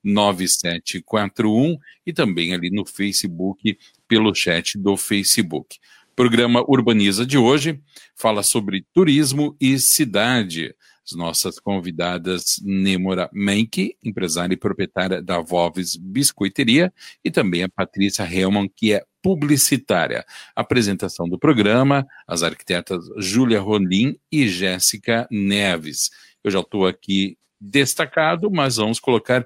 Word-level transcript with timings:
51982119741 0.06 1.78
e 2.06 2.12
também 2.12 2.54
ali 2.54 2.70
no 2.70 2.86
Facebook 2.86 3.78
pelo 4.08 4.36
chat 4.36 4.78
do 4.78 4.98
Facebook. 4.98 5.78
programa 6.14 6.62
Urbaniza 6.68 7.26
de 7.26 7.38
hoje 7.38 7.80
fala 8.14 8.44
sobre 8.44 8.86
turismo 8.94 9.56
e 9.62 9.80
cidade 9.80 10.76
as 11.08 11.18
nossas 11.18 11.60
convidadas 11.60 12.60
Nemora 12.62 13.30
Menck, 13.32 13.96
empresária 14.04 14.54
e 14.54 14.58
proprietária 14.58 15.22
da 15.22 15.40
Voves 15.40 15.96
Biscoiteria, 15.96 16.94
e 17.24 17.32
também 17.32 17.64
a 17.64 17.70
Patrícia 17.70 18.24
Helman, 18.24 18.68
que 18.68 18.94
é 18.94 19.06
publicitária. 19.22 20.26
apresentação 20.56 21.28
do 21.28 21.40
programa, 21.40 22.06
as 22.28 22.44
arquitetas 22.44 23.06
Júlia 23.18 23.62
Rolim 23.62 24.18
e 24.32 24.48
Jéssica 24.48 25.28
Neves. 25.32 26.10
Eu 26.44 26.52
já 26.52 26.60
estou 26.60 26.86
aqui 26.86 27.38
destacado, 27.60 28.52
mas 28.52 28.76
vamos 28.76 29.00
colocar 29.00 29.46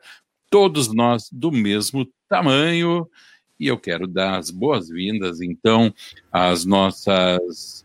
todos 0.49 0.93
nós 0.93 1.29
do 1.31 1.51
mesmo 1.51 2.07
tamanho. 2.27 3.07
E 3.59 3.67
eu 3.67 3.77
quero 3.77 4.07
dar 4.07 4.39
as 4.39 4.49
boas-vindas, 4.49 5.39
então, 5.41 5.94
às 6.31 6.66
nossas 6.66 7.81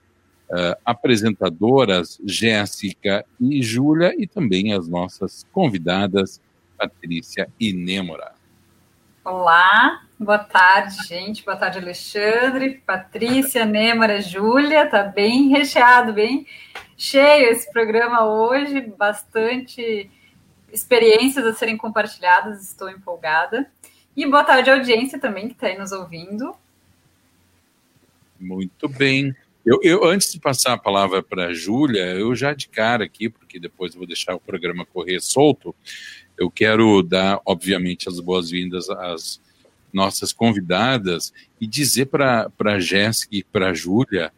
uh, 0.50 0.76
apresentadoras 0.84 2.20
Jéssica 2.24 3.24
e 3.40 3.62
Júlia 3.62 4.14
e 4.16 4.26
também 4.26 4.72
as 4.72 4.88
nossas 4.88 5.44
convidadas 5.52 6.40
Patrícia 6.76 7.48
e 7.58 7.72
Nêmora. 7.72 8.32
Olá, 9.24 10.02
boa 10.18 10.38
tarde, 10.38 10.96
gente. 11.06 11.44
Boa 11.44 11.56
tarde, 11.56 11.78
Alexandre, 11.78 12.82
Patrícia, 12.86 13.64
Nêmora, 13.64 14.20
Júlia. 14.20 14.88
Tá 14.88 15.02
bem 15.02 15.48
recheado, 15.48 16.12
bem 16.12 16.46
cheio 16.96 17.50
esse 17.50 17.70
programa 17.72 18.24
hoje, 18.24 18.80
bastante 18.80 20.10
experiências 20.72 21.44
a 21.44 21.54
serem 21.54 21.76
compartilhadas, 21.76 22.62
estou 22.62 22.88
empolgada. 22.88 23.70
E 24.16 24.24
boa 24.26 24.44
tarde, 24.44 24.70
audiência 24.70 25.18
também 25.18 25.48
que 25.48 25.54
está 25.54 25.66
aí 25.66 25.78
nos 25.78 25.92
ouvindo. 25.92 26.54
Muito 28.38 28.88
bem. 28.88 29.34
Eu, 29.66 29.80
eu, 29.82 30.04
antes 30.04 30.32
de 30.32 30.38
passar 30.38 30.74
a 30.74 30.78
palavra 30.78 31.20
para 31.20 31.48
a 31.48 31.52
Júlia, 31.52 32.14
eu 32.14 32.36
já 32.36 32.54
de 32.54 32.68
cara 32.68 33.04
aqui, 33.04 33.28
porque 33.28 33.58
depois 33.58 33.92
eu 33.92 33.98
vou 33.98 34.06
deixar 34.06 34.36
o 34.36 34.40
programa 34.40 34.86
correr 34.86 35.20
solto, 35.20 35.74
eu 36.38 36.48
quero 36.48 37.02
dar, 37.02 37.40
obviamente, 37.44 38.08
as 38.08 38.20
boas-vindas 38.20 38.88
às 38.88 39.40
nossas 39.92 40.32
convidadas 40.32 41.32
e 41.60 41.66
dizer 41.66 42.06
para 42.06 42.48
a 42.64 42.78
Jéssica 42.78 43.34
e 43.34 43.42
para 43.42 43.70
a 43.70 43.74
Júlia 43.74 44.32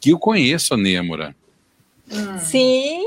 que 0.00 0.10
eu 0.10 0.18
conheço 0.18 0.74
a 0.74 0.76
Nêmora. 0.76 1.34
Hum. 2.08 2.38
Sim! 2.38 3.02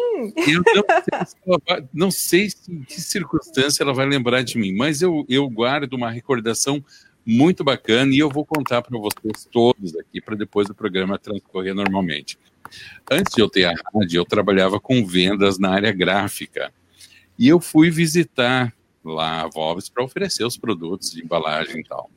Eu 0.47 0.63
não 0.73 1.25
sei, 1.25 1.59
vai, 1.67 1.87
não 1.93 2.11
sei 2.11 2.49
em 2.67 2.83
que 2.83 2.99
circunstância 2.99 3.83
ela 3.83 3.93
vai 3.93 4.05
lembrar 4.05 4.41
de 4.41 4.57
mim, 4.57 4.73
mas 4.73 5.01
eu, 5.01 5.25
eu 5.29 5.47
guardo 5.49 5.93
uma 5.93 6.09
recordação 6.09 6.83
muito 7.25 7.63
bacana 7.63 8.13
e 8.13 8.19
eu 8.19 8.29
vou 8.29 8.45
contar 8.45 8.81
para 8.81 8.97
vocês 8.97 9.47
todos 9.51 9.95
aqui 9.97 10.21
para 10.21 10.35
depois 10.35 10.67
do 10.67 10.75
programa 10.75 11.17
transcorrer 11.17 11.73
normalmente. 11.73 12.37
Antes 13.09 13.33
de 13.33 13.41
eu 13.41 13.49
ter 13.49 13.65
a 13.65 13.73
rádio, 13.93 14.19
eu 14.19 14.25
trabalhava 14.25 14.79
com 14.79 15.05
vendas 15.05 15.57
na 15.57 15.71
área 15.71 15.91
gráfica 15.91 16.71
e 17.37 17.47
eu 17.47 17.59
fui 17.59 17.89
visitar 17.89 18.73
lá 19.03 19.41
a 19.41 19.47
Volves 19.47 19.89
para 19.89 20.03
oferecer 20.03 20.45
os 20.45 20.57
produtos 20.57 21.11
de 21.11 21.23
embalagem 21.23 21.79
e 21.79 21.83
tal. 21.83 22.09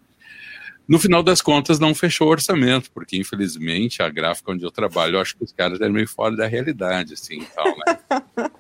No 0.87 0.99
final 0.99 1.23
das 1.23 1.43
contas, 1.43 1.79
não 1.79 1.95
fechou 1.95 2.29
o 2.29 2.31
orçamento, 2.31 2.91
porque 2.93 3.17
infelizmente 3.19 4.03
a 4.03 4.09
gráfica 4.09 4.53
onde 4.53 4.65
eu 4.65 4.71
trabalho, 4.71 5.17
eu 5.17 5.21
acho 5.21 5.37
que 5.37 5.45
os 5.45 5.53
caras 5.53 5.81
eram 5.83 5.93
meio 5.93 6.09
fora 6.09 6.35
da 6.35 6.47
realidade, 6.47 7.13
assim, 7.13 7.47
tal, 7.55 7.67
né? 7.67 7.99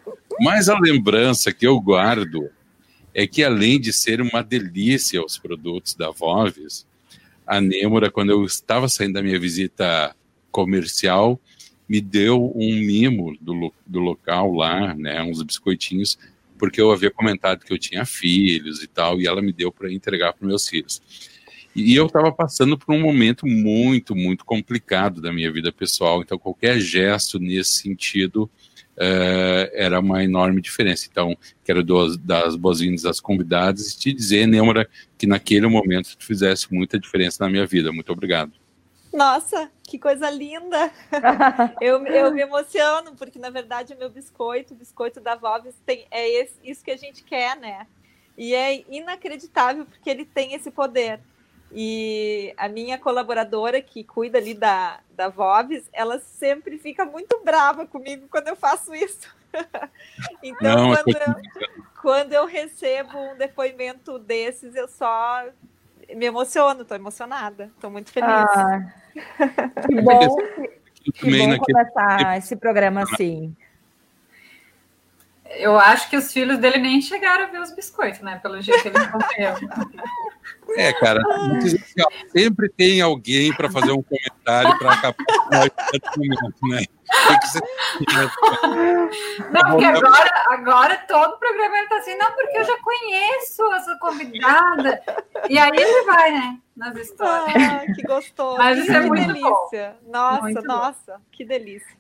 Mas 0.41 0.69
a 0.69 0.79
lembrança 0.79 1.53
que 1.53 1.67
eu 1.67 1.81
guardo 1.81 2.51
é 3.19 3.27
que 3.27 3.43
além 3.43 3.81
de 3.81 3.93
ser 3.93 4.21
uma 4.21 4.45
delícia 4.45 5.21
os 5.21 5.37
produtos 5.37 5.93
da 5.93 6.09
Voves, 6.09 6.87
a 7.45 7.61
Nêmora, 7.61 8.13
quando 8.13 8.31
eu 8.31 8.45
estava 8.45 8.89
saindo 8.89 9.15
da 9.15 9.23
minha 9.23 9.41
visita 9.41 10.15
comercial, 10.53 11.41
me 11.89 12.01
deu 12.01 12.53
um 12.55 12.77
mimo 12.77 13.37
do, 13.41 13.75
do 13.85 13.99
local 13.99 14.53
lá, 14.53 14.95
né, 14.95 15.21
uns 15.21 15.43
biscoitinhos, 15.43 16.17
porque 16.57 16.81
eu 16.81 16.93
havia 16.93 17.11
comentado 17.11 17.65
que 17.65 17.73
eu 17.73 17.79
tinha 17.79 18.07
filhos 18.07 18.85
e 18.85 18.87
tal, 18.87 19.21
e 19.21 19.27
ela 19.27 19.43
me 19.43 19.53
deu 19.53 19.73
para 19.73 19.93
entregar 19.93 20.33
para 20.33 20.47
meus 20.47 20.69
filhos. 20.69 21.03
E 21.75 21.97
eu 21.97 22.07
estava 22.07 22.31
passando 22.31 22.79
por 22.79 22.95
um 22.95 23.01
momento 23.01 23.49
muito, 23.49 24.15
muito 24.15 24.45
complicado 24.45 25.21
da 25.21 25.33
minha 25.33 25.51
vida 25.51 25.73
pessoal, 25.73 26.23
então 26.23 26.39
qualquer 26.39 26.79
gesto 26.79 27.41
nesse 27.41 27.73
sentido 27.83 28.49
uh, 28.99 29.71
era 29.73 30.01
uma 30.01 30.23
enorme 30.23 30.61
diferença. 30.61 31.09
Então, 31.11 31.37
quero 31.65 31.83
dar 32.19 32.47
as 32.47 32.57
boas-vindas 32.57 33.05
às 33.05 33.21
convidadas 33.21 33.93
e 33.93 33.99
te 33.99 34.13
dizer, 34.13 34.47
Nêmora, 34.47 34.89
que 35.17 35.27
naquele 35.27 35.67
momento 35.69 36.17
tu 36.17 36.25
fizesse 36.25 36.73
muita 36.73 36.99
diferença 36.99 37.45
na 37.45 37.51
minha 37.51 37.67
vida. 37.67 37.93
Muito 37.93 38.13
obrigado. 38.13 38.53
Nossa, 39.13 39.71
que 39.85 39.99
coisa 39.99 40.29
linda! 40.29 40.93
eu, 41.81 42.05
eu 42.07 42.33
me 42.33 42.43
emociono, 42.43 43.15
porque 43.17 43.39
na 43.39 43.49
verdade 43.49 43.95
o 43.95 43.99
meu 43.99 44.11
biscoito, 44.11 44.75
o 44.75 44.77
biscoito 44.77 45.21
da 45.21 45.35
Voves, 45.35 45.75
tem, 45.87 46.07
é 46.11 46.29
esse, 46.29 46.55
isso 46.63 46.85
que 46.85 46.91
a 46.91 46.97
gente 46.97 47.23
quer, 47.23 47.57
né? 47.57 47.87
E 48.37 48.55
é 48.55 48.85
inacreditável 48.89 49.87
porque 49.87 50.11
ele 50.11 50.25
tem 50.25 50.55
esse 50.55 50.71
poder. 50.71 51.21
E 51.71 52.55
a 52.57 52.69
minha 52.69 52.99
colaboradora 52.99 53.81
que 53.83 54.03
cuida 54.03 54.39
ali 54.39 54.55
da, 54.55 55.01
da 55.11 55.29
Voves, 55.29 55.89
ela 55.93 56.19
sempre 56.19 56.79
fica 56.79 57.05
muito 57.05 57.41
brava 57.45 57.87
comigo 57.87 58.27
quando 58.31 58.49
eu 58.49 58.57
faço 58.57 58.95
isso. 58.95 59.29
então, 60.43 60.77
Não, 60.77 60.95
quando, 60.95 61.17
eu, 61.17 61.35
quando 62.01 62.33
eu 62.33 62.47
recebo 62.47 63.19
um 63.19 63.37
depoimento 63.37 64.19
desses, 64.19 64.75
eu 64.75 64.89
só 64.89 65.45
me 66.15 66.25
emociono, 66.25 66.83
estou 66.83 66.97
emocionada, 66.97 67.71
estou 67.75 67.91
muito 67.91 68.11
feliz. 68.11 68.29
Ah, 68.31 68.93
que 69.87 70.01
bom, 70.01 70.37
que 71.15 71.39
bom 71.39 71.59
começar 71.59 72.39
esse 72.39 72.57
programa 72.57 73.03
assim. 73.03 73.55
Eu 75.57 75.79
acho 75.79 76.09
que 76.11 76.17
os 76.17 76.33
filhos 76.33 76.59
dele 76.59 76.79
nem 76.79 77.01
chegaram 77.01 77.45
a 77.45 77.47
ver 77.47 77.61
os 77.61 77.73
biscoitos, 77.73 78.21
né? 78.21 78.39
Pelo 78.43 78.61
jeito 78.61 78.83
que 78.83 78.89
ele 78.89 79.09
comeu. 79.09 79.55
É, 80.77 80.93
cara, 80.95 81.23
sempre 82.31 82.69
tem 82.69 83.01
alguém 83.01 83.53
para 83.55 83.71
fazer 83.71 83.93
um 83.93 84.03
comentário 84.03 84.79
para 84.79 84.93
acabar 84.93 85.25
com 86.15 86.69
né? 86.69 86.85
Não, 89.51 89.71
porque 89.71 89.85
agora, 89.85 90.45
agora 90.49 90.97
todo 91.09 91.35
o 91.35 91.39
programa 91.39 91.79
ele 91.79 91.89
tá 91.89 91.97
assim, 91.97 92.17
não, 92.17 92.31
porque 92.33 92.59
eu 92.59 92.65
já 92.65 92.77
conheço 92.83 93.73
essa 93.73 93.99
convidada. 93.99 95.03
E 95.49 95.59
aí 95.59 95.71
ele 95.75 96.03
vai, 96.05 96.33
né? 96.33 96.59
Nas 96.77 96.97
histórias. 96.97 97.57
Ah, 97.57 97.93
que 97.93 98.03
gostoso. 98.03 98.59
Mas 98.59 98.79
isso 98.79 98.87
que 98.89 98.97
é 98.97 99.01
muito 99.01 99.27
delícia. 99.27 99.97
Bom. 100.03 100.13
Nossa, 100.13 100.43
Muito 100.43 100.63
nossa, 100.63 101.13
bom. 101.15 101.21
que 101.33 101.45
delícia. 101.45 101.98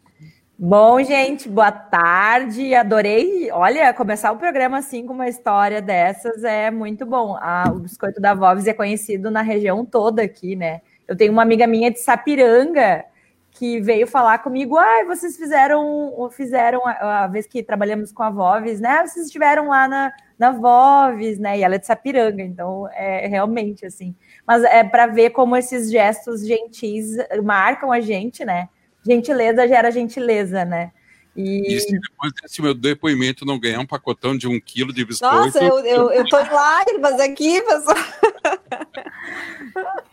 Bom, 0.60 1.00
gente, 1.04 1.48
boa 1.48 1.70
tarde. 1.70 2.74
Adorei. 2.74 3.48
Olha, 3.52 3.94
começar 3.94 4.32
o 4.32 4.36
programa 4.36 4.78
assim 4.78 5.06
com 5.06 5.12
uma 5.12 5.28
história 5.28 5.80
dessas 5.80 6.42
é 6.42 6.68
muito 6.68 7.06
bom. 7.06 7.36
Ah, 7.40 7.70
o 7.70 7.78
biscoito 7.78 8.20
da 8.20 8.34
Voves 8.34 8.66
é 8.66 8.74
conhecido 8.74 9.30
na 9.30 9.40
região 9.40 9.86
toda 9.86 10.20
aqui, 10.20 10.56
né? 10.56 10.80
Eu 11.06 11.16
tenho 11.16 11.32
uma 11.32 11.42
amiga 11.42 11.64
minha 11.64 11.92
de 11.92 12.00
Sapiranga 12.00 13.04
que 13.52 13.80
veio 13.80 14.04
falar 14.08 14.38
comigo, 14.38 14.76
ah, 14.76 15.04
vocês 15.06 15.36
fizeram, 15.36 16.28
fizeram 16.32 16.84
a, 16.84 17.24
a 17.24 17.26
vez 17.28 17.46
que 17.46 17.62
trabalhamos 17.62 18.10
com 18.10 18.24
a 18.24 18.30
Voves, 18.30 18.80
né? 18.80 19.06
Vocês 19.06 19.26
estiveram 19.26 19.68
lá 19.68 19.86
na, 19.86 20.12
na 20.36 20.50
Voves, 20.50 21.38
né? 21.38 21.56
E 21.56 21.62
ela 21.62 21.76
é 21.76 21.78
de 21.78 21.86
Sapiranga, 21.86 22.42
então 22.42 22.88
é 22.94 23.28
realmente 23.28 23.86
assim. 23.86 24.12
Mas 24.44 24.64
é 24.64 24.82
para 24.82 25.06
ver 25.06 25.30
como 25.30 25.56
esses 25.56 25.88
gestos 25.88 26.44
gentis 26.44 27.16
marcam 27.44 27.92
a 27.92 28.00
gente, 28.00 28.44
né? 28.44 28.68
Gentileza 29.08 29.66
gera 29.66 29.90
gentileza, 29.90 30.64
né? 30.64 30.92
E... 31.36 31.72
e 31.72 31.80
se 31.80 31.92
depois 31.92 32.32
desse 32.42 32.60
meu 32.60 32.74
depoimento 32.74 33.44
não 33.44 33.60
ganhar 33.60 33.78
um 33.78 33.86
pacotão 33.86 34.36
de 34.36 34.48
um 34.48 34.58
quilo 34.58 34.92
de 34.92 35.04
biscoito... 35.04 35.34
Nossa, 35.36 35.62
eu, 35.62 35.78
eu, 35.80 36.10
eu 36.10 36.28
tô 36.28 36.38
em 36.38 36.50
lágrimas 36.50 37.20
aqui, 37.20 37.62
pessoal. 37.62 37.96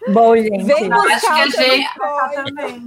Bom, 0.10 0.38
gente. 0.38 0.64
Vem 0.64 0.86
eu 0.86 0.94
acho 0.94 1.26
que 1.26 1.32
a 1.32 1.50
gente 1.50 1.90
também. 2.36 2.86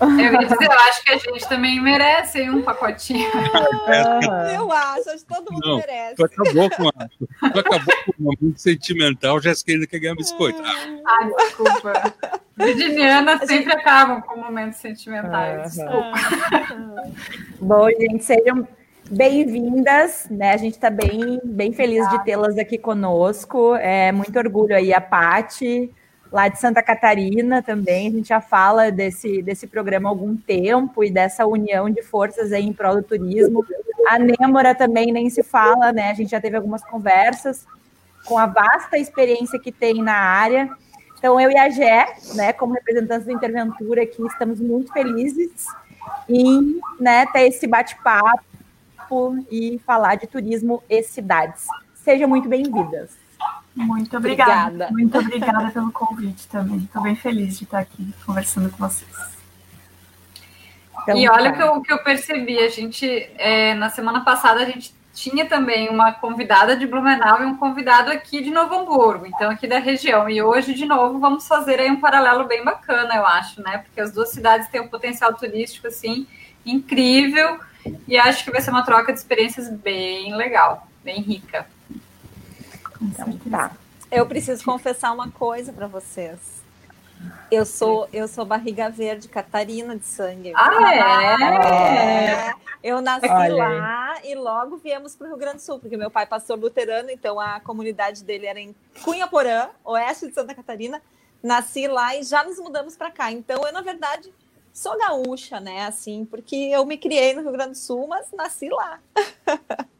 Eu 0.00 0.32
ia 0.32 0.38
dizer, 0.38 0.64
eu 0.64 0.72
acho 0.72 1.04
que 1.04 1.12
a 1.12 1.18
gente 1.18 1.48
também 1.48 1.80
merece 1.80 2.50
um 2.50 2.62
pacotinho. 2.62 3.30
Eu 4.52 4.72
acho, 4.72 5.10
acho 5.10 5.24
que 5.24 5.34
todo 5.34 5.52
mundo 5.52 5.68
não, 5.68 5.76
merece. 5.78 6.16
Tu 6.16 6.24
acabou 6.24 6.70
com 6.70 6.88
a, 6.88 6.92
tu 7.52 7.58
acabou 7.58 7.94
com 8.04 8.12
o 8.18 8.22
momento 8.22 8.58
sentimental, 8.58 9.40
já 9.40 9.52
ainda 9.68 9.86
quer 9.86 9.98
ganhar 9.98 10.14
biscoito. 10.14 10.60
Ah. 10.62 11.00
Ai, 11.06 11.32
desculpa. 11.34 12.39
Virginianas 12.60 13.40
sempre 13.40 13.56
gente... 13.56 13.72
acabam 13.72 14.20
com 14.22 14.36
momentos 14.36 14.78
sentimentais. 14.78 15.76
Uhum. 15.78 17.14
Bom, 17.66 17.88
gente, 17.90 18.24
sejam 18.24 18.66
bem-vindas, 19.10 20.26
né? 20.30 20.52
A 20.52 20.56
gente 20.56 20.74
está 20.74 20.90
bem, 20.90 21.40
bem 21.42 21.72
feliz 21.72 22.08
de 22.10 22.24
tê-las 22.24 22.58
aqui 22.58 22.78
conosco. 22.78 23.74
É 23.76 24.12
muito 24.12 24.38
orgulho 24.38 24.76
aí 24.76 24.92
a 24.92 25.00
Pati, 25.00 25.90
lá 26.30 26.48
de 26.48 26.58
Santa 26.58 26.82
Catarina 26.82 27.62
também. 27.62 28.08
A 28.08 28.10
gente 28.10 28.28
já 28.28 28.40
fala 28.40 28.90
desse, 28.90 29.42
desse 29.42 29.66
programa 29.66 30.08
há 30.08 30.12
algum 30.12 30.36
tempo 30.36 31.02
e 31.02 31.10
dessa 31.10 31.46
união 31.46 31.90
de 31.90 32.02
forças 32.02 32.52
aí 32.52 32.64
em 32.64 32.72
prol 32.72 32.96
do 32.96 33.02
turismo. 33.02 33.64
A 34.08 34.18
Nêmora 34.18 34.74
também 34.74 35.12
nem 35.12 35.28
se 35.28 35.42
fala, 35.42 35.92
né? 35.92 36.10
A 36.10 36.14
gente 36.14 36.30
já 36.30 36.40
teve 36.40 36.56
algumas 36.56 36.84
conversas 36.84 37.66
com 38.24 38.38
a 38.38 38.46
vasta 38.46 38.98
experiência 38.98 39.58
que 39.58 39.72
tem 39.72 40.02
na 40.02 40.14
área. 40.14 40.70
Então, 41.20 41.38
eu 41.38 41.50
e 41.50 41.58
a 41.58 41.68
Gé, 41.68 42.16
né, 42.34 42.50
como 42.50 42.72
representantes 42.72 43.26
do 43.26 43.32
Interventura 43.32 44.02
aqui, 44.04 44.24
estamos 44.24 44.58
muito 44.58 44.90
felizes 44.90 45.66
em 46.26 46.80
né, 46.98 47.26
ter 47.26 47.42
esse 47.42 47.66
bate-papo 47.66 48.42
e 49.50 49.78
falar 49.84 50.14
de 50.14 50.26
turismo 50.26 50.82
e 50.88 51.02
cidades. 51.02 51.66
Sejam 51.94 52.26
muito 52.26 52.48
bem-vindas. 52.48 53.10
Muito 53.76 54.16
obrigada. 54.16 54.86
obrigada. 54.86 54.92
Muito 54.92 55.18
obrigada 55.18 55.70
pelo 55.70 55.92
convite 55.92 56.48
também. 56.48 56.78
Estou 56.78 57.02
bem 57.02 57.14
feliz 57.14 57.58
de 57.58 57.64
estar 57.64 57.80
aqui 57.80 58.14
conversando 58.24 58.70
com 58.70 58.78
vocês. 58.78 59.38
Então, 61.02 61.18
e 61.18 61.28
olha 61.28 61.50
o 61.50 61.54
que 61.54 61.62
eu, 61.62 61.82
que 61.82 61.92
eu 61.92 62.02
percebi, 62.02 62.58
a 62.60 62.68
gente, 62.70 63.06
é, 63.36 63.74
na 63.74 63.90
semana 63.90 64.24
passada, 64.24 64.60
a 64.60 64.64
gente 64.64 64.94
tinha 65.12 65.46
também 65.46 65.88
uma 65.88 66.12
convidada 66.12 66.76
de 66.76 66.86
Blumenau 66.86 67.42
e 67.42 67.46
um 67.46 67.56
convidado 67.56 68.10
aqui 68.10 68.42
de 68.42 68.50
Novo 68.50 68.74
Hamburgo, 68.74 69.26
então 69.26 69.50
aqui 69.50 69.66
da 69.66 69.78
região. 69.78 70.28
E 70.28 70.40
hoje, 70.42 70.72
de 70.74 70.86
novo, 70.86 71.18
vamos 71.18 71.46
fazer 71.46 71.80
aí 71.80 71.90
um 71.90 72.00
paralelo 72.00 72.44
bem 72.44 72.64
bacana, 72.64 73.16
eu 73.16 73.26
acho, 73.26 73.60
né? 73.62 73.78
Porque 73.78 74.00
as 74.00 74.12
duas 74.12 74.30
cidades 74.30 74.68
têm 74.68 74.80
um 74.80 74.88
potencial 74.88 75.34
turístico, 75.34 75.88
assim, 75.88 76.26
incrível. 76.64 77.58
E 78.06 78.16
acho 78.16 78.44
que 78.44 78.50
vai 78.50 78.60
ser 78.60 78.70
uma 78.70 78.84
troca 78.84 79.12
de 79.12 79.18
experiências 79.18 79.68
bem 79.70 80.34
legal, 80.36 80.86
bem 81.02 81.20
rica. 81.20 81.66
Então, 83.00 83.38
tá. 83.50 83.72
Eu 84.10 84.26
preciso 84.26 84.64
confessar 84.64 85.12
uma 85.12 85.30
coisa 85.30 85.72
para 85.72 85.86
vocês. 85.86 86.59
Eu 87.50 87.66
sou, 87.66 88.08
eu 88.12 88.28
sou 88.28 88.44
barriga 88.44 88.88
verde, 88.88 89.28
Catarina 89.28 89.96
de 89.96 90.06
sangue. 90.06 90.52
Ah, 90.54 90.94
é? 90.94 92.50
é. 92.50 92.54
Eu 92.82 93.00
nasci 93.00 93.28
Olha. 93.28 93.54
lá 93.54 94.24
e 94.24 94.34
logo 94.34 94.76
viemos 94.78 95.14
para 95.14 95.26
o 95.26 95.30
Rio 95.30 95.36
Grande 95.36 95.56
do 95.56 95.62
Sul, 95.62 95.78
porque 95.78 95.96
meu 95.96 96.10
pai 96.10 96.22
é 96.22 96.26
pastor 96.26 96.58
luterano, 96.58 97.10
então 97.10 97.38
a 97.38 97.60
comunidade 97.60 98.24
dele 98.24 98.46
era 98.46 98.58
em 98.58 98.74
Cunha 99.04 99.26
Porã, 99.26 99.68
oeste 99.84 100.28
de 100.28 100.34
Santa 100.34 100.54
Catarina. 100.54 101.02
Nasci 101.42 101.86
lá 101.88 102.16
e 102.16 102.22
já 102.22 102.44
nos 102.44 102.58
mudamos 102.58 102.96
para 102.96 103.10
cá. 103.10 103.32
Então 103.32 103.66
eu, 103.66 103.72
na 103.72 103.80
verdade, 103.80 104.32
sou 104.72 104.96
gaúcha, 104.98 105.60
né? 105.60 105.86
Assim, 105.86 106.24
porque 106.24 106.54
eu 106.56 106.84
me 106.86 106.96
criei 106.96 107.34
no 107.34 107.42
Rio 107.42 107.52
Grande 107.52 107.72
do 107.72 107.78
Sul, 107.78 108.06
mas 108.06 108.30
nasci 108.32 108.68
lá. 108.68 109.00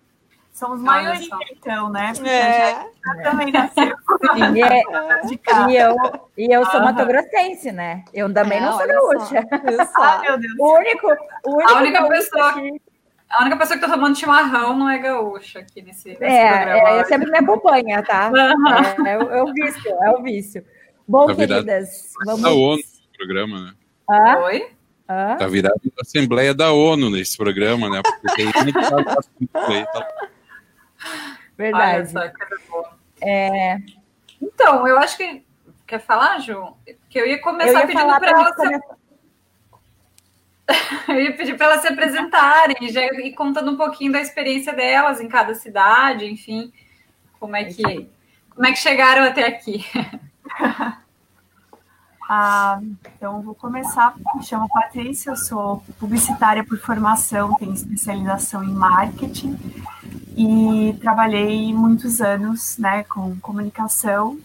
Somos 0.61 0.83
maioria, 0.83 1.27
então, 1.53 1.89
né? 1.89 2.13
Porque 2.15 2.29
é. 2.29 2.85
também 3.23 3.49
nasceu. 3.51 3.97
E, 4.37 4.63
é, 4.63 4.83
e, 5.71 5.77
eu, 5.77 5.97
e 6.37 6.55
eu 6.55 6.67
sou 6.67 6.81
matogrossense, 6.81 7.73
né? 7.73 8.05
Eu 8.13 8.31
também 8.31 8.59
é, 8.59 8.61
não 8.61 8.77
sou 8.77 8.87
gaúcha. 8.87 9.43
Ai, 9.97 10.21
meu 10.21 10.39
Deus. 10.39 10.53
O 10.59 10.77
único, 10.77 11.07
o 11.47 11.57
único 11.57 11.73
a 11.73 11.79
única 11.79 12.09
pessoa 12.09 12.53
que... 12.53 12.83
A 13.31 13.41
única 13.41 13.57
pessoa 13.57 13.79
que 13.79 13.87
tá 13.87 13.93
tomando 13.93 14.19
chimarrão 14.19 14.77
não 14.77 14.91
é 14.91 14.99
gaúcha 14.99 15.61
aqui 15.61 15.81
nesse, 15.81 16.11
nesse 16.11 16.25
é, 16.25 16.51
programa. 16.51 16.91
É, 16.91 17.05
sempre 17.05 17.31
me 17.31 17.39
acompanha, 17.39 18.03
tá? 18.03 18.29
Uhum. 18.29 19.07
É, 19.07 19.13
é, 19.13 19.19
o, 19.19 19.31
é, 19.31 19.43
o 19.43 19.55
vício, 19.55 19.91
é 19.91 20.11
o 20.11 20.23
vício. 20.23 20.65
Bom, 21.09 21.27
tá 21.27 21.37
queridas, 21.37 22.13
vamos... 22.27 22.43
Da 22.43 22.51
ONU 22.51 22.77
no 22.77 23.17
programa, 23.17 23.61
né? 23.61 23.73
Ah? 24.11 24.39
Oi? 24.41 24.69
Ah? 25.09 25.37
Tá 25.37 25.47
virado 25.47 25.81
a 25.99 26.03
Assembleia 26.03 26.53
da 26.53 26.73
ONU 26.73 27.09
nesse 27.09 27.37
programa, 27.37 27.89
né? 27.89 28.03
Porque 28.03 28.53
tem 28.53 28.73
Verdade. 31.57 32.13
É... 33.21 33.77
Então, 34.41 34.87
eu 34.87 34.99
acho 34.99 35.17
que. 35.17 35.45
Quer 35.87 36.01
falar, 36.01 36.39
Ju? 36.39 36.77
Que 37.09 37.19
eu 37.19 37.27
ia 37.27 37.41
começar 37.41 37.71
eu 37.71 37.79
ia 37.79 37.87
pedindo 37.87 38.19
para 38.19 38.31
ela. 38.31 38.55
Se... 38.55 38.81
eu 41.13 41.21
ia 41.21 41.37
pedir 41.37 41.57
para 41.57 41.67
elas 41.67 41.83
se 41.83 41.89
apresentarem 41.89 42.89
já 42.91 43.05
ir 43.05 43.33
contando 43.33 43.73
um 43.73 43.77
pouquinho 43.77 44.13
da 44.13 44.21
experiência 44.21 44.73
delas 44.73 45.21
em 45.21 45.29
cada 45.29 45.55
cidade, 45.55 46.27
enfim, 46.27 46.73
como 47.41 47.57
é 47.57 47.65
que 47.65 48.09
como 48.55 48.67
é 48.67 48.73
que 48.73 48.79
chegaram 48.79 49.25
até 49.25 49.47
aqui. 49.47 49.85
ah, 52.33 52.81
então 53.17 53.43
vou 53.43 53.57
começar. 53.57 54.15
Me 54.37 54.45
chamo 54.45 54.69
Patrícia, 54.69 55.31
eu 55.31 55.37
sou 55.37 55.83
publicitária 55.99 56.63
por 56.63 56.79
formação, 56.79 57.55
tenho 57.55 57.75
especialização 57.75 58.63
em 58.63 58.73
marketing 58.73 59.59
e 60.37 60.97
trabalhei 61.01 61.75
muitos 61.75 62.21
anos 62.21 62.79
né, 62.79 63.03
com 63.03 63.37
comunicação, 63.41 64.39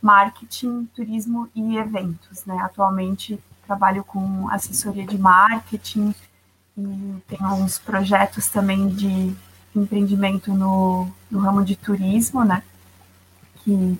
marketing, 0.00 0.88
turismo 0.94 1.48
e 1.56 1.76
eventos. 1.76 2.44
Né? 2.44 2.56
Atualmente 2.60 3.36
trabalho 3.66 4.04
com 4.04 4.48
assessoria 4.50 5.04
de 5.04 5.18
marketing 5.18 6.14
e 6.76 7.22
tenho 7.26 7.44
alguns 7.44 7.80
projetos 7.80 8.48
também 8.48 8.86
de 8.90 9.34
empreendimento 9.74 10.54
no, 10.54 11.08
no 11.28 11.40
ramo 11.40 11.64
de 11.64 11.74
turismo, 11.74 12.44
né? 12.44 12.62
Que 13.56 13.98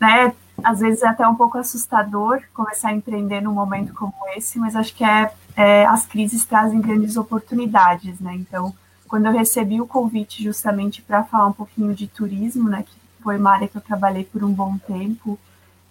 né, 0.00 0.32
às 0.62 0.80
vezes 0.80 1.02
é 1.02 1.08
até 1.08 1.26
um 1.26 1.34
pouco 1.34 1.58
assustador 1.58 2.42
começar 2.54 2.88
a 2.88 2.94
empreender 2.94 3.40
num 3.40 3.52
momento 3.52 3.92
como 3.94 4.14
esse, 4.36 4.58
mas 4.58 4.74
acho 4.74 4.94
que 4.94 5.04
é, 5.04 5.32
é 5.56 5.86
as 5.86 6.06
crises 6.06 6.44
trazem 6.44 6.80
grandes 6.80 7.16
oportunidades, 7.16 8.18
né? 8.20 8.34
Então, 8.34 8.74
quando 9.06 9.26
eu 9.26 9.32
recebi 9.32 9.80
o 9.80 9.86
convite 9.86 10.42
justamente 10.42 11.02
para 11.02 11.24
falar 11.24 11.48
um 11.48 11.52
pouquinho 11.52 11.94
de 11.94 12.06
turismo, 12.06 12.68
né, 12.68 12.82
que 12.82 12.96
foi 13.22 13.38
uma 13.38 13.52
área 13.52 13.68
que 13.68 13.76
eu 13.76 13.80
trabalhei 13.80 14.24
por 14.24 14.42
um 14.42 14.52
bom 14.52 14.76
tempo, 14.78 15.38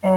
é, 0.02 0.12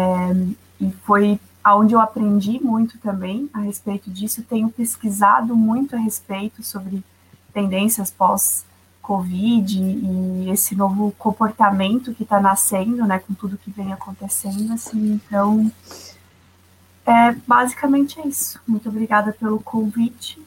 e 0.80 0.90
foi 1.04 1.40
onde 1.66 1.94
eu 1.94 2.00
aprendi 2.00 2.58
muito 2.60 2.98
também 2.98 3.48
a 3.52 3.60
respeito 3.60 4.10
disso, 4.10 4.42
tenho 4.42 4.70
pesquisado 4.70 5.54
muito 5.54 5.94
a 5.94 5.98
respeito 5.98 6.62
sobre 6.62 7.04
tendências 7.52 8.10
pós-Covid 9.08 9.80
e 9.80 10.50
esse 10.50 10.76
novo 10.76 11.12
comportamento 11.18 12.12
que 12.12 12.22
está 12.22 12.38
nascendo, 12.38 13.06
né, 13.06 13.18
com 13.18 13.32
tudo 13.32 13.56
que 13.56 13.70
vem 13.70 13.92
acontecendo, 13.92 14.74
assim, 14.74 15.14
então, 15.14 15.72
é, 17.06 17.32
basicamente 17.46 18.20
é 18.20 18.26
isso. 18.26 18.60
Muito 18.68 18.90
obrigada 18.90 19.32
pelo 19.32 19.58
convite 19.60 20.38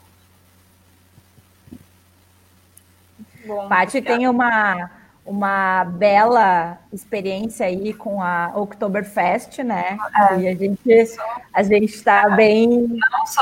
Bom, 3.44 3.68
Paty 3.68 4.00
tem 4.00 4.28
uma, 4.28 4.88
uma 5.26 5.84
bela 5.84 6.78
experiência 6.92 7.66
aí 7.66 7.92
com 7.92 8.22
a 8.22 8.52
Oktoberfest, 8.54 9.64
né? 9.64 9.98
É. 10.30 10.38
E 10.38 10.48
a 10.48 10.54
gente 10.54 11.18
a 11.52 11.62
gente 11.64 11.92
está 11.92 12.30
bem, 12.30 12.86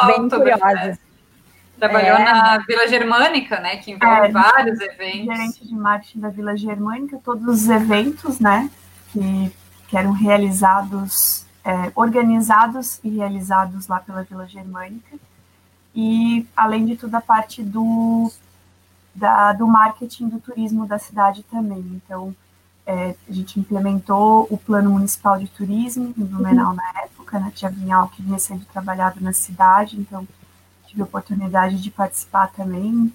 bem 0.07 0.29
curiosa. 0.31 0.99
Trabalhou 1.81 2.19
é. 2.19 2.25
na 2.25 2.59
Vila 2.59 2.87
Germânica, 2.87 3.59
né? 3.59 3.79
Que 3.79 3.93
envolve 3.93 4.29
é, 4.29 4.31
vários 4.31 4.79
eventos. 4.79 5.25
Gerente 5.25 5.67
de 5.67 5.75
marketing 5.75 6.21
da 6.21 6.29
Vila 6.29 6.55
Germânica, 6.55 7.19
todos 7.25 7.63
os 7.63 7.69
eventos, 7.71 8.39
né? 8.39 8.71
Que, 9.11 9.51
que 9.89 9.97
eram 9.97 10.13
realizados, 10.13 11.47
é, 11.65 11.91
organizados 11.95 13.01
e 13.03 13.09
realizados 13.09 13.89
lá 13.89 13.99
pela 13.99 14.23
Vila 14.25 14.47
Germânica. 14.47 15.17
E, 15.95 16.47
além 16.55 16.85
de 16.85 16.97
tudo, 16.97 17.15
a 17.15 17.21
parte 17.23 17.63
do, 17.63 18.31
da, 19.15 19.55
do 19.55 19.67
marketing 19.67 20.29
do 20.29 20.39
turismo 20.39 20.87
da 20.87 20.99
cidade 20.99 21.43
também. 21.45 21.79
Então, 22.05 22.37
é, 22.85 23.15
a 23.27 23.33
gente 23.33 23.59
implementou 23.59 24.47
o 24.51 24.59
Plano 24.59 24.91
Municipal 24.91 25.39
de 25.39 25.49
Turismo 25.49 26.13
em 26.17 26.25
Blumenau 26.25 26.71
uhum. 26.71 26.77
na 26.77 27.03
época, 27.05 27.39
né? 27.39 27.51
Tinha 27.55 27.71
Vinhal 27.71 28.09
que 28.09 28.21
vinha 28.21 28.39
sendo 28.39 28.67
trabalhado 28.67 29.19
na 29.23 29.33
cidade, 29.33 29.99
então 29.99 30.29
tive 30.91 31.03
a 31.03 31.05
oportunidade 31.05 31.81
de 31.81 31.91
participar 31.91 32.53
também. 32.53 33.13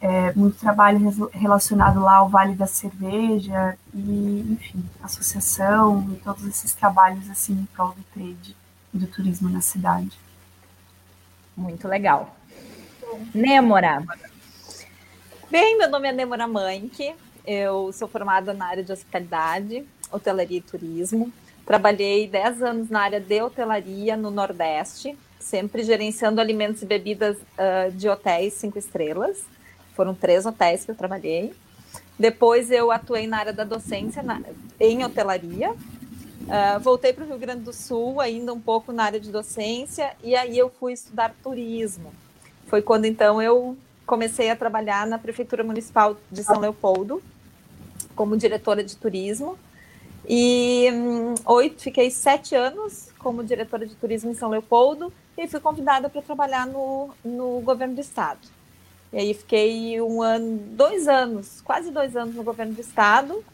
É, 0.00 0.32
muito 0.34 0.58
trabalho 0.58 1.30
relacionado 1.32 2.00
lá 2.00 2.16
ao 2.16 2.28
Vale 2.28 2.54
da 2.54 2.66
Cerveja 2.66 3.76
e, 3.94 4.46
enfim, 4.52 4.84
associação 5.02 6.06
e 6.12 6.16
todos 6.16 6.46
esses 6.46 6.74
trabalhos 6.74 7.28
assim 7.30 7.54
em 7.54 7.64
prol 7.74 7.88
do 7.88 8.02
trade 8.14 8.54
e 8.92 8.98
do 8.98 9.06
turismo 9.06 9.48
na 9.48 9.60
cidade. 9.60 10.16
Muito 11.56 11.88
legal. 11.88 12.36
Nêmora. 13.34 14.04
Bem, 15.50 15.78
meu 15.78 15.90
nome 15.90 16.08
é 16.08 16.12
Nêmora 16.12 16.46
Manque, 16.46 17.14
eu 17.46 17.90
sou 17.92 18.06
formada 18.06 18.52
na 18.52 18.66
área 18.66 18.84
de 18.84 18.92
hospitalidade, 18.92 19.86
hotelaria 20.12 20.58
e 20.58 20.60
turismo. 20.60 21.32
Trabalhei 21.64 22.28
10 22.28 22.62
anos 22.62 22.90
na 22.90 23.00
área 23.00 23.20
de 23.20 23.42
hotelaria 23.42 24.16
no 24.16 24.30
Nordeste, 24.30 25.16
sempre 25.46 25.84
gerenciando 25.84 26.40
alimentos 26.40 26.82
e 26.82 26.86
bebidas 26.86 27.36
uh, 27.36 27.90
de 27.92 28.08
hotéis 28.08 28.54
cinco 28.54 28.78
estrelas. 28.78 29.44
Foram 29.94 30.14
três 30.14 30.44
hotéis 30.44 30.84
que 30.84 30.90
eu 30.90 30.94
trabalhei. 30.94 31.54
Depois 32.18 32.70
eu 32.70 32.90
atuei 32.90 33.26
na 33.26 33.38
área 33.38 33.52
da 33.52 33.62
docência 33.62 34.22
na, 34.22 34.42
em 34.80 35.04
hotelaria. 35.04 35.70
Uh, 35.70 36.80
voltei 36.80 37.12
para 37.12 37.24
o 37.24 37.28
Rio 37.28 37.38
Grande 37.38 37.62
do 37.62 37.72
Sul, 37.72 38.20
ainda 38.20 38.52
um 38.52 38.60
pouco 38.60 38.92
na 38.92 39.04
área 39.04 39.20
de 39.20 39.30
docência, 39.30 40.12
e 40.22 40.34
aí 40.34 40.58
eu 40.58 40.68
fui 40.68 40.92
estudar 40.92 41.34
turismo. 41.42 42.12
Foi 42.66 42.82
quando 42.82 43.04
então 43.04 43.40
eu 43.40 43.76
comecei 44.04 44.50
a 44.50 44.56
trabalhar 44.56 45.06
na 45.06 45.18
Prefeitura 45.18 45.62
Municipal 45.64 46.16
de 46.30 46.42
São 46.42 46.58
Leopoldo, 46.58 47.22
como 48.14 48.36
diretora 48.36 48.82
de 48.82 48.96
turismo. 48.96 49.58
E 50.28 50.90
um, 50.92 51.34
oito, 51.44 51.82
fiquei 51.82 52.10
sete 52.10 52.54
anos 52.54 53.10
como 53.18 53.44
diretora 53.44 53.86
de 53.86 53.94
turismo 53.94 54.30
em 54.30 54.34
São 54.34 54.48
Leopoldo 54.48 55.12
e 55.38 55.46
fui 55.46 55.60
convidada 55.60 56.08
para 56.08 56.20
trabalhar 56.22 56.66
no, 56.66 57.10
no 57.24 57.60
governo 57.60 57.94
do 57.94 58.00
estado. 58.00 58.40
E 59.12 59.18
aí 59.18 59.34
fiquei 59.34 60.00
um 60.00 60.20
ano, 60.20 60.58
dois 60.72 61.06
anos, 61.06 61.60
quase 61.60 61.90
dois 61.90 62.16
anos 62.16 62.34
no 62.34 62.42
governo 62.42 62.74
do 62.74 62.80
estado. 62.80 63.44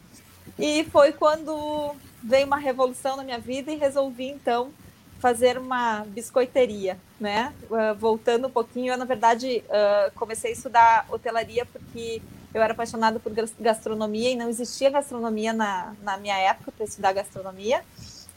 E 0.57 0.83
foi 0.85 1.11
quando 1.11 1.95
veio 2.23 2.47
uma 2.47 2.57
revolução 2.57 3.17
na 3.17 3.23
minha 3.23 3.39
vida 3.39 3.71
e 3.71 3.75
resolvi 3.75 4.29
então 4.29 4.71
fazer 5.19 5.57
uma 5.57 6.03
biscoiteria, 6.07 6.97
né? 7.19 7.53
Uh, 7.69 7.95
voltando 7.95 8.47
um 8.47 8.51
pouquinho, 8.51 8.93
eu 8.93 8.97
na 8.97 9.05
verdade 9.05 9.63
uh, 9.67 10.11
comecei 10.15 10.51
a 10.51 10.53
estudar 10.53 11.05
hotelaria 11.09 11.65
porque 11.65 12.21
eu 12.53 12.61
era 12.61 12.73
apaixonada 12.73 13.19
por 13.19 13.33
gastronomia 13.59 14.31
e 14.31 14.35
não 14.35 14.49
existia 14.49 14.89
gastronomia 14.89 15.53
na, 15.53 15.93
na 16.01 16.17
minha 16.17 16.37
época 16.37 16.71
para 16.71 16.85
estudar 16.85 17.13
gastronomia. 17.13 17.83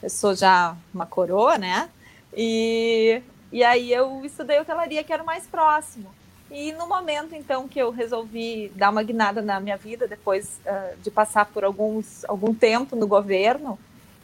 Eu 0.01 0.09
sou 0.09 0.35
já 0.35 0.75
uma 0.93 1.05
coroa, 1.05 1.57
né? 1.57 1.89
E 2.35 3.21
e 3.51 3.63
aí 3.63 3.91
eu 3.91 4.25
estudei 4.25 4.59
hotelaria, 4.59 5.03
que 5.03 5.13
era 5.13 5.23
o 5.23 5.25
mais 5.25 5.45
próximo. 5.47 6.13
E 6.49 6.71
no 6.73 6.87
momento, 6.87 7.35
então, 7.35 7.67
que 7.67 7.79
eu 7.79 7.91
resolvi 7.91 8.71
dar 8.75 8.89
uma 8.89 9.03
guinada 9.03 9.41
na 9.41 9.59
minha 9.59 9.77
vida, 9.77 10.07
depois 10.07 10.59
uh, 10.65 10.97
de 11.01 11.11
passar 11.11 11.45
por 11.45 11.63
alguns, 11.63 12.23
algum 12.25 12.53
tempo 12.53 12.95
no 12.95 13.05
governo, 13.05 13.77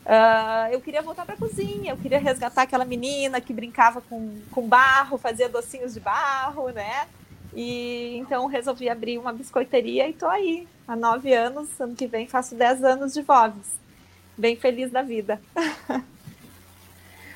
uh, 0.05 0.71
eu 0.71 0.79
queria 0.79 1.01
voltar 1.01 1.25
para 1.25 1.35
a 1.35 1.37
cozinha, 1.37 1.91
eu 1.91 1.97
queria 1.97 2.19
resgatar 2.19 2.61
aquela 2.63 2.85
menina 2.85 3.41
que 3.41 3.53
brincava 3.53 4.01
com, 4.01 4.37
com 4.51 4.67
barro, 4.67 5.17
fazia 5.17 5.49
docinhos 5.49 5.93
de 5.93 5.99
barro, 5.99 6.69
né? 6.69 7.07
E 7.55 8.17
então 8.17 8.47
resolvi 8.47 8.89
abrir 8.89 9.17
uma 9.17 9.31
biscoiteria 9.31 10.07
e 10.07 10.11
estou 10.11 10.29
aí 10.29 10.67
há 10.87 10.95
nove 10.95 11.33
anos. 11.33 11.69
Ano 11.79 11.95
que 11.95 12.07
vem 12.07 12.27
faço 12.27 12.55
dez 12.55 12.83
anos 12.83 13.13
de 13.13 13.21
Voves. 13.21 13.77
Bem 14.37 14.55
feliz 14.55 14.91
da 14.91 15.01
vida. 15.01 15.39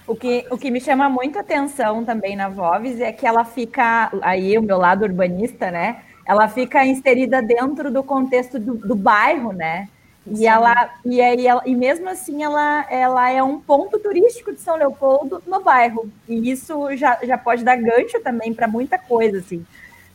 O 0.08 0.16
que, 0.16 0.48
o 0.50 0.58
que 0.58 0.72
me 0.72 0.80
chama 0.80 1.10
muito 1.10 1.38
atenção 1.38 2.06
também 2.06 2.34
na 2.34 2.48
Voves 2.48 3.02
é 3.02 3.12
que 3.12 3.28
ela 3.28 3.44
fica, 3.44 4.10
aí 4.22 4.58
o 4.58 4.62
meu 4.62 4.78
lado 4.78 5.04
urbanista, 5.04 5.70
né? 5.70 6.02
Ela 6.26 6.48
fica 6.48 6.86
inserida 6.86 7.42
dentro 7.42 7.92
do 7.92 8.02
contexto 8.02 8.58
do, 8.58 8.76
do 8.76 8.96
bairro, 8.96 9.52
né? 9.52 9.90
E 10.26 10.38
Sim. 10.38 10.48
ela 10.48 10.90
e 11.06 11.22
aí 11.22 11.46
ela, 11.46 11.62
e 11.66 11.76
mesmo 11.76 12.08
assim 12.10 12.42
ela, 12.42 12.86
ela 12.90 13.30
é 13.30 13.44
um 13.44 13.60
ponto 13.60 14.00
turístico 14.00 14.54
de 14.54 14.62
São 14.62 14.78
Leopoldo 14.78 15.44
no 15.46 15.62
bairro. 15.62 16.10
E 16.28 16.52
isso 16.52 16.96
já, 16.96 17.20
já 17.24 17.38
pode 17.38 17.66
dar 17.66 17.76
gancho 17.76 18.20
também 18.22 18.54
para 18.54 18.68
muita 18.68 18.98
coisa, 18.98 19.40
assim, 19.40 19.66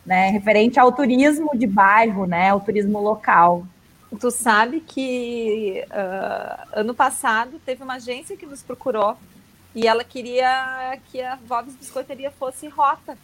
né? 0.04 0.30
Referente 0.30 0.78
ao 0.78 0.92
turismo 0.92 1.50
de 1.56 1.66
bairro, 1.66 2.26
né? 2.26 2.50
Ao 2.50 2.61
turismo 2.61 3.00
local. 3.00 3.66
Tu 4.21 4.30
sabe 4.30 4.80
que 4.80 5.85
uh, 5.88 6.68
ano 6.73 6.94
passado 6.94 7.59
teve 7.64 7.82
uma 7.82 7.94
agência 7.94 8.37
que 8.37 8.44
nos 8.44 8.62
procurou 8.62 9.16
e 9.75 9.87
ela 9.87 10.04
queria 10.04 10.99
que 11.11 11.21
a 11.23 11.37
Vobs 11.37 11.75
Biscoiteria 11.75 12.30
fosse 12.30 12.68
rota, 12.68 13.16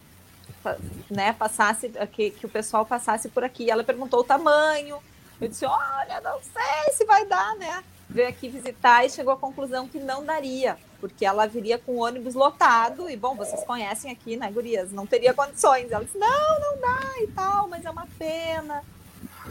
né? 1.10 1.34
Passasse, 1.34 1.90
que, 2.10 2.30
que 2.30 2.46
o 2.46 2.48
pessoal 2.48 2.86
passasse 2.86 3.28
por 3.28 3.44
aqui. 3.44 3.70
Ela 3.70 3.84
perguntou 3.84 4.20
o 4.20 4.24
tamanho. 4.24 4.98
Eu 5.40 5.48
disse: 5.48 5.66
Olha, 5.66 6.20
não 6.22 6.40
sei 6.40 6.94
se 6.94 7.04
vai 7.04 7.26
dar, 7.26 7.54
né? 7.56 7.82
Veio 8.08 8.28
aqui 8.28 8.48
visitar 8.48 9.04
e 9.04 9.10
chegou 9.10 9.32
à 9.32 9.36
conclusão 9.36 9.86
que 9.86 9.98
não 9.98 10.24
daria, 10.24 10.78
porque 10.98 11.26
ela 11.26 11.46
viria 11.46 11.78
com 11.78 11.92
o 11.92 12.04
ônibus 12.04 12.34
lotado. 12.34 13.08
E, 13.10 13.16
bom, 13.16 13.34
vocês 13.34 13.62
conhecem 13.64 14.10
aqui, 14.10 14.36
né, 14.36 14.50
Gurias? 14.50 14.90
Não 14.92 15.06
teria 15.06 15.34
condições. 15.34 15.90
Ela 15.90 16.04
disse: 16.04 16.16
Não, 16.16 16.60
não 16.60 16.80
dá 16.80 17.22
e 17.22 17.26
tal, 17.28 17.68
mas 17.68 17.84
é 17.84 17.90
uma 17.90 18.08
pena. 18.18 18.82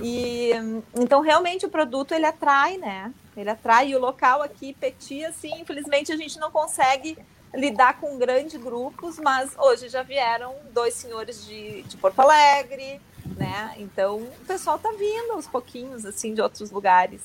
E 0.02 0.52
então 0.96 1.22
realmente 1.22 1.66
o 1.66 1.70
produto 1.70 2.14
ele 2.14 2.26
atrai, 2.26 2.78
né? 2.78 3.14
Ele 3.36 3.50
atrai 3.50 3.90
e 3.90 3.96
o 3.96 4.00
local 4.00 4.42
aqui, 4.42 4.74
Petit, 4.74 5.26
assim, 5.26 5.62
infelizmente 5.62 6.12
a 6.12 6.18
gente 6.18 6.40
não 6.40 6.52
consegue 6.52 7.18
lidar 7.54 8.00
com 8.00 8.18
grandes 8.18 8.60
grupos, 8.62 9.18
mas 9.18 9.56
hoje 9.58 9.90
já 9.90 10.04
vieram 10.04 10.56
dois 10.72 10.94
senhores 10.94 11.46
de, 11.46 11.84
de 11.84 11.98
Porto 11.98 12.20
Alegre, 12.20 13.00
né? 13.36 13.76
Então 13.78 14.18
o 14.18 14.46
pessoal 14.46 14.78
tá 14.78 14.92
vindo 14.92 15.34
aos 15.34 15.48
pouquinhos, 15.48 16.06
assim, 16.06 16.34
de 16.34 16.42
outros 16.42 16.72
lugares. 16.72 17.22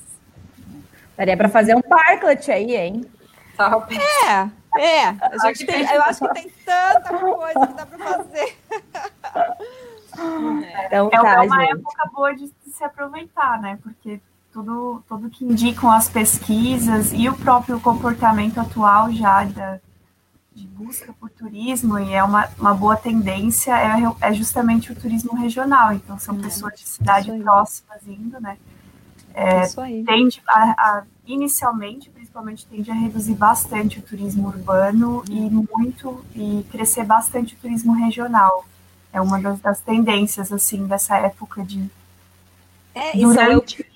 Daria 1.17 1.37
para 1.37 1.49
fazer 1.49 1.75
um 1.75 1.83
parklet 1.83 2.51
aí, 2.51 2.77
hein? 2.77 3.05
É, 4.77 4.81
é. 4.81 5.09
A 5.09 5.47
gente 5.47 5.67
tem, 5.67 5.85
eu 5.85 6.03
acho 6.03 6.21
que 6.21 6.35
tem 6.35 6.51
tanta 6.65 7.19
coisa 7.19 7.67
que 7.67 7.75
dá 7.75 7.87
para 7.87 7.99
fazer. 7.99 8.59
Então, 10.15 11.09
é, 11.09 11.11
tá, 11.11 11.35
é 11.35 11.41
uma 11.41 11.61
gente. 11.61 11.73
época 11.73 12.11
boa 12.13 12.35
de 12.35 12.53
se 12.67 12.85
aproveitar, 12.85 13.61
né? 13.61 13.79
Porque 13.83 14.21
tudo, 14.53 15.03
tudo 15.09 15.31
que 15.31 15.45
indicam 15.45 15.91
as 15.91 16.09
pesquisas 16.09 17.13
e 17.13 17.29
o 17.29 17.35
próprio 17.35 17.81
comportamento 17.81 18.61
atual 18.61 19.11
já 19.11 19.45
da, 19.45 19.81
de 20.55 20.67
busca 20.67 21.13
por 21.15 21.31
turismo, 21.31 21.99
e 21.99 22.13
é 22.13 22.23
uma, 22.23 22.49
uma 22.59 22.75
boa 22.75 22.97
tendência, 22.97 23.73
é, 23.73 24.29
é 24.29 24.35
justamente 24.35 24.93
o 24.93 24.95
turismo 24.95 25.35
regional. 25.35 25.93
Então, 25.93 26.19
são 26.19 26.37
é, 26.37 26.43
pessoas 26.43 26.75
de 26.75 26.87
cidade 26.87 27.33
próximas 27.41 28.07
indo, 28.07 28.39
né? 28.41 28.59
É, 29.35 29.67
tende 30.05 30.43
a, 30.47 30.71
a, 30.71 31.05
inicialmente, 31.27 32.11
principalmente, 32.11 32.67
tende 32.67 32.91
a 32.91 32.95
reduzir 32.95 33.35
bastante 33.35 33.99
o 33.99 34.03
turismo 34.03 34.49
urbano 34.49 35.25
e 35.29 35.41
muito, 35.51 36.25
e 36.35 36.65
crescer 36.71 37.05
bastante 37.05 37.55
o 37.55 37.59
turismo 37.59 37.93
regional. 37.93 38.65
É 39.13 39.21
uma 39.21 39.41
das, 39.41 39.61
das 39.61 39.81
tendências, 39.81 40.53
assim, 40.53 40.87
dessa 40.87 41.17
época 41.19 41.63
de 41.63 41.91
é, 42.95 43.17
durante 43.17 43.87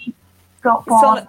São, 0.63 1.29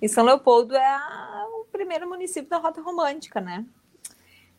e 0.00 0.08
São 0.08 0.24
Leopoldo 0.24 0.74
é 0.74 0.86
a, 0.86 1.46
o 1.60 1.66
primeiro 1.70 2.08
município 2.08 2.48
da 2.50 2.58
Rota 2.58 2.80
Romântica, 2.80 3.40
né? 3.40 3.64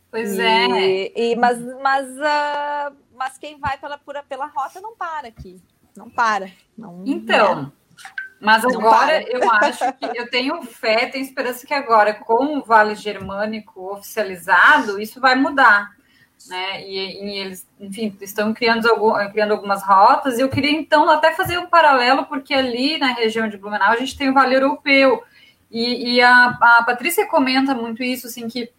Pois 0.10 0.38
e, 0.38 0.42
é. 0.42 1.20
E, 1.20 1.36
mas, 1.36 1.60
mas, 1.82 2.08
uh, 2.10 2.96
mas 3.16 3.38
quem 3.38 3.60
vai 3.60 3.78
pela, 3.78 3.98
pela, 3.98 4.24
pela 4.24 4.46
rota 4.46 4.80
não 4.82 4.96
para 4.96 5.28
aqui. 5.28 5.62
Não 5.98 6.10
para. 6.10 6.50
Não, 6.78 7.04
então, 7.06 7.60
é. 7.64 8.06
mas 8.40 8.64
agora 8.64 9.24
eu 9.24 9.52
acho 9.52 9.92
que 9.94 10.06
eu 10.16 10.30
tenho 10.30 10.62
fé, 10.62 11.08
tenho 11.08 11.26
esperança 11.26 11.66
que 11.66 11.74
agora, 11.74 12.14
com 12.14 12.60
o 12.60 12.64
Vale 12.64 12.94
Germânico 12.94 13.94
oficializado, 13.94 15.02
isso 15.02 15.20
vai 15.20 15.34
mudar. 15.34 15.96
né? 16.48 16.84
E, 16.84 17.26
e, 17.26 17.40
eles, 17.40 17.68
enfim, 17.80 18.16
estão 18.22 18.54
criando, 18.54 18.88
algum, 18.88 19.14
criando 19.32 19.54
algumas 19.54 19.82
rotas. 19.84 20.38
E 20.38 20.42
eu 20.42 20.50
queria 20.50 20.72
então 20.72 21.10
até 21.10 21.34
fazer 21.34 21.58
um 21.58 21.66
paralelo, 21.66 22.26
porque 22.26 22.54
ali 22.54 23.00
na 23.00 23.14
região 23.14 23.48
de 23.48 23.58
Blumenau 23.58 23.92
a 23.92 23.98
gente 23.98 24.16
tem 24.16 24.30
o 24.30 24.34
Vale 24.36 24.56
Europeu. 24.56 25.24
E, 25.72 26.14
e 26.16 26.22
a, 26.22 26.58
a 26.62 26.84
Patrícia 26.84 27.26
comenta 27.26 27.74
muito 27.74 28.04
isso, 28.04 28.28
assim, 28.28 28.48
que 28.48 28.72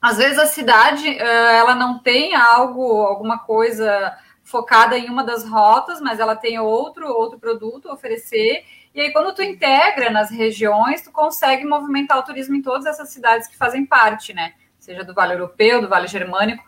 às 0.00 0.16
vezes 0.16 0.38
a 0.38 0.46
cidade 0.46 1.18
ela 1.18 1.74
não 1.74 1.98
tem 1.98 2.34
algo, 2.34 3.02
alguma 3.02 3.38
coisa 3.38 4.16
focada 4.54 4.96
em 4.96 5.10
uma 5.10 5.24
das 5.24 5.44
rotas, 5.44 6.00
mas 6.00 6.20
ela 6.20 6.36
tem 6.36 6.60
outro 6.60 7.08
outro 7.08 7.40
produto 7.40 7.88
a 7.88 7.94
oferecer. 7.94 8.64
E 8.94 9.00
aí, 9.00 9.12
quando 9.12 9.34
tu 9.34 9.42
integra 9.42 10.10
nas 10.10 10.30
regiões, 10.30 11.02
tu 11.02 11.10
consegue 11.10 11.64
movimentar 11.64 12.16
o 12.18 12.22
turismo 12.22 12.54
em 12.54 12.62
todas 12.62 12.86
essas 12.86 13.08
cidades 13.08 13.48
que 13.48 13.56
fazem 13.56 13.84
parte, 13.84 14.32
né? 14.32 14.54
Seja 14.78 15.02
do 15.02 15.12
Vale 15.12 15.34
Europeu, 15.34 15.80
do 15.80 15.88
Vale 15.88 16.06
Germânico. 16.06 16.62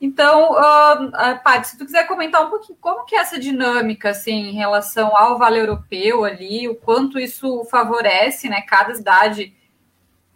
Então, 0.00 0.52
uh, 0.52 1.42
Paty, 1.44 1.68
se 1.68 1.78
tu 1.78 1.84
quiser 1.84 2.06
comentar 2.06 2.46
um 2.46 2.48
pouquinho 2.48 2.78
como 2.80 3.04
que 3.04 3.14
é 3.14 3.18
essa 3.18 3.38
dinâmica, 3.38 4.10
assim, 4.10 4.48
em 4.48 4.54
relação 4.54 5.14
ao 5.14 5.36
Vale 5.36 5.58
Europeu 5.58 6.24
ali, 6.24 6.66
o 6.68 6.74
quanto 6.74 7.18
isso 7.18 7.64
favorece, 7.66 8.48
né, 8.48 8.62
cada 8.62 8.94
cidade 8.94 9.54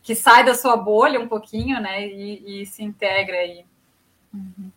que 0.02 0.14
sai 0.14 0.44
da 0.44 0.54
sua 0.54 0.76
bolha 0.76 1.18
um 1.18 1.28
pouquinho, 1.28 1.80
né, 1.80 2.06
e, 2.06 2.62
e 2.62 2.66
se 2.66 2.82
integra 2.82 3.38
aí. 3.38 3.64
Uhum. 4.34 4.70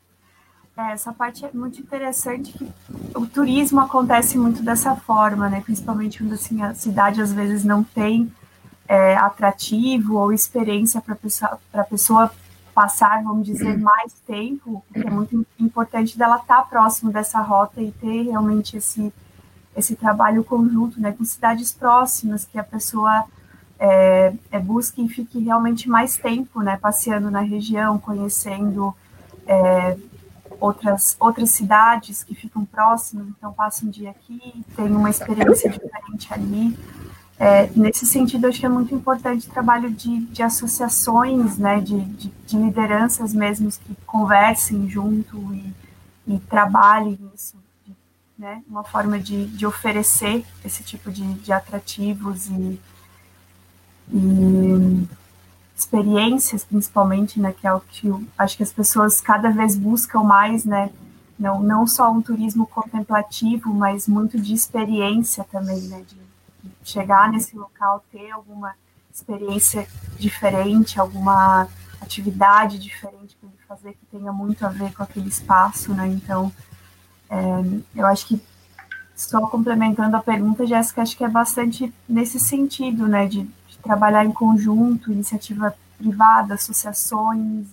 É, 0.76 0.94
essa 0.94 1.14
parte 1.14 1.46
é 1.46 1.52
muito 1.54 1.80
interessante 1.80 2.52
que 2.52 2.68
o 3.16 3.28
turismo 3.28 3.80
acontece 3.80 4.38
muito 4.40 4.64
dessa 4.64 4.96
forma, 4.96 5.48
né, 5.48 5.62
principalmente 5.62 6.18
quando 6.18 6.34
assim, 6.34 6.64
a 6.64 6.74
cidade 6.74 7.22
às 7.22 7.32
vezes 7.32 7.64
não 7.64 7.84
tem 7.84 8.34
é, 8.88 9.16
atrativo 9.16 10.16
ou 10.16 10.34
experiência 10.34 11.00
para 11.00 11.16
pessoa, 11.16 11.60
a 11.72 11.84
pessoa 11.84 12.32
passar, 12.74 13.24
vamos 13.24 13.46
dizer, 13.46 13.78
mais 13.80 14.14
tempo, 14.26 14.84
que 14.92 15.00
é 15.00 15.10
muito 15.12 15.46
importante 15.60 16.18
dela 16.18 16.38
estar 16.38 16.58
tá 16.58 16.64
próximo 16.64 17.12
dessa 17.12 17.40
rota 17.40 17.80
e 17.80 17.92
ter 17.92 18.24
realmente 18.24 18.78
esse, 18.78 19.14
esse 19.76 19.96
trabalho 19.96 20.44
conjunto, 20.44 21.00
né, 21.00 21.12
com 21.12 21.24
cidades 21.24 21.72
próximas, 21.72 22.46
que 22.46 22.58
a 22.58 22.64
pessoa 22.64 23.26
é, 23.78 24.34
é, 24.52 24.60
busque 24.60 25.06
e 25.06 25.10
fique 25.10 25.38
realmente 25.40 25.88
mais 25.88 26.18
tempo, 26.18 26.62
né, 26.62 26.78
passeando 26.78 27.30
na 27.30 27.42
região, 27.42 28.00
conhecendo 28.00 28.96
é, 29.46 29.98
outras, 30.64 31.18
outras 31.20 31.52
cidades 31.52 32.24
que 32.24 32.34
ficam 32.34 32.64
próximas, 32.64 33.28
então 33.28 33.52
passa 33.52 33.86
um 33.86 33.90
dia 33.90 34.12
aqui, 34.12 34.64
tem 34.78 34.86
uma 34.86 35.10
experiência 35.10 35.70
diferente 35.70 36.34
ali, 36.34 36.78
é, 37.38 37.70
nesse 37.76 38.06
sentido, 38.06 38.48
acho 38.48 38.62
que 38.62 38.66
é 38.66 38.70
muito 38.70 38.96
importante 38.96 39.46
o 39.46 39.52
trabalho 39.52 39.92
de, 39.92 40.22
de 40.28 40.42
associações, 40.42 41.58
né, 41.58 41.82
de, 41.82 42.00
de, 42.00 42.32
de, 42.48 42.58
lideranças 42.58 43.34
mesmo 43.34 43.70
que 43.70 43.94
conversem 44.06 44.90
junto 44.90 45.38
e, 45.54 45.74
e 46.28 46.40
trabalhem 46.40 47.20
isso, 47.36 47.58
né, 48.38 48.64
uma 48.70 48.86
forma 48.86 49.20
de, 49.20 49.48
de 49.48 49.66
oferecer 49.66 50.46
esse 50.64 50.82
tipo 50.82 51.12
de, 51.12 51.26
de 51.40 51.52
atrativos 51.52 52.48
e, 52.48 52.80
e 54.14 55.08
experiências, 55.84 56.64
principalmente, 56.64 57.40
né, 57.40 57.54
que 57.54 57.68
é 57.68 57.74
o 57.74 57.82
que 57.82 58.10
acho 58.38 58.58
que 58.58 58.64
as 58.64 58.72
pessoas 58.72 59.20
cada 59.20 59.50
vez 59.50 59.76
buscam 59.78 60.24
mais, 60.24 60.66
né, 60.66 60.90
não, 61.38 61.62
não 61.62 61.86
só 61.86 62.12
um 62.12 62.22
turismo 62.22 62.66
contemplativo, 62.66 63.74
mas 63.74 64.08
muito 64.08 64.40
de 64.40 64.54
experiência 64.54 65.44
também, 65.52 65.82
né, 65.84 66.04
de, 66.08 66.24
chegar 66.84 67.30
nesse 67.30 67.56
local, 67.56 68.04
ter 68.12 68.32
alguma 68.32 68.74
experiência 69.14 69.88
diferente, 70.18 71.00
alguma 71.00 71.68
atividade 72.02 72.78
diferente 72.78 73.38
para 73.40 73.50
ele 73.50 73.58
fazer 73.68 73.94
que 73.94 74.06
tenha 74.12 74.32
muito 74.34 74.66
a 74.66 74.70
ver 74.70 74.94
com 74.94 75.04
aquele 75.04 75.30
espaço, 75.30 75.94
né? 75.94 76.08
Então, 76.08 76.52
é, 77.30 77.38
eu 77.96 78.06
acho 78.06 78.28
que 78.28 78.42
só 79.16 79.48
complementando 79.48 80.18
a 80.18 80.22
pergunta, 80.22 80.68
Jéssica, 80.68 81.02
acho 81.02 81.16
que 81.16 81.24
é 81.24 81.30
bastante 81.30 81.94
nesse 82.08 82.40
sentido, 82.40 83.08
né, 83.08 83.28
de 83.28 83.50
trabalhar 83.84 84.26
em 84.26 84.32
conjunto, 84.32 85.12
iniciativa 85.12 85.76
privada, 85.98 86.54
associações, 86.54 87.68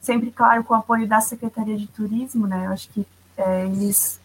sempre, 0.00 0.30
claro, 0.30 0.64
com 0.64 0.74
o 0.74 0.76
apoio 0.76 1.06
da 1.06 1.20
Secretaria 1.20 1.76
de 1.76 1.86
Turismo, 1.86 2.46
né, 2.46 2.66
eu 2.66 2.72
acho 2.72 2.88
que 2.90 3.06
é, 3.36 3.66
eles 3.66 4.20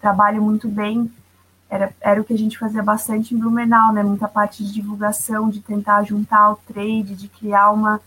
trabalham 0.00 0.42
muito 0.42 0.68
bem 0.68 1.10
era, 1.72 1.90
era 2.02 2.20
o 2.20 2.24
que 2.24 2.34
a 2.34 2.38
gente 2.38 2.58
fazia 2.58 2.82
bastante 2.82 3.34
em 3.34 3.38
Blumenau, 3.38 3.94
né? 3.94 4.02
Muita 4.02 4.28
parte 4.28 4.62
de 4.62 4.70
divulgação, 4.70 5.48
de 5.48 5.62
tentar 5.62 6.02
juntar 6.02 6.52
o 6.52 6.56
trade, 6.56 7.16
de 7.16 7.28
criar 7.28 7.70
uma, 7.70 7.98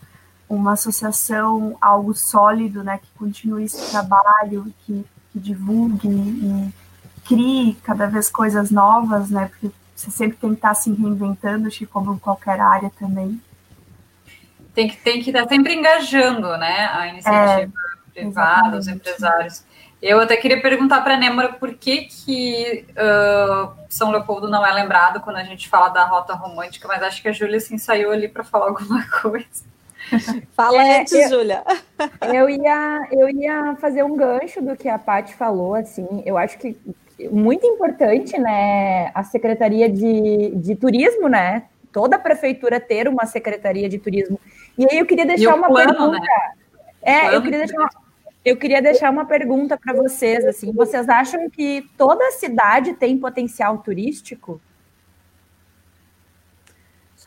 uma 0.48 0.74
associação, 0.74 1.76
algo 1.80 2.14
sólido, 2.14 2.84
né? 2.84 2.98
Que 2.98 3.08
continue 3.18 3.64
esse 3.64 3.90
trabalho, 3.90 4.72
que, 4.84 5.04
que 5.32 5.40
divulgue 5.40 6.08
e 6.08 6.72
crie 7.26 7.74
cada 7.82 8.06
vez 8.06 8.30
coisas 8.30 8.70
novas, 8.70 9.30
né? 9.30 9.46
Porque 9.46 9.72
você 9.96 10.10
sempre 10.10 10.36
tem 10.36 10.50
que 10.50 10.56
estar 10.56 10.74
se 10.74 10.92
reinventando, 10.92 11.66
acho 11.66 11.78
que 11.78 11.86
como 11.86 12.12
em 12.12 12.18
qualquer 12.18 12.60
área 12.60 12.90
também. 12.98 13.40
Tem 14.74 14.88
que, 14.88 14.96
tem 14.98 15.22
que 15.22 15.30
estar 15.30 15.48
sempre 15.48 15.72
engajando, 15.72 16.54
né? 16.58 16.90
A 16.92 17.08
iniciativa 17.08 17.62
é, 17.62 18.12
privada, 18.12 18.76
os 18.76 18.86
empresários. 18.86 19.64
Eu 20.02 20.20
até 20.20 20.36
queria 20.36 20.60
perguntar 20.60 21.00
para 21.00 21.14
a 21.14 21.16
Nêmora 21.16 21.54
por 21.54 21.72
que, 21.74 22.02
que 22.02 22.86
uh, 22.90 23.72
São 23.88 24.10
Leopoldo 24.10 24.50
não 24.50 24.64
é 24.66 24.70
lembrado 24.70 25.22
quando 25.22 25.36
a 25.36 25.44
gente 25.44 25.66
fala 25.66 25.88
da 25.88 26.04
rota 26.04 26.34
romântica, 26.34 26.86
mas 26.86 27.02
acho 27.02 27.22
que 27.22 27.28
a 27.28 27.32
Júlia 27.32 27.58
se 27.58 27.74
ensaiou 27.74 28.12
ali 28.12 28.28
para 28.28 28.44
falar 28.44 28.66
alguma 28.66 29.02
coisa. 29.22 29.64
Fala 30.54 30.82
é, 30.82 31.00
antes, 31.00 31.30
Júlia. 31.30 31.64
Eu 32.34 32.50
ia, 32.50 33.08
eu 33.10 33.30
ia 33.30 33.76
fazer 33.80 34.02
um 34.02 34.14
gancho 34.14 34.60
do 34.60 34.76
que 34.76 34.90
a 34.90 34.98
Paty 34.98 35.34
falou, 35.34 35.74
assim, 35.74 36.22
eu 36.26 36.36
acho 36.36 36.58
que 36.58 36.76
muito 37.30 37.66
importante, 37.66 38.38
né, 38.38 39.10
a 39.14 39.22
Secretaria 39.24 39.88
de, 39.88 40.50
de 40.56 40.74
Turismo, 40.74 41.28
né, 41.28 41.64
toda 41.92 42.16
a 42.16 42.18
prefeitura 42.18 42.78
ter 42.78 43.08
uma 43.08 43.26
Secretaria 43.26 43.88
de 43.88 43.98
Turismo. 43.98 44.38
E 44.76 44.86
aí 44.90 44.98
eu 44.98 45.06
queria 45.06 45.24
deixar 45.24 45.54
uma 45.54 45.68
plano, 45.68 45.94
pergunta. 45.94 46.20
Né? 46.20 46.52
É, 47.02 47.34
eu 47.34 47.42
queria 47.42 47.58
deixar 47.58 47.78
uma, 47.78 47.90
eu 48.44 48.56
queria 48.56 48.82
deixar 48.82 49.10
uma 49.10 49.24
pergunta 49.24 49.76
para 49.76 49.92
vocês, 49.92 50.44
assim, 50.44 50.72
vocês 50.72 51.08
acham 51.08 51.50
que 51.50 51.84
toda 51.96 52.30
cidade 52.32 52.92
tem 52.94 53.18
potencial 53.18 53.78
turístico? 53.78 54.60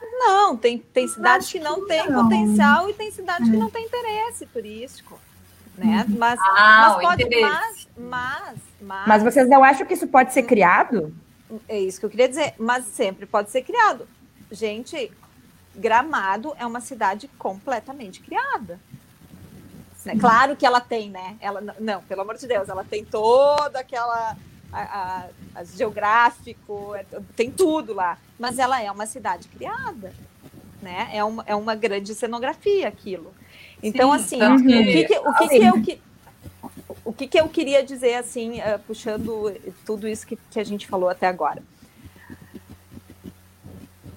Não, 0.02 0.56
tem, 0.56 0.78
tem 0.78 1.08
cidades 1.08 1.52
que 1.52 1.60
não 1.60 1.86
têm 1.86 2.06
potencial 2.06 2.89
e 2.89 2.93
tem 2.93 3.12
cidades 3.12 3.49
que 3.49 3.58
não 3.58 3.69
têm 3.69 3.86
interesse 3.86 4.45
turístico, 4.45 5.19
né? 5.80 6.06
Uhum. 6.08 6.15
Mas, 6.18 6.39
ah, 6.39 6.98
mas 6.98 7.02
pode, 7.02 7.30
mas, 7.30 7.88
mas, 7.98 8.58
mas, 8.82 9.08
mas 9.08 9.24
vocês 9.24 9.50
não 9.50 9.63
acham 9.63 9.86
que 9.88 9.94
isso 9.94 10.08
pode 10.08 10.34
ser 10.34 10.44
criado? 10.44 11.15
É 11.68 11.80
isso 11.80 12.00
que 12.00 12.06
eu 12.06 12.10
queria 12.10 12.28
dizer, 12.28 12.54
mas 12.60 12.86
sempre 12.86 13.26
pode 13.26 13.50
ser 13.50 13.63
criado. 13.63 14.08
Gente, 14.52 15.12
Gramado 15.76 16.54
é 16.60 16.65
uma 16.65 16.82
cidade 16.82 17.30
completamente 17.39 18.20
criada. 18.20 18.80
Né? 20.06 20.15
Claro 20.20 20.56
que 20.56 20.65
ela 20.65 20.82
tem, 20.82 21.10
né? 21.10 21.38
Ela, 21.39 21.62
não, 21.80 22.02
pelo 22.04 22.22
amor 22.22 22.38
de 22.38 22.48
Deus, 22.48 22.70
ela 22.70 22.84
tem 22.84 23.04
toda 23.06 23.80
aquela. 23.80 24.36
A, 24.72 24.82
a, 24.82 25.28
a 25.56 25.63
geográfico, 25.63 26.94
é, 26.94 27.04
tem 27.36 27.50
tudo 27.50 27.92
lá. 27.94 28.20
Mas 28.38 28.60
ela 28.60 28.80
é 28.82 28.92
uma 28.92 29.08
cidade 29.08 29.48
criada. 29.48 30.13
Né? 30.80 31.10
É, 31.12 31.24
uma, 31.24 31.44
é 31.48 31.56
uma 31.56 31.76
grande 31.76 32.13
cenografia 32.13 32.88
aquilo. 32.88 33.34
Então, 33.82 34.18
Sim, 34.20 34.42
assim, 34.42 34.63
o 34.63 34.84
que, 34.84 35.06
que, 35.06 35.18
o 35.18 35.34
que, 35.34 35.48
que 35.48 35.63
eu 35.63 35.82
que, 35.82 36.02
o 37.06 37.13
que, 37.13 37.28
que 37.28 37.39
eu 37.39 37.50
queria 37.50 37.84
dizer, 37.84 38.15
assim, 38.15 38.60
uh, 38.60 38.80
puxando 38.86 39.54
tudo 39.86 40.08
isso 40.08 40.28
que, 40.28 40.38
que 40.52 40.60
a 40.60 40.63
gente 40.63 40.88
falou 40.88 41.10
até 41.10 41.28
agora? 41.28 41.63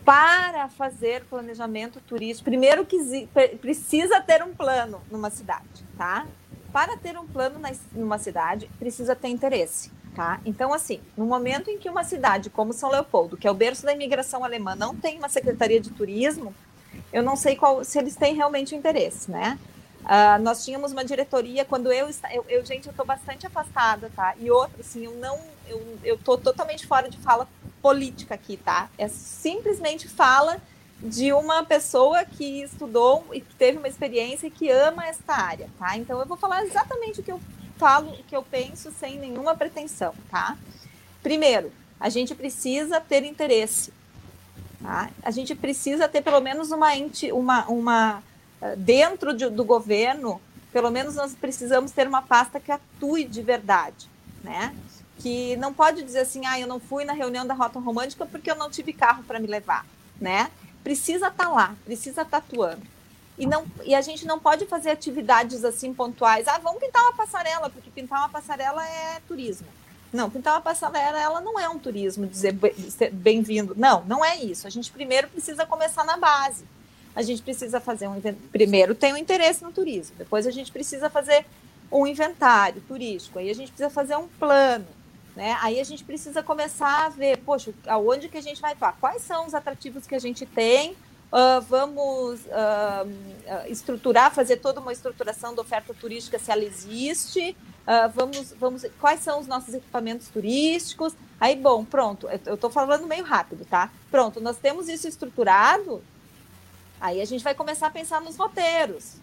para 0.05 0.68
fazer 0.68 1.25
planejamento 1.25 2.01
turístico, 2.01 2.44
primeiro 2.44 2.85
que 2.85 3.29
precisa 3.61 4.20
ter 4.20 4.42
um 4.42 4.55
plano 4.55 5.01
numa 5.11 5.31
cidade, 5.31 5.85
tá? 5.96 6.27
Para 6.72 6.96
ter 6.96 7.16
um 7.18 7.27
plano 7.27 7.61
numa 7.92 8.18
cidade, 8.18 8.68
precisa 8.79 9.14
ter 9.14 9.29
interesse, 9.29 9.92
tá? 10.14 10.40
Então, 10.44 10.72
assim, 10.72 11.01
no 11.16 11.25
momento 11.25 11.70
em 11.70 11.79
que 11.79 11.88
uma 11.88 12.03
cidade 12.03 12.51
como 12.51 12.72
São 12.72 12.90
Leopoldo, 12.90 13.37
que 13.37 13.46
é 13.46 13.51
o 13.51 13.55
berço 13.55 13.85
da 13.85 13.92
imigração 13.92 14.44
alemã, 14.44 14.75
não 14.75 14.94
tem 14.94 15.18
uma 15.18 15.29
secretaria 15.29 15.81
de 15.81 15.90
turismo, 15.90 16.55
eu 17.12 17.22
não 17.22 17.37
sei 17.37 17.57
qual, 17.57 17.85
se 17.85 17.98
eles 17.98 18.16
têm 18.16 18.35
realmente 18.35 18.75
interesse, 18.75 19.31
né? 19.31 19.59
Uh, 20.03 20.42
nós 20.42 20.64
tínhamos 20.64 20.90
uma 20.90 21.05
diretoria 21.05 21.64
quando 21.64 21.92
eu, 21.92 22.09
eu, 22.33 22.44
eu 22.48 22.64
gente, 22.64 22.87
eu 22.87 22.90
estou 22.90 23.07
bastante 23.07 23.46
afastada, 23.46 24.11
tá? 24.16 24.35
E 24.38 24.51
outra, 24.51 24.81
assim, 24.81 25.05
eu 25.05 25.12
não, 25.12 25.38
eu, 25.68 25.98
eu 26.03 26.18
tô 26.18 26.37
totalmente 26.37 26.87
fora 26.87 27.09
de 27.09 27.18
fala 27.18 27.48
política 27.81 28.35
aqui, 28.35 28.57
tá? 28.57 28.88
É 28.98 29.07
simplesmente 29.07 30.09
fala 30.09 30.61
de 31.01 31.33
uma 31.33 31.64
pessoa 31.64 32.25
que 32.25 32.62
estudou 32.62 33.25
e 33.33 33.40
que 33.40 33.55
teve 33.57 33.79
uma 33.79 33.88
experiência 33.88 34.46
e 34.46 34.51
que 34.51 34.70
ama 34.70 35.07
esta 35.07 35.35
área, 35.35 35.68
tá? 35.79 35.96
Então 35.96 36.18
eu 36.18 36.27
vou 36.27 36.37
falar 36.37 36.64
exatamente 36.64 37.20
o 37.20 37.22
que 37.22 37.33
eu 37.33 37.40
falo, 37.77 38.11
o 38.11 38.25
que 38.25 38.37
eu 38.37 38.42
penso 38.42 38.92
sem 38.92 39.18
nenhuma 39.18 39.57
pretensão, 39.57 40.14
tá? 40.31 40.57
Primeiro, 41.22 41.72
a 41.98 42.09
gente 42.09 42.35
precisa 42.35 43.01
ter 43.01 43.25
interesse, 43.25 43.92
tá? 44.82 45.10
A 45.22 45.30
gente 45.30 45.54
precisa 45.54 46.08
ter 46.08 46.22
pelo 46.22 46.40
menos 46.40 46.70
uma 46.70 46.96
ente, 46.96 47.30
uma, 47.32 47.66
uma 47.66 48.22
dentro 48.76 49.34
de, 49.34 49.48
do 49.48 49.64
governo 49.64 50.40
Pelo 50.72 50.90
menos 50.90 51.14
nós 51.14 51.34
precisamos 51.34 51.92
ter 51.92 52.08
uma 52.08 52.22
pasta 52.22 52.58
que 52.58 52.72
atue 52.72 53.24
de 53.24 53.42
verdade, 53.42 54.08
né? 54.42 54.74
Que 55.18 55.54
não 55.56 55.72
pode 55.72 56.02
dizer 56.02 56.20
assim, 56.20 56.46
ah, 56.46 56.58
eu 56.58 56.66
não 56.66 56.80
fui 56.80 57.04
na 57.04 57.12
reunião 57.12 57.46
da 57.46 57.52
Rota 57.52 57.78
Romântica 57.78 58.24
porque 58.24 58.50
eu 58.50 58.56
não 58.56 58.70
tive 58.70 58.92
carro 58.92 59.22
para 59.22 59.38
me 59.38 59.46
levar, 59.46 59.84
né? 60.18 60.50
Precisa 60.82 61.28
estar 61.28 61.44
tá 61.44 61.50
lá, 61.50 61.76
precisa 61.84 62.22
estar 62.22 62.40
tá 62.40 62.46
atuando. 62.46 62.82
E, 63.38 63.46
não, 63.46 63.66
e 63.84 63.94
a 63.94 64.00
gente 64.00 64.26
não 64.26 64.38
pode 64.38 64.64
fazer 64.66 64.90
atividades 64.90 65.62
assim 65.62 65.92
pontuais. 65.92 66.48
Ah, 66.48 66.58
vamos 66.58 66.80
pintar 66.80 67.02
uma 67.02 67.12
passarela, 67.12 67.68
porque 67.68 67.90
pintar 67.90 68.20
uma 68.20 68.28
passarela 68.30 68.82
é 68.86 69.20
turismo. 69.28 69.66
Não, 70.12 70.29
pintar 70.29 70.55
uma 70.55 70.61
passarela 70.61 71.18
ela 71.18 71.40
não 71.40 71.59
é 71.59 71.68
um 71.68 71.79
turismo, 71.79 72.27
dizer 72.27 72.55
bem-vindo. 73.12 73.75
Não, 73.77 74.05
não 74.05 74.25
é 74.25 74.37
isso. 74.37 74.66
A 74.66 74.70
gente 74.70 74.92
primeiro 74.92 75.29
precisa 75.29 75.64
começar 75.64 76.05
na 76.05 76.16
base. 76.16 76.64
A 77.14 77.22
gente 77.22 77.42
precisa 77.42 77.81
fazer 77.81 78.09
um 78.09 78.20
primeiro 78.51 78.94
tem 78.94 79.12
o 79.12 79.14
um 79.14 79.18
interesse 79.18 79.62
no 79.62 79.70
turismo, 79.70 80.16
depois 80.16 80.46
a 80.46 80.51
gente 80.51 80.72
precisa 80.72 81.11
fazer 81.11 81.44
um 81.90 82.07
inventário 82.07 82.81
turístico, 82.88 83.38
aí 83.38 83.51
a 83.51 83.55
gente 83.55 83.68
precisa 83.68 83.90
fazer 83.90 84.16
um 84.16 84.27
plano, 84.27 84.87
né? 85.37 85.59
Aí 85.61 85.79
a 85.79 85.85
gente 85.85 86.03
precisa 86.05 86.42
começar 86.42 87.05
a 87.05 87.09
ver, 87.11 87.37
poxa, 87.38 87.75
aonde 87.87 88.31
que 88.31 88.38
a 88.38 88.40
gente 88.40 88.62
vai 88.62 88.75
para? 88.75 88.92
Quais 88.92 89.20
são 89.20 89.46
os 89.46 89.55
atrativos 89.55 90.07
que 90.07 90.14
a 90.14 90.18
gente 90.18 90.46
tem? 90.46 90.96
Uh, 91.32 91.62
vamos 91.62 92.40
uh, 92.42 93.66
estruturar, 93.66 94.34
fazer 94.34 94.58
toda 94.58 94.80
uma 94.80 94.92
estruturação 94.92 95.54
da 95.54 95.62
oferta 95.62 95.94
turística 95.94 96.38
se 96.38 96.52
ela 96.52 96.62
existe. 96.62 97.56
Uh, 97.86 98.10
vamos, 98.14 98.52
vamos, 98.52 98.84
quais 99.00 99.20
são 99.20 99.40
os 99.40 99.46
nossos 99.46 99.72
equipamentos 99.72 100.28
turísticos? 100.28 101.14
Aí, 101.40 101.56
bom, 101.56 101.86
pronto, 101.86 102.28
eu 102.44 102.54
estou 102.54 102.68
falando 102.68 103.06
meio 103.06 103.24
rápido, 103.24 103.64
tá? 103.64 103.90
Pronto, 104.10 104.42
nós 104.42 104.58
temos 104.58 104.90
isso 104.90 105.08
estruturado. 105.08 106.04
Aí 107.00 107.20
a 107.20 107.24
gente 107.24 107.42
vai 107.42 107.54
começar 107.54 107.86
a 107.86 107.90
pensar 107.90 108.20
nos 108.20 108.36
roteiros. 108.36 109.14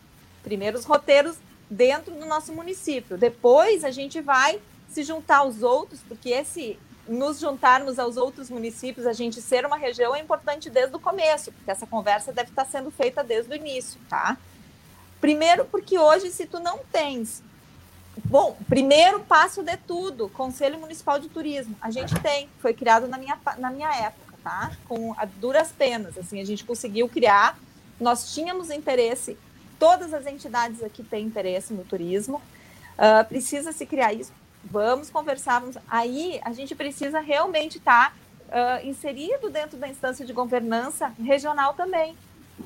Primeiro 0.41 0.79
os 0.79 0.85
roteiros 0.85 1.37
dentro 1.69 2.15
do 2.15 2.25
nosso 2.25 2.51
município. 2.53 3.19
Depois 3.19 3.83
a 3.83 3.91
gente 3.91 4.19
vai 4.19 4.59
se 4.89 5.03
juntar 5.03 5.37
aos 5.37 5.61
outros, 5.61 6.01
porque 6.07 6.29
esse 6.29 6.79
nos 7.09 7.39
juntarmos 7.39 7.97
aos 7.99 8.15
outros 8.17 8.49
municípios, 8.49 9.07
a 9.07 9.13
gente 9.13 9.41
ser 9.41 9.65
uma 9.65 9.77
região 9.77 10.15
é 10.15 10.19
importante 10.19 10.69
desde 10.69 10.95
o 10.95 10.99
começo, 10.99 11.51
porque 11.51 11.71
essa 11.71 11.87
conversa 11.87 12.31
deve 12.31 12.49
estar 12.49 12.65
sendo 12.65 12.91
feita 12.91 13.23
desde 13.23 13.51
o 13.51 13.55
início, 13.55 13.99
tá? 14.07 14.37
Primeiro, 15.19 15.65
porque 15.65 15.97
hoje, 15.97 16.29
se 16.31 16.45
tu 16.45 16.59
não 16.59 16.79
tens 16.91 17.43
Bom, 18.25 18.57
primeiro 18.67 19.21
passo 19.21 19.63
de 19.63 19.77
tudo, 19.77 20.29
Conselho 20.29 20.79
Municipal 20.79 21.19
de 21.19 21.29
Turismo. 21.29 21.75
A 21.81 21.89
gente 21.89 22.13
tem, 22.19 22.49
foi 22.59 22.73
criado 22.73 23.07
na 23.07 23.17
minha, 23.17 23.37
na 23.57 23.69
minha 23.69 23.93
época, 23.95 24.35
tá? 24.43 24.71
Com 24.87 25.15
duras 25.37 25.71
penas, 25.71 26.17
assim, 26.17 26.41
a 26.41 26.45
gente 26.45 26.63
conseguiu 26.63 27.07
criar. 27.07 27.57
Nós 27.99 28.33
tínhamos 28.33 28.69
interesse, 28.69 29.37
todas 29.77 30.13
as 30.13 30.25
entidades 30.25 30.83
aqui 30.83 31.03
têm 31.03 31.25
interesse 31.25 31.73
no 31.73 31.83
turismo. 31.83 32.41
Uh, 32.97 33.25
precisa 33.27 33.71
se 33.71 33.85
criar 33.85 34.13
isso. 34.13 34.33
Vamos 34.63 35.09
conversar. 35.09 35.59
Vamos... 35.59 35.77
Aí 35.87 36.39
a 36.43 36.53
gente 36.53 36.75
precisa 36.75 37.19
realmente 37.19 37.77
estar 37.77 38.15
tá, 38.49 38.79
uh, 38.81 38.87
inserido 38.87 39.49
dentro 39.49 39.77
da 39.77 39.87
instância 39.87 40.25
de 40.25 40.33
governança 40.33 41.13
regional 41.19 41.73
também. 41.73 42.15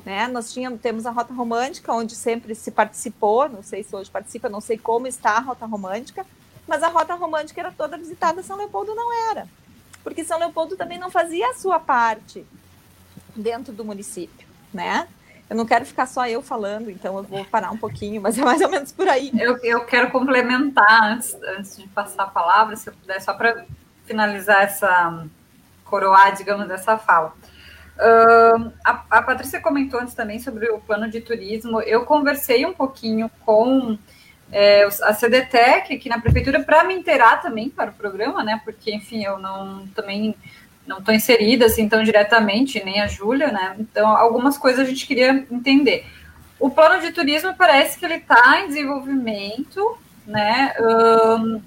Né? 0.04 0.26
Nós 0.28 0.52
tínhamos, 0.52 0.80
temos 0.80 1.06
a 1.06 1.10
Rota 1.10 1.32
Romântica, 1.32 1.92
onde 1.92 2.14
sempre 2.14 2.54
se 2.54 2.70
participou, 2.70 3.48
não 3.48 3.62
sei 3.62 3.82
se 3.82 3.94
hoje 3.94 4.10
participa, 4.10 4.48
não 4.48 4.60
sei 4.60 4.76
como 4.76 5.06
está 5.06 5.32
a 5.32 5.40
Rota 5.40 5.66
Romântica, 5.66 6.26
mas 6.66 6.82
a 6.82 6.88
Rota 6.88 7.14
Romântica 7.14 7.60
era 7.60 7.70
toda 7.70 7.96
visitada, 7.96 8.42
São 8.42 8.56
Leopoldo 8.56 8.94
não 8.94 9.30
era, 9.30 9.46
porque 10.02 10.24
São 10.24 10.38
Leopoldo 10.38 10.76
também 10.76 10.98
não 10.98 11.10
fazia 11.10 11.50
a 11.50 11.54
sua 11.54 11.78
parte 11.78 12.44
dentro 13.36 13.72
do 13.72 13.84
município, 13.84 14.46
né? 14.72 15.06
Eu 15.48 15.56
não 15.56 15.66
quero 15.66 15.84
ficar 15.84 16.06
só 16.06 16.26
eu 16.26 16.40
falando, 16.40 16.90
então 16.90 17.16
eu 17.18 17.22
vou 17.22 17.44
parar 17.44 17.70
um 17.70 17.76
pouquinho, 17.76 18.20
mas 18.20 18.38
é 18.38 18.42
mais 18.42 18.60
ou 18.60 18.68
menos 18.68 18.92
por 18.92 19.06
aí. 19.06 19.30
Eu, 19.38 19.58
eu 19.62 19.84
quero 19.84 20.10
complementar 20.10 21.12
antes, 21.12 21.36
antes 21.56 21.76
de 21.76 21.86
passar 21.88 22.24
a 22.24 22.28
palavra, 22.28 22.76
se 22.76 22.88
eu 22.88 22.94
puder, 22.94 23.20
só 23.20 23.34
para 23.34 23.64
finalizar 24.06 24.62
essa, 24.62 25.26
coroar, 25.84 26.34
digamos, 26.34 26.68
essa 26.70 26.96
fala. 26.96 27.34
Uh, 27.96 28.72
a, 28.84 29.04
a 29.10 29.22
Patrícia 29.22 29.60
comentou 29.60 30.00
antes 30.00 30.14
também 30.14 30.40
sobre 30.40 30.68
o 30.70 30.80
plano 30.80 31.08
de 31.08 31.20
turismo. 31.20 31.80
Eu 31.82 32.04
conversei 32.04 32.66
um 32.66 32.72
pouquinho 32.72 33.30
com 33.44 33.96
é, 34.50 34.84
a 34.84 35.14
CDTEC 35.14 35.94
aqui 35.94 36.08
na 36.08 36.20
prefeitura 36.20 36.62
para 36.62 36.84
me 36.84 36.94
inteirar 36.94 37.40
também 37.40 37.68
para 37.68 37.90
o 37.90 37.94
programa, 37.94 38.42
né? 38.42 38.60
Porque, 38.64 38.94
enfim, 38.94 39.24
eu 39.24 39.38
não 39.38 39.86
também 39.88 40.34
não 40.86 40.98
estou 40.98 41.14
inserida 41.14 41.66
assim 41.66 41.88
tão 41.88 42.02
diretamente, 42.02 42.82
nem 42.84 43.00
a 43.00 43.06
Júlia, 43.06 43.50
né? 43.50 43.76
Então, 43.78 44.08
algumas 44.08 44.58
coisas 44.58 44.80
a 44.80 44.88
gente 44.88 45.06
queria 45.06 45.46
entender. 45.50 46.06
O 46.58 46.70
plano 46.70 47.00
de 47.00 47.12
turismo 47.12 47.54
parece 47.54 47.98
que 47.98 48.04
ele 48.04 48.14
está 48.14 48.60
em 48.60 48.68
desenvolvimento, 48.68 49.98
né? 50.26 50.74
Um, 50.80 51.60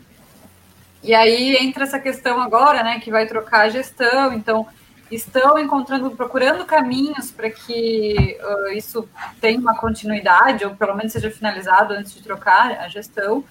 e 1.04 1.14
aí 1.14 1.56
entra 1.58 1.84
essa 1.84 2.00
questão 2.00 2.42
agora, 2.42 2.84
né? 2.84 3.00
Que 3.00 3.12
vai 3.12 3.26
trocar 3.26 3.62
a 3.62 3.70
gestão, 3.70 4.34
então 4.34 4.68
estão 5.10 5.58
encontrando, 5.58 6.12
procurando 6.12 6.66
caminhos 6.66 7.32
para 7.32 7.50
que 7.50 8.38
uh, 8.42 8.70
isso 8.74 9.08
tenha 9.40 9.60
uma 9.60 9.76
continuidade, 9.78 10.66
ou 10.66 10.76
pelo 10.76 10.96
menos 10.96 11.14
seja 11.14 11.32
finalizado 11.32 11.94
antes 11.94 12.14
de 12.14 12.22
trocar 12.22 12.72
a 12.80 12.88
gestão. 12.90 13.44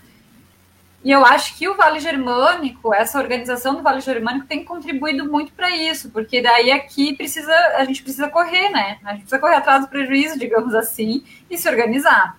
E 1.05 1.11
eu 1.11 1.25
acho 1.25 1.57
que 1.57 1.69
o 1.69 1.77
Vale 1.77 2.01
Germânico, 2.01 2.93
essa 2.93 3.19
organização 3.19 3.77
do 3.77 3.83
Vale 3.83 4.01
Germânico 4.01 4.47
tem 4.47 4.65
contribuído 4.65 5.31
muito 5.31 5.53
para 5.53 5.71
isso, 5.71 6.11
porque 6.11 6.43
daí 6.43 6.73
aqui 6.73 7.15
precisa, 7.15 7.55
a 7.77 7.85
gente 7.85 8.03
precisa 8.03 8.29
correr, 8.29 8.71
né? 8.71 8.99
A 9.05 9.13
gente 9.13 9.21
precisa 9.21 9.39
correr 9.39 9.55
atrás 9.55 9.83
do 9.83 9.89
prejuízo, 9.89 10.39
digamos 10.39 10.75
assim, 10.75 11.25
e 11.49 11.57
se 11.57 11.69
organizar. 11.69 12.37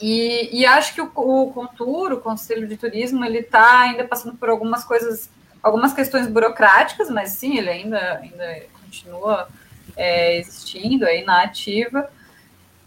E, 0.00 0.60
e 0.60 0.64
acho 0.64 0.94
que 0.94 1.00
o, 1.00 1.10
o 1.14 1.52
Contur, 1.52 2.12
o 2.12 2.20
Conselho 2.20 2.68
de 2.68 2.76
Turismo, 2.76 3.24
ele 3.24 3.38
está 3.38 3.80
ainda 3.80 4.04
passando 4.04 4.36
por 4.36 4.48
algumas 4.48 4.84
coisas 4.84 5.28
algumas 5.62 5.92
questões 5.92 6.26
burocráticas, 6.26 7.10
mas 7.10 7.30
sim, 7.30 7.58
ele 7.58 7.68
ainda, 7.68 8.18
ainda 8.18 8.62
continua 8.80 9.48
é, 9.96 10.38
existindo 10.38 11.04
aí 11.04 11.24
na 11.24 11.42
ativa. 11.42 12.10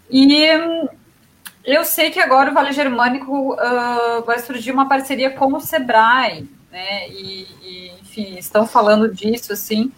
E 0.09 0.45
eu 1.63 1.85
sei 1.85 2.11
que 2.11 2.19
agora 2.19 2.51
o 2.51 2.53
Vale 2.53 2.71
Germânico 2.71 3.53
uh, 3.53 4.23
vai 4.25 4.39
surgir 4.39 4.71
uma 4.71 4.87
parceria 4.87 5.29
com 5.31 5.53
o 5.53 5.59
Sebrae, 5.59 6.49
né? 6.71 7.07
E, 7.09 7.47
e, 7.61 7.91
enfim, 8.01 8.37
estão 8.37 8.65
falando 8.65 9.13
disso, 9.13 9.53
assim. 9.53 9.91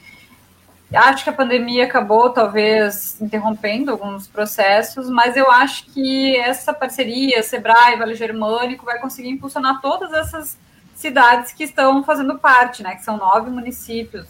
Acho 0.93 1.23
que 1.23 1.29
a 1.29 1.33
pandemia 1.33 1.85
acabou, 1.85 2.29
talvez, 2.29 3.19
interrompendo 3.19 3.91
alguns 3.91 4.27
processos, 4.27 5.09
mas 5.09 5.35
eu 5.35 5.49
acho 5.49 5.85
que 5.87 6.35
essa 6.37 6.71
parceria, 6.71 7.41
Sebrae, 7.41 7.97
Vale 7.97 8.13
Germânico, 8.13 8.85
vai 8.85 8.99
conseguir 8.99 9.29
impulsionar 9.29 9.81
todas 9.81 10.13
essas 10.13 10.55
cidades 10.93 11.51
que 11.51 11.63
estão 11.63 12.03
fazendo 12.03 12.37
parte, 12.37 12.83
né? 12.83 12.95
Que 12.95 13.03
são 13.03 13.17
nove 13.17 13.49
municípios. 13.49 14.27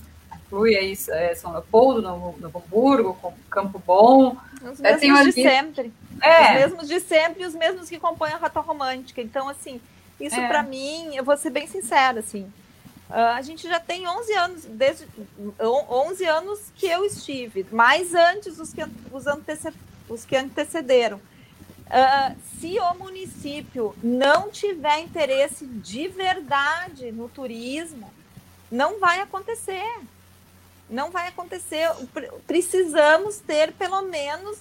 Inclui 0.54 0.78
aí 0.78 0.96
é, 1.10 1.34
São 1.34 1.52
Leopoldo, 1.52 2.00
Novo, 2.00 2.36
Novo 2.39 2.63
Hamburgo, 2.63 3.34
Campo 3.50 3.82
Bom. 3.84 4.38
Os 4.62 4.80
é, 4.82 4.96
mesmos 4.96 5.20
é, 5.20 5.24
de 5.24 5.32
sempre. 5.32 5.94
É. 6.22 6.44
Os 6.44 6.62
mesmos 6.62 6.88
de 6.88 7.00
sempre 7.00 7.42
e 7.42 7.46
os 7.48 7.56
mesmos 7.56 7.89
que 7.89 7.98
compõem 7.98 8.34
a 8.34 8.38
Rota 8.38 8.60
Romântica. 8.60 9.20
Então, 9.20 9.50
assim, 9.50 9.82
isso 10.20 10.39
é. 10.39 10.48
para 10.48 10.62
mim, 10.62 11.16
eu 11.16 11.24
vou 11.24 11.36
ser 11.36 11.50
bem 11.50 11.66
sincera, 11.66 12.20
assim. 12.20 12.44
Uh, 13.10 13.34
a 13.36 13.42
gente 13.42 13.68
já 13.68 13.80
tem 13.80 14.08
11 14.08 14.34
anos, 14.34 14.66
desde 14.66 15.08
11 15.60 16.26
anos 16.26 16.72
que 16.76 16.86
eu 16.86 17.04
estive, 17.04 17.66
mais 17.72 18.13
antes 18.13 18.60
os 18.60 18.72
que, 18.72 18.86
os, 19.12 19.26
anteced, 19.26 19.76
os 20.08 20.24
que 20.24 20.36
antecederam. 20.36 21.18
Uh, 21.18 22.36
se 22.60 22.78
o 22.80 22.94
município 22.94 23.96
não 24.04 24.52
tiver 24.52 25.00
interesse 25.00 25.66
de 25.66 26.08
verdade 26.10 27.12
no 27.12 27.28
turismo, 27.28 28.13
não 28.72 29.00
vai 29.00 29.20
acontecer. 29.20 29.84
Não 30.94 31.10
vai 31.10 31.28
acontecer. 31.28 31.90
Precisamos 32.46 33.40
ter 33.40 33.74
pelo 33.74 34.02
menos 34.04 34.60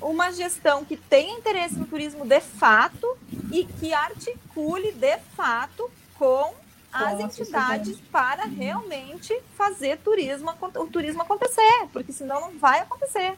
uma 0.00 0.32
gestão 0.32 0.84
que 0.84 0.96
tenha 0.96 1.38
interesse 1.38 1.76
no 1.76 1.86
turismo 1.86 2.24
de 2.26 2.40
fato 2.40 3.06
e 3.52 3.64
que 3.64 3.92
articule 3.92 4.92
de 4.92 5.18
fato 5.36 5.90
com 6.18 6.54
as 6.92 7.20
entidades 7.20 7.98
para 8.10 8.44
realmente 8.44 9.38
fazer 9.54 9.98
turismo, 9.98 10.50
o 10.76 10.86
turismo 10.86 11.22
acontecer, 11.22 11.86
porque 11.92 12.12
senão 12.12 12.40
não 12.40 12.58
vai 12.58 12.80
acontecer. 12.80 13.34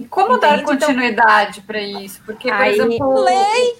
E 0.00 0.04
como 0.04 0.36
Entende? 0.36 0.40
dar 0.40 0.58
então, 0.60 0.74
continuidade 0.74 1.60
então, 1.60 1.66
para 1.66 1.80
isso? 1.80 2.20
Porque, 2.24 2.48
por 2.48 2.60
aí, 2.60 2.78
exemplo. 2.78 3.20
Lei! 3.22 3.78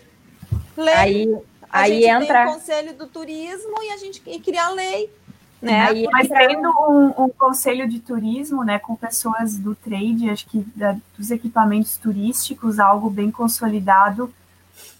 Lei! 0.77 0.97
Aí, 0.97 1.39
a 1.71 1.81
aí 1.81 2.03
gente 2.03 2.07
entra. 2.07 2.45
tem 2.45 2.49
o 2.49 2.55
Conselho 2.55 2.95
do 2.95 3.07
Turismo 3.07 3.83
e 3.83 3.91
a 3.91 3.97
gente 3.97 4.23
e 4.27 4.41
criar 4.41 4.71
lei. 4.71 5.11
Né? 5.61 5.81
Aí, 5.81 6.09
Mas 6.13 6.29
tendo 6.29 6.69
um, 6.69 7.25
um, 7.25 7.29
conselho 7.29 7.89
de 7.89 7.99
turismo, 7.99 8.63
né, 8.63 8.79
com 8.79 8.95
pessoas 8.95 9.59
do 9.59 9.75
trade, 9.75 10.31
acho 10.31 10.47
que 10.47 10.65
da, 10.77 10.97
dos 11.17 11.31
equipamentos 11.33 11.97
turísticos, 11.97 12.79
algo 12.79 13.11
bem 13.11 13.31
consolidado, 13.31 14.33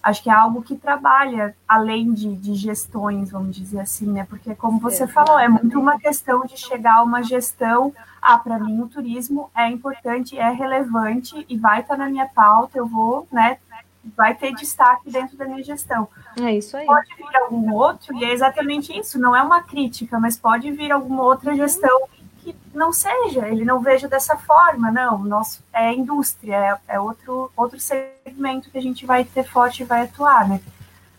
acho 0.03 0.21
que 0.21 0.29
é 0.29 0.33
algo 0.33 0.61
que 0.61 0.75
trabalha 0.75 1.55
além 1.65 2.13
de, 2.13 2.35
de 2.35 2.55
gestões, 2.55 3.31
vamos 3.31 3.55
dizer 3.55 3.79
assim, 3.79 4.07
né? 4.07 4.25
Porque 4.29 4.53
como 4.53 4.79
você 4.79 5.07
falou, 5.07 5.39
é 5.39 5.47
muito 5.47 5.79
uma 5.79 5.97
questão 5.97 6.45
de 6.45 6.57
chegar 6.57 6.97
a 6.97 7.03
uma 7.03 7.23
gestão 7.23 7.93
ah, 8.21 8.37
para 8.37 8.59
mim 8.59 8.81
o 8.81 8.87
turismo 8.87 9.49
é 9.55 9.67
importante, 9.67 10.37
é 10.37 10.49
relevante 10.49 11.45
e 11.47 11.57
vai 11.57 11.81
estar 11.81 11.97
na 11.97 12.09
minha 12.09 12.27
pauta, 12.27 12.77
eu 12.77 12.85
vou, 12.85 13.27
né, 13.31 13.57
vai 14.15 14.33
ter 14.35 14.53
destaque 14.53 15.09
dentro 15.09 15.37
da 15.37 15.45
minha 15.45 15.63
gestão. 15.63 16.07
É 16.39 16.55
isso 16.55 16.77
aí. 16.77 16.85
Pode 16.85 17.15
vir 17.15 17.35
algum 17.37 17.73
outro, 17.73 18.15
e 18.15 18.23
é 18.23 18.31
exatamente 18.31 18.97
isso, 18.97 19.19
não 19.19 19.35
é 19.35 19.41
uma 19.41 19.61
crítica, 19.61 20.19
mas 20.19 20.37
pode 20.37 20.71
vir 20.71 20.91
alguma 20.91 21.23
outra 21.23 21.55
gestão 21.55 22.07
que 22.39 22.55
não 22.73 22.93
seja, 22.93 23.47
ele 23.47 23.65
não 23.65 23.81
veja 23.81 24.07
dessa 24.07 24.37
forma, 24.37 24.91
não, 24.91 25.19
nosso, 25.19 25.61
é 25.73 25.93
indústria, 25.93 26.55
é, 26.55 26.95
é 26.95 26.99
outro, 26.99 27.51
outro 27.55 27.79
segmento 27.79 28.69
que 28.71 28.77
a 28.77 28.81
gente 28.81 29.05
vai 29.05 29.23
ter 29.25 29.43
forte 29.43 29.83
e 29.83 29.85
vai 29.85 30.03
atuar, 30.03 30.47
né? 30.47 30.61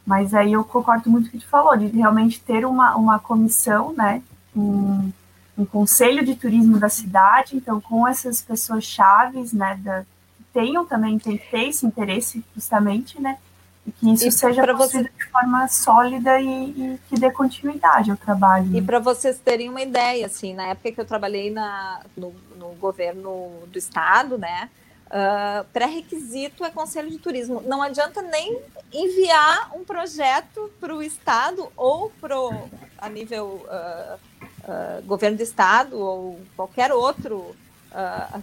Mas 0.07 0.33
aí 0.33 0.55
eu 0.55 0.65
concordo 0.65 1.11
muito 1.11 1.31
com 1.31 1.37
o 1.37 1.41
que 1.41 1.47
tu 1.47 1.51
falou, 1.51 1.77
de 1.77 1.87
realmente 1.87 2.41
ter 2.41 2.65
uma, 2.65 2.97
uma 2.97 3.19
comissão, 3.19 3.93
né, 3.93 4.23
um, 4.57 5.13
um 5.57 5.65
conselho 5.65 6.25
de 6.25 6.35
turismo 6.35 6.79
da 6.79 6.89
cidade, 6.89 7.57
então 7.57 7.81
com 7.81 8.09
essas 8.09 8.41
pessoas 8.41 8.85
chaves, 8.85 9.53
né, 9.53 9.79
da, 9.83 10.05
tenham 10.53 10.85
também, 10.85 11.19
tem 11.19 11.37
que 11.37 11.51
ter 11.51 11.69
esse 11.69 11.87
interesse 11.87 12.45
justamente, 12.55 13.21
né, 13.21 13.39
e 13.87 13.93
que 13.93 14.13
isso 14.13 14.29
e 14.29 14.33
seja 14.33 14.73
você... 14.75 15.03
de 15.05 15.25
forma 15.31 15.67
sólida 15.69 16.41
e, 16.41 16.47
e, 16.47 17.01
que 17.09 17.19
dê 17.19 17.31
continuidade 17.31 18.11
ao 18.11 18.17
trabalho. 18.17 18.67
E 18.67 18.81
né? 18.81 18.83
para 18.83 18.99
vocês 18.99 19.39
terem 19.39 19.69
uma 19.69 19.81
ideia, 19.81 20.27
assim, 20.27 20.55
na 20.55 20.69
época 20.69 20.93
que 20.93 21.01
eu 21.01 21.05
trabalhei 21.05 21.51
na, 21.51 22.01
no, 22.17 22.35
no 22.57 22.69
governo 22.75 23.51
do 23.69 23.79
estado, 23.79 24.37
né, 24.37 24.69
uh, 25.07 25.65
pré-requisito 25.73 26.65
é 26.65 26.71
conselho 26.71 27.11
de 27.11 27.19
turismo. 27.19 27.63
Não 27.67 27.83
adianta 27.83 28.23
nem 28.23 28.61
enviar 28.93 29.71
um 29.75 29.85
projeto 29.85 30.71
para 30.81 30.95
o 30.95 31.03
estado 31.03 31.71
ou 31.77 32.11
pro, 32.21 32.53
a 32.99 33.09
nível 33.09 33.67
uh, 33.67 34.19
uh, 34.65 35.03
governo 35.07 35.37
do 35.37 35.43
estado 35.43 35.99
ou 35.99 36.41
qualquer 36.57 36.93
outro 36.93 37.55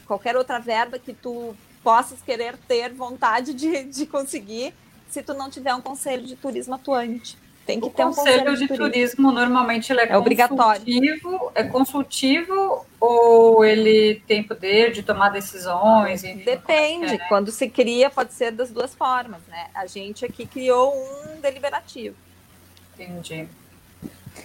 qualquer 0.05 0.35
outra 0.35 0.59
verba 0.59 0.99
que 0.99 1.13
tu 1.13 1.55
possas 1.87 2.21
querer 2.21 2.57
ter 2.67 2.93
vontade 2.93 3.53
de, 3.53 3.85
de 3.85 4.05
conseguir 4.05 4.73
se 5.09 5.23
tu 5.23 5.33
não 5.33 5.49
tiver 5.49 5.73
um 5.73 5.79
conselho 5.79 6.27
de 6.27 6.35
turismo 6.35 6.75
atuante. 6.75 7.37
Tem 7.65 7.79
que 7.79 7.85
o 7.85 7.89
ter 7.89 8.03
um 8.03 8.07
conselho, 8.07 8.39
conselho 8.39 8.57
de, 8.57 8.61
de 8.63 8.67
turismo. 8.67 8.91
turismo. 8.91 9.31
Normalmente 9.31 9.93
ele 9.93 10.01
é, 10.01 10.09
é 10.09 10.17
obrigatório. 10.17 10.83
É 11.55 11.63
consultivo 11.63 12.85
ou 12.99 13.63
ele 13.63 14.21
tem 14.27 14.43
poder 14.43 14.91
de 14.91 15.01
tomar 15.01 15.29
decisões? 15.29 16.25
Enfim, 16.25 16.43
Depende. 16.43 17.13
É. 17.13 17.17
Quando 17.29 17.51
se 17.51 17.69
cria, 17.69 18.09
pode 18.09 18.33
ser 18.33 18.51
das 18.51 18.69
duas 18.69 18.93
formas, 18.93 19.39
né? 19.47 19.67
A 19.73 19.85
gente 19.85 20.25
aqui 20.25 20.45
criou 20.45 20.93
um 20.93 21.39
deliberativo. 21.39 22.17
Entendi. 22.95 23.47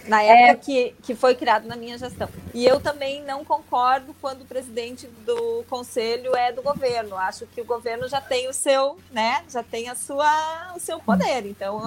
Na 0.07 0.21
época 0.21 0.51
é... 0.51 0.55
que, 0.55 0.95
que 1.03 1.15
foi 1.15 1.35
criado 1.35 1.67
na 1.67 1.75
minha 1.75 1.97
gestão. 1.97 2.29
E 2.53 2.65
eu 2.65 2.79
também 2.79 3.23
não 3.23 3.43
concordo 3.45 4.15
quando 4.21 4.41
o 4.41 4.45
presidente 4.45 5.07
do 5.25 5.63
conselho 5.69 6.35
é 6.35 6.51
do 6.51 6.61
governo. 6.61 7.15
Acho 7.15 7.45
que 7.47 7.61
o 7.61 7.65
governo 7.65 8.07
já 8.07 8.21
tem 8.21 8.47
o 8.47 8.53
seu, 8.53 8.97
né? 9.11 9.43
Já 9.49 9.63
tem 9.63 9.89
a 9.89 9.95
sua, 9.95 10.73
o 10.75 10.79
seu 10.79 10.99
poder. 10.99 11.45
Então, 11.45 11.81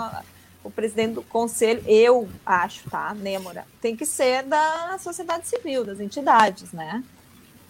o 0.65 0.71
presidente 0.71 1.15
do 1.15 1.23
conselho, 1.23 1.83
eu 1.87 2.29
acho, 2.45 2.89
tá, 2.91 3.15
Nêmora, 3.15 3.67
tem 3.81 3.97
que 3.97 4.05
ser 4.05 4.43
da 4.43 4.99
sociedade 4.99 5.47
civil, 5.47 5.85
das 5.85 6.01
entidades, 6.01 6.73
né? 6.73 7.05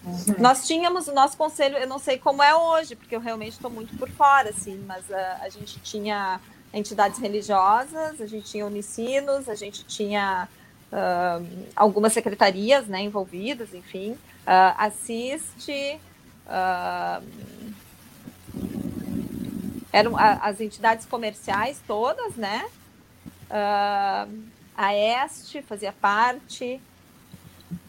Uhum. 0.03 0.37
Nós 0.39 0.67
tínhamos 0.67 1.09
o 1.09 1.13
nosso 1.13 1.37
conselho, 1.37 1.77
eu 1.77 1.87
não 1.87 1.99
sei 1.99 2.17
como 2.17 2.43
é 2.43 2.55
hoje, 2.55 2.95
porque 2.95 3.15
eu 3.15 3.21
realmente 3.21 3.55
estou 3.55 3.71
muito 3.71 3.97
por 3.99 4.09
fora, 4.09 4.51
assim, 4.51 4.83
mas 4.87 5.11
a, 5.11 5.39
a 5.43 5.49
gente 5.49 5.81
tinha 5.81 6.41
entidades 6.77 7.19
religiosas, 7.19 8.21
a 8.21 8.27
gente 8.27 8.51
tinha 8.51 8.67
unicinos, 8.67 9.49
a 9.49 9.55
gente 9.55 9.85
tinha 9.85 10.47
uh, 10.93 11.67
algumas 11.75 12.13
secretarias 12.13 12.87
né, 12.87 13.01
envolvidas, 13.01 13.73
enfim, 13.73 14.13
uh, 14.13 14.75
assiste. 14.77 15.99
Uh, 16.47 17.67
eram 19.93 20.15
as 20.19 20.61
entidades 20.61 21.07
comerciais 21.07 21.81
todas, 21.87 22.37
né? 22.37 22.67
a 24.77 24.95
Este 24.95 25.63
fazia 25.63 25.91
parte, 25.91 26.79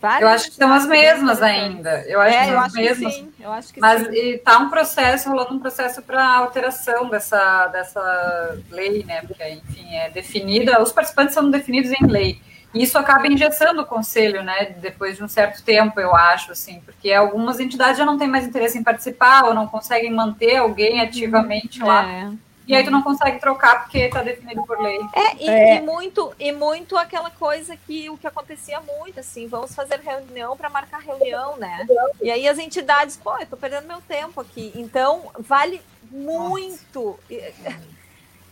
Várias 0.01 0.21
eu 0.21 0.27
acho 0.27 0.49
que 0.49 0.55
são 0.55 0.73
as 0.73 0.85
mesmas 0.85 1.41
ainda. 1.41 2.03
Eu 2.07 2.19
acho, 2.19 2.35
é, 2.35 2.45
que, 2.45 2.51
eu 2.51 2.59
acho 2.59 2.75
que 2.75 2.95
sim. 2.95 3.33
Eu 3.39 3.51
acho 3.51 3.73
que 3.73 3.79
Mas 3.79 4.07
está 4.07 4.57
um 4.57 4.69
processo, 4.69 5.29
rolando 5.29 5.53
um 5.53 5.59
processo 5.59 6.01
para 6.01 6.25
alteração 6.25 7.09
dessa, 7.09 7.67
dessa 7.67 8.57
lei, 8.71 9.03
né? 9.03 9.21
Porque, 9.21 9.47
enfim, 9.49 9.95
é 9.95 10.09
definida, 10.09 10.81
os 10.81 10.91
participantes 10.91 11.33
são 11.33 11.49
definidos 11.49 11.91
em 11.91 12.05
lei. 12.07 12.41
E 12.73 12.83
isso 12.83 12.97
acaba 12.97 13.27
engessando 13.27 13.81
o 13.81 13.85
conselho, 13.85 14.43
né? 14.43 14.75
Depois 14.79 15.17
de 15.17 15.23
um 15.23 15.27
certo 15.27 15.63
tempo, 15.63 15.99
eu 15.99 16.15
acho, 16.15 16.51
assim, 16.51 16.81
porque 16.81 17.11
algumas 17.11 17.59
entidades 17.59 17.97
já 17.97 18.05
não 18.05 18.17
têm 18.17 18.27
mais 18.27 18.45
interesse 18.45 18.77
em 18.77 18.83
participar 18.83 19.45
ou 19.45 19.53
não 19.53 19.67
conseguem 19.67 20.11
manter 20.11 20.57
alguém 20.57 21.01
ativamente 21.01 21.81
lá. 21.81 22.31
E 22.67 22.75
aí 22.75 22.83
tu 22.83 22.91
não 22.91 23.01
consegue 23.01 23.39
trocar 23.39 23.83
porque 23.83 23.99
está 23.99 24.21
definido 24.21 24.61
por 24.65 24.77
lei. 24.81 24.99
É 25.13 25.35
e, 25.37 25.49
é, 25.49 25.77
e, 25.77 25.81
muito, 25.81 26.33
e 26.37 26.51
muito 26.51 26.97
aquela 26.97 27.31
coisa 27.31 27.77
que 27.77 28.09
o 28.09 28.17
que 28.17 28.27
acontecia 28.27 28.81
muito, 28.81 29.21
assim, 29.21 29.47
vamos 29.47 29.73
fazer 29.73 30.01
reunião 30.01 30.57
para 30.57 30.69
marcar 30.69 30.99
reunião, 30.99 31.55
né? 31.55 31.87
E 32.21 32.29
aí 32.29 32.45
as 32.45 32.59
entidades, 32.59 33.15
pô, 33.15 33.37
eu 33.37 33.47
tô 33.47 33.55
perdendo 33.55 33.87
meu 33.87 34.01
tempo 34.01 34.41
aqui. 34.41 34.73
Então, 34.75 35.31
vale 35.39 35.81
muito. 36.11 37.17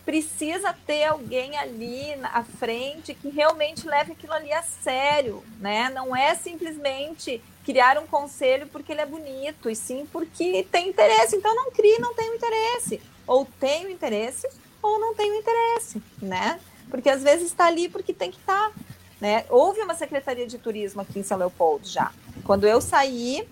Precisa 0.06 0.72
ter 0.86 1.04
alguém 1.04 1.58
ali 1.58 2.14
à 2.32 2.42
frente 2.42 3.12
que 3.12 3.28
realmente 3.28 3.86
leve 3.86 4.12
aquilo 4.12 4.32
ali 4.32 4.52
a 4.52 4.62
sério, 4.62 5.44
né? 5.58 5.90
Não 5.90 6.16
é 6.16 6.34
simplesmente 6.36 7.42
criar 7.64 7.98
um 7.98 8.06
conselho 8.06 8.68
porque 8.68 8.92
ele 8.92 9.00
é 9.00 9.06
bonito, 9.06 9.68
e 9.68 9.74
sim 9.74 10.06
porque 10.10 10.64
tem 10.70 10.88
interesse. 10.88 11.36
Então 11.36 11.54
não 11.54 11.72
crie, 11.72 11.98
não 11.98 12.14
tem 12.14 12.34
interesse 12.34 13.02
ou 13.26 13.46
tem 13.58 13.86
o 13.86 13.90
interesse 13.90 14.48
ou 14.82 15.00
não 15.00 15.14
tem 15.14 15.30
o 15.32 15.34
interesse, 15.34 16.02
né? 16.20 16.60
Porque 16.90 17.08
às 17.08 17.22
vezes 17.22 17.46
está 17.46 17.66
ali 17.66 17.88
porque 17.88 18.12
tem 18.12 18.30
que 18.30 18.38
estar. 18.38 18.70
Tá, 18.70 18.74
né? 19.20 19.44
Houve 19.48 19.80
uma 19.80 19.94
secretaria 19.94 20.46
de 20.46 20.58
turismo 20.58 21.00
aqui 21.00 21.18
em 21.18 21.22
São 21.22 21.38
Leopoldo 21.38 21.88
já. 21.88 22.12
Quando 22.44 22.66
eu 22.66 22.80
saí 22.80 23.48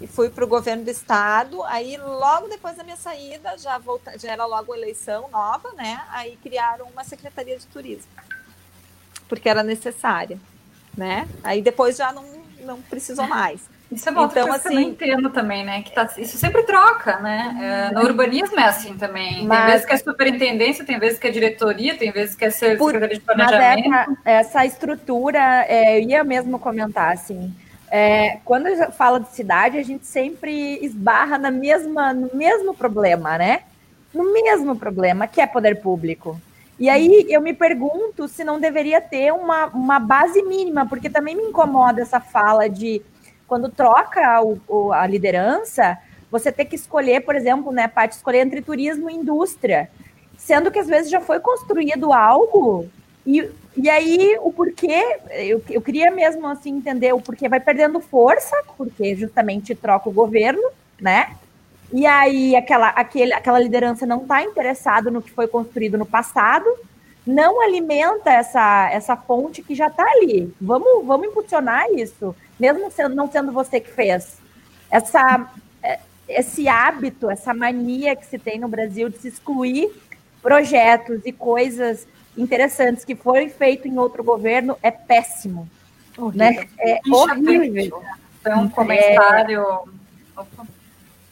e 0.00 0.06
fui 0.06 0.30
para 0.30 0.44
o 0.44 0.48
governo 0.48 0.84
do 0.84 0.90
estado, 0.90 1.62
aí 1.64 1.96
logo 1.96 2.48
depois 2.48 2.76
da 2.76 2.84
minha 2.84 2.96
saída, 2.96 3.56
já, 3.58 3.78
volta, 3.78 4.18
já 4.18 4.32
era 4.32 4.44
logo 4.46 4.74
eleição 4.74 5.28
nova, 5.30 5.72
né? 5.72 6.04
Aí 6.10 6.36
criaram 6.42 6.86
uma 6.86 7.02
secretaria 7.02 7.58
de 7.58 7.66
turismo, 7.66 8.10
porque 9.28 9.48
era 9.48 9.62
necessária, 9.62 10.38
né? 10.96 11.28
Aí 11.42 11.62
depois 11.62 11.96
já 11.96 12.12
não, 12.12 12.24
não 12.60 12.80
precisou 12.82 13.26
mais. 13.26 13.69
Isso 13.90 14.08
é 14.08 14.12
uma 14.12 14.24
então, 14.26 14.46
coisa 14.46 14.56
assim, 14.56 14.68
que 14.68 14.74
eu 14.74 14.80
não 14.80 14.90
entendo 14.90 15.30
também, 15.30 15.64
né? 15.64 15.82
Que 15.82 15.92
tá, 15.92 16.08
isso 16.16 16.38
sempre 16.38 16.62
troca, 16.62 17.18
né? 17.18 17.90
É, 17.90 17.94
no 17.94 18.02
urbanismo 18.02 18.58
é 18.60 18.64
assim 18.64 18.96
também. 18.96 19.44
Mas, 19.44 19.58
tem 19.58 19.66
vezes 19.72 19.86
que 19.86 19.92
é 19.92 19.96
superintendência, 19.96 20.84
tem 20.84 20.98
vezes 20.98 21.18
que 21.18 21.26
é 21.26 21.30
diretoria, 21.30 21.96
tem 21.96 22.12
vezes 22.12 22.36
que 22.36 22.44
é 22.44 22.50
secretaria 22.50 23.08
de 23.08 23.20
planejamento. 23.20 23.88
Mas 23.88 24.08
essa, 24.08 24.18
essa 24.24 24.66
estrutura, 24.66 25.64
é, 25.66 25.98
eu 25.98 26.08
ia 26.08 26.22
mesmo 26.22 26.56
comentar, 26.58 27.12
assim, 27.12 27.52
é, 27.90 28.38
quando 28.44 28.68
fala 28.92 29.18
de 29.18 29.32
cidade, 29.32 29.76
a 29.76 29.82
gente 29.82 30.06
sempre 30.06 30.78
esbarra 30.84 31.36
na 31.36 31.50
mesma, 31.50 32.14
no 32.14 32.30
mesmo 32.32 32.72
problema, 32.72 33.36
né? 33.36 33.62
No 34.14 34.32
mesmo 34.32 34.76
problema, 34.76 35.26
que 35.26 35.40
é 35.40 35.46
poder 35.46 35.80
público. 35.80 36.40
E 36.78 36.88
aí 36.88 37.26
eu 37.28 37.42
me 37.42 37.52
pergunto 37.52 38.28
se 38.28 38.44
não 38.44 38.60
deveria 38.60 39.00
ter 39.00 39.32
uma, 39.32 39.66
uma 39.66 39.98
base 39.98 40.40
mínima, 40.42 40.86
porque 40.86 41.10
também 41.10 41.36
me 41.36 41.42
incomoda 41.42 42.00
essa 42.00 42.20
fala 42.20 42.70
de 42.70 43.02
quando 43.50 43.68
troca 43.68 44.40
o, 44.42 44.60
o, 44.68 44.92
a 44.92 45.04
liderança, 45.08 45.98
você 46.30 46.52
tem 46.52 46.64
que 46.64 46.76
escolher, 46.76 47.22
por 47.22 47.34
exemplo, 47.34 47.72
né, 47.72 47.88
parte 47.88 48.12
escolher 48.12 48.46
entre 48.46 48.62
turismo 48.62 49.10
e 49.10 49.14
indústria, 49.14 49.90
sendo 50.38 50.70
que 50.70 50.78
às 50.78 50.86
vezes 50.86 51.10
já 51.10 51.20
foi 51.20 51.40
construído 51.40 52.12
algo 52.12 52.88
e, 53.26 53.50
e 53.76 53.90
aí 53.90 54.38
o 54.40 54.52
porquê, 54.52 55.18
eu, 55.30 55.60
eu 55.68 55.82
queria 55.82 56.12
mesmo 56.12 56.46
assim 56.46 56.76
entender 56.76 57.12
o 57.12 57.20
porquê 57.20 57.48
vai 57.48 57.58
perdendo 57.58 57.98
força, 57.98 58.54
porque 58.76 59.16
justamente 59.16 59.74
troca 59.74 60.08
o 60.08 60.12
governo, 60.12 60.62
né? 61.00 61.34
E 61.92 62.06
aí 62.06 62.54
aquela, 62.54 62.90
aquele, 62.90 63.32
aquela 63.32 63.58
liderança 63.58 64.06
não 64.06 64.22
está 64.22 64.44
interessada 64.44 65.10
no 65.10 65.20
que 65.20 65.32
foi 65.32 65.48
construído 65.48 65.98
no 65.98 66.06
passado, 66.06 66.66
não 67.26 67.60
alimenta 67.60 68.30
essa, 68.30 68.88
essa 68.92 69.16
fonte 69.16 69.60
que 69.60 69.74
já 69.74 69.88
está 69.88 70.04
ali. 70.04 70.54
Vamos, 70.60 71.04
vamos 71.04 71.26
impulsionar 71.26 71.86
isso 71.96 72.32
mesmo 72.60 72.90
sendo, 72.90 73.14
não 73.14 73.30
sendo 73.30 73.50
você 73.50 73.80
que 73.80 73.90
fez. 73.90 74.38
Essa, 74.90 75.50
é, 75.82 75.98
esse 76.28 76.68
hábito, 76.68 77.30
essa 77.30 77.54
mania 77.54 78.14
que 78.14 78.26
se 78.26 78.38
tem 78.38 78.60
no 78.60 78.68
Brasil 78.68 79.08
de 79.08 79.18
se 79.18 79.28
excluir 79.28 79.90
projetos 80.42 81.22
e 81.24 81.32
coisas 81.32 82.06
interessantes 82.36 83.04
que 83.04 83.14
foram 83.14 83.48
feitos 83.48 83.86
em 83.86 83.98
outro 83.98 84.22
governo 84.22 84.76
é 84.82 84.90
péssimo. 84.90 85.68
Horrível. 86.16 86.38
Né? 86.38 86.68
É 86.78 87.00
horrível. 87.10 88.02
Tem 88.44 88.54
um 88.54 88.68
comentário. 88.68 89.64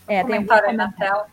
É, 0.07 0.17
um 0.17 0.19
é, 0.19 0.23
comentário 0.23 0.67
um 0.67 0.71
aí 0.71 0.77
na 0.77 0.93
tela. 0.93 1.27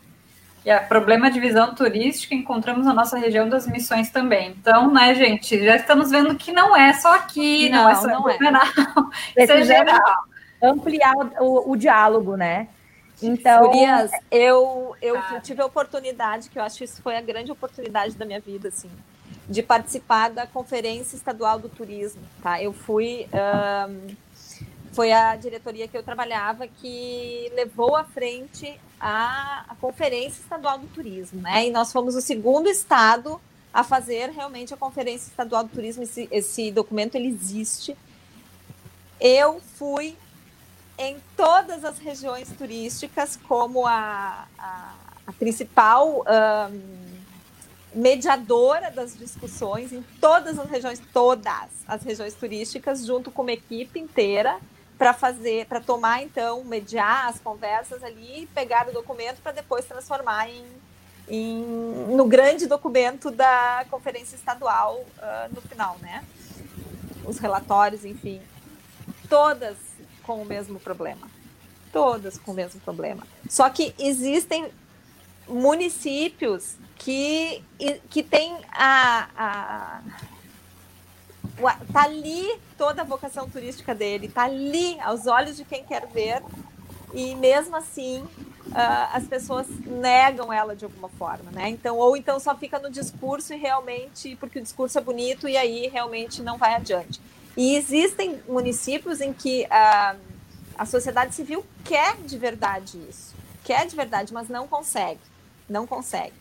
E 0.66 0.70
é 0.70 0.80
problema 0.80 1.30
de 1.30 1.38
visão 1.38 1.72
turística 1.76 2.34
encontramos 2.34 2.84
na 2.84 2.92
nossa 2.92 3.16
região 3.16 3.48
das 3.48 3.68
missões 3.68 4.10
também. 4.10 4.50
Então, 4.50 4.92
né, 4.92 5.14
gente, 5.14 5.64
já 5.64 5.76
estamos 5.76 6.10
vendo 6.10 6.34
que 6.34 6.50
não 6.50 6.76
é 6.76 6.92
só 6.92 7.14
aqui, 7.14 7.68
não, 7.70 7.84
não 7.84 7.90
é 7.90 7.94
só 7.94 8.08
não 8.08 8.28
é. 8.28 8.36
Isso 9.38 9.52
é 9.52 9.62
geral. 9.62 10.24
Ampliar 10.60 11.14
o, 11.38 11.70
o, 11.70 11.76
diálogo, 11.76 12.36
né? 12.36 12.66
Então, 13.22 13.70
eu, 14.28 14.96
eu 15.00 15.16
tive 15.40 15.62
a 15.62 15.66
oportunidade, 15.66 16.50
que 16.50 16.58
eu 16.58 16.64
acho 16.64 16.78
que 16.78 16.84
isso 16.84 17.00
foi 17.00 17.16
a 17.16 17.20
grande 17.20 17.52
oportunidade 17.52 18.16
da 18.16 18.26
minha 18.26 18.40
vida, 18.40 18.68
assim, 18.68 18.90
de 19.48 19.62
participar 19.62 20.30
da 20.30 20.46
Conferência 20.48 21.14
Estadual 21.14 21.60
do 21.60 21.68
Turismo, 21.68 22.22
tá? 22.42 22.60
Eu 22.60 22.72
fui, 22.72 23.28
um, 23.88 24.16
foi 24.92 25.12
a 25.12 25.36
diretoria 25.36 25.86
que 25.86 25.96
eu 25.96 26.02
trabalhava 26.02 26.66
que 26.66 27.52
levou 27.54 27.94
à 27.94 28.02
frente 28.02 28.78
a, 29.00 29.64
a 29.68 29.74
Conferência 29.76 30.40
Estadual 30.40 30.78
do 30.78 30.86
Turismo, 30.88 31.40
né? 31.40 31.66
E 31.66 31.70
nós 31.70 31.92
fomos 31.92 32.14
o 32.14 32.20
segundo 32.20 32.68
estado 32.68 33.40
a 33.72 33.84
fazer 33.84 34.30
realmente 34.30 34.72
a 34.72 34.76
Conferência 34.76 35.28
Estadual 35.28 35.64
do 35.64 35.70
Turismo. 35.70 36.02
Esse, 36.02 36.28
esse 36.30 36.70
documento 36.70 37.14
ele 37.14 37.28
existe. 37.28 37.96
Eu 39.20 39.60
fui 39.76 40.16
em 40.98 41.18
todas 41.36 41.84
as 41.84 41.98
regiões 41.98 42.48
turísticas 42.56 43.36
como 43.36 43.86
a, 43.86 44.46
a, 44.58 44.94
a 45.26 45.32
principal 45.32 46.24
um, 46.72 47.06
mediadora 47.94 48.90
das 48.90 49.16
discussões 49.16 49.92
em 49.92 50.02
todas 50.20 50.58
as 50.58 50.70
regiões, 50.70 51.02
todas 51.12 51.70
as 51.86 52.02
regiões 52.02 52.34
turísticas, 52.34 53.04
junto 53.04 53.30
com 53.30 53.42
uma 53.42 53.52
equipe 53.52 53.98
inteira 53.98 54.58
para 54.98 55.12
fazer, 55.12 55.66
para 55.66 55.80
tomar 55.80 56.22
então, 56.22 56.64
mediar 56.64 57.28
as 57.28 57.38
conversas 57.38 58.02
ali 58.02 58.48
pegar 58.54 58.88
o 58.88 58.92
documento 58.92 59.40
para 59.42 59.52
depois 59.52 59.84
transformar 59.84 60.48
em, 60.48 60.64
em, 61.28 61.62
no 62.14 62.24
grande 62.26 62.66
documento 62.66 63.30
da 63.30 63.84
conferência 63.90 64.36
estadual 64.36 65.04
uh, 65.18 65.54
no 65.54 65.60
final, 65.60 65.96
né? 66.00 66.24
Os 67.24 67.38
relatórios, 67.38 68.04
enfim, 68.04 68.40
todas 69.28 69.76
com 70.22 70.40
o 70.40 70.44
mesmo 70.44 70.80
problema, 70.80 71.28
todas 71.92 72.38
com 72.38 72.52
o 72.52 72.54
mesmo 72.54 72.80
problema. 72.80 73.26
Só 73.48 73.68
que 73.68 73.94
existem 73.98 74.70
municípios 75.46 76.76
que 76.96 77.62
que 78.08 78.22
tem 78.22 78.56
a, 78.72 79.28
a 79.36 80.00
tá 81.92 82.02
ali 82.02 82.58
toda 82.76 83.02
a 83.02 83.04
vocação 83.04 83.48
turística 83.48 83.94
dele, 83.94 84.28
tá 84.28 84.44
ali 84.44 84.98
aos 85.00 85.26
olhos 85.26 85.56
de 85.56 85.64
quem 85.64 85.84
quer 85.84 86.06
ver, 86.06 86.42
e 87.14 87.34
mesmo 87.34 87.76
assim 87.76 88.22
uh, 88.66 89.08
as 89.12 89.26
pessoas 89.26 89.66
negam 89.86 90.52
ela 90.52 90.76
de 90.76 90.84
alguma 90.84 91.08
forma, 91.08 91.50
né? 91.50 91.68
Então, 91.68 91.96
ou 91.96 92.16
então 92.16 92.38
só 92.38 92.54
fica 92.54 92.78
no 92.78 92.90
discurso 92.90 93.54
e 93.54 93.56
realmente, 93.56 94.36
porque 94.36 94.58
o 94.58 94.62
discurso 94.62 94.98
é 94.98 95.00
bonito 95.00 95.48
e 95.48 95.56
aí 95.56 95.88
realmente 95.88 96.42
não 96.42 96.58
vai 96.58 96.74
adiante. 96.74 97.20
E 97.56 97.74
existem 97.74 98.40
municípios 98.46 99.20
em 99.20 99.32
que 99.32 99.64
uh, 99.64 100.18
a 100.76 100.84
sociedade 100.84 101.34
civil 101.34 101.64
quer 101.84 102.16
de 102.16 102.36
verdade 102.36 102.98
isso, 103.08 103.34
quer 103.64 103.86
de 103.86 103.96
verdade, 103.96 104.32
mas 104.32 104.48
não 104.48 104.68
consegue, 104.68 105.20
não 105.68 105.86
consegue. 105.86 106.34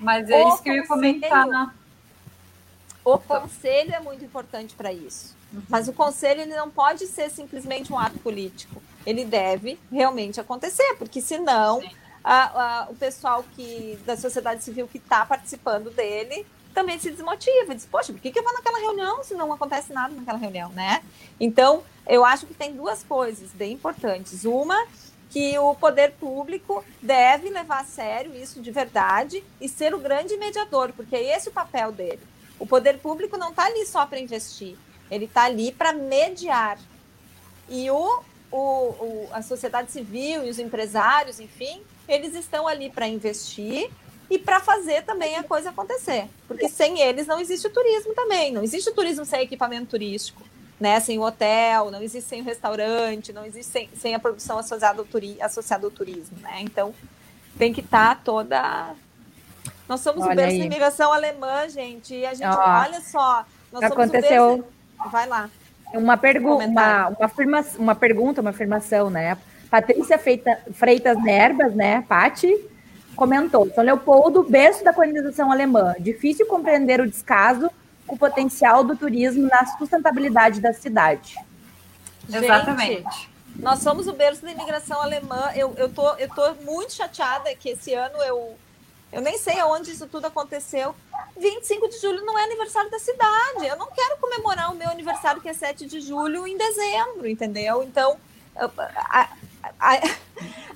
Mas 0.00 0.28
é 0.30 0.48
isso 0.48 0.62
que 0.62 0.70
eu 0.70 0.74
ia 0.74 0.86
comentar. 0.86 1.74
O 3.04 3.18
conselho 3.18 3.94
é 3.94 4.00
muito 4.00 4.24
importante 4.24 4.74
para 4.74 4.92
isso. 4.92 5.36
Mas 5.68 5.88
o 5.88 5.92
conselho 5.92 6.40
ele 6.40 6.56
não 6.56 6.70
pode 6.70 7.06
ser 7.06 7.30
simplesmente 7.30 7.92
um 7.92 7.98
ato 7.98 8.18
político. 8.18 8.82
Ele 9.06 9.24
deve 9.24 9.78
realmente 9.92 10.40
acontecer, 10.40 10.94
porque 10.98 11.20
senão 11.20 11.82
a, 12.24 12.84
a, 12.84 12.90
o 12.90 12.94
pessoal 12.94 13.44
que 13.54 13.98
da 14.06 14.16
sociedade 14.16 14.64
civil 14.64 14.88
que 14.88 14.98
está 14.98 15.24
participando 15.26 15.90
dele 15.90 16.46
também 16.72 16.98
se 16.98 17.10
desmotiva, 17.10 17.74
diz, 17.74 17.86
poxa, 17.86 18.12
por 18.12 18.20
que, 18.20 18.32
que 18.32 18.38
eu 18.38 18.42
vou 18.42 18.52
naquela 18.52 18.80
reunião 18.80 19.22
se 19.22 19.34
não 19.34 19.52
acontece 19.52 19.92
nada 19.92 20.12
naquela 20.12 20.38
reunião, 20.38 20.70
né? 20.70 21.02
Então, 21.38 21.84
eu 22.04 22.24
acho 22.24 22.46
que 22.46 22.54
tem 22.54 22.74
duas 22.74 23.04
coisas 23.04 23.50
bem 23.52 23.74
importantes. 23.74 24.44
Uma, 24.44 24.84
que 25.30 25.56
o 25.58 25.74
poder 25.74 26.12
público 26.12 26.84
deve 27.00 27.48
levar 27.48 27.80
a 27.80 27.84
sério 27.84 28.34
isso 28.34 28.60
de 28.60 28.70
verdade 28.70 29.44
e 29.60 29.68
ser 29.68 29.94
o 29.94 29.98
grande 29.98 30.36
mediador, 30.36 30.92
porque 30.92 31.14
é 31.14 31.36
esse 31.36 31.48
o 31.48 31.52
papel 31.52 31.92
dele. 31.92 32.20
O 32.58 32.66
poder 32.66 32.98
público 32.98 33.36
não 33.36 33.50
está 33.50 33.64
ali 33.64 33.84
só 33.86 34.06
para 34.06 34.20
investir, 34.20 34.76
ele 35.10 35.24
está 35.24 35.44
ali 35.44 35.72
para 35.72 35.92
mediar. 35.92 36.78
E 37.68 37.90
o, 37.90 38.22
o, 38.50 38.58
o, 38.58 39.28
a 39.32 39.42
sociedade 39.42 39.90
civil 39.90 40.44
e 40.44 40.50
os 40.50 40.58
empresários, 40.58 41.40
enfim, 41.40 41.82
eles 42.08 42.34
estão 42.34 42.68
ali 42.68 42.90
para 42.90 43.08
investir 43.08 43.90
e 44.30 44.38
para 44.38 44.60
fazer 44.60 45.02
também 45.02 45.36
a 45.36 45.42
coisa 45.42 45.70
acontecer. 45.70 46.28
Porque 46.46 46.68
sem 46.68 47.00
eles 47.00 47.26
não 47.26 47.40
existe 47.40 47.66
o 47.66 47.70
turismo 47.70 48.14
também, 48.14 48.52
não 48.52 48.62
existe 48.62 48.90
o 48.90 48.94
turismo 48.94 49.24
sem 49.24 49.40
equipamento 49.40 49.86
turístico. 49.86 50.42
Né, 50.80 50.98
sem 50.98 51.16
o 51.20 51.22
hotel, 51.22 51.88
não 51.92 52.02
existe 52.02 52.28
sem 52.28 52.40
o 52.40 52.44
restaurante, 52.44 53.32
não 53.32 53.46
existe 53.46 53.70
sem, 53.70 53.88
sem 53.94 54.12
a 54.12 54.18
produção 54.18 54.58
associada 54.58 55.00
ao, 55.00 55.04
turi 55.06 55.40
associada 55.40 55.86
ao 55.86 55.90
turismo, 55.90 56.36
né? 56.40 56.58
Então 56.62 56.92
tem 57.56 57.72
que 57.72 57.80
estar 57.80 58.16
tá 58.16 58.20
toda 58.22 58.94
nós 59.88 60.00
somos 60.00 60.22
olha 60.22 60.32
o 60.32 60.36
berço 60.36 60.58
da 60.58 60.64
imigração 60.64 61.12
alemã, 61.12 61.68
gente. 61.68 62.14
E 62.14 62.26
a 62.26 62.34
gente, 62.34 62.46
Ó, 62.46 62.80
olha 62.82 63.00
só. 63.00 63.44
aconteceu. 63.82 64.56
Berço... 64.56 65.10
Vai 65.10 65.26
lá. 65.26 65.50
Uma, 65.92 66.16
pergunta, 66.16 66.64
uma, 66.64 67.08
uma, 67.08 67.26
afirma... 67.26 67.64
uma 67.78 67.94
pergunta, 67.94 68.40
uma 68.40 68.50
afirmação, 68.50 69.10
né? 69.10 69.36
Patrícia 69.70 70.18
Feita... 70.18 70.58
Freitas 70.72 71.22
Nerbas, 71.22 71.74
né? 71.74 72.02
Pati, 72.08 72.52
comentou: 73.14 73.70
São 73.74 73.84
Leopoldo, 73.84 74.42
berço 74.42 74.82
da 74.82 74.92
colonização 74.92 75.52
alemã. 75.52 75.94
Difícil 75.98 76.46
compreender 76.46 77.00
o 77.00 77.08
descaso 77.08 77.70
com 78.06 78.14
o 78.14 78.18
potencial 78.18 78.82
do 78.82 78.96
turismo 78.96 79.48
na 79.48 79.66
sustentabilidade 79.78 80.60
da 80.60 80.72
cidade. 80.72 81.36
Gente, 82.28 82.44
Exatamente. 82.44 83.30
Nós 83.56 83.80
somos 83.80 84.08
o 84.08 84.12
berço 84.12 84.42
da 84.42 84.50
imigração 84.50 85.00
alemã. 85.00 85.50
Eu, 85.54 85.74
eu, 85.76 85.88
tô, 85.88 86.14
eu 86.14 86.28
tô 86.28 86.54
muito 86.64 86.92
chateada 86.92 87.54
que 87.54 87.68
esse 87.68 87.94
ano 87.94 88.16
eu 88.22 88.56
eu 89.14 89.20
nem 89.20 89.38
sei 89.38 89.60
aonde 89.60 89.92
isso 89.92 90.08
tudo 90.08 90.26
aconteceu. 90.26 90.92
25 91.36 91.88
de 91.88 91.98
julho 91.98 92.24
não 92.24 92.36
é 92.36 92.42
aniversário 92.42 92.90
da 92.90 92.98
cidade. 92.98 93.64
Eu 93.64 93.76
não 93.76 93.86
quero 93.86 94.16
comemorar 94.18 94.72
o 94.72 94.74
meu 94.74 94.88
aniversário, 94.90 95.40
que 95.40 95.48
é 95.48 95.54
7 95.54 95.86
de 95.86 96.00
julho, 96.00 96.44
em 96.48 96.56
dezembro, 96.58 97.28
entendeu? 97.28 97.84
Então, 97.84 98.18
a, 98.56 99.28
a, 99.78 100.00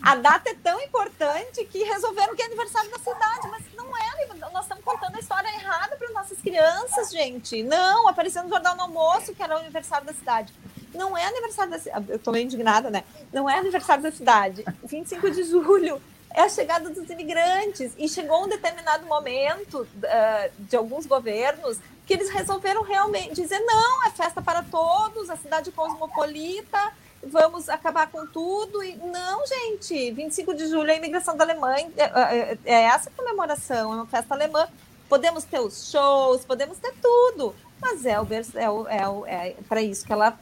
a 0.02 0.14
data 0.14 0.50
é 0.50 0.54
tão 0.54 0.80
importante 0.80 1.64
que 1.64 1.82
resolveram 1.82 2.36
que 2.36 2.42
é 2.42 2.46
aniversário 2.46 2.88
da 2.92 2.98
cidade, 2.98 3.48
mas 3.48 3.64
não 3.74 3.86
é. 3.96 4.08
Nós 4.52 4.64
estamos 4.66 4.84
contando 4.84 5.16
a 5.16 5.18
história 5.18 5.48
errada 5.48 5.96
para 5.96 6.08
nossas 6.12 6.38
crianças, 6.38 7.10
gente. 7.10 7.64
Não, 7.64 8.06
apareceu 8.06 8.44
no 8.44 8.48
Jornal 8.48 8.76
no 8.76 8.82
Almoço 8.82 9.34
que 9.34 9.42
era 9.42 9.56
o 9.56 9.58
aniversário 9.58 10.06
da 10.06 10.12
cidade. 10.12 10.54
Não 10.94 11.16
é 11.16 11.26
aniversário 11.26 11.72
da 11.72 11.78
cidade. 11.80 12.08
Eu 12.08 12.16
estou 12.16 12.32
meio 12.32 12.44
indignada, 12.44 12.88
né? 12.88 13.02
Não 13.32 13.50
é 13.50 13.58
aniversário 13.58 14.02
da 14.02 14.12
cidade. 14.12 14.64
25 14.84 15.28
de 15.32 15.42
julho 15.42 16.00
é 16.34 16.42
a 16.42 16.48
chegada 16.48 16.90
dos 16.90 17.08
imigrantes. 17.10 17.92
E 17.96 18.08
chegou 18.08 18.44
um 18.44 18.48
determinado 18.48 19.06
momento 19.06 19.82
uh, 19.82 20.50
de 20.58 20.76
alguns 20.76 21.06
governos 21.06 21.78
que 22.06 22.14
eles 22.14 22.30
resolveram 22.30 22.82
realmente 22.82 23.34
dizer: 23.34 23.58
não, 23.60 24.06
é 24.06 24.10
festa 24.10 24.40
para 24.40 24.62
todos, 24.62 25.28
a 25.30 25.36
cidade 25.36 25.70
cosmopolita, 25.70 26.92
vamos 27.22 27.68
acabar 27.68 28.10
com 28.10 28.26
tudo. 28.26 28.82
E 28.82 28.96
não, 28.96 29.46
gente, 29.46 30.10
25 30.12 30.54
de 30.54 30.66
julho 30.66 30.90
é 30.90 30.94
a 30.94 30.96
imigração 30.96 31.36
da 31.36 31.44
Alemanha, 31.44 31.90
é, 31.96 32.04
é, 32.04 32.58
é 32.64 32.82
essa 32.84 33.10
comemoração, 33.10 33.92
é 33.92 33.96
uma 33.96 34.06
festa 34.06 34.34
alemã. 34.34 34.68
Podemos 35.08 35.44
ter 35.44 35.58
os 35.58 35.90
shows, 35.90 36.44
podemos 36.44 36.78
ter 36.78 36.92
tudo, 37.00 37.54
mas 37.80 38.04
é, 38.04 38.20
o, 38.20 38.26
é, 38.54 38.70
o, 38.70 38.88
é, 38.88 39.08
o, 39.08 39.26
é 39.26 39.54
para 39.66 39.80
isso 39.80 40.04
que 40.04 40.12
ela 40.12 40.38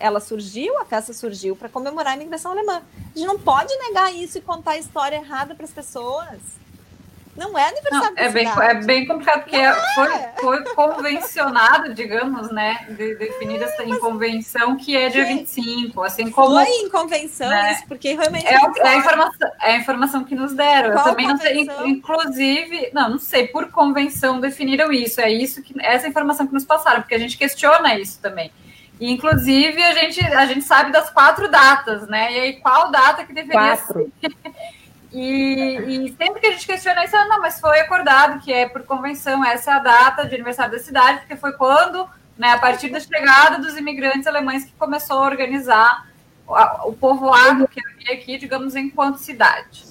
ela 0.00 0.18
surgiu, 0.18 0.78
a 0.78 0.84
festa 0.84 1.12
surgiu 1.12 1.54
para 1.54 1.68
comemorar 1.68 2.14
a 2.14 2.16
imigração 2.16 2.52
alemã. 2.52 2.82
A 3.14 3.18
gente 3.18 3.28
não 3.28 3.38
pode 3.38 3.76
negar 3.76 4.12
isso 4.12 4.38
e 4.38 4.40
contar 4.40 4.72
a 4.72 4.78
história 4.78 5.16
errada 5.16 5.54
para 5.54 5.64
as 5.64 5.70
pessoas. 5.70 6.38
Não 7.36 7.56
é 7.56 7.68
aniversário 7.68 8.14
não, 8.16 8.22
é, 8.22 8.28
bem, 8.28 8.46
é 8.46 8.74
bem 8.74 9.06
complicado, 9.06 9.42
porque 9.42 9.56
é. 9.56 9.72
foi, 9.94 10.08
foi 10.40 10.64
convencionado, 10.74 11.94
digamos, 11.94 12.50
né? 12.50 12.86
De, 12.90 13.14
definido 13.14 13.64
essa 13.64 13.84
em 13.84 13.98
convenção 13.98 14.76
que 14.76 14.96
é 14.96 15.08
dia 15.08 15.24
Gente, 15.24 15.54
25, 15.54 16.02
assim 16.02 16.30
como. 16.30 16.56
Foi 16.56 16.66
em 16.66 16.90
convenção 16.90 17.48
né, 17.48 17.72
isso, 17.72 17.86
porque 17.86 18.14
realmente. 18.14 18.46
É, 18.46 18.54
é, 18.54 18.88
a 18.88 18.96
informação, 18.96 19.50
é 19.62 19.70
a 19.72 19.76
informação 19.76 20.24
que 20.24 20.34
nos 20.34 20.52
deram. 20.52 20.92
Qual 20.92 21.06
Eu 21.06 21.10
também 21.10 21.28
convenção? 21.28 21.64
não 21.64 21.76
sei, 21.76 21.88
inclusive, 21.88 22.90
não, 22.92 23.10
não 23.10 23.18
sei, 23.18 23.46
por 23.46 23.70
convenção 23.70 24.40
definiram 24.40 24.92
isso. 24.92 25.20
É 25.20 25.30
isso 25.30 25.62
que 25.62 25.72
essa 25.80 26.08
informação 26.08 26.46
que 26.46 26.52
nos 26.52 26.64
passaram, 26.64 27.00
porque 27.00 27.14
a 27.14 27.18
gente 27.18 27.38
questiona 27.38 27.96
isso 27.98 28.20
também. 28.20 28.52
E, 29.00 29.10
inclusive, 29.10 29.82
a 29.82 29.94
gente, 29.94 30.20
a 30.20 30.46
gente 30.46 30.62
sabe 30.62 30.92
das 30.92 31.08
quatro 31.10 31.50
datas, 31.50 32.06
né? 32.06 32.32
E 32.32 32.40
aí, 32.40 32.52
qual 32.60 32.90
data 32.90 33.24
que 33.24 33.32
deveria 33.32 33.76
quatro. 33.76 34.12
ser? 34.20 34.30
E, 35.12 36.06
e, 36.06 36.16
sempre 36.16 36.40
que 36.40 36.46
a 36.46 36.52
gente 36.52 36.64
questiona 36.64 37.04
isso, 37.04 37.16
não, 37.16 37.40
mas 37.40 37.60
foi 37.60 37.80
acordado 37.80 38.40
que 38.40 38.52
é 38.52 38.68
por 38.68 38.84
convenção, 38.84 39.44
essa 39.44 39.72
é 39.72 39.74
a 39.74 39.78
data 39.80 40.24
de 40.24 40.36
aniversário 40.36 40.70
da 40.70 40.78
cidade, 40.78 41.18
porque 41.18 41.34
foi 41.34 41.52
quando, 41.52 42.08
né, 42.38 42.52
a 42.52 42.58
partir 42.58 42.90
da 42.90 43.00
chegada 43.00 43.58
dos 43.58 43.76
imigrantes 43.76 44.28
alemães, 44.28 44.64
que 44.64 44.72
começou 44.78 45.18
a 45.18 45.26
organizar 45.26 46.06
o, 46.46 46.92
povoado 46.92 47.66
que 47.66 47.80
havia 47.84 48.14
aqui, 48.14 48.38
digamos, 48.38 48.76
enquanto 48.76 49.18
cidade. 49.18 49.84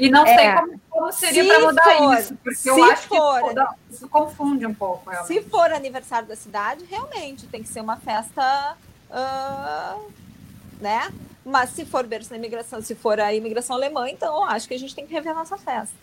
E 0.00 0.08
não 0.08 0.24
é. 0.26 0.34
sei 0.34 0.52
como, 0.54 0.80
como 0.88 1.12
seria 1.12 1.44
para 1.44 1.60
mudar 1.60 1.96
for, 1.96 2.18
isso, 2.18 2.34
porque 2.42 2.70
eu 2.70 2.84
acho 2.84 3.08
for, 3.08 3.54
que 3.54 3.94
isso 3.94 4.08
confunde 4.08 4.64
um 4.64 4.72
pouco. 4.72 5.10
Realmente. 5.10 5.34
Se 5.34 5.50
for 5.50 5.70
aniversário 5.70 6.26
da 6.26 6.34
cidade, 6.34 6.86
realmente 6.88 7.46
tem 7.46 7.62
que 7.62 7.68
ser 7.68 7.82
uma 7.82 7.98
festa, 7.98 8.76
uh, 9.10 10.10
né? 10.80 11.12
Mas 11.44 11.70
se 11.70 11.84
for 11.84 12.06
berço 12.06 12.30
na 12.30 12.38
imigração, 12.38 12.80
se 12.80 12.94
for 12.94 13.20
a 13.20 13.34
imigração 13.34 13.76
alemã, 13.76 14.08
então 14.08 14.36
eu 14.36 14.44
acho 14.44 14.66
que 14.66 14.72
a 14.72 14.78
gente 14.78 14.94
tem 14.94 15.06
que 15.06 15.12
rever 15.12 15.32
a 15.32 15.34
nossa 15.34 15.58
festa. 15.58 15.94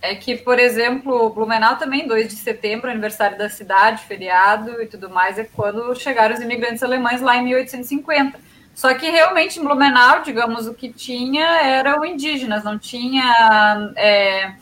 É 0.00 0.14
que, 0.14 0.36
por 0.36 0.58
exemplo, 0.58 1.28
Blumenau 1.30 1.76
também, 1.76 2.06
2 2.06 2.28
de 2.28 2.36
setembro, 2.36 2.88
aniversário 2.88 3.36
da 3.36 3.48
cidade, 3.48 4.04
feriado 4.04 4.80
e 4.80 4.86
tudo 4.86 5.10
mais, 5.10 5.38
é 5.38 5.44
quando 5.44 5.94
chegaram 5.96 6.34
os 6.34 6.40
imigrantes 6.40 6.82
alemães 6.84 7.20
lá 7.20 7.36
em 7.36 7.44
1850. 7.44 8.38
Só 8.80 8.94
que 8.94 9.10
realmente 9.10 9.60
em 9.60 9.62
Blumenau, 9.62 10.22
digamos, 10.22 10.66
o 10.66 10.72
que 10.72 10.90
tinha 10.90 11.44
eram 11.60 12.02
indígenas, 12.02 12.64
não 12.64 12.78
tinha 12.78 13.92
é, 13.94 14.54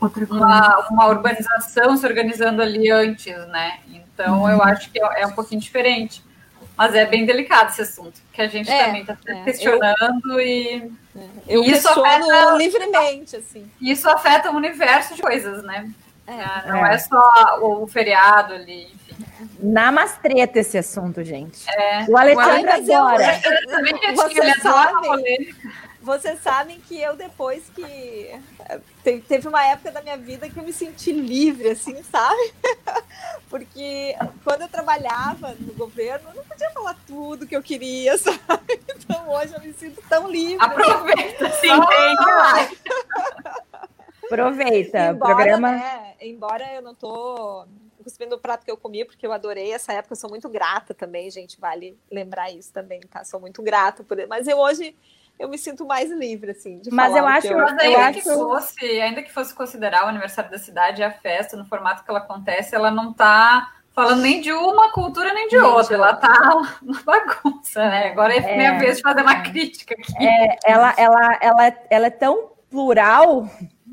uma, 0.00 0.88
uma, 0.88 1.08
urbanização 1.08 1.96
se 1.96 2.06
organizando 2.06 2.62
ali 2.62 2.88
antes, 2.92 3.34
né? 3.48 3.80
Então 3.88 4.48
eu 4.48 4.58
uhum. 4.58 4.62
acho 4.62 4.88
que 4.92 5.02
é, 5.02 5.22
é 5.22 5.26
um 5.26 5.32
pouquinho 5.32 5.60
diferente. 5.60 6.22
Mas 6.76 6.94
é 6.94 7.04
bem 7.04 7.26
delicado 7.26 7.70
esse 7.70 7.82
assunto, 7.82 8.20
que 8.32 8.40
a 8.40 8.46
gente 8.46 8.70
é, 8.70 8.84
também 8.84 9.00
está 9.00 9.16
é. 9.26 9.42
questionando 9.42 10.30
eu, 10.30 10.40
e. 10.40 10.92
É. 11.16 11.28
Eu 11.48 11.64
isso 11.64 11.88
afeta 11.88 12.54
livremente, 12.56 13.34
assim. 13.34 13.68
Isso 13.80 14.08
afeta 14.08 14.52
o 14.52 14.54
universo 14.54 15.16
de 15.16 15.22
coisas, 15.22 15.64
né? 15.64 15.90
É. 16.24 16.40
Ah, 16.40 16.64
não 16.68 16.86
é. 16.86 16.96
só 16.98 17.58
o, 17.60 17.84
feriado 17.88 18.54
ali, 18.54 18.86
enfim. 19.20 19.50
Namastreta 19.60 20.58
esse 20.58 20.78
assunto, 20.78 21.22
gente. 21.22 21.66
O 22.08 22.16
Alexandre 22.16 22.86
sabe, 24.60 25.54
vocês 26.02 26.40
sabem 26.40 26.80
que 26.80 26.98
eu, 27.00 27.14
depois 27.14 27.68
que. 27.74 28.40
Teve 29.28 29.48
uma 29.48 29.64
época 29.66 29.90
da 29.90 30.00
minha 30.00 30.16
vida 30.16 30.48
que 30.48 30.56
eu 30.56 30.62
me 30.62 30.72
senti 30.72 31.12
livre, 31.12 31.70
assim, 31.70 32.02
sabe? 32.02 32.54
Porque 33.50 34.16
quando 34.42 34.62
eu 34.62 34.68
trabalhava 34.68 35.54
no 35.58 35.74
governo, 35.74 36.30
eu 36.30 36.36
não 36.36 36.44
podia 36.44 36.70
falar 36.70 36.96
tudo 37.06 37.46
que 37.46 37.56
eu 37.56 37.62
queria, 37.62 38.16
sabe? 38.18 38.80
Então 38.96 39.28
hoje 39.28 39.54
eu 39.54 39.60
me 39.60 39.72
sinto 39.74 40.02
tão 40.08 40.30
livre. 40.30 40.64
Aproveita, 40.64 41.50
sim, 41.52 41.70
Aproveita, 44.24 44.98
embora, 45.08 45.34
programa. 45.34 45.72
Né, 45.72 46.14
embora 46.20 46.74
eu 46.74 46.82
não 46.82 46.94
tô 46.94 47.66
cuspindo 48.02 48.36
o 48.36 48.38
prato 48.38 48.64
que 48.64 48.70
eu 48.70 48.76
comi, 48.76 49.04
porque 49.04 49.26
eu 49.26 49.32
adorei 49.32 49.72
essa 49.72 49.92
época, 49.92 50.12
eu 50.12 50.16
sou 50.16 50.30
muito 50.30 50.48
grata 50.48 50.94
também, 50.94 51.30
gente, 51.30 51.60
vale 51.60 51.98
lembrar 52.10 52.50
isso 52.50 52.72
também, 52.72 53.00
tá? 53.00 53.24
Sou 53.24 53.40
muito 53.40 53.62
grata 53.62 54.02
por 54.04 54.16
Mas 54.28 54.46
eu 54.46 54.58
hoje 54.58 54.94
eu 55.38 55.48
me 55.48 55.56
sinto 55.56 55.86
mais 55.86 56.10
livre, 56.10 56.50
assim, 56.50 56.78
de 56.78 56.90
Mas 56.90 57.16
eu 57.16 57.26
acho, 57.26 57.46
eu, 57.46 57.58
eu 57.58 57.66
ainda 57.66 58.08
acho... 58.08 58.12
que 58.20 58.22
fosse, 58.22 58.84
ainda 58.84 59.22
que 59.22 59.32
fosse 59.32 59.54
considerar 59.54 60.04
o 60.04 60.08
aniversário 60.08 60.50
da 60.50 60.58
cidade 60.58 61.02
a 61.02 61.10
festa 61.10 61.56
no 61.56 61.64
formato 61.64 62.04
que 62.04 62.10
ela 62.10 62.18
acontece, 62.18 62.74
ela 62.74 62.90
não 62.90 63.12
está 63.12 63.72
falando 63.92 64.20
nem 64.20 64.40
de 64.40 64.52
uma 64.52 64.92
cultura 64.92 65.32
nem 65.32 65.48
de 65.48 65.56
nem 65.56 65.64
outra, 65.64 65.88
de 65.88 65.94
ela 65.94 66.12
está 66.12 66.78
uma 66.82 67.02
bagunça, 67.02 67.88
né? 67.88 68.08
Agora 68.08 68.34
é, 68.34 68.38
é 68.38 68.56
minha 68.56 68.78
vez 68.78 68.98
de 68.98 69.02
fazer 69.02 69.22
uma 69.22 69.38
é, 69.38 69.42
crítica 69.42 69.94
aqui. 69.94 70.26
É, 70.26 70.58
ela, 70.64 70.94
ela, 70.98 71.38
ela, 71.40 71.66
é, 71.66 71.86
ela 71.88 72.06
é 72.06 72.10
tão 72.10 72.50
plural, 72.70 73.48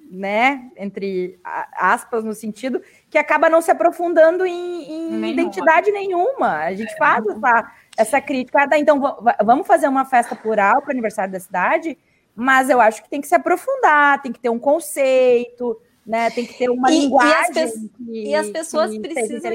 né, 0.10 0.70
entre 0.78 1.40
aspas, 1.74 2.24
no 2.24 2.34
sentido 2.34 2.82
que 3.10 3.18
acaba 3.18 3.50
não 3.50 3.62
se 3.62 3.72
aprofundando 3.72 4.46
em, 4.46 4.84
em 4.84 5.10
nenhuma. 5.12 5.28
identidade 5.28 5.92
nenhuma. 5.92 6.58
A 6.58 6.74
gente 6.74 6.94
é. 6.94 6.98
faz 6.98 7.26
essa 7.28 7.72
essa 7.98 8.22
crítica. 8.22 8.68
Ah, 8.72 8.80
então 8.80 9.02
vamos 9.44 9.66
fazer 9.66 9.88
uma 9.88 10.06
festa 10.06 10.36
plural 10.36 10.82
para 10.82 10.90
o 10.90 10.92
aniversário 10.92 11.34
da 11.34 11.40
cidade, 11.40 11.98
mas 12.36 12.70
eu 12.70 12.80
acho 12.80 13.02
que 13.04 13.10
tem 13.10 13.20
que 13.20 13.28
se 13.28 13.36
aprofundar, 13.36 14.22
tem 14.22 14.32
que 14.32 14.40
ter 14.40 14.50
um 14.50 14.60
conceito, 14.60 15.82
né? 16.06 16.30
Tem 16.30 16.46
que 16.46 16.54
ter 16.54 16.70
uma 16.70 16.92
e, 16.92 17.00
linguagem. 17.00 17.56
E 17.56 17.60
as, 17.60 17.74
que, 17.74 18.30
e 18.30 18.36
as 18.36 18.50
pessoas 18.52 18.98
precisam 19.00 19.52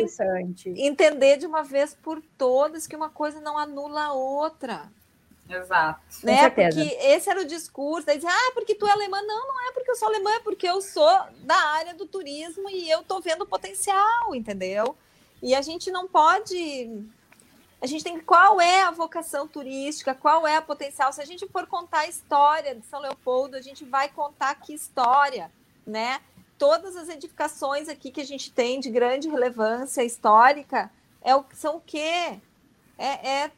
entender 0.76 1.36
de 1.36 1.46
uma 1.46 1.62
vez 1.62 1.94
por 1.94 2.20
todas 2.36 2.86
que 2.86 2.96
uma 2.96 3.09
coisa 3.09 3.40
não 3.40 3.57
anula 3.57 4.07
a 4.07 4.12
outra. 4.12 4.90
Exato. 5.57 6.00
Né? 6.22 6.50
Porque 6.50 6.96
esse 7.00 7.28
era 7.28 7.40
o 7.40 7.44
discurso, 7.44 8.07
daí 8.07 8.20
ah, 8.24 8.53
porque 8.55 8.74
tu 8.74 8.86
é 8.86 8.90
alemã. 8.90 9.20
Não, 9.22 9.48
não 9.48 9.68
é 9.68 9.72
porque 9.72 9.90
eu 9.90 9.96
sou 9.96 10.09
alemã, 10.09 10.30
é 10.32 10.40
porque 10.40 10.66
eu 10.66 10.80
sou 10.80 11.11
da 11.40 11.57
área 11.57 11.94
do 11.94 12.07
turismo 12.07 12.68
e 12.70 12.90
eu 12.90 13.03
tô 13.03 13.20
vendo 13.20 13.42
o 13.42 13.46
potencial, 13.46 14.34
entendeu? 14.34 14.96
E 15.42 15.55
a 15.55 15.62
gente 15.62 15.90
não 15.90 16.07
pode 16.07 17.07
a 17.82 17.86
gente 17.86 18.05
tem 18.05 18.20
qual 18.20 18.61
é 18.61 18.82
a 18.82 18.92
vocação 18.92 19.48
turística, 19.48 20.14
qual 20.14 20.46
é 20.46 20.55
a 20.55 20.62
potencial. 20.62 21.12
Se 21.12 21.20
a 21.20 21.24
gente 21.24 21.48
for 21.48 21.66
contar 21.66 22.00
a 22.00 22.07
história 22.07 22.76
de 22.76 22.86
São 22.86 23.00
Leopoldo, 23.00 23.57
a 23.57 23.61
gente 23.61 23.84
vai 23.84 24.09
contar 24.09 24.55
que 24.55 24.72
história, 24.72 25.50
né? 25.84 26.20
Todas 26.57 26.94
as 26.94 27.09
edificações 27.09 27.88
aqui 27.88 28.12
que 28.12 28.20
a 28.20 28.24
gente 28.24 28.53
tem 28.53 28.78
de 28.78 28.88
grande 28.88 29.28
relevância 29.28 30.05
histórica 30.05 30.92
é 31.20 31.34
o, 31.34 31.44
são 31.55 31.78
o 31.78 31.80
quê? 31.80 32.38
É, 32.96 33.28
é 33.28 33.50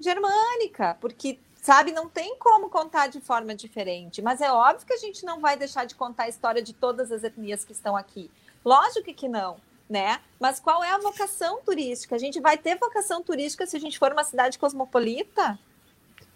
germânica, 0.00 0.96
porque 1.00 1.38
sabe, 1.62 1.92
não 1.92 2.08
tem 2.08 2.36
como 2.38 2.68
contar 2.68 3.06
de 3.06 3.20
forma 3.20 3.54
diferente, 3.54 4.20
mas 4.20 4.40
é 4.40 4.52
óbvio 4.52 4.86
que 4.86 4.92
a 4.92 4.98
gente 4.98 5.24
não 5.24 5.40
vai 5.40 5.56
deixar 5.56 5.86
de 5.86 5.94
contar 5.94 6.24
a 6.24 6.28
história 6.28 6.62
de 6.62 6.72
todas 6.72 7.10
as 7.10 7.24
etnias 7.24 7.64
que 7.64 7.72
estão 7.72 7.96
aqui. 7.96 8.30
Lógico 8.64 9.12
que 9.14 9.28
não 9.28 9.56
né? 9.88 10.20
Mas 10.40 10.58
qual 10.58 10.82
é 10.82 10.90
a 10.90 10.98
vocação 10.98 11.60
turística? 11.64 12.14
A 12.14 12.18
gente 12.18 12.40
vai 12.40 12.56
ter 12.56 12.76
vocação 12.78 13.22
turística 13.22 13.66
se 13.66 13.76
a 13.76 13.80
gente 13.80 13.98
for 13.98 14.12
uma 14.12 14.24
cidade 14.24 14.58
cosmopolita? 14.58 15.58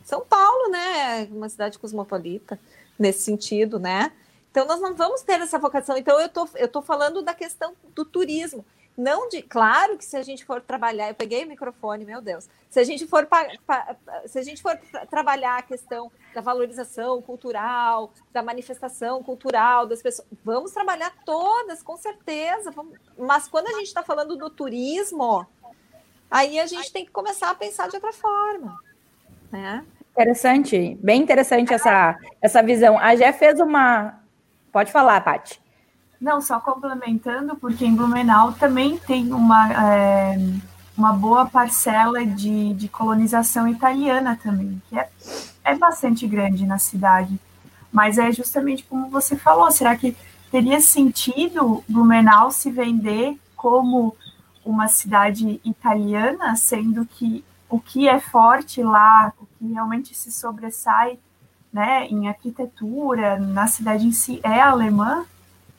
São 0.04 0.24
Paulo, 0.24 0.70
né? 0.70 1.28
Uma 1.30 1.48
cidade 1.48 1.78
cosmopolita 1.78 2.58
nesse 2.98 3.22
sentido, 3.22 3.78
né? 3.78 4.12
Então 4.50 4.66
nós 4.66 4.80
não 4.80 4.94
vamos 4.94 5.22
ter 5.22 5.40
essa 5.40 5.58
vocação. 5.58 5.96
Então 5.96 6.20
eu 6.20 6.28
tô, 6.28 6.48
eu 6.56 6.68
tô 6.68 6.82
falando 6.82 7.22
da 7.22 7.34
questão 7.34 7.74
do 7.94 8.04
turismo. 8.04 8.64
Não 8.98 9.28
de, 9.28 9.42
claro 9.42 9.96
que 9.96 10.04
se 10.04 10.16
a 10.16 10.24
gente 10.24 10.44
for 10.44 10.60
trabalhar, 10.60 11.06
eu 11.06 11.14
peguei 11.14 11.44
o 11.44 11.46
microfone, 11.46 12.04
meu 12.04 12.20
Deus. 12.20 12.48
Se 12.68 12.80
a 12.80 12.84
gente 12.84 13.06
for 13.06 13.26
pa, 13.26 13.46
pa, 13.64 13.94
se 14.26 14.40
a 14.40 14.42
gente 14.42 14.60
for 14.60 14.76
trabalhar 15.08 15.58
a 15.58 15.62
questão 15.62 16.10
da 16.34 16.40
valorização 16.40 17.22
cultural, 17.22 18.12
da 18.32 18.42
manifestação 18.42 19.22
cultural 19.22 19.86
das 19.86 20.02
pessoas, 20.02 20.26
vamos 20.44 20.72
trabalhar 20.72 21.14
todas, 21.24 21.80
com 21.80 21.96
certeza. 21.96 22.72
Vamos, 22.72 22.98
mas 23.16 23.46
quando 23.46 23.68
a 23.68 23.74
gente 23.74 23.86
está 23.86 24.02
falando 24.02 24.36
do 24.36 24.50
turismo, 24.50 25.46
aí 26.28 26.58
a 26.58 26.66
gente 26.66 26.92
tem 26.92 27.06
que 27.06 27.12
começar 27.12 27.50
a 27.50 27.54
pensar 27.54 27.88
de 27.88 27.94
outra 27.94 28.12
forma, 28.12 28.76
né? 29.52 29.86
Interessante, 30.10 30.98
bem 31.00 31.22
interessante 31.22 31.72
essa, 31.72 32.18
essa 32.42 32.64
visão. 32.64 32.98
A 32.98 33.14
Jé 33.14 33.32
fez 33.32 33.60
uma. 33.60 34.20
Pode 34.72 34.90
falar, 34.90 35.20
Paty. 35.20 35.67
Não, 36.20 36.40
só 36.40 36.58
complementando, 36.58 37.56
porque 37.56 37.84
em 37.84 37.94
Blumenau 37.94 38.52
também 38.52 38.98
tem 38.98 39.32
uma, 39.32 39.72
é, 39.72 40.36
uma 40.96 41.12
boa 41.12 41.46
parcela 41.46 42.26
de, 42.26 42.74
de 42.74 42.88
colonização 42.88 43.68
italiana 43.68 44.38
também, 44.42 44.82
que 44.88 44.98
é, 44.98 45.08
é 45.64 45.74
bastante 45.76 46.26
grande 46.26 46.66
na 46.66 46.78
cidade. 46.78 47.38
Mas 47.92 48.18
é 48.18 48.32
justamente 48.32 48.84
como 48.84 49.08
você 49.08 49.36
falou, 49.36 49.70
será 49.70 49.96
que 49.96 50.16
teria 50.50 50.80
sentido 50.80 51.84
Blumenau 51.88 52.50
se 52.50 52.70
vender 52.70 53.38
como 53.54 54.16
uma 54.64 54.88
cidade 54.88 55.60
italiana, 55.64 56.56
sendo 56.56 57.06
que 57.06 57.44
o 57.68 57.78
que 57.78 58.08
é 58.08 58.18
forte 58.18 58.82
lá, 58.82 59.32
o 59.38 59.46
que 59.46 59.72
realmente 59.72 60.14
se 60.14 60.32
sobressai 60.32 61.18
né, 61.72 62.06
em 62.06 62.28
arquitetura, 62.28 63.38
na 63.38 63.66
cidade 63.66 64.06
em 64.06 64.12
si, 64.12 64.40
é 64.42 64.60
alemã? 64.60 65.24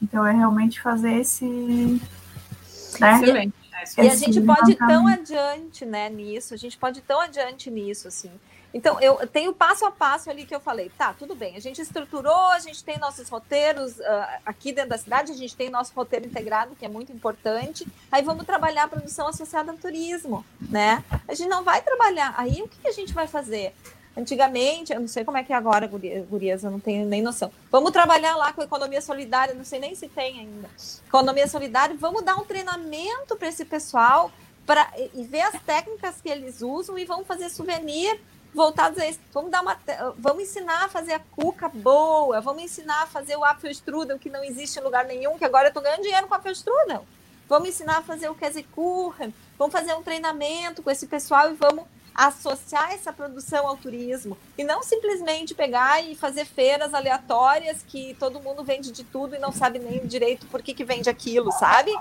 Então 0.02 0.26
é 0.26 0.32
realmente 0.32 0.82
fazer 0.82 1.14
esse. 1.14 1.46
Né? 1.46 3.14
Excelente. 3.16 3.54
É, 3.98 4.06
e 4.06 4.10
a 4.10 4.16
gente 4.16 4.42
pode 4.42 4.72
ir 4.72 4.76
tão 4.76 5.08
adiante, 5.08 5.86
né, 5.86 6.10
nisso, 6.10 6.54
a 6.54 6.58
gente 6.58 6.78
pode 6.78 7.00
ir 7.00 7.04
tão 7.04 7.22
adiante 7.22 7.72
nisso, 7.72 8.08
assim. 8.08 8.32
Então, 8.72 9.00
eu 9.00 9.26
tenho 9.26 9.52
passo 9.52 9.84
a 9.86 9.92
passo 9.92 10.30
ali 10.30 10.46
que 10.46 10.54
eu 10.54 10.60
falei, 10.60 10.92
tá, 10.96 11.14
tudo 11.14 11.34
bem, 11.34 11.56
a 11.56 11.60
gente 11.60 11.82
estruturou, 11.82 12.50
a 12.50 12.60
gente 12.60 12.84
tem 12.84 13.00
nossos 13.00 13.28
roteiros 13.28 13.98
uh, 13.98 14.04
aqui 14.46 14.72
dentro 14.72 14.92
da 14.92 14.98
cidade, 14.98 15.32
a 15.32 15.36
gente 15.36 15.56
tem 15.56 15.72
nosso 15.72 15.92
roteiro 15.96 16.28
integrado, 16.28 16.76
que 16.76 16.86
é 16.86 16.90
muito 16.90 17.12
importante, 17.12 17.88
aí 18.12 18.22
vamos 18.22 18.46
trabalhar 18.46 18.84
a 18.84 18.88
produção 18.88 19.28
associada 19.28 19.72
ao 19.72 19.78
turismo, 19.78 20.46
né? 20.60 21.04
A 21.28 21.34
gente 21.34 21.50
não 21.50 21.64
vai 21.64 21.82
trabalhar, 21.82 22.36
aí 22.38 22.62
o 22.62 22.68
que 22.68 22.88
a 22.88 22.92
gente 22.92 23.12
vai 23.12 23.28
fazer? 23.28 23.74
Antigamente, 24.20 24.92
eu 24.92 25.00
não 25.00 25.08
sei 25.08 25.24
como 25.24 25.38
é 25.38 25.44
que 25.44 25.54
é 25.54 25.56
agora, 25.56 25.88
gurias, 25.88 26.64
eu 26.64 26.72
não 26.72 26.80
tenho 26.80 27.06
nem 27.06 27.22
noção. 27.22 27.50
Vamos 27.72 27.92
trabalhar 27.92 28.36
lá 28.36 28.52
com 28.52 28.62
economia 28.62 29.02
solidária, 29.02 29.54
não 29.54 29.64
sei 29.64 29.80
nem 29.80 29.96
se 29.96 30.10
tem 30.10 30.40
ainda. 30.40 30.70
Economia 31.08 31.48
solidária, 31.48 31.96
vamos 31.98 32.22
dar 32.24 32.36
um 32.36 32.44
treinamento 32.44 33.38
para 33.38 33.48
esse 33.48 33.64
pessoal 33.64 34.30
para 34.66 34.92
e 35.16 35.24
ver 35.24 35.42
as 35.42 35.62
técnicas 35.64 36.20
que 36.22 36.28
eles 36.28 36.62
usam 36.62 37.00
e 37.00 37.06
vamos 37.06 37.26
fazer 37.26 37.50
souvenir 37.50 38.20
voltados 38.54 39.00
a 39.00 39.08
isso. 39.08 39.20
Vamos 39.32 39.52
dar 39.52 39.62
uma, 39.62 39.80
vamos 40.18 40.44
ensinar 40.44 40.84
a 40.84 40.90
fazer 40.90 41.14
a 41.14 41.20
cuca 41.20 41.70
boa, 41.70 42.42
vamos 42.42 42.62
ensinar 42.62 43.04
a 43.04 43.08
fazer 43.08 43.38
o 43.38 43.46
Apfelstrudel 43.46 44.20
que 44.20 44.30
não 44.30 44.44
existe 44.44 44.80
em 44.80 44.84
lugar 44.84 45.06
nenhum, 45.06 45.38
que 45.38 45.46
agora 45.46 45.66
eu 45.66 45.70
estou 45.70 45.82
ganhando 45.82 46.04
dinheiro 46.04 46.28
com 46.28 46.34
o 46.34 46.38
Apfelstrudel. 46.38 47.06
Vamos 47.48 47.70
ensinar 47.70 48.00
a 48.00 48.02
fazer 48.04 48.30
o 48.30 48.36
Käsekuchen, 48.36 49.34
vamos 49.58 49.72
fazer 49.72 49.96
um 49.96 50.04
treinamento 50.04 50.84
com 50.84 50.92
esse 50.92 51.08
pessoal 51.08 51.50
e 51.50 51.54
vamos 51.54 51.86
associar 52.20 52.92
essa 52.92 53.14
produção 53.14 53.66
ao 53.66 53.78
turismo 53.78 54.38
e 54.58 54.64
não 54.64 54.84
simplesmente 54.84 55.56
pegar 55.56 56.02
e 56.02 56.16
fazer 56.16 56.44
feiras 56.44 56.94
aleatórias 56.94 57.82
que 57.82 58.14
todo 58.20 58.42
mundo 58.42 58.62
vende 58.62 58.92
de 58.92 59.06
tudo 59.06 59.36
e 59.36 59.40
não 59.40 59.54
sabe 59.54 59.80
nem 59.80 60.06
direito 60.06 60.46
por 60.48 60.62
que, 60.62 60.74
que 60.74 60.84
vende 60.84 61.10
aquilo, 61.10 61.50
sabe? 61.54 61.98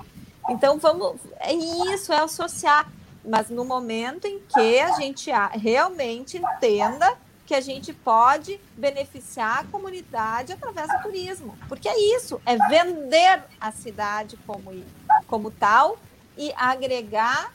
Então 0.51 0.77
vamos, 0.77 1.21
é 1.39 1.53
isso, 1.53 2.13
é 2.13 2.19
associar. 2.19 2.91
mas 3.25 3.49
no 3.49 3.65
momento 3.65 4.27
em 4.27 4.41
que 4.41 4.81
a 4.81 4.93
gente 4.93 5.31
realmente 5.53 6.37
entenda 6.37 7.17
que 7.47 7.55
a 7.55 7.61
gente 7.61 7.93
pode 7.93 8.61
beneficiar 8.77 9.61
a 9.61 9.65
comunidade 9.65 10.53
através 10.53 10.89
do 10.89 11.01
turismo. 11.01 11.57
Porque 11.69 11.89
é 11.89 12.17
isso, 12.17 12.41
é 12.45 12.57
vender 12.69 13.45
a 13.61 13.71
cidade 13.71 14.37
como, 14.45 14.83
como 15.29 15.51
tal 15.51 15.97
e 16.37 16.53
agregar 16.57 17.53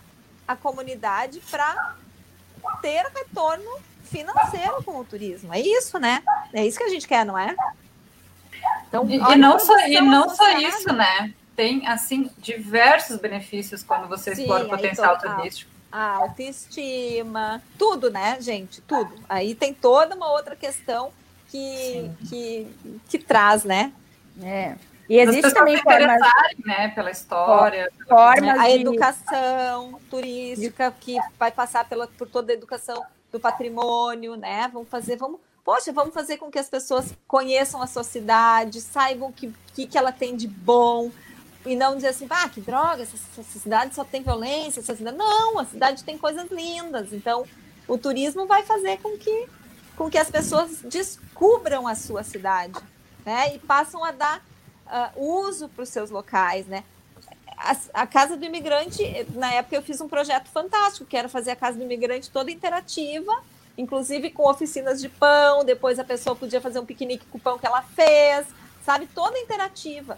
a 0.47 0.55
comunidade 0.55 1.41
para 1.51 1.95
ter 2.81 3.05
retorno 3.15 3.79
financeiro 4.03 4.83
com 4.83 4.99
o 4.99 5.05
turismo. 5.05 5.53
É 5.53 5.59
isso, 5.59 5.97
né? 5.97 6.21
É 6.53 6.65
isso 6.65 6.77
que 6.77 6.83
a 6.83 6.89
gente 6.89 7.07
quer, 7.07 7.25
não 7.25 7.37
é? 7.37 7.55
Então, 8.87 9.09
e, 9.09 9.15
e 9.15 9.35
não 9.35 9.59
só, 9.59 9.79
e 9.87 9.99
não 10.01 10.29
só 10.29 10.57
isso, 10.57 10.93
né? 10.93 11.33
Tem, 11.55 11.87
assim, 11.87 12.29
diversos 12.37 13.17
benefícios 13.17 13.83
quando 13.83 14.07
você 14.07 14.33
explora 14.33 14.65
o 14.65 14.69
potencial 14.69 15.17
turístico 15.17 15.73
a 15.93 16.15
autoestima, 16.15 17.61
tudo, 17.77 18.09
né, 18.09 18.41
gente? 18.41 18.81
Tudo. 18.81 19.13
Aí 19.29 19.53
tem 19.53 19.75
toda 19.75 20.15
uma 20.15 20.31
outra 20.31 20.55
questão 20.55 21.11
que, 21.49 22.09
que, 22.27 22.67
que 23.07 23.19
traz, 23.19 23.63
né? 23.63 23.93
É. 24.41 24.75
E 25.09 25.19
existe 25.19 25.53
também 25.53 25.77
formas 25.77 26.21
né, 26.65 26.87
pela 26.89 27.11
história, 27.11 27.91
formas 28.07 28.59
a 28.59 28.67
de... 28.67 28.81
educação 28.81 29.99
turística 30.09 30.93
que 30.99 31.17
vai 31.37 31.51
passar 31.51 31.87
pela, 31.87 32.07
por 32.07 32.27
toda 32.27 32.53
a 32.53 32.55
educação 32.55 33.03
do 33.31 33.39
patrimônio, 33.39 34.35
né? 34.35 34.69
Vamos 34.71 34.87
fazer, 34.87 35.17
vamos, 35.17 35.39
poxa, 35.63 35.91
vamos 35.91 36.13
fazer 36.13 36.37
com 36.37 36.49
que 36.49 36.59
as 36.59 36.69
pessoas 36.69 37.13
conheçam 37.27 37.81
a 37.81 37.87
sua 37.87 38.03
cidade, 38.03 38.79
saibam 38.79 39.29
o 39.29 39.33
que, 39.33 39.53
que, 39.73 39.87
que 39.87 39.97
ela 39.97 40.11
tem 40.11 40.35
de 40.35 40.47
bom, 40.47 41.11
e 41.65 41.75
não 41.75 41.95
dizer 41.95 42.09
assim, 42.09 42.27
ah, 42.29 42.49
que 42.49 42.59
droga, 42.59 43.03
essa, 43.03 43.15
essa, 43.15 43.59
cidade 43.59 43.95
só 43.95 44.03
tem 44.03 44.21
violência, 44.21 44.81
essa 44.81 44.95
cidade. 44.95 45.17
Não, 45.17 45.59
a 45.59 45.65
cidade 45.65 46.03
tem 46.03 46.17
coisas 46.17 46.51
lindas. 46.51 47.13
Então, 47.13 47.45
o 47.87 47.97
turismo 47.97 48.45
vai 48.45 48.63
fazer 48.63 48.97
com 48.97 49.17
que, 49.17 49.47
com 49.95 50.09
que 50.09 50.17
as 50.17 50.29
pessoas 50.29 50.81
descubram 50.81 51.87
a 51.87 51.95
sua 51.95 52.23
cidade, 52.23 52.77
né? 53.25 53.55
E 53.55 53.59
passam 53.59 54.03
a 54.03 54.11
dar 54.11 54.41
uh, 54.93 55.19
uso 55.19 55.67
para 55.69 55.83
os 55.83 55.89
seus 55.89 56.11
locais, 56.11 56.67
né? 56.67 56.83
A, 57.57 58.01
a, 58.01 58.07
Casa 58.07 58.37
do 58.37 58.45
Imigrante, 58.45 59.03
na 59.33 59.53
época 59.53 59.75
eu 59.75 59.81
fiz 59.81 59.99
um 59.99 60.07
projeto 60.07 60.49
fantástico, 60.49 61.05
que 61.05 61.17
era 61.17 61.27
fazer 61.27 61.51
a 61.51 61.55
Casa 61.55 61.77
do 61.77 61.83
Imigrante 61.83 62.29
toda 62.29 62.51
interativa, 62.51 63.41
inclusive 63.77 64.29
com 64.29 64.49
oficinas 64.49 65.01
de 65.01 65.09
pão, 65.09 65.63
depois 65.63 65.97
a 65.97 66.03
pessoa 66.03 66.35
podia 66.35 66.61
fazer 66.61 66.79
um 66.79 66.85
piquenique 66.85 67.25
com 67.25 67.37
o 67.37 67.41
pão 67.41 67.57
que 67.57 67.65
ela 67.65 67.81
fez, 67.81 68.45
sabe? 68.85 69.07
Toda 69.07 69.39
interativa. 69.39 70.17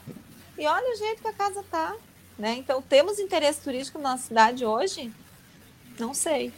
E 0.58 0.66
olha 0.66 0.94
o 0.94 0.98
jeito 0.98 1.22
que 1.22 1.28
a 1.28 1.34
casa 1.34 1.64
tá, 1.70 1.96
né? 2.38 2.56
Então, 2.58 2.82
temos 2.82 3.20
interesse 3.20 3.62
turístico 3.62 4.00
na 4.00 4.18
cidade 4.18 4.66
hoje? 4.66 5.12
Não 6.00 6.14
sei. 6.14 6.52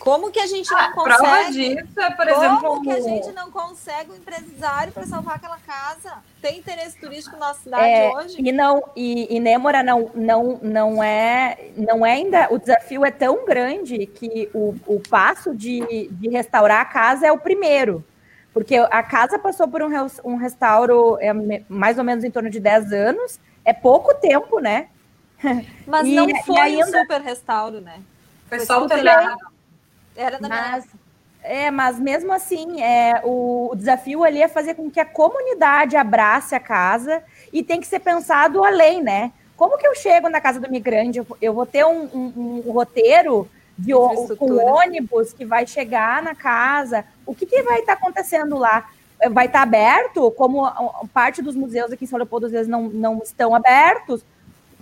Como 0.00 0.30
que 0.30 0.40
a 0.40 0.46
gente 0.46 0.70
não 0.70 0.92
consegue? 0.92 1.18
Prova 1.18 1.52
disso 1.52 2.00
é, 2.00 2.10
por 2.10 2.26
como 2.26 2.30
exemplo, 2.30 2.60
como 2.60 2.82
que 2.82 2.90
a 2.90 3.00
gente 3.00 3.32
não 3.32 3.50
consegue 3.50 4.10
um 4.10 4.16
empresário 4.16 4.92
para 4.92 5.06
salvar 5.06 5.36
aquela 5.36 5.58
casa? 5.58 6.14
Tem 6.40 6.58
interesse 6.58 6.98
turístico 6.98 7.36
na 7.36 7.52
cidade 7.52 7.84
é, 7.84 8.08
hoje? 8.08 8.36
E 8.38 8.50
não, 8.50 8.82
e, 8.96 9.36
e 9.36 9.38
Nêmora 9.38 9.82
não, 9.82 10.10
não, 10.14 10.58
não 10.62 11.02
é, 11.04 11.68
não 11.76 12.04
é 12.04 12.12
ainda. 12.12 12.48
O 12.50 12.58
desafio 12.58 13.04
é 13.04 13.10
tão 13.10 13.44
grande 13.44 14.06
que 14.06 14.48
o, 14.54 14.74
o 14.86 15.00
passo 15.00 15.54
de, 15.54 16.08
de 16.10 16.28
restaurar 16.30 16.80
a 16.80 16.86
casa 16.86 17.26
é 17.26 17.32
o 17.32 17.38
primeiro. 17.38 18.02
Porque 18.54 18.76
a 18.76 19.02
casa 19.02 19.38
passou 19.38 19.68
por 19.68 19.82
um, 19.82 19.90
um 20.24 20.36
restauro 20.36 21.18
é, 21.20 21.30
mais 21.68 21.98
ou 21.98 22.04
menos 22.04 22.24
em 22.24 22.30
torno 22.30 22.48
de 22.48 22.58
10 22.58 22.92
anos. 22.94 23.38
É 23.66 23.74
pouco 23.74 24.14
tempo, 24.14 24.60
né? 24.60 24.88
Mas 25.86 26.08
e, 26.08 26.16
não 26.16 26.26
foi 26.42 26.58
ainda... 26.58 26.86
um 26.86 27.00
super 27.02 27.20
restauro, 27.20 27.82
né? 27.82 28.00
Foi, 28.48 28.58
foi 28.58 28.66
só 28.66 28.82
o 28.82 28.88
telhado. 28.88 29.49
Era 30.20 30.38
na 30.38 30.48
mas, 30.48 30.86
É, 31.42 31.70
mas 31.70 31.98
mesmo 31.98 32.32
assim, 32.32 32.82
é, 32.82 33.22
o, 33.24 33.70
o, 33.72 33.76
desafio 33.76 34.22
ali 34.22 34.42
é 34.42 34.48
fazer 34.48 34.74
com 34.74 34.90
que 34.90 35.00
a 35.00 35.04
comunidade 35.04 35.96
abrace 35.96 36.54
a 36.54 36.60
casa 36.60 37.22
e 37.50 37.62
tem 37.62 37.80
que 37.80 37.86
ser 37.86 38.00
pensado 38.00 38.62
além, 38.62 39.02
né? 39.02 39.32
Como 39.56 39.78
que 39.78 39.86
eu 39.86 39.94
chego 39.94 40.28
na 40.28 40.40
casa 40.40 40.60
do 40.60 40.70
migrante? 40.70 41.18
Eu, 41.18 41.26
eu 41.40 41.54
vou 41.54 41.64
ter 41.64 41.84
um, 41.84 42.04
um, 42.14 42.62
um 42.66 42.72
roteiro 42.72 43.48
de 43.78 43.92
com 44.36 44.56
ônibus 44.56 45.32
que 45.32 45.44
vai 45.44 45.66
chegar 45.66 46.22
na 46.22 46.34
casa. 46.34 47.04
O 47.24 47.34
que, 47.34 47.46
que 47.46 47.62
vai 47.62 47.80
estar 47.80 47.96
tá 47.96 47.98
acontecendo 47.98 48.58
lá? 48.58 48.90
Vai 49.30 49.46
estar 49.46 49.60
tá 49.60 49.62
aberto? 49.62 50.30
Como 50.32 50.70
parte 51.14 51.40
dos 51.40 51.54
museus 51.54 51.90
aqui 51.90 52.04
em 52.04 52.06
São 52.06 52.18
Leopoldo 52.18 52.46
às 52.46 52.52
vezes 52.52 52.68
não, 52.68 52.88
não 52.88 53.18
estão 53.18 53.54
abertos, 53.54 54.22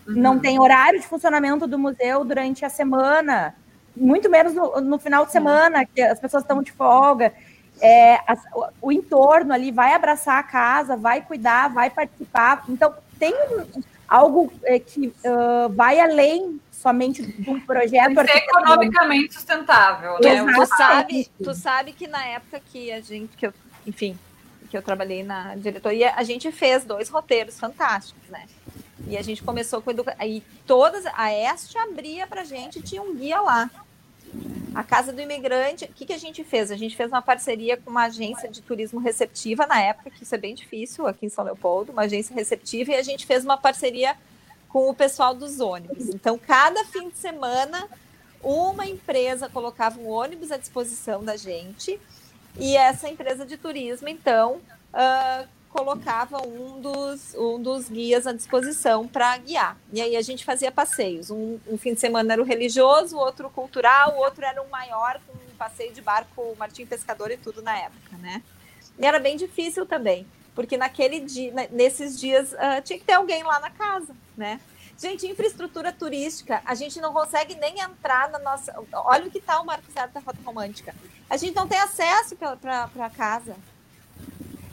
uhum. 0.06 0.14
não 0.14 0.38
tem 0.38 0.58
horário 0.58 1.00
de 1.00 1.06
funcionamento 1.06 1.66
do 1.66 1.78
museu 1.78 2.24
durante 2.24 2.64
a 2.64 2.68
semana, 2.68 3.54
muito 3.98 4.30
menos 4.30 4.54
no, 4.54 4.80
no 4.80 4.98
final 4.98 5.26
de 5.26 5.32
semana, 5.32 5.84
que 5.84 6.00
as 6.00 6.18
pessoas 6.18 6.42
estão 6.42 6.62
de 6.62 6.72
folga. 6.72 7.32
É, 7.80 8.20
as, 8.26 8.40
o, 8.54 8.66
o 8.88 8.92
entorno 8.92 9.52
ali 9.52 9.70
vai 9.70 9.92
abraçar 9.92 10.38
a 10.38 10.42
casa, 10.42 10.96
vai 10.96 11.20
cuidar, 11.20 11.68
vai 11.68 11.90
participar. 11.90 12.64
Então, 12.68 12.94
tem 13.18 13.34
algo 14.08 14.52
é, 14.64 14.78
que 14.78 15.08
uh, 15.08 15.68
vai 15.74 16.00
além 16.00 16.60
somente 16.72 17.22
de 17.22 17.50
um 17.50 17.60
projeto. 17.60 18.14
Tem 18.14 18.26
ser 18.26 18.36
economicamente 18.38 19.34
sustentável, 19.34 20.18
né? 20.20 20.44
Tu 20.54 20.66
sabe, 20.66 21.30
tu 21.42 21.54
sabe 21.54 21.92
que 21.92 22.06
na 22.06 22.24
época 22.24 22.60
que 22.60 22.90
a 22.92 23.00
gente, 23.00 23.36
que 23.36 23.46
eu, 23.46 23.52
enfim, 23.86 24.18
que 24.70 24.76
eu 24.76 24.82
trabalhei 24.82 25.22
na 25.22 25.54
diretoria, 25.56 26.14
a 26.14 26.22
gente 26.22 26.50
fez 26.52 26.84
dois 26.84 27.08
roteiros 27.08 27.58
fantásticos, 27.58 28.28
né? 28.28 28.46
E 29.06 29.16
a 29.16 29.22
gente 29.22 29.42
começou 29.42 29.80
com 29.80 29.90
educação. 29.90 30.20
Aí 30.20 30.42
todas, 30.66 31.04
a 31.14 31.32
Este 31.32 31.76
abria 31.78 32.26
pra 32.26 32.44
gente, 32.44 32.82
tinha 32.82 33.02
um 33.02 33.14
guia 33.14 33.40
lá. 33.40 33.70
A 34.74 34.84
Casa 34.84 35.12
do 35.12 35.20
Imigrante, 35.20 35.84
o 35.84 35.88
que, 35.88 36.06
que 36.06 36.12
a 36.12 36.18
gente 36.18 36.44
fez? 36.44 36.70
A 36.70 36.76
gente 36.76 36.96
fez 36.96 37.10
uma 37.10 37.22
parceria 37.22 37.76
com 37.76 37.90
uma 37.90 38.04
agência 38.04 38.48
de 38.48 38.62
turismo 38.62 39.00
receptiva 39.00 39.66
na 39.66 39.80
época, 39.80 40.10
que 40.10 40.22
isso 40.22 40.34
é 40.34 40.38
bem 40.38 40.54
difícil 40.54 41.06
aqui 41.06 41.26
em 41.26 41.28
São 41.28 41.44
Leopoldo, 41.44 41.92
uma 41.92 42.02
agência 42.02 42.34
receptiva, 42.34 42.92
e 42.92 42.94
a 42.94 43.02
gente 43.02 43.26
fez 43.26 43.44
uma 43.44 43.56
parceria 43.56 44.16
com 44.68 44.88
o 44.88 44.94
pessoal 44.94 45.34
dos 45.34 45.60
ônibus. 45.60 46.08
Então, 46.08 46.38
cada 46.38 46.84
fim 46.84 47.08
de 47.08 47.16
semana, 47.16 47.88
uma 48.42 48.86
empresa 48.86 49.48
colocava 49.48 49.98
um 49.98 50.08
ônibus 50.08 50.52
à 50.52 50.56
disposição 50.56 51.24
da 51.24 51.36
gente, 51.36 51.98
e 52.56 52.76
essa 52.76 53.08
empresa 53.08 53.44
de 53.44 53.56
turismo, 53.56 54.08
então, 54.08 54.60
uh, 54.92 55.48
colocava 55.78 56.44
um 56.44 56.80
dos, 56.80 57.34
um 57.36 57.62
dos 57.62 57.88
guias 57.88 58.26
à 58.26 58.32
disposição 58.32 59.06
para 59.06 59.36
guiar. 59.38 59.76
E 59.92 60.00
aí 60.00 60.16
a 60.16 60.22
gente 60.22 60.44
fazia 60.44 60.72
passeios. 60.72 61.30
Um, 61.30 61.60
um, 61.68 61.78
fim 61.78 61.94
de 61.94 62.00
semana 62.00 62.32
era 62.32 62.42
o 62.42 62.44
religioso, 62.44 63.16
outro 63.16 63.48
cultural, 63.48 64.16
outro 64.16 64.44
era 64.44 64.60
um 64.60 64.68
maior, 64.68 65.20
com 65.24 65.32
um 65.34 65.56
passeio 65.56 65.92
de 65.92 66.00
barco, 66.00 66.56
Martim 66.58 66.84
Pescador 66.84 67.30
e 67.30 67.36
tudo 67.36 67.62
na 67.62 67.78
época, 67.78 68.16
né? 68.16 68.42
E 68.98 69.06
era 69.06 69.20
bem 69.20 69.36
difícil 69.36 69.86
também, 69.86 70.26
porque 70.52 70.76
naquele 70.76 71.20
dia, 71.20 71.52
nesses 71.70 72.18
dias, 72.18 72.52
uh, 72.54 72.82
tinha 72.82 72.98
que 72.98 73.04
ter 73.04 73.12
alguém 73.12 73.44
lá 73.44 73.60
na 73.60 73.70
casa, 73.70 74.16
né? 74.36 74.60
Gente, 75.00 75.28
infraestrutura 75.28 75.92
turística, 75.92 76.60
a 76.64 76.74
gente 76.74 77.00
não 77.00 77.12
consegue 77.12 77.54
nem 77.54 77.78
entrar 77.78 78.28
na 78.30 78.40
nossa. 78.40 78.74
Olha 78.92 79.28
o 79.28 79.30
que 79.30 79.38
está 79.38 79.60
o 79.60 79.64
Marco 79.64 79.88
Zero 79.92 80.10
da 80.10 80.18
Rota 80.18 80.38
Romântica. 80.44 80.92
A 81.30 81.36
gente 81.36 81.54
não 81.54 81.68
tem 81.68 81.78
acesso 81.78 82.34
para 82.34 83.10
casa. 83.10 83.54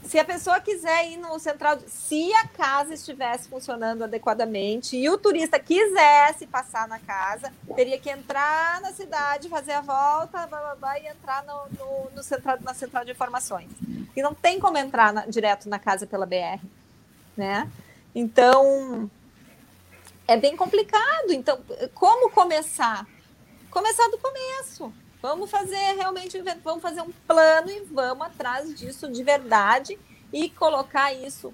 Se 0.05 0.19
a 0.19 0.25
pessoa 0.25 0.59
quiser 0.59 1.09
ir 1.09 1.17
no 1.17 1.39
central, 1.39 1.79
se 1.87 2.31
a 2.35 2.47
casa 2.47 2.93
estivesse 2.93 3.49
funcionando 3.49 4.03
adequadamente 4.03 4.95
e 4.95 5.09
o 5.09 5.17
turista 5.17 5.59
quisesse 5.59 6.45
passar 6.45 6.87
na 6.87 6.99
casa, 6.99 7.51
teria 7.75 7.97
que 7.99 8.09
entrar 8.09 8.79
na 8.81 8.93
cidade, 8.93 9.49
fazer 9.49 9.71
a 9.71 9.81
volta, 9.81 10.45
blá, 10.45 10.59
blá, 10.59 10.75
blá, 10.75 10.99
e 10.99 11.07
entrar 11.07 11.43
no, 11.43 11.65
no, 11.77 12.11
no 12.11 12.23
central, 12.23 12.57
na 12.61 12.73
central 12.75 13.03
de 13.03 13.11
informações. 13.11 13.69
E 14.15 14.21
não 14.21 14.33
tem 14.33 14.59
como 14.59 14.77
entrar 14.77 15.11
na, 15.11 15.25
direto 15.25 15.67
na 15.67 15.79
casa 15.79 16.05
pela 16.05 16.25
BR, 16.25 16.63
né? 17.35 17.69
Então, 18.13 19.09
é 20.27 20.37
bem 20.37 20.55
complicado. 20.55 21.31
Então, 21.31 21.59
como 21.95 22.29
começar? 22.29 23.07
Começar 23.71 24.07
do 24.09 24.19
começo. 24.19 24.93
Vamos 25.25 25.49
fazer 25.49 25.95
realmente, 25.95 26.39
vamos 26.63 26.83
fazer 26.83 27.01
um 27.01 27.11
plano 27.27 27.71
e 27.71 27.79
vamos 27.91 28.27
atrás 28.27 28.75
disso 28.75 29.11
de 29.11 29.23
verdade 29.23 29.97
e 30.31 30.51
colocar 30.51 31.13
isso 31.13 31.51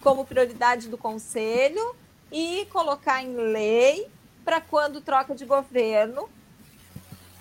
como 0.00 0.24
prioridade 0.24 0.88
do 0.88 0.98
conselho 0.98 1.94
e 2.32 2.66
colocar 2.72 3.22
em 3.22 3.32
lei 3.36 4.08
para 4.44 4.60
quando 4.60 5.00
troca 5.00 5.36
de 5.36 5.44
governo 5.44 6.28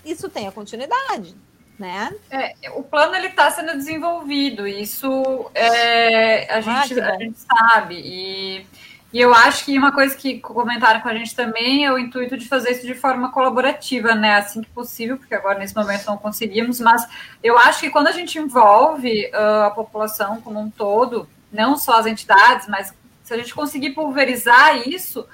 isso 0.05 0.29
tenha 0.29 0.51
continuidade, 0.51 1.35
né? 1.79 2.15
É, 2.29 2.53
o 2.75 2.83
plano 2.83 3.15
ele 3.15 3.29
está 3.29 3.49
sendo 3.49 3.73
desenvolvido, 3.73 4.67
isso 4.67 5.49
é, 5.55 6.43
a, 6.53 6.57
ah, 6.57 6.61
gente, 6.61 6.99
a 7.01 7.17
gente 7.17 7.39
sabe 7.39 7.95
e 7.95 8.67
e 9.13 9.19
eu 9.19 9.33
acho 9.33 9.65
que 9.65 9.77
uma 9.77 9.91
coisa 9.91 10.15
que 10.15 10.39
comentaram 10.39 11.01
com 11.01 11.09
a 11.09 11.13
gente 11.13 11.35
também 11.35 11.85
é 11.85 11.91
o 11.91 11.99
intuito 11.99 12.37
de 12.37 12.47
fazer 12.47 12.71
isso 12.71 12.87
de 12.87 12.93
forma 12.93 13.29
colaborativa, 13.29 14.15
né? 14.15 14.35
Assim 14.35 14.61
que 14.61 14.69
possível, 14.69 15.17
porque 15.17 15.35
agora 15.35 15.59
nesse 15.59 15.75
momento 15.75 16.05
não 16.05 16.17
conseguimos, 16.17 16.79
mas 16.79 17.05
eu 17.43 17.57
acho 17.57 17.81
que 17.81 17.89
quando 17.89 18.07
a 18.07 18.13
gente 18.13 18.39
envolve 18.39 19.29
uh, 19.33 19.63
a 19.65 19.71
população 19.71 20.39
como 20.39 20.61
um 20.61 20.69
todo, 20.69 21.27
não 21.51 21.75
só 21.75 21.99
as 21.99 22.05
entidades, 22.05 22.67
mas 22.69 22.93
se 23.21 23.33
a 23.33 23.37
gente 23.37 23.53
conseguir 23.53 23.89
pulverizar 23.91 24.87
isso, 24.87 25.27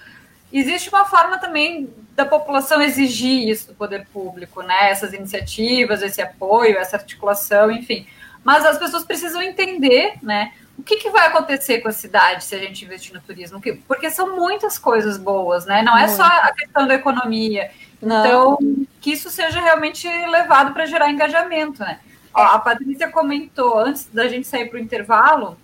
existe 0.51 0.89
uma 0.89 1.05
forma 1.05 1.37
também 1.37 1.93
da 2.15 2.25
população 2.25 2.81
exigir 2.81 3.47
isso 3.47 3.67
do 3.67 3.75
poder 3.75 4.07
público, 4.11 4.63
né? 4.63 4.89
Essas 4.89 5.13
iniciativas, 5.13 6.01
esse 6.01 6.19
apoio, 6.19 6.77
essa 6.77 6.97
articulação, 6.97 7.69
enfim. 7.71 8.07
Mas 8.43 8.65
as 8.65 8.79
pessoas 8.79 9.03
precisam 9.03 9.41
entender, 9.41 10.13
né? 10.23 10.51
O 10.77 10.83
que, 10.83 10.97
que 10.97 11.09
vai 11.09 11.27
acontecer 11.27 11.79
com 11.79 11.89
a 11.89 11.91
cidade 11.91 12.43
se 12.43 12.55
a 12.55 12.59
gente 12.59 12.85
investir 12.85 13.13
no 13.13 13.19
turismo? 13.19 13.59
Porque 13.87 14.09
são 14.09 14.35
muitas 14.35 14.77
coisas 14.77 15.17
boas, 15.17 15.65
né? 15.65 15.81
Não 15.81 15.97
é 15.97 16.07
só 16.07 16.23
a 16.23 16.53
questão 16.53 16.87
da 16.87 16.93
economia. 16.93 17.71
Não. 18.01 18.25
Então, 18.25 18.57
que 19.01 19.11
isso 19.11 19.29
seja 19.29 19.59
realmente 19.59 20.07
levado 20.07 20.73
para 20.73 20.85
gerar 20.85 21.09
engajamento, 21.09 21.81
né? 21.81 21.99
Ó, 22.33 22.41
a 22.41 22.59
Patrícia 22.59 23.09
comentou, 23.09 23.79
antes 23.79 24.05
da 24.05 24.27
gente 24.27 24.45
sair 24.45 24.69
para 24.69 24.77
o 24.77 24.81
intervalo, 24.81 25.57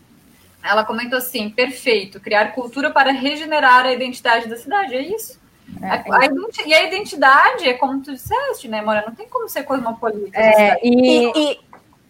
ela 0.64 0.84
comentou 0.84 1.18
assim: 1.18 1.50
perfeito, 1.50 2.20
criar 2.20 2.54
cultura 2.54 2.90
para 2.90 3.12
regenerar 3.12 3.86
a 3.86 3.94
identidade 3.94 4.48
da 4.48 4.58
cidade. 4.58 4.96
É 4.96 5.02
isso. 5.02 5.40
É, 5.82 5.90
a, 5.90 5.96
a 5.96 6.68
e 6.68 6.74
a 6.74 6.84
identidade 6.84 7.68
é 7.68 7.74
como 7.74 8.02
tu 8.02 8.12
disseste, 8.14 8.68
né, 8.68 8.82
Mora? 8.82 9.04
Não 9.06 9.14
tem 9.14 9.28
como 9.28 9.48
ser 9.48 9.64
cosmopolita. 9.64 10.38
É, 10.38 10.80
e, 10.84 11.32
e, 11.36 11.60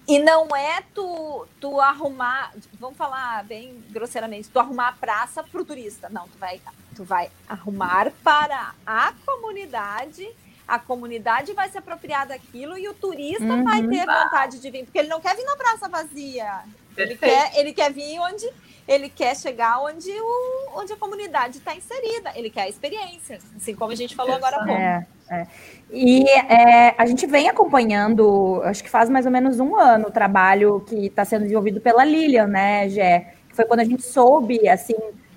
e, 0.08 0.20
não 0.20 0.56
é 0.56 0.82
tu, 0.94 1.48
tu 1.60 1.80
arrumar, 1.80 2.54
vamos 2.80 2.98
falar 2.98 3.44
bem 3.44 3.84
grosseiramente, 3.90 4.50
tu 4.50 4.60
arrumar 4.60 4.90
a 4.90 4.94
praça 4.94 5.44
para 5.44 5.62
o 5.62 5.66
turista. 5.66 6.10
Não, 6.10 6.28
tu 6.28 6.38
vai, 6.38 6.62
tu 6.96 7.04
vai 7.04 7.32
arrumar 7.48 8.12
para 8.24 8.74
a 8.86 9.14
comunidade 9.26 10.28
a 10.66 10.80
comunidade 10.80 11.52
vai 11.52 11.70
se 11.70 11.78
apropriar 11.78 12.26
daquilo 12.26 12.78
e 12.78 12.88
o 12.88 12.94
turista 12.94 13.44
uhum. 13.44 13.64
vai 13.66 13.86
ter 13.86 14.06
vontade 14.06 14.60
de 14.60 14.72
vir, 14.72 14.86
porque 14.86 14.98
ele 14.98 15.10
não 15.10 15.20
quer 15.20 15.36
vir 15.36 15.44
na 15.44 15.58
praça 15.58 15.90
vazia. 15.90 16.64
Ele 16.96 17.18
quer, 17.18 17.58
ele 17.58 17.74
quer 17.74 17.92
vir 17.92 18.18
onde 18.20 18.50
ele 18.88 19.10
quer 19.10 19.36
chegar 19.36 19.80
onde, 19.80 20.10
o, 20.10 20.72
onde 20.76 20.94
a 20.94 20.98
comunidade 20.98 21.58
está 21.58 21.76
inserida, 21.76 22.32
ele 22.36 22.50
quer 22.50 22.64
a 22.64 22.70
experiência, 22.70 23.40
assim 23.56 23.76
como 23.76 23.92
a 23.92 23.96
gente 23.96 24.16
falou 24.16 24.36
agora 24.36 24.58
há 24.58 24.60
pouco. 24.60 24.74
É, 24.74 25.08
é. 25.30 25.48
E 25.92 26.28
é, 26.30 26.96
a 26.98 27.06
gente 27.06 27.26
vem 27.28 27.48
acompanhando, 27.48 28.62
acho 28.66 28.84
que 28.84 28.90
faz 28.90 29.10
mais 29.10 29.26
ou 29.26 29.32
menos 29.32 29.60
um 29.60 29.76
ano, 29.76 30.08
o 30.08 30.12
trabalho 30.12 30.84
que 30.88 31.06
está 31.06 31.24
sendo 31.24 31.44
desenvolvido 31.44 31.80
pela 31.80 32.04
Lilian, 32.04 32.48
né, 32.48 32.90
Gé? 32.90 33.34
Que 33.48 33.56
foi 33.56 33.66
quando 33.66 33.82
a 33.82 33.86
gente 33.86 34.04
soube, 34.04 34.68
assim, 34.68 34.96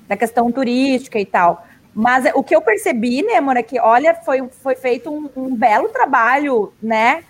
da 0.08 0.16
questão 0.16 0.50
turística 0.50 1.18
e 1.18 1.26
tal. 1.26 1.66
Mas 1.94 2.24
o 2.34 2.42
que 2.42 2.54
eu 2.54 2.60
percebi, 2.60 3.22
né, 3.22 3.36
Amor, 3.36 3.56
é 3.56 3.62
que, 3.62 3.78
olha, 3.80 4.14
foi, 4.14 4.48
foi 4.48 4.76
feito 4.76 5.10
um, 5.10 5.30
um 5.36 5.54
belo 5.54 5.88
trabalho, 5.88 6.72
né, 6.82 7.24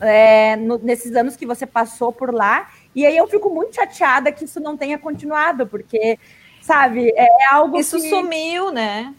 é, 0.00 0.56
no, 0.56 0.78
nesses 0.78 1.14
anos 1.14 1.36
que 1.36 1.46
você 1.46 1.66
passou 1.66 2.12
por 2.12 2.32
lá, 2.32 2.68
e 2.94 3.06
aí 3.06 3.16
eu 3.16 3.26
fico 3.26 3.50
muito 3.50 3.74
chateada 3.74 4.32
que 4.32 4.44
isso 4.44 4.60
não 4.60 4.76
tenha 4.76 4.98
continuado, 4.98 5.66
porque, 5.66 6.18
sabe, 6.60 7.12
é, 7.16 7.28
algo 7.50 7.78
Isso 7.78 7.96
que... 7.96 8.08
sumiu, 8.08 8.72
né? 8.72 9.14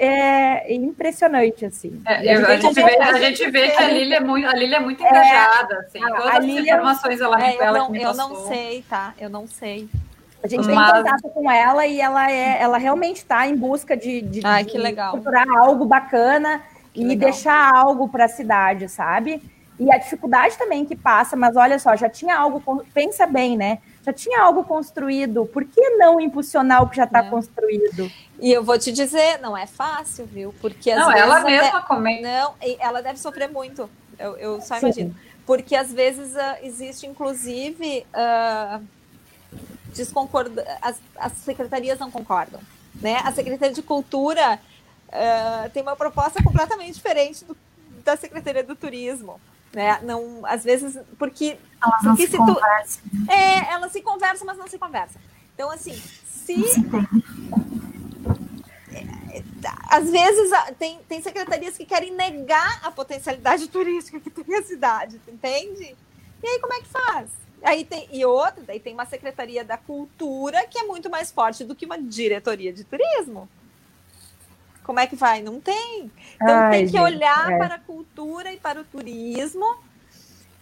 É 0.00 0.72
impressionante, 0.72 1.64
assim. 1.64 2.00
É, 2.06 2.34
a, 2.34 2.56
gente, 2.56 2.72
vê, 2.74 3.00
a 3.00 3.18
gente 3.18 3.50
vê 3.50 3.68
que 3.70 3.82
a 3.82 3.88
Lília 3.88 4.16
é 4.18 4.20
muito, 4.20 4.46
a 4.46 4.54
Lília 4.54 4.76
é 4.76 4.80
muito 4.80 5.04
é, 5.04 5.08
engajada, 5.08 5.78
assim. 5.78 5.98
Todas 5.98 6.26
a 6.26 6.38
as 6.38 6.44
Lília, 6.44 6.74
informações 6.74 7.20
ela, 7.20 7.44
é, 7.44 7.56
ela 7.56 7.78
não, 7.78 7.96
Eu 7.96 8.14
não 8.14 8.46
sei, 8.46 8.84
tá? 8.88 9.12
Eu 9.18 9.28
não 9.28 9.48
sei. 9.48 9.88
A 10.42 10.46
gente 10.46 10.66
tem 10.66 10.74
contato 10.74 11.28
com 11.34 11.50
ela 11.50 11.84
e 11.84 12.00
ela 12.00 12.30
é, 12.30 12.62
ela 12.62 12.78
realmente 12.78 13.16
está 13.16 13.48
em 13.48 13.56
busca 13.56 13.96
de, 13.96 14.22
de, 14.22 14.40
Ai, 14.44 14.62
de 14.64 14.78
procurar 15.10 15.46
algo 15.58 15.84
bacana 15.84 16.62
que 16.94 17.00
e 17.00 17.04
legal. 17.04 17.30
deixar 17.30 17.74
algo 17.74 18.08
para 18.08 18.26
a 18.26 18.28
cidade, 18.28 18.88
sabe? 18.88 19.42
E 19.80 19.90
a 19.92 19.98
dificuldade 19.98 20.56
também 20.56 20.84
que 20.84 20.94
passa, 20.94 21.36
mas 21.36 21.56
olha 21.56 21.78
só, 21.78 21.96
já 21.96 22.08
tinha 22.08 22.36
algo, 22.36 22.84
pensa 22.94 23.26
bem, 23.26 23.56
né? 23.56 23.78
Já 24.08 24.12
tinha 24.14 24.40
algo 24.40 24.64
construído, 24.64 25.44
por 25.44 25.62
que 25.66 25.90
não 25.90 26.18
impulsionar 26.18 26.82
o 26.82 26.88
que 26.88 26.96
já 26.96 27.04
está 27.04 27.18
é. 27.18 27.28
construído? 27.28 28.10
E 28.40 28.50
eu 28.50 28.64
vou 28.64 28.78
te 28.78 28.90
dizer, 28.90 29.38
não 29.38 29.54
é 29.54 29.66
fácil, 29.66 30.24
viu? 30.24 30.54
Porque 30.62 30.90
às 30.90 30.98
não, 30.98 31.12
ela 31.12 31.40
mesma 31.40 31.82
comenta. 31.82 32.22
Não, 32.22 32.54
ela 32.80 33.02
deve 33.02 33.18
sofrer 33.18 33.50
muito. 33.50 33.90
Eu, 34.18 34.34
eu 34.38 34.60
só 34.62 34.76
Sim. 34.76 34.86
imagino. 34.86 35.16
Porque 35.44 35.76
às 35.76 35.92
vezes 35.92 36.34
uh, 36.34 36.56
existe, 36.62 37.06
inclusive, 37.06 38.06
uh, 38.14 38.82
desconcorda... 39.94 40.64
as, 40.80 40.98
as 41.16 41.32
secretarias 41.34 41.98
não 41.98 42.10
concordam. 42.10 42.60
Né? 42.94 43.20
A 43.24 43.32
Secretaria 43.32 43.74
de 43.74 43.82
Cultura 43.82 44.58
uh, 45.08 45.70
tem 45.70 45.82
uma 45.82 45.96
proposta 45.96 46.42
completamente 46.42 46.94
diferente 46.94 47.44
do, 47.44 47.54
da 48.02 48.16
Secretaria 48.16 48.64
do 48.64 48.74
Turismo 48.74 49.38
né? 49.78 50.00
Não, 50.02 50.44
às 50.44 50.64
vezes, 50.64 50.98
porque. 51.16 51.56
Elas 51.80 52.02
porque 52.02 52.26
se, 52.26 52.32
se 52.32 52.36
tu, 52.36 53.30
É, 53.30 53.72
elas 53.72 53.92
se 53.92 54.02
conversam, 54.02 54.44
mas 54.44 54.58
não 54.58 54.66
se 54.66 54.76
conversam. 54.76 55.22
Então, 55.54 55.70
assim, 55.70 55.94
se. 56.26 56.64
É, 58.92 59.42
às 59.88 60.10
vezes 60.10 60.50
tem, 60.80 60.98
tem 61.08 61.22
secretarias 61.22 61.76
que 61.76 61.86
querem 61.86 62.12
negar 62.12 62.80
a 62.82 62.90
potencialidade 62.90 63.68
turística 63.70 64.18
que 64.18 64.30
tem 64.30 64.56
a 64.56 64.64
cidade, 64.64 65.20
entende? 65.28 65.96
E 66.42 66.46
aí 66.46 66.58
como 66.58 66.74
é 66.74 66.80
que 66.80 66.88
faz? 66.88 67.30
Aí 67.62 67.84
tem, 67.84 68.08
e 68.12 68.24
outra, 68.24 68.62
daí 68.66 68.80
tem 68.80 68.94
uma 68.94 69.06
secretaria 69.06 69.64
da 69.64 69.76
cultura 69.76 70.66
que 70.66 70.78
é 70.78 70.84
muito 70.84 71.08
mais 71.08 71.30
forte 71.30 71.62
do 71.64 71.74
que 71.74 71.86
uma 71.86 72.00
diretoria 72.00 72.72
de 72.72 72.82
turismo. 72.82 73.48
Como 74.88 75.00
é 75.00 75.06
que 75.06 75.16
vai? 75.16 75.42
Não 75.42 75.60
tem. 75.60 76.10
Então 76.36 76.56
Ai, 76.56 76.70
tem 76.70 76.86
que 76.86 76.92
gente, 76.92 77.02
olhar 77.02 77.52
é. 77.52 77.58
para 77.58 77.74
a 77.74 77.78
cultura 77.78 78.50
e 78.50 78.56
para 78.56 78.80
o 78.80 78.84
turismo, 78.84 79.76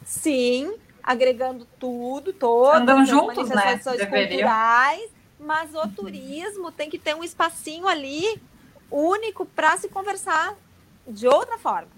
sim, 0.04 0.74
agregando 1.00 1.64
tudo, 1.78 2.32
todas 2.32 2.80
Andam 2.80 2.98
as 3.02 3.08
juntos, 3.08 3.48
manifestações 3.48 4.00
né? 4.00 4.26
culturais, 4.26 5.10
mas 5.38 5.72
o 5.76 5.86
turismo 5.86 6.72
tem 6.72 6.90
que 6.90 6.98
ter 6.98 7.14
um 7.14 7.22
espacinho 7.22 7.86
ali 7.86 8.42
único 8.90 9.46
para 9.46 9.76
se 9.76 9.88
conversar 9.88 10.54
de 11.06 11.28
outra 11.28 11.56
forma. 11.56 11.92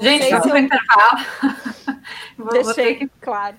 Gente, 0.00 0.30
vamos 0.30 0.46
eu... 0.48 0.56
intervalo. 0.56 1.26
vou, 2.36 2.52
Deixei 2.54 2.98
vou 2.98 3.08
que... 3.08 3.10
claro. 3.20 3.56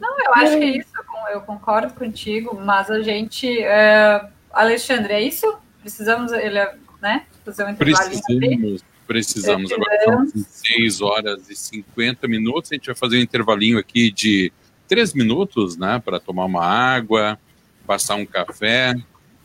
Não, 0.00 0.20
eu 0.20 0.34
acho 0.34 0.56
que 0.56 0.64
é 0.64 0.78
isso, 0.78 0.92
eu 1.32 1.40
concordo 1.40 1.92
contigo, 1.94 2.54
mas 2.54 2.88
a 2.88 3.02
gente. 3.02 3.60
É 3.60 4.37
Alexandre, 4.52 5.12
é 5.12 5.22
isso? 5.22 5.58
Precisamos 5.80 6.32
ele, 6.32 6.60
né, 7.00 7.24
fazer 7.44 7.64
um 7.64 7.70
intervalo. 7.70 8.10
Precisamos, 8.10 8.84
precisamos. 9.06 9.72
Agora 9.72 10.04
são 10.04 10.44
6 10.46 11.00
horas 11.00 11.48
e 11.48 11.56
50 11.56 12.28
minutos. 12.28 12.70
A 12.72 12.74
gente 12.74 12.86
vai 12.86 12.94
fazer 12.94 13.18
um 13.18 13.22
intervalinho 13.22 13.78
aqui 13.78 14.10
de 14.10 14.52
3 14.86 15.14
minutos, 15.14 15.76
né, 15.76 16.00
para 16.04 16.18
tomar 16.18 16.44
uma 16.44 16.64
água, 16.64 17.38
passar 17.86 18.16
um 18.16 18.26
café. 18.26 18.94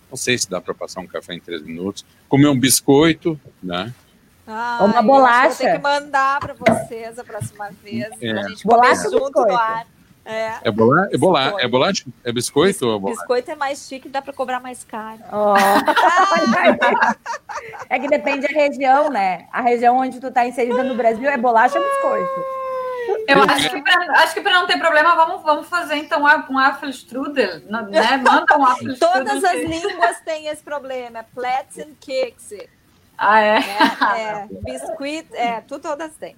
Não 0.09 0.17
sei 0.17 0.37
se 0.37 0.49
dá 0.49 0.61
para 0.61 0.73
passar 0.73 1.01
um 1.01 1.07
café 1.07 1.33
em 1.33 1.39
3 1.39 1.63
minutos. 1.63 2.05
Comer 2.27 2.47
um 2.47 2.59
biscoito, 2.59 3.39
né? 3.61 3.93
Ah, 4.45 4.79
uma 4.83 5.01
bolacha. 5.01 5.47
Vou 5.47 5.57
ter 5.57 5.71
que 5.73 5.81
mandar 5.81 6.39
para 6.39 6.53
vocês 6.53 7.17
a 7.17 7.23
próxima 7.23 7.69
vez. 7.83 8.09
É. 8.21 8.31
A 8.31 8.49
gente 8.49 8.65
bolacha 8.65 9.09
junto 9.09 9.41
no 9.41 9.55
ar. 9.55 9.87
É, 10.25 10.53
é, 10.63 10.71
bola, 10.71 11.09
é, 11.11 11.17
bola, 11.17 11.61
é 11.61 11.67
bolacha? 11.67 12.05
É 12.23 12.31
biscoito? 12.31 12.71
Bis, 12.73 12.81
ou 12.81 12.95
é 12.95 13.11
biscoito 13.11 13.51
é 13.51 13.55
mais 13.55 13.87
chique, 13.87 14.07
dá 14.07 14.21
para 14.21 14.31
cobrar 14.31 14.61
mais 14.61 14.83
caro. 14.83 15.19
Oh. 15.31 15.53
é 17.89 17.99
que 17.99 18.07
depende 18.07 18.47
da 18.47 18.53
região, 18.53 19.09
né? 19.09 19.47
A 19.51 19.61
região 19.61 19.97
onde 19.97 20.21
tu 20.21 20.31
tá 20.31 20.47
inserida 20.47 20.81
no 20.83 20.95
Brasil 20.95 21.29
é 21.29 21.37
bolacha 21.37 21.77
ou 21.77 21.85
biscoito. 21.85 22.63
Eu 23.27 23.43
acho 23.43 24.33
que, 24.33 24.41
para 24.41 24.53
não 24.53 24.65
ter 24.65 24.77
problema, 24.77 25.13
vamos, 25.15 25.43
vamos 25.43 25.67
fazer 25.67 25.95
então 25.95 26.23
um 26.23 26.57
Apfelstrudel, 26.57 27.59
né? 27.65 28.17
Manda 28.17 28.57
um 28.57 28.65
Apfelstrudel. 28.65 29.25
Todas 29.25 29.43
as 29.43 29.59
línguas 29.61 30.21
têm 30.21 30.47
esse 30.47 30.63
problema, 30.63 31.25
Plätzchen, 31.35 31.97
Kekse. 31.99 32.69
Ah, 33.17 33.41
é? 33.41 33.57
É, 33.57 34.21
é 34.21 34.47
biscuit, 34.49 35.27
é, 35.33 35.61
tudo 35.61 35.81
todas 35.81 36.15
têm. 36.15 36.35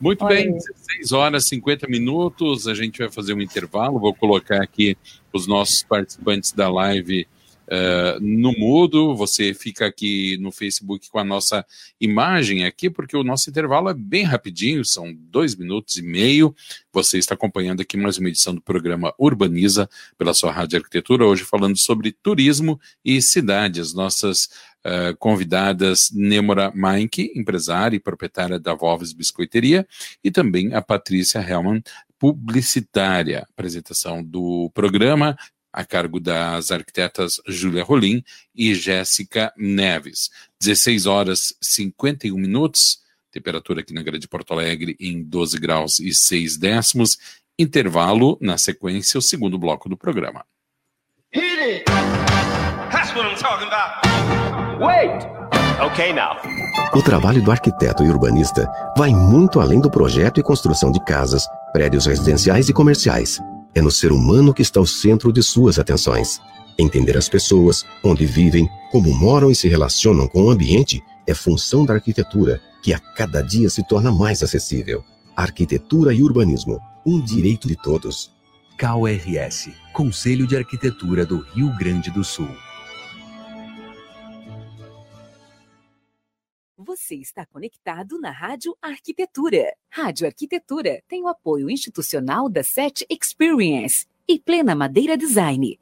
Muito 0.00 0.24
Olha 0.24 0.36
bem, 0.36 0.52
16 0.52 1.12
horas 1.12 1.44
e 1.44 1.48
50 1.48 1.88
minutos. 1.88 2.68
A 2.68 2.74
gente 2.74 2.98
vai 2.98 3.10
fazer 3.10 3.34
um 3.34 3.40
intervalo. 3.40 3.98
Vou 3.98 4.14
colocar 4.14 4.62
aqui 4.62 4.96
os 5.32 5.46
nossos 5.46 5.82
participantes 5.82 6.52
da 6.52 6.68
live 6.68 7.26
uh, 7.68 8.20
no 8.20 8.52
mudo. 8.52 9.14
Você 9.14 9.54
fica 9.54 9.86
aqui 9.86 10.36
no 10.38 10.50
Facebook 10.50 11.08
com 11.10 11.18
a 11.18 11.24
nossa 11.24 11.64
imagem 12.00 12.64
aqui, 12.64 12.90
porque 12.90 13.16
o 13.16 13.22
nosso 13.22 13.50
intervalo 13.50 13.88
é 13.88 13.94
bem 13.94 14.24
rapidinho, 14.24 14.84
são 14.84 15.14
dois 15.14 15.54
minutos 15.54 15.96
e 15.96 16.02
meio. 16.02 16.54
Você 16.92 17.18
está 17.18 17.34
acompanhando 17.34 17.80
aqui 17.80 17.96
mais 17.96 18.18
uma 18.18 18.28
edição 18.28 18.54
do 18.54 18.60
programa 18.60 19.14
Urbaniza 19.18 19.88
pela 20.16 20.34
sua 20.34 20.50
Rádio 20.50 20.78
Arquitetura, 20.78 21.26
hoje 21.26 21.44
falando 21.44 21.76
sobre 21.76 22.12
turismo 22.12 22.80
e 23.04 23.20
cidade. 23.20 23.80
As 23.80 23.92
nossas 23.92 24.48
uh, 24.84 25.16
convidadas 25.18 26.10
Nemora 26.12 26.72
Meinke, 26.74 27.32
empresária 27.36 27.96
e 27.96 28.00
proprietária 28.00 28.58
da 28.58 28.74
Volves 28.74 29.12
Biscoiteria, 29.12 29.86
e 30.24 30.30
também 30.30 30.74
a 30.74 30.82
Patrícia 30.82 31.38
Hellman, 31.38 31.82
publicitária. 32.18 33.46
Apresentação 33.50 34.24
do 34.24 34.70
programa 34.74 35.36
a 35.72 35.84
cargo 35.84 36.18
das 36.18 36.70
arquitetas 36.70 37.40
Júlia 37.46 37.84
Rolim 37.84 38.22
e 38.54 38.74
Jéssica 38.74 39.52
Neves. 39.56 40.30
16 40.60 41.06
horas 41.06 41.54
51 41.60 42.36
minutos, 42.36 43.00
temperatura 43.30 43.80
aqui 43.80 43.92
na 43.92 44.02
Grande 44.02 44.26
Porto 44.26 44.52
Alegre 44.52 44.96
em 44.98 45.22
12 45.22 45.58
graus 45.58 46.00
e 46.00 46.14
6 46.14 46.56
décimos. 46.56 47.18
Intervalo, 47.58 48.38
na 48.40 48.56
sequência, 48.56 49.18
o 49.18 49.22
segundo 49.22 49.58
bloco 49.58 49.88
do 49.88 49.96
programa. 49.96 50.44
Hit 51.32 51.60
it! 51.60 51.84
Wait! 54.80 55.38
Okay 55.80 56.12
now. 56.12 56.36
O 56.92 57.02
trabalho 57.02 57.42
do 57.42 57.50
arquiteto 57.50 58.02
e 58.02 58.08
urbanista 58.08 58.68
vai 58.96 59.10
muito 59.10 59.60
além 59.60 59.80
do 59.80 59.90
projeto 59.90 60.40
e 60.40 60.42
construção 60.42 60.90
de 60.90 61.04
casas, 61.04 61.46
prédios 61.72 62.06
residenciais 62.06 62.68
e 62.68 62.72
comerciais. 62.72 63.38
É 63.74 63.80
no 63.80 63.90
ser 63.90 64.12
humano 64.12 64.54
que 64.54 64.62
está 64.62 64.80
o 64.80 64.86
centro 64.86 65.32
de 65.32 65.42
suas 65.42 65.78
atenções. 65.78 66.40
Entender 66.78 67.16
as 67.16 67.28
pessoas, 67.28 67.84
onde 68.04 68.24
vivem, 68.24 68.68
como 68.90 69.14
moram 69.14 69.50
e 69.50 69.54
se 69.54 69.68
relacionam 69.68 70.28
com 70.28 70.44
o 70.44 70.50
ambiente 70.50 71.02
é 71.26 71.34
função 71.34 71.84
da 71.84 71.94
arquitetura, 71.94 72.60
que 72.82 72.94
a 72.94 72.98
cada 72.98 73.42
dia 73.42 73.68
se 73.68 73.86
torna 73.86 74.10
mais 74.10 74.42
acessível. 74.42 75.04
Arquitetura 75.36 76.14
e 76.14 76.22
urbanismo, 76.22 76.80
um 77.04 77.20
direito 77.20 77.68
de 77.68 77.76
todos. 77.76 78.32
KRS, 78.78 79.72
Conselho 79.92 80.46
de 80.46 80.56
Arquitetura 80.56 81.26
do 81.26 81.40
Rio 81.52 81.76
Grande 81.76 82.10
do 82.10 82.24
Sul. 82.24 82.48
Você 86.80 87.16
está 87.16 87.44
conectado 87.44 88.20
na 88.20 88.30
Rádio 88.30 88.72
Arquitetura. 88.80 89.74
Rádio 89.90 90.28
Arquitetura 90.28 91.02
tem 91.08 91.24
o 91.24 91.26
apoio 91.26 91.68
institucional 91.68 92.48
da 92.48 92.62
SET 92.62 93.04
Experience 93.10 94.06
e 94.28 94.38
Plena 94.38 94.76
Madeira 94.76 95.16
Design. 95.16 95.76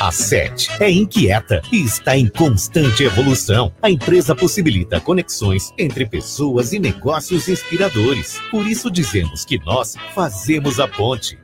A 0.00 0.10
SET 0.10 0.68
é 0.80 0.90
inquieta 0.90 1.62
e 1.70 1.84
está 1.84 2.16
em 2.16 2.28
constante 2.28 3.04
evolução. 3.04 3.72
A 3.80 3.88
empresa 3.88 4.34
possibilita 4.34 5.00
conexões 5.00 5.72
entre 5.78 6.04
pessoas 6.06 6.72
e 6.72 6.80
negócios 6.80 7.48
inspiradores. 7.48 8.40
Por 8.50 8.66
isso 8.66 8.90
dizemos 8.90 9.44
que 9.44 9.60
nós 9.60 9.94
fazemos 10.12 10.80
a 10.80 10.88
ponte. 10.88 11.43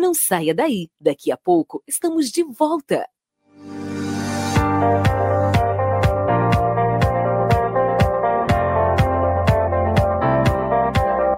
Não 0.00 0.14
saia 0.14 0.54
daí, 0.54 0.88
daqui 0.98 1.30
a 1.30 1.36
pouco 1.36 1.82
estamos 1.86 2.30
de 2.30 2.42
volta. 2.42 3.06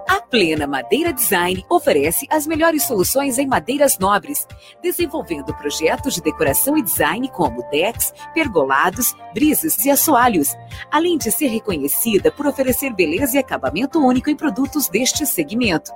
A 0.07 0.21
Plena 0.31 0.65
Madeira 0.65 1.11
Design 1.11 1.65
oferece 1.69 2.25
as 2.29 2.47
melhores 2.47 2.83
soluções 2.83 3.37
em 3.37 3.45
madeiras 3.45 3.99
nobres, 3.99 4.47
desenvolvendo 4.81 5.53
projetos 5.57 6.15
de 6.15 6.21
decoração 6.21 6.77
e 6.77 6.81
design 6.81 7.29
como 7.31 7.69
decks, 7.69 8.13
pergolados, 8.33 9.13
brisas 9.33 9.83
e 9.83 9.91
assoalhos, 9.91 10.55
além 10.89 11.17
de 11.17 11.29
ser 11.33 11.47
reconhecida 11.47 12.31
por 12.31 12.47
oferecer 12.47 12.93
beleza 12.93 13.35
e 13.35 13.39
acabamento 13.39 13.99
único 13.99 14.29
em 14.29 14.37
produtos 14.37 14.87
deste 14.87 15.25
segmento. 15.25 15.91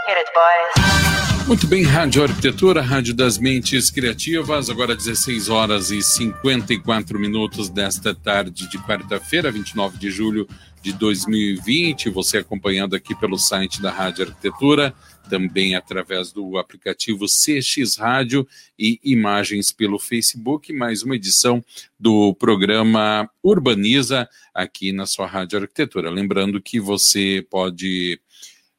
Hit 0.05 0.17
it, 0.19 0.29
boys. 0.35 1.47
Muito 1.47 1.65
bem, 1.65 1.81
Rádio 1.81 2.21
Arquitetura, 2.21 2.83
Rádio 2.83 3.15
das 3.15 3.39
Mentes 3.39 3.89
Criativas, 3.89 4.69
agora 4.69 4.95
16 4.95 5.49
horas 5.49 5.89
e 5.89 6.03
54 6.03 7.17
minutos 7.17 7.67
desta 7.67 8.13
tarde 8.13 8.69
de 8.69 8.77
quarta-feira, 8.77 9.51
29 9.51 9.97
de 9.97 10.11
julho 10.11 10.47
de 10.83 10.93
2020. 10.93 12.11
Você 12.11 12.37
acompanhando 12.37 12.95
aqui 12.95 13.15
pelo 13.15 13.39
site 13.39 13.81
da 13.81 13.89
Rádio 13.89 14.27
Arquitetura, 14.27 14.93
também 15.29 15.75
através 15.75 16.31
do 16.31 16.57
aplicativo 16.57 17.25
CX 17.25 17.95
Rádio 17.97 18.47
e 18.77 18.99
imagens 19.03 19.71
pelo 19.71 19.99
Facebook. 19.99 20.73
Mais 20.73 21.03
uma 21.03 21.15
edição 21.15 21.63
do 21.99 22.33
programa 22.33 23.29
Urbaniza 23.43 24.27
aqui 24.53 24.91
na 24.91 25.05
sua 25.05 25.27
Rádio 25.27 25.59
Arquitetura. 25.59 26.09
Lembrando 26.09 26.59
que 26.59 26.79
você 26.79 27.45
pode 27.47 28.19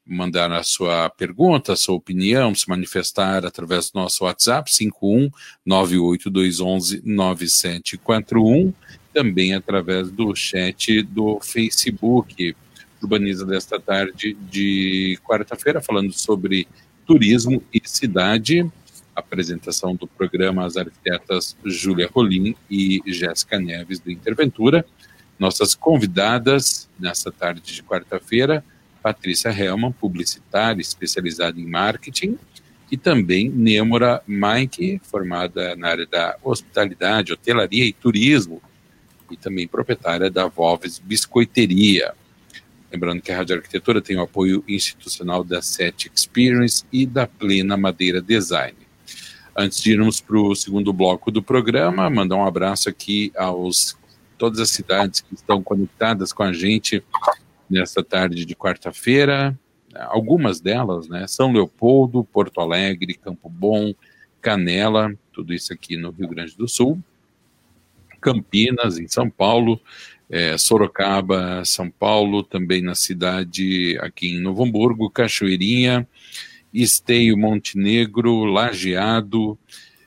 mandar 0.04 0.50
a 0.50 0.64
sua 0.64 1.08
pergunta, 1.08 1.72
a 1.72 1.76
sua 1.76 1.94
opinião, 1.94 2.52
se 2.52 2.68
manifestar 2.68 3.46
através 3.46 3.90
do 3.90 4.00
nosso 4.00 4.24
WhatsApp, 4.24 4.74
51 4.74 5.30
98211 5.64 7.00
9741, 7.04 8.74
também 9.14 9.54
através 9.54 10.10
do 10.10 10.34
chat 10.34 11.00
do 11.02 11.38
Facebook. 11.40 12.56
Urbaniza 13.02 13.46
desta 13.46 13.80
tarde 13.80 14.36
de 14.50 15.18
quarta-feira, 15.24 15.80
falando 15.80 16.12
sobre 16.12 16.68
turismo 17.06 17.62
e 17.72 17.80
cidade. 17.84 18.70
Apresentação 19.16 19.94
do 19.94 20.06
programa 20.06 20.64
As 20.64 20.76
Arquitetas 20.76 21.56
Júlia 21.64 22.08
Rolim 22.12 22.54
e 22.70 23.02
Jéssica 23.06 23.58
Neves 23.58 23.98
do 23.98 24.10
Interventura. 24.10 24.84
Nossas 25.38 25.74
convidadas 25.74 26.88
nesta 26.98 27.32
tarde 27.32 27.74
de 27.74 27.82
quarta-feira, 27.82 28.62
Patrícia 29.02 29.48
Helman, 29.48 29.92
publicitária 29.92 30.80
especializada 30.80 31.58
em 31.58 31.66
marketing, 31.66 32.38
e 32.90 32.96
também 32.96 33.48
Nêmora 33.48 34.22
Mike, 34.26 35.00
formada 35.04 35.74
na 35.76 35.88
área 35.88 36.06
da 36.06 36.36
hospitalidade, 36.42 37.32
hotelaria 37.32 37.84
e 37.84 37.92
turismo, 37.92 38.60
e 39.30 39.36
também 39.36 39.66
proprietária 39.66 40.30
da 40.30 40.48
Volves 40.48 40.98
Biscoiteria. 40.98 42.12
Lembrando 42.92 43.22
que 43.22 43.30
a 43.30 43.36
Rádio 43.36 43.56
Arquitetura 43.56 44.02
tem 44.02 44.16
o 44.16 44.22
apoio 44.22 44.64
institucional 44.66 45.44
da 45.44 45.62
SET 45.62 46.10
Experience 46.12 46.84
e 46.92 47.06
da 47.06 47.26
Plena 47.26 47.76
Madeira 47.76 48.20
Design. 48.20 48.76
Antes 49.56 49.80
de 49.80 49.92
irmos 49.92 50.20
para 50.20 50.38
o 50.38 50.54
segundo 50.54 50.92
bloco 50.92 51.30
do 51.30 51.42
programa, 51.42 52.10
mandar 52.10 52.36
um 52.36 52.44
abraço 52.44 52.88
aqui 52.88 53.32
aos 53.36 53.96
todas 54.36 54.58
as 54.58 54.70
cidades 54.70 55.20
que 55.20 55.34
estão 55.34 55.62
conectadas 55.62 56.32
com 56.32 56.42
a 56.42 56.52
gente 56.52 57.04
nesta 57.68 58.02
tarde 58.02 58.44
de 58.44 58.56
quarta-feira. 58.56 59.56
Algumas 59.94 60.60
delas, 60.60 61.08
né? 61.08 61.26
São 61.26 61.52
Leopoldo, 61.52 62.24
Porto 62.24 62.60
Alegre, 62.60 63.14
Campo 63.14 63.48
Bom, 63.48 63.94
Canela, 64.40 65.14
tudo 65.32 65.52
isso 65.52 65.72
aqui 65.72 65.96
no 65.96 66.10
Rio 66.10 66.28
Grande 66.28 66.56
do 66.56 66.66
Sul. 66.66 66.98
Campinas, 68.20 68.98
em 68.98 69.08
São 69.08 69.30
Paulo, 69.30 69.80
é, 70.30 70.56
Sorocaba, 70.56 71.64
São 71.64 71.90
Paulo, 71.90 72.42
também 72.42 72.80
na 72.80 72.94
cidade 72.94 73.98
aqui 74.00 74.28
em 74.28 74.40
Novo 74.40 74.64
Hamburgo, 74.64 75.10
Cachoeirinha, 75.10 76.06
Esteio, 76.72 77.36
Montenegro, 77.36 78.44
Lajeado, 78.44 79.58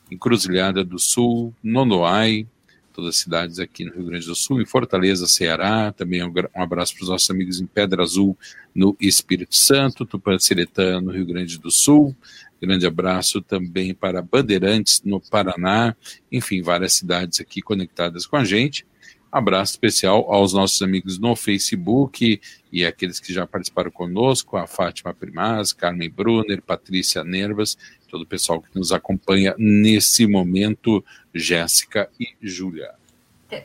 Encruzilhada 0.10 0.84
do 0.84 0.98
Sul, 0.98 1.54
Nonoai, 1.62 2.48
todas 2.94 3.16
as 3.16 3.18
cidades 3.18 3.60
aqui 3.60 3.84
no 3.84 3.94
Rio 3.94 4.06
Grande 4.06 4.26
do 4.26 4.36
Sul, 4.36 4.62
em 4.62 4.66
Fortaleza, 4.66 5.28
Ceará, 5.28 5.92
também 5.92 6.24
um 6.24 6.62
abraço 6.62 6.96
para 6.96 7.04
os 7.04 7.10
nossos 7.10 7.30
amigos 7.30 7.60
em 7.60 7.66
Pedra 7.66 8.04
Azul, 8.04 8.38
no 8.74 8.96
Espírito 9.02 9.56
Santo, 9.56 10.06
Tupanciretã, 10.06 11.02
no 11.02 11.12
Rio 11.12 11.26
Grande 11.26 11.58
do 11.58 11.72
Sul, 11.72 12.16
grande 12.62 12.86
abraço 12.86 13.42
também 13.42 13.94
para 13.94 14.22
Bandeirantes, 14.22 15.02
no 15.04 15.20
Paraná, 15.20 15.96
enfim, 16.32 16.62
várias 16.62 16.94
cidades 16.94 17.42
aqui 17.42 17.62
conectadas 17.62 18.26
com 18.26 18.38
a 18.38 18.46
gente, 18.46 18.86
Abraço 19.34 19.72
especial 19.72 20.32
aos 20.32 20.54
nossos 20.54 20.80
amigos 20.84 21.18
no 21.18 21.36
Facebook 21.36 22.40
e 22.72 22.86
aqueles 22.86 23.20
que 23.20 23.34
já 23.34 23.48
participaram 23.48 23.90
conosco, 23.90 24.58
a 24.58 24.68
Fátima 24.68 25.12
Primaz, 25.12 25.74
Carmen 25.74 26.08
Brunner, 26.08 26.62
Patrícia 26.62 27.24
Nervas, 27.24 27.76
todo 28.08 28.22
o 28.22 28.28
pessoal 28.28 28.62
que 28.62 28.78
nos 28.78 28.92
acompanha 28.92 29.56
nesse 29.58 30.28
momento, 30.28 31.04
Jéssica 31.34 32.08
e 32.20 32.36
Júlia. 32.44 32.92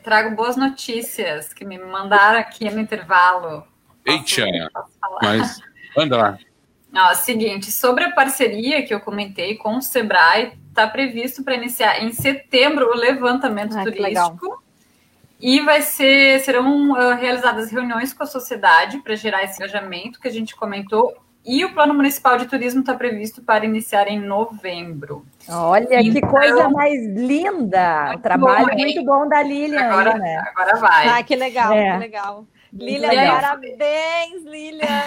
Trago 0.01 0.35
boas 0.35 0.57
notícias 0.57 1.53
que 1.53 1.63
me 1.63 1.77
mandaram 1.77 2.39
aqui 2.39 2.67
no 2.67 2.79
intervalo. 2.79 3.63
Eita, 4.03 4.71
mas 5.21 5.61
anda 5.95 6.17
lá. 6.17 6.39
Ó, 6.95 7.13
seguinte, 7.13 7.71
sobre 7.71 8.05
a 8.05 8.11
parceria 8.11 8.83
que 8.83 8.91
eu 8.91 8.99
comentei 8.99 9.55
com 9.55 9.77
o 9.77 9.81
Sebrae, 9.83 10.53
está 10.69 10.87
previsto 10.87 11.43
para 11.43 11.53
iniciar 11.53 12.03
em 12.03 12.11
setembro 12.11 12.89
o 12.89 12.97
levantamento 12.97 13.77
ah, 13.77 13.83
turístico. 13.83 14.63
E 15.39 15.61
vai 15.61 15.81
ser, 15.81 16.39
serão 16.41 16.91
uh, 16.91 17.15
realizadas 17.15 17.71
reuniões 17.71 18.13
com 18.13 18.23
a 18.23 18.27
sociedade 18.27 18.97
para 18.99 19.15
gerar 19.15 19.43
esse 19.43 19.55
engajamento 19.55 20.19
que 20.19 20.27
a 20.27 20.31
gente 20.31 20.55
comentou. 20.55 21.15
E 21.45 21.63
o 21.63 21.73
Plano 21.73 21.93
Municipal 21.93 22.37
de 22.37 22.45
Turismo 22.45 22.81
está 22.81 22.93
previsto 22.93 23.41
para 23.41 23.65
iniciar 23.65 24.07
em 24.09 24.19
novembro. 24.19 25.25
Olha 25.47 26.01
então, 26.01 26.13
que 26.13 26.21
coisa 26.21 26.69
mais 26.69 27.05
linda! 27.15 28.13
O 28.15 28.19
trabalho 28.19 28.67
bom, 28.67 28.75
muito 28.75 29.05
bom 29.05 29.27
da 29.27 29.41
Lilian. 29.41 29.81
Agora, 29.81 30.13
aí, 30.13 30.19
né? 30.19 30.43
agora 30.45 30.75
vai. 30.75 31.07
Ah, 31.07 31.23
que 31.23 31.35
legal, 31.35 31.73
é. 31.73 31.93
que 31.93 31.97
legal. 31.99 32.45
Lilian, 32.71 33.31
parabéns, 33.31 34.43
Lilian. 34.43 35.03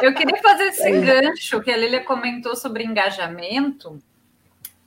Eu 0.00 0.14
queria 0.14 0.42
fazer 0.42 0.64
esse 0.64 0.90
gancho 1.00 1.60
que 1.60 1.70
a 1.70 1.76
Lilian 1.76 2.02
comentou 2.02 2.56
sobre 2.56 2.82
engajamento. 2.82 3.98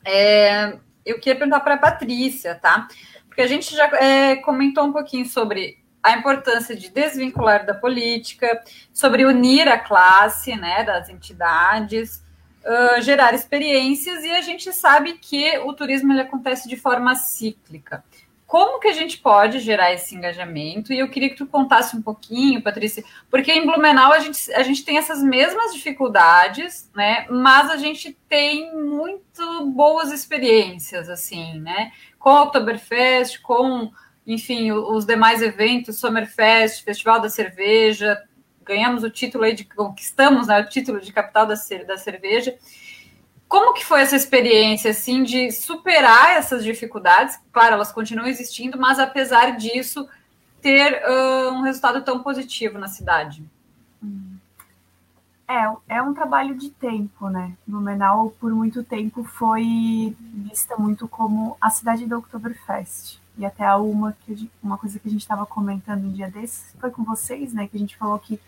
É, 0.04 0.74
eu 1.06 1.20
queria 1.20 1.36
perguntar 1.36 1.62
para 1.62 1.76
a 1.76 1.78
Patrícia, 1.78 2.56
tá? 2.56 2.88
Porque 3.36 3.42
a 3.42 3.48
gente 3.48 3.76
já 3.76 3.88
é, 3.98 4.38
comentou 4.38 4.86
um 4.86 4.94
pouquinho 4.94 5.26
sobre 5.26 5.78
a 6.02 6.14
importância 6.14 6.74
de 6.74 6.90
desvincular 6.90 7.66
da 7.66 7.74
política, 7.74 8.64
sobre 8.94 9.26
unir 9.26 9.68
a 9.68 9.78
classe, 9.78 10.56
né, 10.56 10.86
das 10.86 11.10
entidades, 11.10 12.24
uh, 12.64 13.02
gerar 13.02 13.34
experiências, 13.34 14.24
e 14.24 14.32
a 14.32 14.40
gente 14.40 14.72
sabe 14.72 15.18
que 15.18 15.58
o 15.60 15.74
turismo 15.74 16.14
ele 16.14 16.22
acontece 16.22 16.70
de 16.70 16.78
forma 16.78 17.14
cíclica 17.16 18.06
como 18.48 18.80
que 18.80 18.88
a 18.88 18.94
gente 18.94 19.18
pode 19.18 19.60
gerar 19.60 19.92
esse 19.92 20.16
engajamento? 20.16 20.94
E 20.94 21.00
eu 21.00 21.10
queria 21.10 21.30
que 21.30 21.36
tu 21.36 21.48
contasse 21.48 21.96
um 21.98 22.02
pouquinho, 22.02 22.62
Patrícia, 22.62 23.04
porque 23.30 23.52
em 23.52 23.66
Blumenau 23.66 24.14
a 24.14 24.20
gente, 24.20 24.54
a 24.54 24.62
gente 24.62 24.86
tem 24.86 24.98
essas 24.98 25.22
mesmas 25.22 25.74
dificuldades, 25.74 26.90
né? 26.96 27.26
Mas 27.30 27.72
a 27.72 27.78
gente 27.78 28.16
tem 28.30 28.72
muito 28.76 29.66
boas 29.72 30.12
experiências, 30.12 31.10
assim, 31.10 31.60
né? 31.60 31.92
Com 32.20 32.30
o 32.30 32.44
Oktoberfest, 32.44 33.42
com, 33.42 33.92
enfim, 34.28 34.72
os 34.72 35.06
demais 35.06 35.42
eventos, 35.42 35.98
Summerfest, 35.98 36.84
Festival 36.84 37.20
da 37.20 37.30
Cerveja, 37.30 38.22
ganhamos 38.66 39.04
o 39.04 39.10
título 39.10 39.44
aí 39.44 39.54
de 39.54 39.64
conquistamos, 39.64 40.48
né? 40.48 40.60
O 40.60 40.70
título 40.70 41.00
de 41.00 41.14
capital 41.14 41.46
da, 41.46 41.56
da 41.88 41.98
cerveja. 41.98 42.58
Como 43.48 43.74
que 43.74 43.86
foi 43.86 44.02
essa 44.02 44.16
experiência, 44.16 44.92
assim, 44.92 45.24
de 45.24 45.52
superar 45.52 46.38
essas 46.38 46.64
dificuldades? 46.64 47.40
Claro, 47.52 47.76
elas 47.76 47.92
continuam 47.92 48.28
existindo, 48.28 48.78
mas 48.78 49.00
apesar 49.00 49.52
disso, 49.52 50.08
ter 50.62 51.02
uh, 51.04 51.52
um 51.52 51.62
resultado 51.62 52.02
tão 52.04 52.24
positivo 52.24 52.80
na 52.80 52.88
cidade? 52.88 53.46
É, 55.48 55.96
é 55.98 56.02
um 56.02 56.14
trabalho 56.14 56.56
de 56.56 56.72
tempo, 56.72 57.30
né? 57.30 57.54
Blumenau, 57.68 58.32
por 58.40 58.52
muito 58.52 58.84
tempo, 58.84 59.24
foi 59.24 60.16
vista 60.20 60.76
muito 60.76 61.08
como 61.08 61.56
a 61.62 61.70
cidade 61.70 62.08
do 62.08 62.18
Oktoberfest. 62.18 63.20
E 63.38 63.46
até 63.46 63.74
uma, 63.76 64.14
que 64.26 64.50
uma 64.64 64.78
coisa 64.78 64.98
que 64.98 65.08
a 65.08 65.12
gente 65.12 65.22
estava 65.22 65.46
comentando 65.46 66.06
um 66.06 66.12
dia 66.12 66.32
desses, 66.32 66.74
foi 66.80 66.90
com 66.90 67.04
vocês, 67.04 67.54
né? 67.54 67.68
Que 67.68 67.78
a 67.78 67.80
gente 67.80 67.96
falou 67.96 68.18
que 68.18 68.40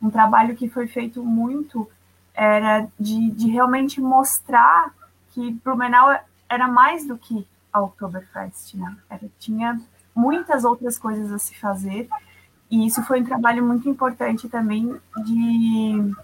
um 0.00 0.10
trabalho 0.10 0.56
que 0.56 0.68
foi 0.68 0.88
feito 0.88 1.22
muito 1.22 1.88
era 2.34 2.88
de, 2.98 3.30
de 3.30 3.50
realmente 3.50 4.00
mostrar 4.00 4.92
que 5.30 5.52
Blumenau 5.64 6.18
era 6.48 6.68
mais 6.68 7.06
do 7.06 7.16
que 7.16 7.46
a 7.72 7.80
Oktoberfest, 7.80 8.74
né? 8.76 8.96
Era, 9.08 9.22
tinha 9.38 9.80
muitas 10.14 10.64
outras 10.64 10.98
coisas 10.98 11.32
a 11.32 11.38
se 11.38 11.54
fazer, 11.58 12.08
e 12.70 12.86
isso 12.86 13.02
foi 13.02 13.20
um 13.20 13.24
trabalho 13.24 13.64
muito 13.64 13.88
importante 13.88 14.48
também 14.48 14.94
de, 15.24 16.14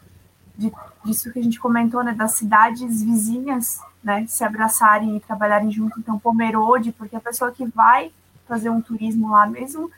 de 0.56 0.72
disso 1.04 1.32
que 1.32 1.38
a 1.38 1.42
gente 1.42 1.61
comentou, 1.61 2.02
né, 2.02 2.12
das 2.12 2.32
cidades 2.32 3.02
vizinhas, 3.02 3.80
né, 4.02 4.26
se 4.26 4.44
abraçarem 4.44 5.16
e 5.16 5.20
trabalharem 5.20 5.70
junto. 5.70 5.98
Então, 6.00 6.18
Pomerode, 6.18 6.92
porque 6.92 7.16
a 7.16 7.20
pessoa 7.20 7.52
que 7.52 7.66
vai 7.66 8.11
fazer 8.46 8.70
um 8.70 8.80
turismo 8.80 9.30
lá 9.30 9.46
mesmo, 9.46 9.90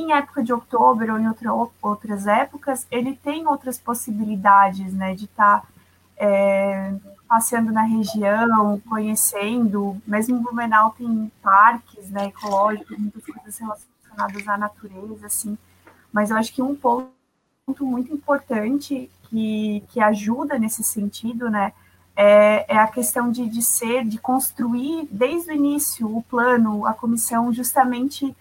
em 0.00 0.12
época 0.12 0.42
de 0.42 0.52
outubro 0.52 1.12
ou 1.12 1.18
em 1.18 1.28
outra, 1.28 1.52
outras 1.82 2.26
épocas, 2.26 2.86
ele 2.90 3.14
tem 3.16 3.46
outras 3.46 3.78
possibilidades, 3.78 4.92
né, 4.92 5.14
de 5.14 5.24
estar 5.24 5.60
tá, 5.60 5.68
é, 6.16 6.94
passeando 7.28 7.72
na 7.72 7.82
região, 7.82 8.80
conhecendo, 8.88 10.00
mesmo 10.06 10.40
Blumenau 10.40 10.94
tem 10.96 11.30
parques, 11.42 12.10
né, 12.10 12.26
ecológicos, 12.26 12.98
muitas 12.98 13.24
coisas 13.24 13.58
relacionadas 13.58 14.48
à 14.48 14.58
natureza, 14.58 15.26
assim, 15.26 15.56
mas 16.12 16.30
eu 16.30 16.36
acho 16.36 16.52
que 16.52 16.62
um 16.62 16.74
ponto 16.74 17.10
muito 17.80 18.12
importante 18.12 19.10
que, 19.24 19.84
que 19.88 20.00
ajuda 20.00 20.58
nesse 20.58 20.82
sentido, 20.82 21.48
né, 21.48 21.72
é, 22.16 22.74
é 22.74 22.78
a 22.78 22.86
questão 22.86 23.30
de, 23.30 23.48
de 23.48 23.62
ser, 23.62 24.04
de 24.04 24.18
construir 24.18 25.08
desde 25.10 25.50
o 25.50 25.54
início 25.54 26.16
o 26.16 26.22
plano, 26.22 26.86
a 26.86 26.92
comissão, 26.92 27.52
justamente 27.52 28.36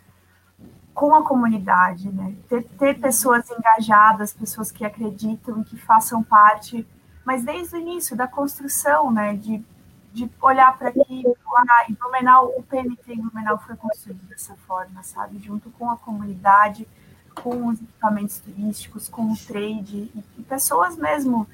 com 1.00 1.16
a 1.16 1.24
comunidade, 1.24 2.12
né? 2.12 2.36
Ter, 2.50 2.62
ter, 2.78 3.00
pessoas 3.00 3.50
engajadas, 3.50 4.34
pessoas 4.34 4.70
que 4.70 4.84
acreditam, 4.84 5.64
que 5.64 5.78
façam 5.78 6.22
parte, 6.22 6.86
mas 7.24 7.42
desde 7.42 7.78
o 7.78 7.80
início 7.80 8.18
da 8.18 8.28
construção, 8.28 9.10
né? 9.10 9.34
De, 9.34 9.64
de 10.12 10.30
olhar 10.42 10.78
para 10.78 10.90
aqui, 10.90 11.24
lá, 11.50 11.86
em 11.90 11.94
Blumenau, 11.94 12.54
o 12.58 12.62
PNT 12.64 13.14
em 13.14 13.22
Blumenau 13.22 13.58
foi 13.60 13.78
construído 13.78 14.28
dessa 14.28 14.56
forma, 14.68 15.02
sabe? 15.02 15.40
Junto 15.40 15.70
com 15.70 15.90
a 15.90 15.96
comunidade, 15.96 16.86
com 17.34 17.68
os 17.68 17.82
equipamentos 17.82 18.40
turísticos, 18.40 19.08
com 19.08 19.32
o 19.32 19.38
trade, 19.38 20.12
e, 20.14 20.24
e 20.38 20.44
pessoas 20.44 20.98
mesmo, 20.98 21.48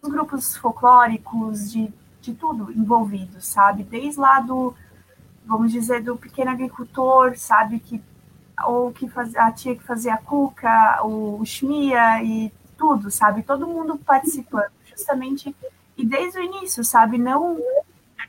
os 0.00 0.08
grupos 0.10 0.56
folclóricos, 0.56 1.70
de, 1.70 1.92
de 2.22 2.32
tudo 2.32 2.72
envolvido, 2.72 3.42
sabe? 3.42 3.84
Desde 3.84 4.18
lá 4.18 4.40
do, 4.40 4.74
vamos 5.44 5.70
dizer, 5.70 6.02
do 6.02 6.16
pequeno 6.16 6.50
agricultor, 6.50 7.36
sabe? 7.36 7.78
Que 7.78 8.02
ou 8.64 8.92
que 8.92 9.08
faz, 9.08 9.34
a 9.36 9.50
tia 9.52 9.76
que 9.76 9.82
fazia 9.82 10.14
a 10.14 10.18
cuca, 10.18 11.04
o, 11.04 11.44
Shmia 11.44 12.22
e 12.22 12.52
tudo, 12.76 13.10
sabe? 13.10 13.42
Todo 13.42 13.66
mundo 13.66 13.98
participando, 13.98 14.72
justamente, 14.84 15.54
e 15.96 16.04
desde 16.04 16.38
o 16.38 16.42
início, 16.42 16.84
sabe? 16.84 17.18
Não, 17.18 17.58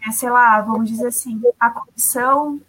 é, 0.07 0.11
sei 0.11 0.29
lá, 0.29 0.61
vamos 0.61 0.89
dizer 0.89 1.07
assim, 1.07 1.41
a 1.59 1.69
comissão 1.69 2.59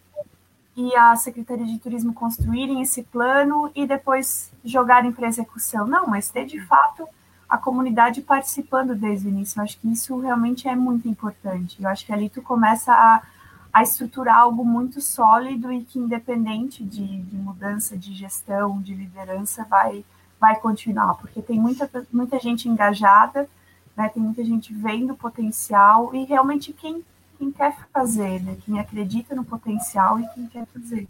e 0.75 0.95
a 0.95 1.15
Secretaria 1.15 1.65
de 1.65 1.79
Turismo 1.79 2.13
construírem 2.13 2.81
esse 2.81 3.03
plano 3.03 3.69
e 3.75 3.85
depois 3.85 4.51
jogarem 4.63 5.11
para 5.11 5.27
execução. 5.27 5.85
Não, 5.85 6.07
mas 6.07 6.29
ter 6.29 6.45
de 6.45 6.59
fato 6.61 7.07
a 7.49 7.57
comunidade 7.57 8.21
participando 8.21 8.95
desde 8.95 9.27
o 9.27 9.29
início. 9.29 9.59
Eu 9.59 9.63
acho 9.63 9.77
que 9.79 9.91
isso 9.91 10.17
realmente 10.19 10.67
é 10.67 10.75
muito 10.75 11.07
importante. 11.07 11.81
Eu 11.81 11.89
acho 11.89 12.05
que 12.05 12.13
ali 12.13 12.29
tu 12.29 12.41
começa 12.41 12.93
a 12.93 13.21
a 13.71 13.83
estruturar 13.83 14.37
algo 14.37 14.65
muito 14.65 14.99
sólido 14.99 15.71
e 15.71 15.83
que, 15.83 15.99
independente 15.99 16.83
de, 16.83 17.21
de, 17.21 17.35
mudança 17.35 17.97
de 17.97 18.13
gestão, 18.13 18.81
de 18.81 18.95
liderança, 18.95 19.63
vai, 19.65 20.03
vai 20.39 20.59
continuar, 20.59 21.15
porque 21.15 21.41
tem 21.41 21.59
muita, 21.59 21.89
muita 22.11 22.39
gente 22.39 22.67
engajada, 22.67 23.47
né, 23.95 24.09
tem 24.09 24.21
muita 24.23 24.43
gente 24.43 24.73
vendo 24.73 25.15
potencial 25.15 26.13
e 26.15 26.23
realmente 26.25 26.73
quem, 26.73 27.03
quem 27.37 27.51
quer 27.51 27.77
fazer, 27.93 28.41
né, 28.41 28.57
quem 28.65 28.79
acredita 28.79 29.35
no 29.35 29.45
potencial 29.45 30.19
e 30.19 30.27
quem 30.29 30.47
quer 30.47 30.65
fazer. 30.67 31.07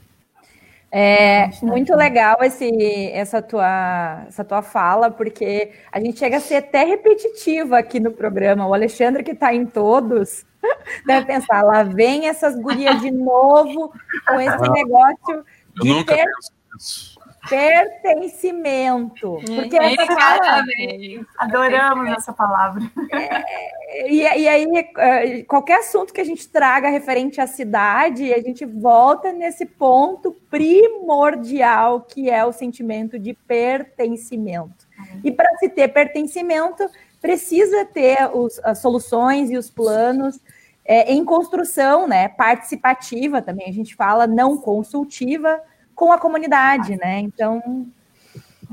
É 0.91 1.49
muito 1.61 1.95
legal 1.95 2.37
esse, 2.41 2.67
essa, 3.11 3.43
tua, 3.43 4.25
essa 4.27 4.43
tua 4.43 4.63
fala, 4.63 5.11
porque 5.11 5.71
a 5.91 5.99
gente 5.99 6.17
chega 6.17 6.37
a 6.37 6.39
ser 6.39 6.55
até 6.55 6.83
repetitiva 6.83 7.77
aqui 7.77 7.99
no 7.99 8.11
programa. 8.11 8.65
O 8.65 8.73
Alexandre, 8.73 9.23
que 9.23 9.31
está 9.31 9.53
em 9.53 9.67
todos, 9.67 10.45
deve 11.05 11.27
pensar: 11.27 11.61
lá 11.61 11.83
vem 11.83 12.27
essas 12.27 12.55
gurias 12.55 12.99
de 13.01 13.11
novo 13.11 13.93
com 14.27 14.39
esse 14.39 14.69
negócio 14.71 15.45
de 15.79 16.03
per... 16.05 16.25
pertencimento. 17.47 19.39
Porque 19.45 19.77
essa 19.77 20.05
palavra, 20.07 20.73
adoramos 21.37 22.11
essa 22.11 22.33
palavra. 22.33 22.81
É, 23.11 24.11
e, 24.11 24.21
e 24.21 24.47
aí, 24.47 24.65
é, 24.97 25.43
qualquer 25.43 25.79
assunto 25.79 26.13
que 26.13 26.21
a 26.21 26.25
gente 26.25 26.47
traga 26.47 26.89
referente 26.89 27.39
à 27.39 27.47
cidade, 27.47 28.33
a 28.33 28.41
gente 28.41 28.65
volta 28.65 29.31
nesse 29.31 29.65
ponto 29.65 30.31
primordial 30.49 32.01
que 32.01 32.29
é 32.29 32.45
o 32.45 32.51
sentimento 32.51 33.17
de 33.17 33.33
pertencimento. 33.33 34.87
E 35.23 35.31
para 35.31 35.49
se 35.57 35.69
ter 35.69 35.87
pertencimento, 35.89 36.87
precisa 37.21 37.85
ter 37.85 38.29
os, 38.33 38.59
as 38.63 38.79
soluções 38.79 39.49
e 39.49 39.57
os 39.57 39.69
planos 39.69 40.39
é, 40.85 41.11
em 41.11 41.23
construção, 41.23 42.07
né? 42.07 42.27
Participativa 42.29 43.41
também, 43.41 43.69
a 43.69 43.73
gente 43.73 43.95
fala 43.95 44.25
não 44.25 44.57
consultiva, 44.57 45.61
com 45.99 46.13
a 46.13 46.17
comunidade, 46.17 46.95
né? 46.95 47.19
Então. 47.19 47.85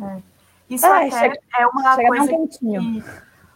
É. 0.00 0.22
Isso 0.70 0.86
ah, 0.86 0.98
até 0.98 1.10
chega, 1.10 1.38
é 1.58 1.66
uma 1.66 1.96
coisa 1.96 2.48
que, 2.58 3.04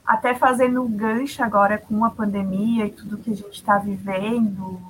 até 0.05 0.35
fazendo 0.35 0.83
um 0.83 0.91
gancho 0.91 1.43
agora 1.45 1.79
com 1.79 2.05
a 2.05 2.11
pandemia 2.11 2.87
e 2.87 2.91
tudo 2.91 3.18
que 3.18 3.31
a 3.31 3.37
gente 3.37 3.55
está 3.55 3.79
vivendo, 3.79 4.81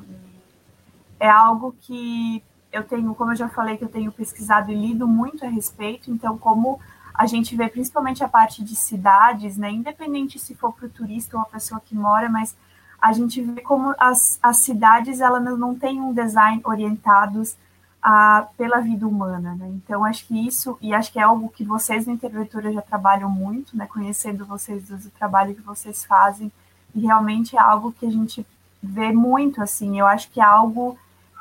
é 1.18 1.28
algo 1.28 1.74
que 1.82 2.42
eu 2.72 2.82
tenho, 2.82 3.14
como 3.14 3.32
eu 3.32 3.36
já 3.36 3.50
falei, 3.50 3.76
que 3.76 3.84
eu 3.84 3.88
tenho 3.88 4.10
pesquisado 4.10 4.72
e 4.72 4.74
lido 4.74 5.06
muito 5.06 5.44
a 5.44 5.48
respeito, 5.48 6.10
então 6.10 6.38
como 6.38 6.80
a 7.14 7.26
gente 7.26 7.54
vê 7.54 7.68
principalmente 7.68 8.24
a 8.24 8.28
parte 8.28 8.64
de 8.64 8.74
cidades, 8.74 9.58
né, 9.58 9.70
independente 9.70 10.38
se 10.38 10.54
for 10.54 10.72
para 10.72 10.86
o 10.86 10.90
turista 10.90 11.36
ou 11.36 11.42
a 11.42 11.46
pessoa 11.46 11.82
que 11.84 11.94
mora, 11.94 12.30
mas 12.30 12.56
a 13.00 13.12
gente 13.12 13.42
vê 13.42 13.60
como 13.60 13.94
as, 13.98 14.38
as 14.42 14.58
cidades 14.58 15.20
ela 15.20 15.40
não, 15.40 15.56
não 15.56 15.74
têm 15.74 16.00
um 16.00 16.14
design 16.14 16.62
orientados 16.64 17.56
a, 18.02 18.48
pela 18.56 18.80
vida 18.80 19.06
humana, 19.06 19.54
né? 19.54 19.68
Então 19.68 20.04
acho 20.04 20.26
que 20.26 20.46
isso 20.46 20.78
e 20.80 20.94
acho 20.94 21.12
que 21.12 21.18
é 21.18 21.22
algo 21.22 21.50
que 21.50 21.64
vocês 21.64 22.06
na 22.06 22.12
interventora 22.12 22.72
já 22.72 22.80
trabalham 22.80 23.28
muito, 23.28 23.76
né? 23.76 23.86
Conhecendo 23.86 24.46
vocês 24.46 24.88
do 24.88 25.10
trabalho 25.10 25.54
que 25.54 25.60
vocês 25.60 26.04
fazem 26.04 26.50
e 26.94 27.00
realmente 27.00 27.56
é 27.56 27.60
algo 27.60 27.92
que 27.92 28.06
a 28.06 28.10
gente 28.10 28.46
vê 28.82 29.12
muito 29.12 29.62
assim. 29.62 29.98
Eu 29.98 30.06
acho 30.06 30.30
que 30.30 30.40
é 30.40 30.44
algo 30.44 30.98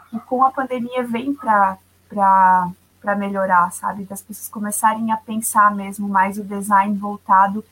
que 0.10 0.20
com 0.20 0.44
a 0.44 0.52
pandemia 0.52 1.04
vem 1.04 1.34
para 1.34 1.78
para 2.10 3.16
melhorar, 3.16 3.72
sabe? 3.72 4.04
Das 4.04 4.22
pessoas 4.22 4.50
começarem 4.50 5.12
a 5.12 5.18
pensar 5.18 5.74
mesmo 5.74 6.10
mais 6.10 6.38
o 6.38 6.44
design 6.44 6.98
voltado 6.98 7.64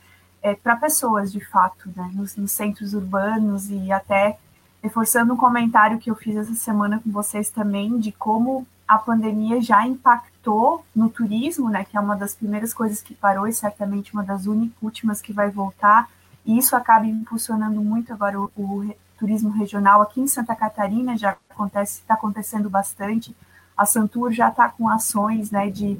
é, 0.41 0.55
para 0.55 0.77
pessoas, 0.77 1.31
de 1.33 1.43
fato, 1.43 1.91
né? 1.93 2.09
Nos, 2.13 2.37
nos 2.37 2.51
centros 2.51 2.93
urbanos 2.93 3.69
e 3.69 3.91
até 3.91 4.37
reforçando 4.81 5.33
um 5.33 5.37
comentário 5.37 5.97
que 5.99 6.09
eu 6.09 6.15
fiz 6.15 6.37
essa 6.37 6.55
semana 6.55 7.01
com 7.03 7.11
vocês 7.11 7.49
também 7.49 7.99
de 7.99 8.13
como 8.13 8.65
a 8.87 8.97
pandemia 8.97 9.61
já 9.61 9.85
impactou 9.85 10.85
no 10.95 11.09
turismo, 11.09 11.69
né, 11.69 11.83
que 11.83 11.97
é 11.97 11.99
uma 11.99 12.15
das 12.15 12.33
primeiras 12.33 12.73
coisas 12.73 13.01
que 13.01 13.13
parou 13.13 13.45
e 13.47 13.53
certamente 13.53 14.13
uma 14.13 14.23
das 14.23 14.45
últimas 14.81 15.21
que 15.21 15.33
vai 15.33 15.49
voltar, 15.51 16.09
e 16.45 16.57
isso 16.57 16.75
acaba 16.75 17.05
impulsionando 17.05 17.81
muito 17.81 18.13
agora 18.13 18.39
o, 18.39 18.49
o 18.55 18.95
turismo 19.19 19.49
regional. 19.49 20.01
Aqui 20.01 20.21
em 20.21 20.27
Santa 20.27 20.55
Catarina, 20.55 21.17
já 21.17 21.35
acontece, 21.49 21.99
está 21.99 22.13
acontecendo 22.13 22.69
bastante, 22.69 23.35
a 23.75 23.85
Santur 23.85 24.31
já 24.31 24.47
está 24.47 24.69
com 24.69 24.87
ações, 24.87 25.51
né, 25.51 25.69
de, 25.69 25.99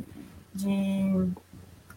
de, 0.54 1.30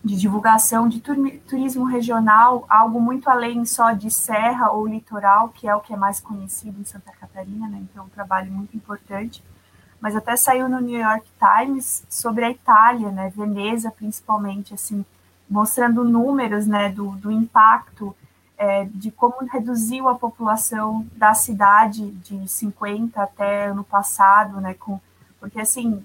de 0.05 0.17
divulgação 0.17 0.89
de 0.89 1.01
turismo 1.01 1.85
regional, 1.85 2.67
algo 2.69 3.01
muito 3.01 3.31
além 3.31 3.65
só 3.65 3.93
de 3.93 4.11
serra 4.11 4.73
ou 4.73 4.89
litoral, 4.89 5.51
que 5.51 5.69
é 5.69 5.75
o 5.75 5.81
que 5.81 5.95
é 5.95 5.97
mais 5.97 6.19
conhecido 6.19 6.81
em 6.81 6.85
Santa 6.85 7.13
Catarina, 7.13 7.69
né, 7.69 7.79
então 7.81 8.03
é 8.03 8.07
um 8.07 8.11
trabalho 8.11 8.51
muito 8.51 8.77
importante, 8.77 9.45
mas 10.01 10.17
até 10.17 10.35
saiu 10.37 10.69
no 10.69 10.81
New 10.81 10.99
York 10.99 11.27
Times 11.39 12.05
sobre 12.09 12.45
a 12.45 12.51
Itália, 12.51 13.11
né, 13.11 13.33
Veneza 13.35 13.91
principalmente, 13.91 14.75
assim, 14.75 15.05
mostrando 15.49 16.05
números, 16.05 16.67
né, 16.67 16.89
do, 16.91 17.11
do 17.13 17.31
impacto 17.31 18.15
é, 18.57 18.85
de 18.93 19.11
como 19.11 19.37
reduziu 19.51 20.09
a 20.09 20.15
população 20.15 21.07
da 21.17 21.35
cidade 21.35 22.11
de 22.11 22.47
50 22.47 23.23
até 23.23 23.67
ano 23.67 23.83
passado, 23.83 24.61
né, 24.61 24.75
com, 24.75 25.01
porque 25.39 25.61
assim, 25.61 26.05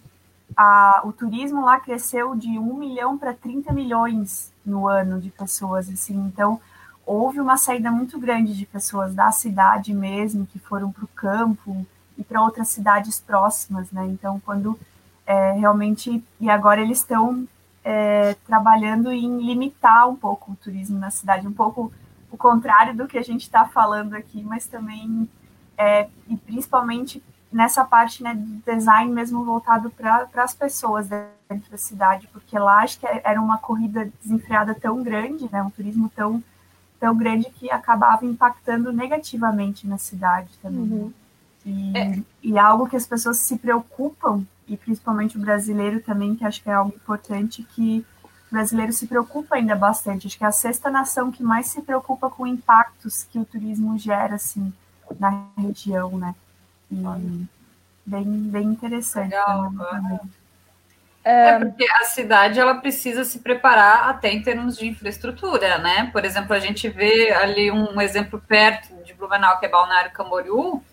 a, 0.56 1.02
o 1.04 1.12
turismo 1.12 1.64
lá 1.64 1.80
cresceu 1.80 2.36
de 2.36 2.58
1 2.58 2.74
milhão 2.76 3.18
para 3.18 3.34
30 3.34 3.74
milhões 3.74 4.54
no 4.66 4.88
ano 4.88 5.20
de 5.20 5.30
pessoas, 5.30 5.90
assim, 5.90 6.16
então 6.16 6.60
houve 7.06 7.40
uma 7.40 7.58
saída 7.58 7.92
muito 7.92 8.18
grande 8.18 8.56
de 8.56 8.66
pessoas 8.66 9.14
da 9.14 9.32
cidade 9.32 9.94
mesmo, 9.94 10.46
que 10.46 10.58
foram 10.58 10.92
para 10.92 11.04
o 11.04 11.10
campo, 11.10 11.86
e 12.18 12.24
para 12.24 12.42
outras 12.42 12.70
cidades 12.70 13.20
próximas, 13.20 13.92
né? 13.92 14.06
Então, 14.08 14.40
quando 14.46 14.80
é, 15.26 15.52
realmente 15.54 16.24
e 16.40 16.50
agora 16.50 16.82
eles 16.82 17.00
estão 17.00 17.48
é, 17.84 18.36
trabalhando 18.46 19.12
em 19.12 19.46
limitar 19.46 20.08
um 20.10 20.16
pouco 20.16 20.52
o 20.52 20.56
turismo 20.56 20.98
na 20.98 21.12
cidade, 21.12 21.48
um 21.48 21.54
pouco 21.54 21.92
o 22.32 22.38
contrário 22.38 22.96
do 22.96 23.08
que 23.08 23.18
a 23.18 23.24
gente 23.24 23.42
está 23.42 23.66
falando 23.66 24.14
aqui, 24.14 24.44
mas 24.44 24.68
também 24.68 25.30
é, 25.78 26.08
e 26.28 26.36
principalmente 26.36 27.24
nessa 27.52 27.86
parte 27.86 28.22
né, 28.22 28.34
de 28.34 28.74
design 28.74 29.12
mesmo 29.12 29.46
voltado 29.46 29.90
para 29.90 30.28
as 30.36 30.54
pessoas 30.54 31.08
dentro 31.08 31.72
da 31.72 31.78
cidade, 31.78 32.28
porque 32.34 32.58
lá 32.58 32.80
acho 32.80 33.00
que 33.00 33.08
era 33.24 33.40
uma 33.40 33.58
corrida 33.58 34.12
desenfreada 34.22 34.76
tão 34.76 35.02
grande, 35.04 35.48
né, 35.52 35.62
um 35.62 35.70
turismo 35.70 36.10
tão 36.16 36.44
tão 37.00 37.16
grande 37.16 37.50
que 37.52 37.70
acabava 37.70 38.26
impactando 38.26 38.92
negativamente 38.92 39.86
na 39.86 39.98
cidade 39.98 40.50
também. 40.62 40.82
Uhum. 40.82 41.14
E, 41.66 41.98
é. 41.98 42.22
e 42.44 42.60
algo 42.60 42.88
que 42.88 42.96
as 42.96 43.08
pessoas 43.08 43.38
se 43.38 43.58
preocupam, 43.58 44.46
e 44.68 44.78
principalmente 44.78 45.38
o 45.38 45.42
brasileiro 45.42 46.00
também, 46.00 46.36
que 46.36 46.46
acho 46.46 46.62
que 46.62 46.70
é 46.70 46.74
algo 46.74 46.94
importante, 46.96 47.64
que 47.64 48.06
o 48.24 48.54
brasileiro 48.54 48.94
se 48.94 49.08
preocupa 49.08 49.56
ainda 49.56 49.76
bastante. 49.76 50.28
Acho 50.28 50.38
que 50.38 50.44
é 50.44 50.48
a 50.48 50.52
sexta 50.52 50.90
nação 50.92 51.32
que 51.32 51.44
mais 51.44 51.68
se 51.68 51.82
preocupa 51.82 52.30
com 52.30 52.46
impactos 52.46 53.24
que 53.24 53.40
o 53.40 53.46
turismo 53.46 53.98
gera, 53.98 54.36
assim, 54.36 54.72
na 55.20 55.48
região, 55.58 56.18
né? 56.18 56.36
E 56.92 57.48
bem, 58.06 58.24
bem 58.24 58.64
interessante. 58.68 59.32
Legal. 59.32 59.72
Né, 59.72 60.20
é 61.26 61.58
porque 61.58 61.88
a 61.90 62.04
cidade 62.04 62.60
ela 62.60 62.76
precisa 62.76 63.24
se 63.24 63.40
preparar 63.40 64.10
até 64.10 64.32
em 64.32 64.44
termos 64.44 64.78
de 64.78 64.88
infraestrutura, 64.88 65.80
né? 65.80 66.08
Por 66.12 66.24
exemplo, 66.24 66.54
a 66.54 66.60
gente 66.60 66.88
vê 66.88 67.32
ali 67.32 67.72
um 67.72 68.00
exemplo 68.00 68.40
perto 68.48 68.94
de 69.04 69.12
Blumenau, 69.16 69.60
que 69.60 69.66
é 69.66 69.70
Balneário 69.70 70.12
Camboriú, 70.12 70.84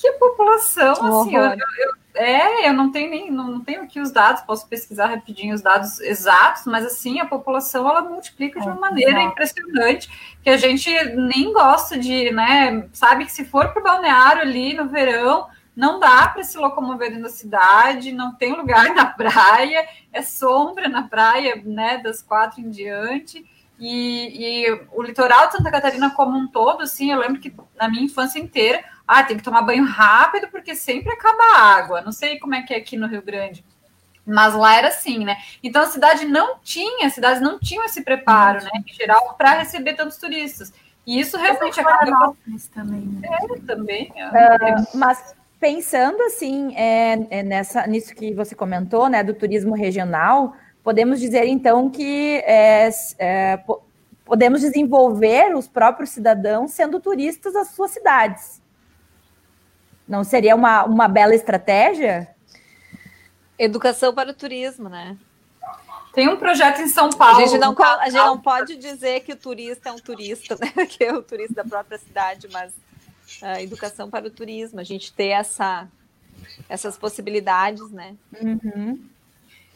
que 0.00 0.12
população, 0.12 0.92
assim, 0.92 1.36
eu, 1.36 1.42
eu, 1.42 1.94
é, 2.14 2.66
eu 2.66 2.72
não 2.72 2.90
tenho 2.90 3.10
nem, 3.10 3.30
não, 3.30 3.60
tenho 3.60 3.82
aqui 3.82 4.00
os 4.00 4.10
dados, 4.10 4.40
posso 4.42 4.66
pesquisar 4.66 5.08
rapidinho 5.08 5.54
os 5.54 5.60
dados 5.60 6.00
exatos, 6.00 6.64
mas 6.64 6.86
assim, 6.86 7.20
a 7.20 7.26
população 7.26 7.86
ela 7.86 8.00
multiplica 8.00 8.58
de 8.58 8.66
uma 8.66 8.76
é, 8.76 8.80
maneira 8.80 9.22
impressionante, 9.22 10.10
que 10.42 10.48
a 10.48 10.56
gente 10.56 10.90
nem 11.16 11.52
gosta 11.52 11.98
de, 11.98 12.30
né, 12.30 12.88
sabe 12.94 13.26
que 13.26 13.32
se 13.32 13.44
for 13.44 13.68
para 13.68 13.80
o 13.80 13.84
balneário 13.84 14.40
ali 14.40 14.72
no 14.72 14.88
verão, 14.88 15.48
não 15.76 16.00
dá 16.00 16.28
para 16.28 16.42
se 16.44 16.56
locomover 16.56 17.10
dentro 17.10 17.24
da 17.24 17.28
cidade, 17.28 18.10
não 18.10 18.34
tem 18.34 18.56
lugar 18.56 18.88
na 18.96 19.04
praia, 19.04 19.86
é 20.10 20.22
sombra 20.22 20.88
na 20.88 21.02
praia, 21.02 21.60
né, 21.62 21.98
das 21.98 22.22
quatro 22.22 22.58
em 22.58 22.70
diante, 22.70 23.44
e, 23.78 24.66
e, 24.66 24.80
o 24.92 25.02
litoral 25.02 25.46
de 25.46 25.56
Santa 25.56 25.70
Catarina 25.70 26.10
como 26.10 26.36
um 26.36 26.46
todo, 26.46 26.82
assim, 26.82 27.10
eu 27.10 27.18
lembro 27.18 27.40
que 27.40 27.54
na 27.78 27.88
minha 27.88 28.04
infância 28.04 28.38
inteira, 28.38 28.84
ah, 29.18 29.24
tem 29.24 29.36
que 29.36 29.42
tomar 29.42 29.62
banho 29.62 29.84
rápido 29.84 30.48
porque 30.48 30.74
sempre 30.74 31.12
acaba 31.12 31.42
a 31.42 31.62
água. 31.76 32.00
Não 32.00 32.12
sei 32.12 32.38
como 32.38 32.54
é 32.54 32.62
que 32.62 32.74
é 32.74 32.76
aqui 32.76 32.96
no 32.96 33.06
Rio 33.06 33.22
Grande, 33.22 33.64
mas 34.26 34.54
lá 34.54 34.76
era 34.76 34.88
assim, 34.88 35.24
né? 35.24 35.36
Então 35.62 35.82
a 35.82 35.86
cidade 35.86 36.24
não 36.24 36.58
tinha, 36.62 37.06
as 37.06 37.14
cidades 37.14 37.40
não 37.40 37.58
tinham 37.58 37.84
esse 37.84 38.02
preparo, 38.02 38.62
né, 38.64 38.70
em 38.86 38.92
geral, 38.92 39.34
para 39.36 39.58
receber 39.58 39.94
tantos 39.94 40.16
turistas. 40.16 40.72
E 41.06 41.18
isso 41.18 41.36
realmente 41.36 41.80
acaba. 41.80 42.34
também. 42.74 43.00
Né? 43.00 43.28
É, 43.28 43.60
também. 43.66 44.12
Uh, 44.12 44.96
mas 44.98 45.34
pensando 45.58 46.22
assim, 46.22 46.74
é, 46.76 47.26
é 47.30 47.42
nessa, 47.42 47.86
nisso 47.86 48.14
que 48.14 48.32
você 48.34 48.54
comentou, 48.54 49.08
né, 49.08 49.24
do 49.24 49.34
turismo 49.34 49.74
regional 49.74 50.54
Podemos 50.82 51.20
dizer, 51.20 51.46
então, 51.46 51.90
que 51.90 52.38
é, 52.38 52.88
é, 53.18 53.60
podemos 54.24 54.62
desenvolver 54.62 55.54
os 55.54 55.68
próprios 55.68 56.10
cidadãos 56.10 56.72
sendo 56.72 56.98
turistas 56.98 57.52
das 57.52 57.68
suas 57.68 57.90
cidades. 57.90 58.62
Não 60.10 60.24
seria 60.24 60.56
uma, 60.56 60.82
uma 60.82 61.06
bela 61.06 61.36
estratégia? 61.36 62.34
Educação 63.56 64.12
para 64.12 64.30
o 64.30 64.34
turismo, 64.34 64.88
né? 64.88 65.16
Tem 66.12 66.28
um 66.28 66.36
projeto 66.36 66.80
em 66.80 66.88
São 66.88 67.10
Paulo. 67.10 67.36
A 67.36 67.46
gente 67.46 67.60
não, 67.60 67.76
a 67.78 68.10
gente 68.10 68.16
não 68.16 68.40
pode 68.40 68.76
dizer 68.76 69.20
que 69.20 69.32
o 69.32 69.36
turista 69.36 69.88
é 69.88 69.92
um 69.92 70.00
turista, 70.00 70.58
né? 70.60 70.84
que 70.84 71.04
é 71.04 71.12
o 71.12 71.22
turista 71.22 71.54
da 71.54 71.64
própria 71.64 71.96
cidade, 71.96 72.48
mas 72.50 72.72
a 73.40 73.62
educação 73.62 74.10
para 74.10 74.26
o 74.26 74.30
turismo, 74.30 74.80
a 74.80 74.82
gente 74.82 75.12
ter 75.12 75.28
essa, 75.28 75.86
essas 76.68 76.98
possibilidades, 76.98 77.88
né? 77.92 78.16
Uhum. 78.42 79.00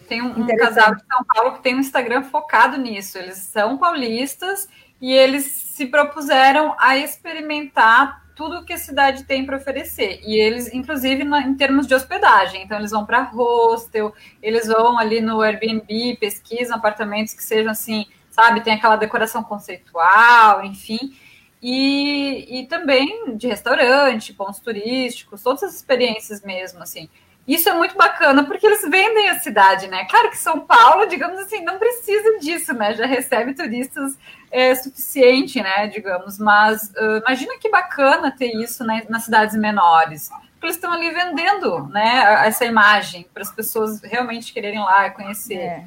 Tem 0.08 0.20
um, 0.20 0.40
um 0.40 0.46
casal 0.56 0.96
de 0.96 1.02
São 1.06 1.24
Paulo 1.32 1.52
que 1.52 1.62
tem 1.62 1.76
um 1.76 1.80
Instagram 1.80 2.24
focado 2.24 2.76
nisso. 2.76 3.16
Eles 3.18 3.36
são 3.36 3.78
paulistas 3.78 4.68
e 5.00 5.12
eles 5.12 5.44
se 5.44 5.86
propuseram 5.86 6.74
a 6.76 6.98
experimentar 6.98 8.23
tudo 8.34 8.64
que 8.64 8.72
a 8.72 8.78
cidade 8.78 9.24
tem 9.24 9.46
para 9.46 9.56
oferecer. 9.56 10.20
E 10.24 10.34
eles, 10.38 10.72
inclusive, 10.72 11.22
em 11.22 11.54
termos 11.54 11.86
de 11.86 11.94
hospedagem. 11.94 12.62
Então, 12.62 12.78
eles 12.78 12.90
vão 12.90 13.06
para 13.06 13.22
hostel, 13.22 14.12
eles 14.42 14.66
vão 14.66 14.98
ali 14.98 15.20
no 15.20 15.40
Airbnb, 15.40 16.16
pesquisam 16.20 16.76
apartamentos 16.76 17.34
que 17.34 17.42
sejam 17.42 17.70
assim, 17.70 18.06
sabe, 18.30 18.62
tem 18.62 18.74
aquela 18.74 18.96
decoração 18.96 19.42
conceitual, 19.42 20.64
enfim. 20.64 21.16
E, 21.62 22.60
e 22.60 22.66
também 22.66 23.36
de 23.36 23.46
restaurante, 23.46 24.34
pontos 24.34 24.60
turísticos, 24.60 25.42
todas 25.42 25.62
as 25.62 25.74
experiências 25.74 26.42
mesmo, 26.42 26.82
assim. 26.82 27.08
Isso 27.46 27.68
é 27.68 27.74
muito 27.74 27.94
bacana, 27.94 28.42
porque 28.44 28.66
eles 28.66 28.80
vendem 28.88 29.28
a 29.28 29.38
cidade, 29.38 29.86
né? 29.86 30.06
Claro 30.06 30.30
que 30.30 30.38
São 30.38 30.60
Paulo, 30.60 31.06
digamos 31.06 31.38
assim, 31.40 31.62
não 31.62 31.78
precisa 31.78 32.38
disso, 32.38 32.72
né? 32.72 32.94
Já 32.94 33.04
recebe 33.04 33.52
turistas 33.52 34.16
é, 34.50 34.74
suficiente, 34.74 35.60
né? 35.62 35.86
Digamos, 35.88 36.38
mas 36.38 36.90
uh, 36.96 37.18
imagina 37.22 37.58
que 37.58 37.68
bacana 37.68 38.30
ter 38.30 38.54
isso 38.56 38.82
né, 38.82 39.02
nas 39.10 39.24
cidades 39.24 39.54
menores. 39.56 40.30
porque 40.54 40.66
eles 40.66 40.76
estão 40.76 40.92
ali 40.92 41.10
vendendo, 41.10 41.86
né, 41.88 42.46
essa 42.46 42.64
imagem 42.64 43.26
para 43.34 43.42
as 43.42 43.52
pessoas 43.52 44.00
realmente 44.02 44.52
quererem 44.52 44.80
lá 44.80 45.10
conhecer. 45.10 45.56
É. 45.56 45.84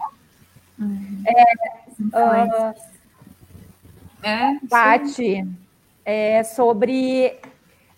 É, 1.25 1.43
uh, 2.13 2.75
é 4.21 4.59
Paty, 4.69 5.47
é, 6.05 6.43
sobre. 6.43 7.35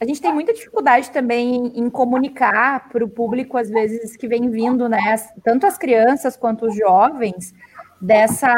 A 0.01 0.05
gente 0.05 0.21
tem 0.21 0.33
muita 0.33 0.53
dificuldade 0.53 1.11
também 1.11 1.73
em, 1.75 1.89
comunicar 1.89 2.87
para 2.87 3.03
o 3.03 3.09
público, 3.09 3.57
às 3.57 3.69
vezes, 3.69 4.15
que 4.15 4.29
vem 4.29 4.49
vindo, 4.49 4.87
né? 4.87 4.97
Tanto 5.43 5.67
as 5.67 5.77
crianças 5.77 6.37
quanto 6.37 6.67
os 6.67 6.75
jovens, 6.75 7.53
dessa 7.99 8.53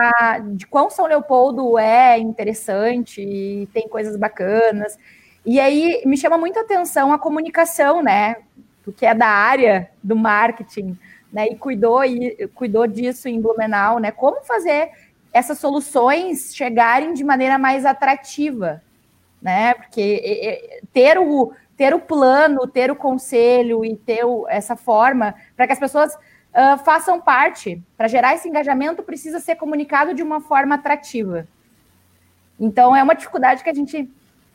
de 0.53 0.67
quão 0.67 0.91
São 0.91 1.07
Leopoldo 1.07 1.79
é 1.79 2.19
interessante 2.19 3.21
e 3.23 3.67
tem 3.73 3.87
coisas 3.89 4.15
bacanas. 4.15 4.99
E 5.43 5.59
aí 5.59 6.03
me 6.05 6.15
chama 6.15 6.37
muito 6.37 6.59
atenção 6.59 7.11
a 7.11 7.17
comunicação, 7.17 8.03
né? 8.03 8.35
Que 8.95 9.07
é 9.07 9.15
da 9.15 9.27
área 9.27 9.89
do 10.03 10.15
marketing, 10.15 10.95
né? 11.33 11.47
E 11.47 11.55
cuidou 11.55 12.05
e 12.05 12.47
cuidou 12.53 12.85
disso 12.85 13.27
em 13.27 13.41
Blumenau, 13.41 13.97
né? 13.97 14.11
Como 14.11 14.43
fazer 14.43 14.91
essas 15.33 15.57
soluções 15.57 16.53
chegarem 16.53 17.13
de 17.15 17.23
maneira 17.23 17.57
mais 17.57 17.83
atrativa, 17.83 18.83
né? 19.41 19.73
Porque 19.73 20.81
ter 20.93 21.17
o 21.17 21.53
ter 21.81 21.95
o 21.95 21.99
plano, 21.99 22.67
ter 22.67 22.91
o 22.91 22.95
conselho 22.95 23.83
e 23.83 23.95
ter 23.95 24.23
o, 24.23 24.45
essa 24.47 24.75
forma 24.75 25.33
para 25.55 25.65
que 25.65 25.73
as 25.73 25.79
pessoas 25.79 26.13
uh, 26.13 26.77
façam 26.85 27.19
parte, 27.19 27.81
para 27.97 28.07
gerar 28.07 28.35
esse 28.35 28.47
engajamento, 28.47 29.01
precisa 29.01 29.39
ser 29.39 29.55
comunicado 29.55 30.13
de 30.13 30.21
uma 30.21 30.41
forma 30.41 30.75
atrativa. 30.75 31.47
Então 32.59 32.95
é 32.95 33.01
uma 33.01 33.15
dificuldade 33.15 33.63
que 33.63 33.69
a 33.69 33.73
gente 33.73 34.07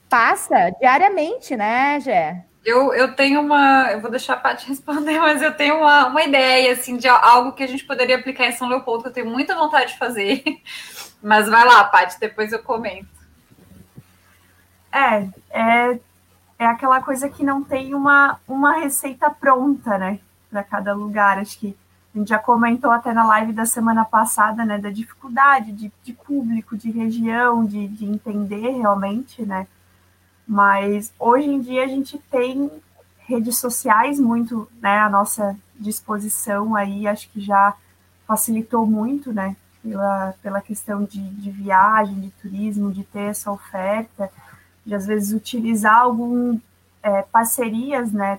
passa 0.08 0.70
diariamente, 0.78 1.56
né, 1.56 1.98
Gé? 1.98 2.44
Eu, 2.64 2.92
eu 2.92 3.14
tenho 3.14 3.40
uma. 3.40 3.92
Eu 3.92 4.00
vou 4.00 4.10
deixar 4.10 4.34
a 4.34 4.36
Paty 4.36 4.66
responder, 4.70 5.18
mas 5.18 5.42
eu 5.42 5.52
tenho 5.54 5.78
uma, 5.78 6.06
uma 6.06 6.22
ideia 6.22 6.72
assim, 6.72 6.96
de 6.96 7.08
algo 7.08 7.52
que 7.52 7.62
a 7.62 7.66
gente 7.68 7.84
poderia 7.84 8.16
aplicar 8.16 8.46
em 8.46 8.52
São 8.52 8.68
Leopoldo, 8.68 9.02
que 9.02 9.08
eu 9.08 9.12
tenho 9.12 9.26
muita 9.30 9.54
vontade 9.54 9.92
de 9.92 9.98
fazer. 9.98 10.42
Mas 11.22 11.48
vai 11.48 11.64
lá, 11.64 11.82
Paty, 11.84 12.20
depois 12.20 12.52
eu 12.52 12.62
comento. 12.62 13.15
É, 14.92 15.28
é, 15.50 16.00
é 16.58 16.66
aquela 16.66 17.02
coisa 17.02 17.28
que 17.28 17.44
não 17.44 17.62
tem 17.62 17.94
uma, 17.94 18.38
uma 18.46 18.78
receita 18.78 19.30
pronta, 19.30 19.98
né? 19.98 20.18
Para 20.50 20.64
cada 20.64 20.94
lugar. 20.94 21.38
Acho 21.38 21.58
que 21.58 21.76
a 22.14 22.18
gente 22.18 22.28
já 22.28 22.38
comentou 22.38 22.90
até 22.90 23.12
na 23.12 23.26
live 23.26 23.52
da 23.52 23.66
semana 23.66 24.04
passada, 24.04 24.64
né? 24.64 24.78
Da 24.78 24.90
dificuldade 24.90 25.72
de, 25.72 25.92
de 26.02 26.12
público, 26.12 26.76
de 26.76 26.90
região, 26.90 27.64
de, 27.64 27.86
de 27.88 28.06
entender 28.06 28.70
realmente, 28.70 29.42
né? 29.44 29.66
Mas 30.46 31.12
hoje 31.18 31.48
em 31.48 31.60
dia 31.60 31.84
a 31.84 31.88
gente 31.88 32.18
tem 32.30 32.70
redes 33.26 33.58
sociais 33.58 34.20
muito 34.20 34.68
né, 34.80 35.00
à 35.00 35.10
nossa 35.10 35.56
disposição 35.74 36.76
aí, 36.76 37.06
acho 37.06 37.28
que 37.30 37.40
já 37.40 37.74
facilitou 38.26 38.86
muito, 38.86 39.32
né? 39.32 39.56
Pela, 39.82 40.34
pela 40.42 40.60
questão 40.60 41.04
de, 41.04 41.20
de 41.20 41.50
viagem, 41.50 42.18
de 42.18 42.30
turismo, 42.30 42.92
de 42.92 43.04
ter 43.04 43.30
essa 43.30 43.52
oferta, 43.52 44.30
de 44.86 44.94
às 44.94 45.06
vezes 45.06 45.32
utilizar 45.32 45.98
algum 45.98 46.58
é, 47.02 47.22
parcerias, 47.22 48.12
né? 48.12 48.38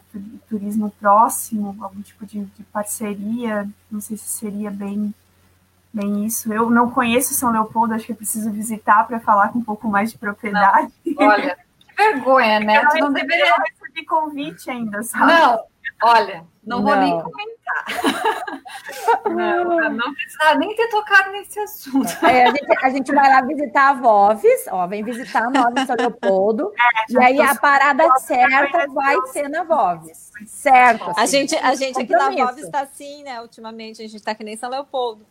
Turismo 0.49 0.89
próximo, 0.99 1.75
algum 1.81 2.01
tipo 2.01 2.25
de, 2.25 2.45
de 2.45 2.63
parceria, 2.63 3.67
não 3.91 3.99
sei 3.99 4.17
se 4.17 4.27
seria 4.27 4.71
bem 4.71 5.13
bem 5.93 6.25
isso. 6.25 6.51
Eu 6.53 6.69
não 6.69 6.89
conheço 6.91 7.33
São 7.33 7.51
Leopoldo, 7.51 7.93
acho 7.93 8.05
que 8.05 8.11
eu 8.11 8.15
preciso 8.15 8.51
visitar 8.51 9.05
para 9.07 9.19
falar 9.19 9.49
com 9.49 9.59
um 9.59 9.63
pouco 9.63 9.87
mais 9.87 10.11
de 10.11 10.17
propriedade. 10.17 10.93
Não, 11.05 11.27
olha, 11.27 11.57
vergonha, 11.97 12.59
né? 12.59 12.83
Eu 12.83 12.99
não 13.01 13.13
deveria 13.13 13.55
receber 13.55 14.05
convite 14.05 14.69
ainda, 14.69 15.01
sabe? 15.03 15.25
Não, 15.25 15.63
olha, 16.03 16.45
não, 16.63 16.81
não. 16.81 16.85
vou 16.85 16.95
nem 16.97 17.21
comentar. 17.21 17.85
não, 19.97 20.13
precisava 20.13 20.55
nem 20.55 20.75
ter 20.75 20.87
tocado 20.87 21.31
nesse 21.31 21.59
assunto. 21.59 22.07
É, 22.25 22.45
a, 22.45 22.51
gente, 22.51 22.85
a, 22.85 22.89
gente, 22.89 23.13
vai 23.13 23.29
lá 23.29 23.41
visitar 23.41 23.89
a 23.89 23.93
Voves, 23.93 24.67
ó, 24.69 24.87
vem 24.87 25.03
visitar 25.03 25.45
a 25.45 25.49
Nova 25.49 25.85
São 25.85 25.95
Leopoldo, 25.95 26.71
é, 26.79 27.11
e 27.11 27.17
aí 27.17 27.41
a 27.41 27.55
parada 27.55 28.07
certa 28.19 28.87
vai 28.87 29.15
ser 29.27 29.49
na 29.49 29.63
Voves. 29.63 30.31
Certo. 30.45 31.09
Assim. 31.09 31.19
A 31.19 31.25
gente, 31.25 31.55
a 31.55 31.75
gente 31.75 32.01
aqui 32.01 32.11
na 32.11 32.29
Voves 32.29 32.65
está 32.65 32.81
assim, 32.81 33.23
né? 33.23 33.41
Ultimamente, 33.41 34.01
a 34.01 34.05
gente 34.05 34.17
está 34.17 34.35
que 34.35 34.43
nem 34.43 34.55
São 34.55 34.69
Leopoldo. 34.69 35.23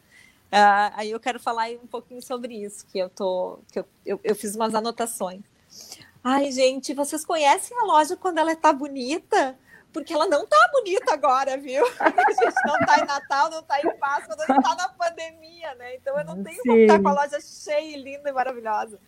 Uh, 0.47 0.93
aí 0.95 1.11
eu 1.11 1.19
quero 1.19 1.41
falar 1.41 1.69
um 1.71 1.87
pouquinho 1.87 2.23
sobre 2.23 2.55
isso, 2.55 2.87
que 2.87 2.99
eu 2.99 3.09
tô. 3.09 3.59
que 3.73 3.81
eu, 3.81 3.87
eu, 4.05 4.21
eu 4.23 4.35
fiz 4.35 4.55
umas 4.55 4.75
anotações. 4.75 5.41
Ai, 6.23 6.51
gente, 6.51 6.95
vocês 6.95 7.25
conhecem 7.25 7.77
a 7.79 7.85
loja 7.85 8.17
quando 8.17 8.39
ela 8.39 8.53
está 8.53 8.73
bonita? 8.73 9.57
Porque 9.97 10.13
ela 10.13 10.27
não 10.27 10.45
está 10.45 10.59
bonita 10.73 11.15
agora, 11.15 11.57
viu? 11.57 11.83
A 11.99 12.11
gente 12.11 12.67
não 12.67 12.79
está 12.81 12.99
em 12.99 13.07
Natal, 13.07 13.51
não 13.51 13.61
está 13.61 13.81
em 13.81 13.97
Páscoa, 13.97 14.37
não 14.37 14.57
está 14.59 14.75
na 14.75 14.89
pandemia, 14.91 15.75
né? 15.77 15.97
Então 15.97 16.19
eu 16.19 16.25
não 16.27 16.45
tenho 16.45 16.57
Sim. 16.57 16.69
como 16.69 16.79
estar 16.81 17.01
com 17.01 17.09
a 17.09 17.15
loja 17.15 17.39
cheia, 17.41 17.97
linda 17.97 18.29
e 18.29 18.33
maravilhosa. 18.33 18.99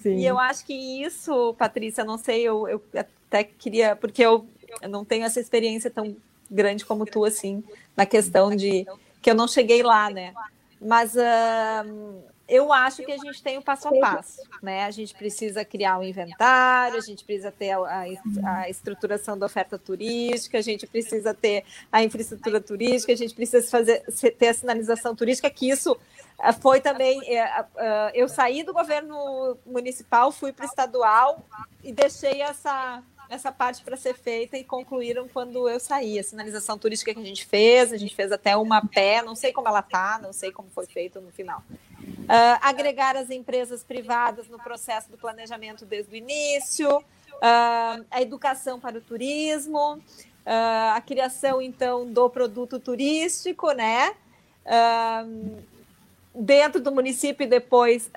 Sim. 0.00 0.14
E 0.14 0.24
eu 0.24 0.38
acho 0.38 0.64
que 0.64 1.02
isso, 1.02 1.56
Patrícia, 1.58 2.04
não 2.04 2.16
sei, 2.16 2.42
eu, 2.42 2.68
eu 2.68 2.80
até 2.96 3.42
queria, 3.42 3.96
porque 3.96 4.22
eu, 4.22 4.46
eu 4.80 4.88
não 4.88 5.04
tenho 5.04 5.24
essa 5.24 5.40
experiência 5.40 5.90
tão 5.90 6.16
grande 6.48 6.86
como 6.86 7.04
tu, 7.04 7.24
assim, 7.24 7.64
na 7.96 8.06
questão 8.06 8.54
de 8.54 8.86
que 9.20 9.28
eu 9.28 9.34
não 9.34 9.48
cheguei 9.48 9.82
lá, 9.82 10.08
né? 10.08 10.32
Mas 10.80 11.16
uh, 11.16 12.22
eu 12.48 12.72
acho 12.72 13.04
que 13.04 13.12
a 13.12 13.18
gente 13.18 13.42
tem 13.42 13.58
o 13.58 13.62
passo 13.62 13.88
a 13.88 14.00
passo, 14.00 14.40
né? 14.62 14.84
A 14.84 14.90
gente 14.90 15.14
precisa 15.14 15.64
criar 15.66 15.98
um 15.98 16.02
inventário, 16.02 16.96
a 16.96 17.02
gente 17.02 17.22
precisa 17.22 17.52
ter 17.52 17.72
a, 17.72 18.06
a, 18.44 18.70
estruturação 18.70 19.38
da 19.38 19.44
oferta 19.44 19.78
turística, 19.78 20.56
a 20.56 20.62
gente 20.62 20.86
precisa 20.86 21.34
ter 21.34 21.64
a 21.92 22.02
infraestrutura 22.02 22.58
turística, 22.58 23.12
a 23.12 23.16
gente 23.16 23.34
precisa 23.34 23.68
fazer 23.70 24.02
ter 24.38 24.48
a 24.48 24.54
sinalização 24.54 25.14
turística, 25.14 25.50
que 25.50 25.68
isso 25.68 25.94
eh, 26.40 26.52
foi 26.54 26.80
também. 26.80 27.20
Eh, 27.26 28.12
eu 28.14 28.28
saí 28.28 28.62
do 28.62 28.72
governo 28.72 29.58
municipal, 29.66 30.32
fui 30.32 30.50
para 30.50 30.64
o 30.64 30.68
estadual 30.68 31.44
e 31.84 31.92
deixei 31.92 32.40
essa 32.40 33.02
essa 33.28 33.52
parte 33.52 33.82
para 33.82 33.96
ser 33.96 34.14
feita 34.14 34.56
e 34.56 34.64
concluíram 34.64 35.28
quando 35.28 35.68
eu 35.68 35.78
saí. 35.78 36.18
A 36.18 36.22
sinalização 36.22 36.78
turística 36.78 37.12
que 37.12 37.20
a 37.20 37.24
gente 37.24 37.44
fez, 37.44 37.92
a 37.92 37.96
gente 37.96 38.14
fez 38.14 38.32
até 38.32 38.56
uma 38.56 38.84
pé, 38.86 39.22
não 39.22 39.34
sei 39.34 39.52
como 39.52 39.68
ela 39.68 39.82
tá, 39.82 40.18
não 40.22 40.32
sei 40.32 40.50
como 40.50 40.70
foi 40.70 40.86
feito 40.86 41.20
no 41.20 41.30
final. 41.30 41.62
Uh, 42.28 42.58
agregar 42.60 43.16
as 43.16 43.30
empresas 43.30 43.82
privadas 43.82 44.48
no 44.48 44.58
processo 44.58 45.10
do 45.10 45.18
planejamento 45.18 45.84
desde 45.84 46.12
o 46.12 46.16
início, 46.16 46.98
uh, 46.98 48.04
a 48.10 48.20
educação 48.22 48.80
para 48.80 48.98
o 48.98 49.00
turismo, 49.00 49.94
uh, 49.94 50.94
a 50.94 51.00
criação, 51.00 51.60
então, 51.60 52.10
do 52.10 52.28
produto 52.30 52.78
turístico, 52.78 53.72
né? 53.72 54.14
dentro 56.34 56.78
do 56.78 56.92
município 56.92 57.44
e 57.44 57.46
depois 57.46 58.10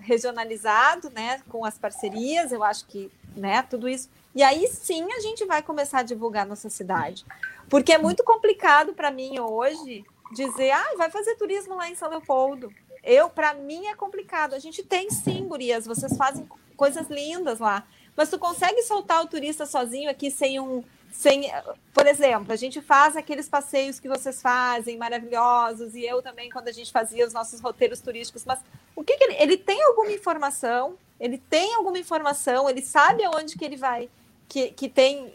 regionalizado, 0.00 1.10
né? 1.10 1.40
Com 1.48 1.64
as 1.64 1.78
parcerias, 1.78 2.50
eu 2.50 2.64
acho 2.64 2.84
que, 2.86 3.08
né? 3.36 3.62
Tudo 3.62 3.88
isso. 3.88 4.10
E 4.34 4.42
aí 4.42 4.66
sim 4.68 5.06
a 5.12 5.20
gente 5.20 5.44
vai 5.44 5.62
começar 5.62 6.00
a 6.00 6.02
divulgar 6.02 6.46
nossa 6.46 6.70
cidade. 6.70 7.24
Porque 7.68 7.92
é 7.92 7.98
muito 7.98 8.24
complicado 8.24 8.94
para 8.94 9.10
mim 9.10 9.38
hoje 9.38 10.04
dizer, 10.32 10.70
ah, 10.70 10.94
vai 10.96 11.10
fazer 11.10 11.36
turismo 11.36 11.76
lá 11.76 11.88
em 11.88 11.94
São 11.94 12.08
Leopoldo. 12.08 12.72
Eu, 13.02 13.28
para 13.28 13.52
mim, 13.54 13.86
é 13.86 13.94
complicado. 13.94 14.54
A 14.54 14.58
gente 14.58 14.82
tem 14.82 15.10
sim, 15.10 15.46
gurias, 15.46 15.86
vocês 15.86 16.16
fazem 16.16 16.48
coisas 16.76 17.08
lindas 17.08 17.58
lá. 17.58 17.86
Mas 18.16 18.30
tu 18.30 18.38
consegue 18.38 18.82
soltar 18.82 19.22
o 19.22 19.26
turista 19.26 19.66
sozinho 19.66 20.10
aqui 20.10 20.30
sem 20.30 20.60
um. 20.60 20.84
Sem, 21.10 21.52
por 21.92 22.06
exemplo, 22.06 22.54
a 22.54 22.56
gente 22.56 22.80
faz 22.80 23.16
aqueles 23.16 23.46
passeios 23.46 24.00
que 24.00 24.08
vocês 24.08 24.40
fazem, 24.40 24.96
maravilhosos, 24.96 25.94
e 25.94 26.06
eu 26.06 26.22
também, 26.22 26.48
quando 26.48 26.68
a 26.68 26.72
gente 26.72 26.90
fazia 26.90 27.26
os 27.26 27.34
nossos 27.34 27.60
roteiros 27.60 28.00
turísticos, 28.00 28.46
mas 28.46 28.58
o 28.96 29.04
que, 29.04 29.18
que 29.18 29.24
ele, 29.24 29.34
ele 29.34 29.56
tem 29.58 29.82
alguma 29.82 30.10
informação? 30.10 30.96
Ele 31.20 31.36
tem 31.36 31.74
alguma 31.74 31.98
informação, 31.98 32.68
ele 32.68 32.80
sabe 32.80 33.22
aonde 33.24 33.58
que 33.58 33.64
ele 33.64 33.76
vai, 33.76 34.08
que, 34.52 34.70
que 34.70 34.86
tem 34.86 35.32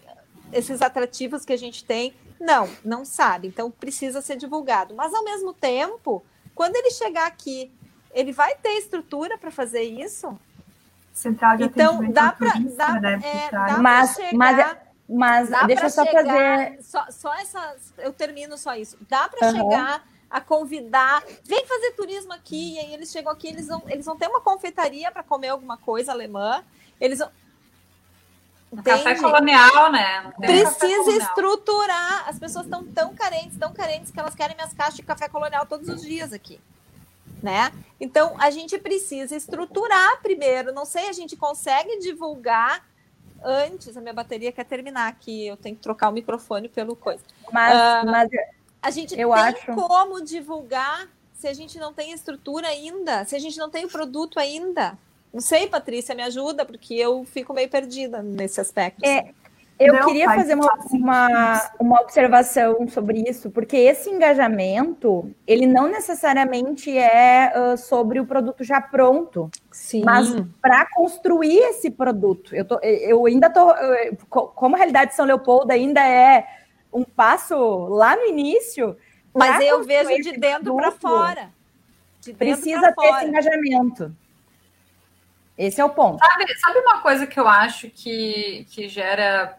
esses 0.54 0.80
atrativos 0.80 1.44
que 1.44 1.52
a 1.52 1.58
gente 1.58 1.84
tem. 1.84 2.14
Não, 2.40 2.70
não 2.86 3.04
sabe. 3.04 3.48
Então 3.48 3.72
precisa 3.72 4.22
ser 4.22 4.36
divulgado. 4.36 4.94
Mas 4.94 5.12
ao 5.12 5.24
mesmo 5.24 5.54
tempo, 5.54 6.24
quando 6.54 6.76
ele 6.76 6.92
chegar 6.92 7.26
aqui, 7.26 7.72
ele 8.14 8.32
vai 8.32 8.54
ter 8.58 8.78
estrutura 8.78 9.36
para 9.36 9.50
fazer 9.50 9.82
isso? 9.82 10.40
Central 11.12 11.58
de 11.58 11.64
então 11.64 12.12
dá 12.12 12.32
para 12.32 12.54
dá, 12.78 13.00
né, 13.00 13.20
é, 13.24 13.50
dá 13.50 13.80
mas, 13.80 14.14
chegar, 14.14 14.34
mas, 14.38 14.78
mas 15.10 15.50
dá 15.50 15.64
deixa 15.64 15.86
eu 15.86 15.90
só 15.90 16.06
chegar, 16.06 16.24
fazer 16.24 16.84
só, 16.84 17.06
só 17.10 17.34
essa 17.34 17.76
eu 17.98 18.14
termino 18.14 18.56
só 18.56 18.76
isso. 18.76 19.00
Dá 19.10 19.28
para 19.28 19.48
uhum. 19.48 19.56
chegar 19.56 20.08
a 20.30 20.40
convidar, 20.40 21.24
vem 21.44 21.66
fazer 21.66 21.94
turismo 21.94 22.34
aqui, 22.34 22.76
e 22.76 22.80
aí 22.80 22.94
eles 22.94 23.12
chegam 23.12 23.32
aqui, 23.32 23.48
eles 23.48 23.68
vão, 23.68 23.82
eles 23.88 24.06
vão 24.06 24.16
ter 24.16 24.28
uma 24.28 24.42
confeitaria 24.42 25.12
para 25.12 25.24
comer 25.24 25.48
alguma 25.48 25.76
coisa 25.76 26.12
alemã, 26.12 26.64
eles 27.02 27.18
vão, 27.18 27.32
Café 28.84 29.16
colonial, 29.16 29.92
né? 29.92 30.34
Precisa 30.40 31.12
estruturar. 31.12 32.28
As 32.28 32.38
pessoas 32.38 32.66
estão 32.66 32.84
tão 32.84 33.16
carentes, 33.16 33.58
tão 33.58 33.74
carentes, 33.74 34.12
que 34.12 34.20
elas 34.20 34.36
querem 34.36 34.56
minhas 34.56 34.74
caixas 34.74 34.96
de 34.96 35.04
café 35.04 35.30
colonial 35.30 35.66
todos 35.66 35.88
os 35.88 36.02
dias 36.02 36.34
aqui. 36.34 36.60
Né? 37.42 37.72
Então, 38.00 38.36
a 38.40 38.50
gente 38.50 38.78
precisa 38.78 39.36
estruturar 39.36 40.22
primeiro. 40.22 40.74
Não 40.74 40.86
sei, 40.86 41.08
a 41.08 41.14
gente 41.14 41.38
consegue 41.38 42.00
divulgar 42.00 42.84
antes, 43.44 43.96
a 43.96 44.02
minha 44.02 44.14
bateria 44.14 44.52
quer 44.52 44.66
terminar 44.66 45.08
aqui, 45.08 45.48
eu 45.48 45.56
tenho 45.56 45.76
que 45.76 45.82
trocar 45.82 46.10
o 46.10 46.12
microfone 46.12 46.68
pelo 46.68 46.96
coisa. 46.96 47.24
Mas, 47.52 47.74
uh, 47.74 48.06
mas 48.06 48.30
a 48.82 48.90
gente 48.90 49.20
eu 49.20 49.32
tem 49.32 49.42
acho... 49.42 49.74
como 49.74 50.22
divulgar 50.22 51.08
se 51.34 51.48
a 51.48 51.54
gente 51.54 51.78
não 51.78 51.94
tem 51.94 52.12
estrutura 52.12 52.68
ainda, 52.68 53.24
se 53.26 53.36
a 53.36 53.40
gente 53.40 53.58
não 53.58 53.70
tem 53.70 53.86
o 53.86 53.90
produto 53.90 54.40
ainda. 54.40 54.98
Não 55.34 55.42
sei, 55.42 55.68
Patrícia, 55.68 56.16
me 56.16 56.24
ajuda, 56.24 56.66
porque 56.66 56.94
eu 56.96 57.24
fico 57.26 57.54
meio 57.54 57.70
perdida 57.70 58.22
nesse 58.22 58.60
aspecto. 58.60 59.06
É, 59.06 59.34
eu 59.80 59.94
não, 59.94 60.08
queria 60.08 60.26
fazer 60.34 60.56
uma, 60.56 60.74
uma, 60.92 61.72
uma, 61.80 62.02
observação 62.02 62.88
sobre 62.88 63.24
isso, 63.30 63.52
porque 63.52 63.78
esse 63.78 64.10
engajamento, 64.10 65.32
ele 65.46 65.68
não 65.68 65.88
necessariamente 65.88 66.98
é 66.98 67.54
uh, 67.56 67.78
sobre 67.78 68.20
o 68.20 68.26
produto 68.26 68.64
já 68.64 68.82
pronto, 68.82 69.52
Sim. 69.72 70.04
mas 70.04 70.34
para 70.60 70.88
construir 70.96 71.60
esse 71.60 71.92
produto. 71.92 72.56
Eu, 72.56 72.66
tô, 72.66 72.80
eu 72.82 73.24
ainda 73.28 73.48
estou, 73.48 73.72
como 74.28 74.76
a 74.76 74.80
realidade 74.80 75.12
de 75.12 75.16
São 75.16 75.26
Leopoldo 75.26 75.72
ainda 75.72 76.02
é 76.02 76.48
um 76.92 77.04
passo 77.04 77.56
lá 77.88 78.16
no 78.16 78.26
início, 78.26 78.98
mas 79.32 79.64
eu 79.64 79.84
vejo 79.84 80.24
de 80.24 80.40
dentro 80.40 80.76
para 80.76 80.92
fora. 80.92 81.50
De 82.20 82.34
precisa 82.34 82.88
ter 82.88 82.96
fora. 82.96 83.18
esse 83.18 83.26
engajamento. 83.28 84.16
Esse 85.58 85.82
é 85.82 85.86
o 85.86 85.90
ponto. 85.90 86.20
Sabe, 86.20 86.60
sabe 86.60 86.80
uma 86.80 87.02
coisa 87.02 87.26
que 87.26 87.40
eu 87.40 87.48
acho 87.48 87.90
que, 87.90 88.68
que 88.70 88.88
gera 88.88 89.58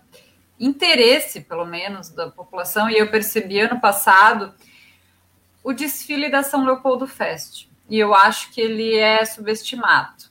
interesse, 0.59 1.41
pelo 1.41 1.65
menos, 1.65 2.11
da 2.11 2.31
população, 2.31 2.89
e 2.89 2.99
eu 2.99 3.11
percebi 3.11 3.59
ano 3.61 3.81
passado 3.81 4.55
o 5.63 5.73
desfile 5.73 6.31
da 6.31 6.43
São 6.43 6.65
Leopoldo 6.65 7.07
Fest. 7.07 7.69
E 7.89 7.99
eu 7.99 8.15
acho 8.15 8.51
que 8.53 8.61
ele 8.61 8.97
é 8.97 9.25
subestimado. 9.25 10.25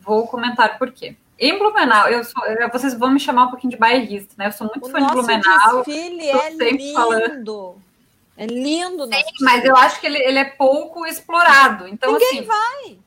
Vou 0.00 0.26
comentar 0.26 0.78
por 0.78 0.90
quê. 0.90 1.16
Em 1.38 1.58
Blumenau, 1.58 2.08
eu 2.08 2.24
sou, 2.24 2.42
vocês 2.72 2.94
vão 2.94 3.10
me 3.10 3.20
chamar 3.20 3.44
um 3.44 3.50
pouquinho 3.50 3.72
de 3.72 3.76
bairrista, 3.76 4.34
né? 4.38 4.46
Eu 4.46 4.52
sou 4.52 4.68
muito 4.68 4.86
o 4.86 4.90
fã 4.90 5.04
de 5.04 5.12
Blumenau. 5.12 5.80
O 5.80 5.84
desfile 5.84 6.28
é 6.28 6.50
lindo. 6.50 6.94
Falando. 6.94 7.82
É 8.36 8.46
lindo, 8.46 9.06
Sim, 9.06 9.22
mas 9.42 9.64
eu 9.64 9.76
acho 9.76 10.00
que 10.00 10.06
ele, 10.06 10.18
ele 10.18 10.38
é 10.38 10.44
pouco 10.44 11.06
explorado. 11.06 11.86
Então, 11.86 12.12
Ninguém 12.12 12.40
assim, 12.40 12.42
vai. 12.42 12.98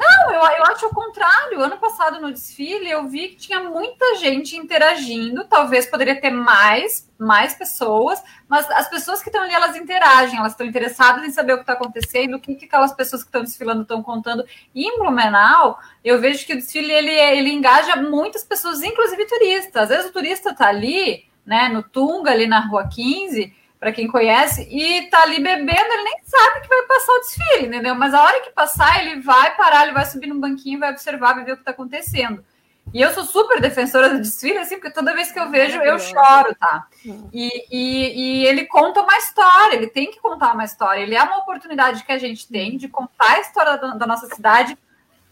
Não, 0.00 0.32
eu, 0.32 0.40
eu 0.40 0.64
acho 0.64 0.86
o 0.86 0.94
contrário. 0.94 1.60
Ano 1.60 1.76
passado 1.76 2.22
no 2.22 2.32
desfile 2.32 2.90
eu 2.90 3.06
vi 3.06 3.28
que 3.28 3.36
tinha 3.36 3.60
muita 3.60 4.16
gente 4.16 4.56
interagindo. 4.56 5.44
Talvez 5.44 5.84
poderia 5.84 6.18
ter 6.18 6.30
mais, 6.30 7.06
mais 7.18 7.52
pessoas, 7.52 8.22
mas 8.48 8.68
as 8.70 8.88
pessoas 8.88 9.20
que 9.20 9.28
estão 9.28 9.42
ali 9.42 9.52
elas 9.52 9.76
interagem, 9.76 10.38
elas 10.38 10.52
estão 10.52 10.66
interessadas 10.66 11.22
em 11.22 11.30
saber 11.30 11.52
o 11.52 11.56
que 11.56 11.64
está 11.64 11.74
acontecendo, 11.74 12.36
o 12.36 12.40
que, 12.40 12.54
que 12.54 12.64
aquelas 12.64 12.94
pessoas 12.94 13.22
que 13.22 13.28
estão 13.28 13.42
desfilando 13.42 13.82
estão 13.82 14.02
contando. 14.02 14.42
E 14.74 14.88
em 14.88 14.98
Blumenau, 14.98 15.78
eu 16.02 16.18
vejo 16.18 16.46
que 16.46 16.54
o 16.54 16.56
desfile 16.56 16.90
ele, 16.90 17.10
ele 17.10 17.52
engaja 17.52 17.96
muitas 17.96 18.42
pessoas, 18.42 18.82
inclusive 18.82 19.26
turistas. 19.26 19.82
Às 19.82 19.88
vezes 19.90 20.06
o 20.06 20.12
turista 20.14 20.50
está 20.50 20.68
ali, 20.68 21.26
né, 21.44 21.68
no 21.68 21.82
Tunga, 21.82 22.30
ali 22.30 22.46
na 22.46 22.60
Rua 22.60 22.88
15 22.88 23.59
para 23.80 23.92
quem 23.92 24.06
conhece, 24.06 24.68
e 24.70 25.08
tá 25.08 25.22
ali 25.22 25.42
bebendo, 25.42 25.70
ele 25.72 26.02
nem 26.02 26.18
sabe 26.22 26.60
que 26.60 26.68
vai 26.68 26.82
passar 26.82 27.12
o 27.12 27.20
desfile, 27.20 27.66
entendeu? 27.66 27.94
Mas 27.94 28.12
a 28.12 28.22
hora 28.22 28.40
que 28.42 28.50
passar, 28.50 29.00
ele 29.00 29.22
vai 29.22 29.56
parar, 29.56 29.84
ele 29.84 29.94
vai 29.94 30.04
subir 30.04 30.26
no 30.26 30.38
banquinho, 30.38 30.78
vai 30.78 30.90
observar, 30.90 31.32
vai 31.32 31.44
ver 31.44 31.52
o 31.52 31.56
que 31.56 31.62
está 31.62 31.70
acontecendo. 31.70 32.44
E 32.92 33.00
eu 33.00 33.10
sou 33.14 33.24
super 33.24 33.58
defensora 33.58 34.10
do 34.10 34.18
desfile, 34.18 34.58
assim, 34.58 34.74
porque 34.74 34.90
toda 34.90 35.14
vez 35.14 35.32
que 35.32 35.38
eu 35.38 35.48
vejo, 35.48 35.80
eu 35.80 35.98
choro, 35.98 36.54
tá? 36.58 36.88
E, 37.32 37.66
e, 37.70 38.42
e, 38.42 38.46
ele 38.46 38.66
conta 38.66 39.00
uma 39.00 39.16
história, 39.16 39.76
ele 39.76 39.86
tem 39.86 40.10
que 40.10 40.20
contar 40.20 40.52
uma 40.52 40.64
história. 40.64 41.00
Ele 41.00 41.14
é 41.14 41.22
uma 41.22 41.38
oportunidade 41.38 42.04
que 42.04 42.12
a 42.12 42.18
gente 42.18 42.48
tem 42.48 42.76
de 42.76 42.88
contar 42.88 43.32
a 43.36 43.40
história 43.40 43.78
da, 43.78 43.94
da 43.94 44.06
nossa 44.06 44.26
cidade 44.26 44.76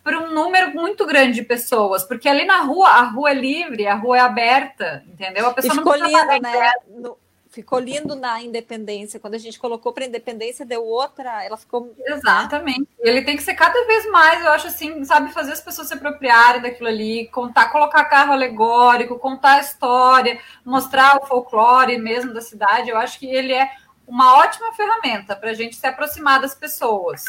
para 0.04 0.20
um 0.20 0.32
número 0.32 0.72
muito 0.72 1.04
grande 1.04 1.34
de 1.34 1.42
pessoas, 1.42 2.04
porque 2.04 2.28
ali 2.28 2.46
na 2.46 2.62
rua, 2.62 2.88
a 2.88 3.02
rua 3.02 3.30
é 3.30 3.34
livre, 3.34 3.86
a 3.86 3.94
rua 3.94 4.16
é 4.16 4.20
aberta, 4.20 5.04
entendeu? 5.06 5.48
A 5.48 5.52
pessoa 5.52 5.74
e 5.74 5.76
ficou 5.76 5.98
não 5.98 6.06
lindo, 6.06 6.40
né? 6.40 6.72
No 6.88 7.18
ficou 7.58 7.80
lindo 7.80 8.14
na 8.14 8.40
independência. 8.40 9.18
Quando 9.18 9.34
a 9.34 9.38
gente 9.38 9.58
colocou 9.58 9.92
para 9.92 10.04
independência, 10.04 10.64
deu 10.64 10.84
outra, 10.84 11.44
ela 11.44 11.56
ficou. 11.56 11.92
Exatamente. 12.06 12.86
Ele 13.00 13.22
tem 13.22 13.36
que 13.36 13.42
ser 13.42 13.54
cada 13.54 13.84
vez 13.84 14.08
mais, 14.12 14.44
eu 14.44 14.52
acho 14.52 14.68
assim, 14.68 15.04
sabe, 15.04 15.32
fazer 15.32 15.50
as 15.50 15.60
pessoas 15.60 15.88
se 15.88 15.94
apropriarem 15.94 16.62
daquilo 16.62 16.88
ali, 16.88 17.26
contar, 17.28 17.70
colocar 17.70 18.04
carro 18.04 18.32
alegórico, 18.32 19.18
contar 19.18 19.54
a 19.54 19.60
história, 19.60 20.38
mostrar 20.64 21.16
o 21.16 21.26
folclore 21.26 21.98
mesmo 21.98 22.32
da 22.32 22.40
cidade. 22.40 22.90
Eu 22.90 22.96
acho 22.96 23.18
que 23.18 23.26
ele 23.26 23.52
é 23.52 23.68
uma 24.06 24.38
ótima 24.38 24.72
ferramenta 24.72 25.34
para 25.34 25.50
a 25.50 25.54
gente 25.54 25.74
se 25.74 25.86
aproximar 25.86 26.40
das 26.40 26.54
pessoas. 26.54 27.24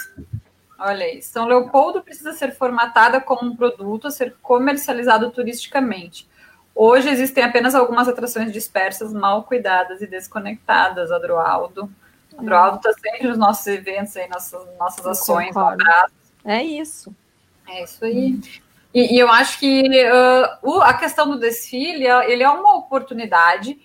Olha 0.78 1.08
aí, 1.08 1.24
São 1.24 1.48
Leopoldo 1.48 2.04
precisa 2.04 2.34
ser 2.34 2.56
formatada 2.56 3.20
como 3.20 3.50
um 3.50 3.56
produto 3.56 4.06
a 4.06 4.12
ser 4.12 4.36
comercializado 4.44 5.32
turisticamente. 5.32 6.29
Hoje 6.82 7.10
existem 7.10 7.44
apenas 7.44 7.76
algumas 7.76 8.08
atrações 8.08 8.54
dispersas, 8.54 9.12
mal 9.12 9.44
cuidadas 9.44 10.02
e 10.02 10.08
desconectadas, 10.08 11.12
Adroaldo. 11.12 11.92
Adroaldo 12.38 12.78
está 12.78 12.94
sempre 12.94 13.28
nos 13.28 13.38
nossos 13.38 13.68
eventos 13.68 14.16
aí, 14.16 14.30
nossas, 14.30 14.66
nossas 14.78 15.06
ações. 15.06 15.54
É 16.46 16.64
isso. 16.64 17.14
É 17.68 17.84
isso 17.84 18.06
aí. 18.06 18.40
E, 18.94 19.14
e 19.14 19.20
eu 19.20 19.30
acho 19.30 19.60
que 19.60 19.84
uh, 20.64 20.82
a 20.82 20.94
questão 20.94 21.30
do 21.30 21.38
desfile, 21.38 22.06
ele 22.06 22.44
é 22.44 22.50
uma 22.50 22.78
oportunidade 22.78 23.78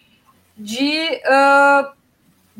de 0.57 1.21
uh, 1.27 1.93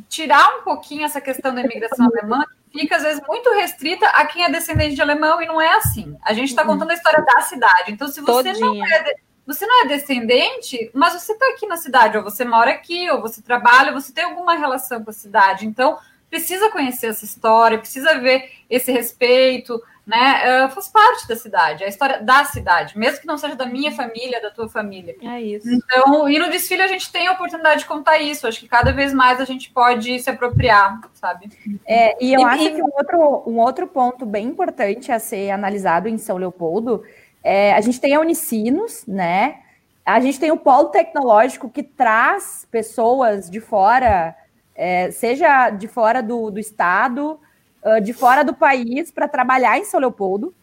tirar 0.09 0.59
um 0.59 0.63
pouquinho 0.65 1.05
essa 1.05 1.21
questão 1.21 1.55
da 1.55 1.61
imigração 1.61 2.07
alemã, 2.07 2.45
que 2.73 2.81
fica 2.81 2.97
às 2.97 3.05
vezes 3.05 3.23
muito 3.29 3.51
restrita 3.51 4.05
a 4.09 4.27
quem 4.27 4.43
é 4.43 4.51
descendente 4.51 4.97
de 4.97 5.01
alemão, 5.01 5.41
e 5.41 5.47
não 5.47 5.61
é 5.61 5.77
assim. 5.77 6.17
A 6.25 6.33
gente 6.33 6.49
está 6.49 6.63
uhum. 6.63 6.71
contando 6.71 6.91
a 6.91 6.95
história 6.95 7.25
da 7.25 7.41
cidade. 7.43 7.93
Então, 7.93 8.09
se 8.09 8.21
você 8.21 8.53
Todinha. 8.53 8.67
não 8.67 8.85
é 8.85 9.15
você 9.47 9.67
não 9.67 9.85
é 9.85 9.89
descendente, 9.89 10.91
mas 10.95 11.13
você 11.13 11.33
está 11.33 11.47
aqui 11.51 11.67
na 11.67 11.77
cidade, 11.77 12.17
ou 12.17 12.25
você 12.25 12.45
mora 12.45 12.71
aqui, 12.71 13.11
ou 13.11 13.21
você 13.21 13.43
trabalha, 13.43 13.93
ou 13.93 14.01
você 14.01 14.13
tem 14.13 14.25
alguma 14.25 14.55
relação 14.55 15.03
com 15.05 15.11
a 15.11 15.15
cidade. 15.15 15.67
Então, 15.67 15.99
precisa 16.31 16.71
conhecer 16.71 17.09
essa 17.09 17.25
história, 17.25 17.79
precisa 17.79 18.19
ver 18.19 18.51
esse 18.69 18.91
respeito, 18.91 19.81
né? 20.07 20.65
Uh, 20.67 20.69
faz 20.71 20.89
parte 20.89 21.27
da 21.27 21.37
cidade, 21.37 21.83
é 21.83 21.87
a 21.87 21.89
história 21.89 22.21
da 22.21 22.45
cidade, 22.45 22.99
mesmo 22.99 23.21
que 23.21 23.27
não 23.27 23.39
seja 23.39 23.55
da 23.55 23.65
minha 23.67 23.93
família, 23.93 24.41
da 24.41 24.51
tua 24.51 24.69
família. 24.69 25.17
É 25.23 25.41
isso. 25.41 25.67
Então, 25.69 26.29
e 26.29 26.39
no 26.39 26.51
desfile 26.51 26.83
a 26.83 26.89
gente 26.89 27.11
tem 27.11 27.27
a 27.27 27.33
oportunidade 27.33 27.81
de 27.81 27.87
contar 27.87 28.19
isso. 28.19 28.47
Acho 28.47 28.61
que 28.61 28.69
cada 28.69 28.93
vez 28.93 29.15
mais 29.15 29.41
a 29.41 29.45
gente 29.45 29.71
pode 29.71 30.19
se 30.21 30.29
apropriar, 30.29 31.01
sabe? 31.15 31.49
É, 31.87 32.23
e 32.23 32.35
eu 32.35 32.41
e, 32.41 32.45
acho 32.45 32.65
e... 32.65 32.71
que 32.75 32.83
um 32.83 32.91
outro, 32.95 33.43
um 33.47 33.59
outro 33.59 33.87
ponto 33.87 34.27
bem 34.27 34.47
importante 34.47 35.11
a 35.11 35.19
ser 35.19 35.51
analisado 35.51 36.09
em 36.09 36.19
São 36.19 36.37
Leopoldo 36.37 37.03
é, 37.45 37.75
a 37.75 37.81
gente 37.83 38.01
tem 38.01 38.15
a 38.15 38.21
Unicinos, 38.21 39.05
né? 39.07 39.61
A 40.05 40.19
gente 40.19 40.41
tem 40.41 40.51
o 40.51 40.57
polo 40.57 40.89
tecnológico 40.89 41.69
que 41.69 41.83
traz 41.83 42.67
pessoas 42.71 43.51
de 43.51 43.61
fora, 43.61 44.35
é, 44.75 45.11
seja 45.11 45.69
de 45.69 45.87
fora 45.87 46.23
do, 46.23 46.51
do 46.51 46.59
estado, 46.59 47.39
uh, 47.83 48.01
de 48.01 48.13
fora 48.15 48.43
do 48.43 48.55
país, 48.55 49.11
para 49.11 49.29
trabalhar 49.29 49.79
em 49.79 49.85
São 49.85 50.01
Leopoldo. 50.01 50.55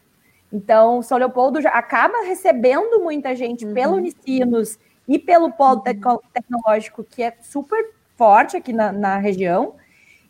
Então, 0.52 1.02
São 1.02 1.18
Leopoldo 1.18 1.62
já 1.62 1.70
acaba 1.70 2.26
recebendo 2.26 3.00
muita 3.00 3.36
gente 3.36 3.66
uhum. 3.66 3.74
pelo 3.74 3.96
Unicinos 3.96 4.78
e 5.08 5.18
pelo 5.18 5.52
polo 5.52 5.84
uhum. 5.86 6.20
tecnológico, 6.34 7.04
que 7.04 7.24
é 7.24 7.34
super 7.42 7.92
forte 8.18 8.58
aqui 8.58 8.74
na, 8.74 8.92
na 8.92 9.18
região 9.18 9.76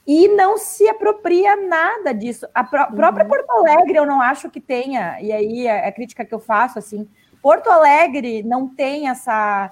e 0.06 0.28
não 0.30 0.57
se 0.57 0.88
apropria 0.90 1.56
nada 1.56 2.14
disso. 2.14 2.48
A 2.53 2.61
uhum. 2.61 2.95
própria 2.95 3.26
Porto 3.26 3.49
Alegre 3.52 3.98
eu 3.98 4.06
não 4.06 4.22
acho 4.22 4.49
que 4.49 4.60
tenha, 4.60 5.19
e 5.22 5.32
aí 5.32 5.68
é 5.68 5.88
a 5.88 5.91
crítica 5.91 6.26
que 6.26 6.34
eu 6.34 6.40
faço 6.40 6.80
assim, 6.80 7.07
Porto 7.41 7.69
Alegre 7.69 8.44
não 8.44 8.68
tem 8.68 9.10
essa 9.10 9.72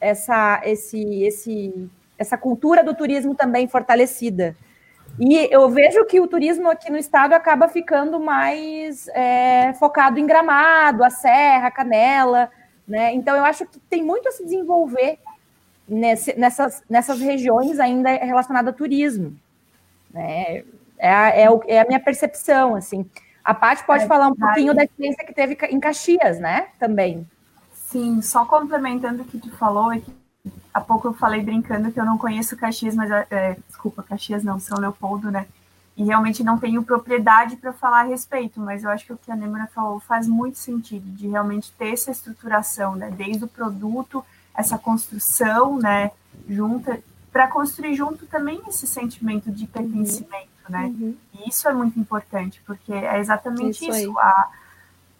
essa 0.00 0.60
esse 0.64 1.22
esse 1.22 1.90
essa 2.18 2.36
cultura 2.36 2.82
do 2.82 2.94
turismo 2.94 3.34
também 3.34 3.66
fortalecida. 3.66 4.56
E 5.18 5.48
eu 5.50 5.68
vejo 5.68 6.04
que 6.06 6.20
o 6.20 6.26
turismo 6.26 6.68
aqui 6.68 6.90
no 6.90 6.98
estado 6.98 7.34
acaba 7.34 7.68
ficando 7.68 8.18
mais 8.18 9.06
é, 9.08 9.72
focado 9.74 10.18
em 10.18 10.26
Gramado, 10.26 11.04
a 11.04 11.10
Serra, 11.10 11.68
a 11.68 11.70
Canela, 11.70 12.50
né? 12.86 13.14
Então 13.14 13.36
eu 13.36 13.44
acho 13.44 13.64
que 13.66 13.78
tem 13.78 14.02
muito 14.02 14.28
a 14.28 14.32
se 14.32 14.44
desenvolver 14.44 15.18
nesse, 15.88 16.38
nessas, 16.38 16.82
nessas 16.88 17.20
regiões 17.20 17.78
ainda 17.78 18.10
relacionadas 18.10 18.74
a 18.74 18.76
turismo. 18.76 19.36
Né? 20.14 20.64
É, 20.96 21.12
a, 21.12 21.28
é, 21.30 21.50
o, 21.50 21.60
é 21.66 21.80
a 21.80 21.86
minha 21.86 22.00
percepção, 22.00 22.76
assim. 22.76 23.04
A 23.44 23.52
Paty 23.52 23.84
pode 23.84 24.04
é, 24.04 24.06
falar 24.06 24.28
um 24.28 24.34
pouquinho 24.34 24.72
da 24.72 24.84
experiência 24.84 25.26
que 25.26 25.34
teve 25.34 25.58
em 25.68 25.80
Caxias, 25.80 26.38
né? 26.38 26.68
Também. 26.78 27.28
Sim, 27.74 28.22
só 28.22 28.46
complementando 28.46 29.22
o 29.22 29.24
que 29.26 29.38
tu 29.38 29.50
falou, 29.56 29.92
é 29.92 29.98
que 29.98 30.14
há 30.72 30.80
pouco 30.80 31.08
eu 31.08 31.12
falei 31.12 31.42
brincando 31.42 31.92
que 31.92 32.00
eu 32.00 32.04
não 32.04 32.16
conheço 32.16 32.56
Caxias, 32.56 32.94
mas 32.94 33.10
é, 33.30 33.56
desculpa, 33.68 34.02
Caxias 34.02 34.42
não, 34.42 34.58
São 34.58 34.78
Leopoldo, 34.78 35.30
né? 35.30 35.46
E 35.96 36.04
realmente 36.04 36.42
não 36.42 36.58
tenho 36.58 36.82
propriedade 36.82 37.56
para 37.56 37.72
falar 37.72 38.00
a 38.00 38.04
respeito, 38.04 38.58
mas 38.58 38.82
eu 38.82 38.90
acho 38.90 39.04
que 39.04 39.12
o 39.12 39.18
que 39.18 39.30
a 39.30 39.36
Nemra 39.36 39.68
falou 39.72 40.00
faz 40.00 40.26
muito 40.26 40.58
sentido, 40.58 41.08
de 41.10 41.28
realmente 41.28 41.70
ter 41.72 41.92
essa 41.92 42.10
estruturação, 42.10 42.96
né? 42.96 43.12
Desde 43.16 43.44
o 43.44 43.48
produto, 43.48 44.24
essa 44.54 44.78
construção, 44.78 45.78
né? 45.78 46.10
Junta, 46.48 47.00
para 47.34 47.48
construir 47.48 47.96
junto 47.96 48.26
também 48.26 48.62
esse 48.68 48.86
sentimento 48.86 49.50
de 49.50 49.66
pertencimento, 49.66 50.48
uhum. 50.68 50.70
né? 50.70 50.84
Uhum. 50.84 51.16
E 51.34 51.48
isso 51.48 51.68
é 51.68 51.72
muito 51.72 51.98
importante, 51.98 52.62
porque 52.64 52.92
é 52.92 53.18
exatamente 53.18 53.84
isso. 53.84 53.90
isso. 53.90 54.18
A, 54.20 54.50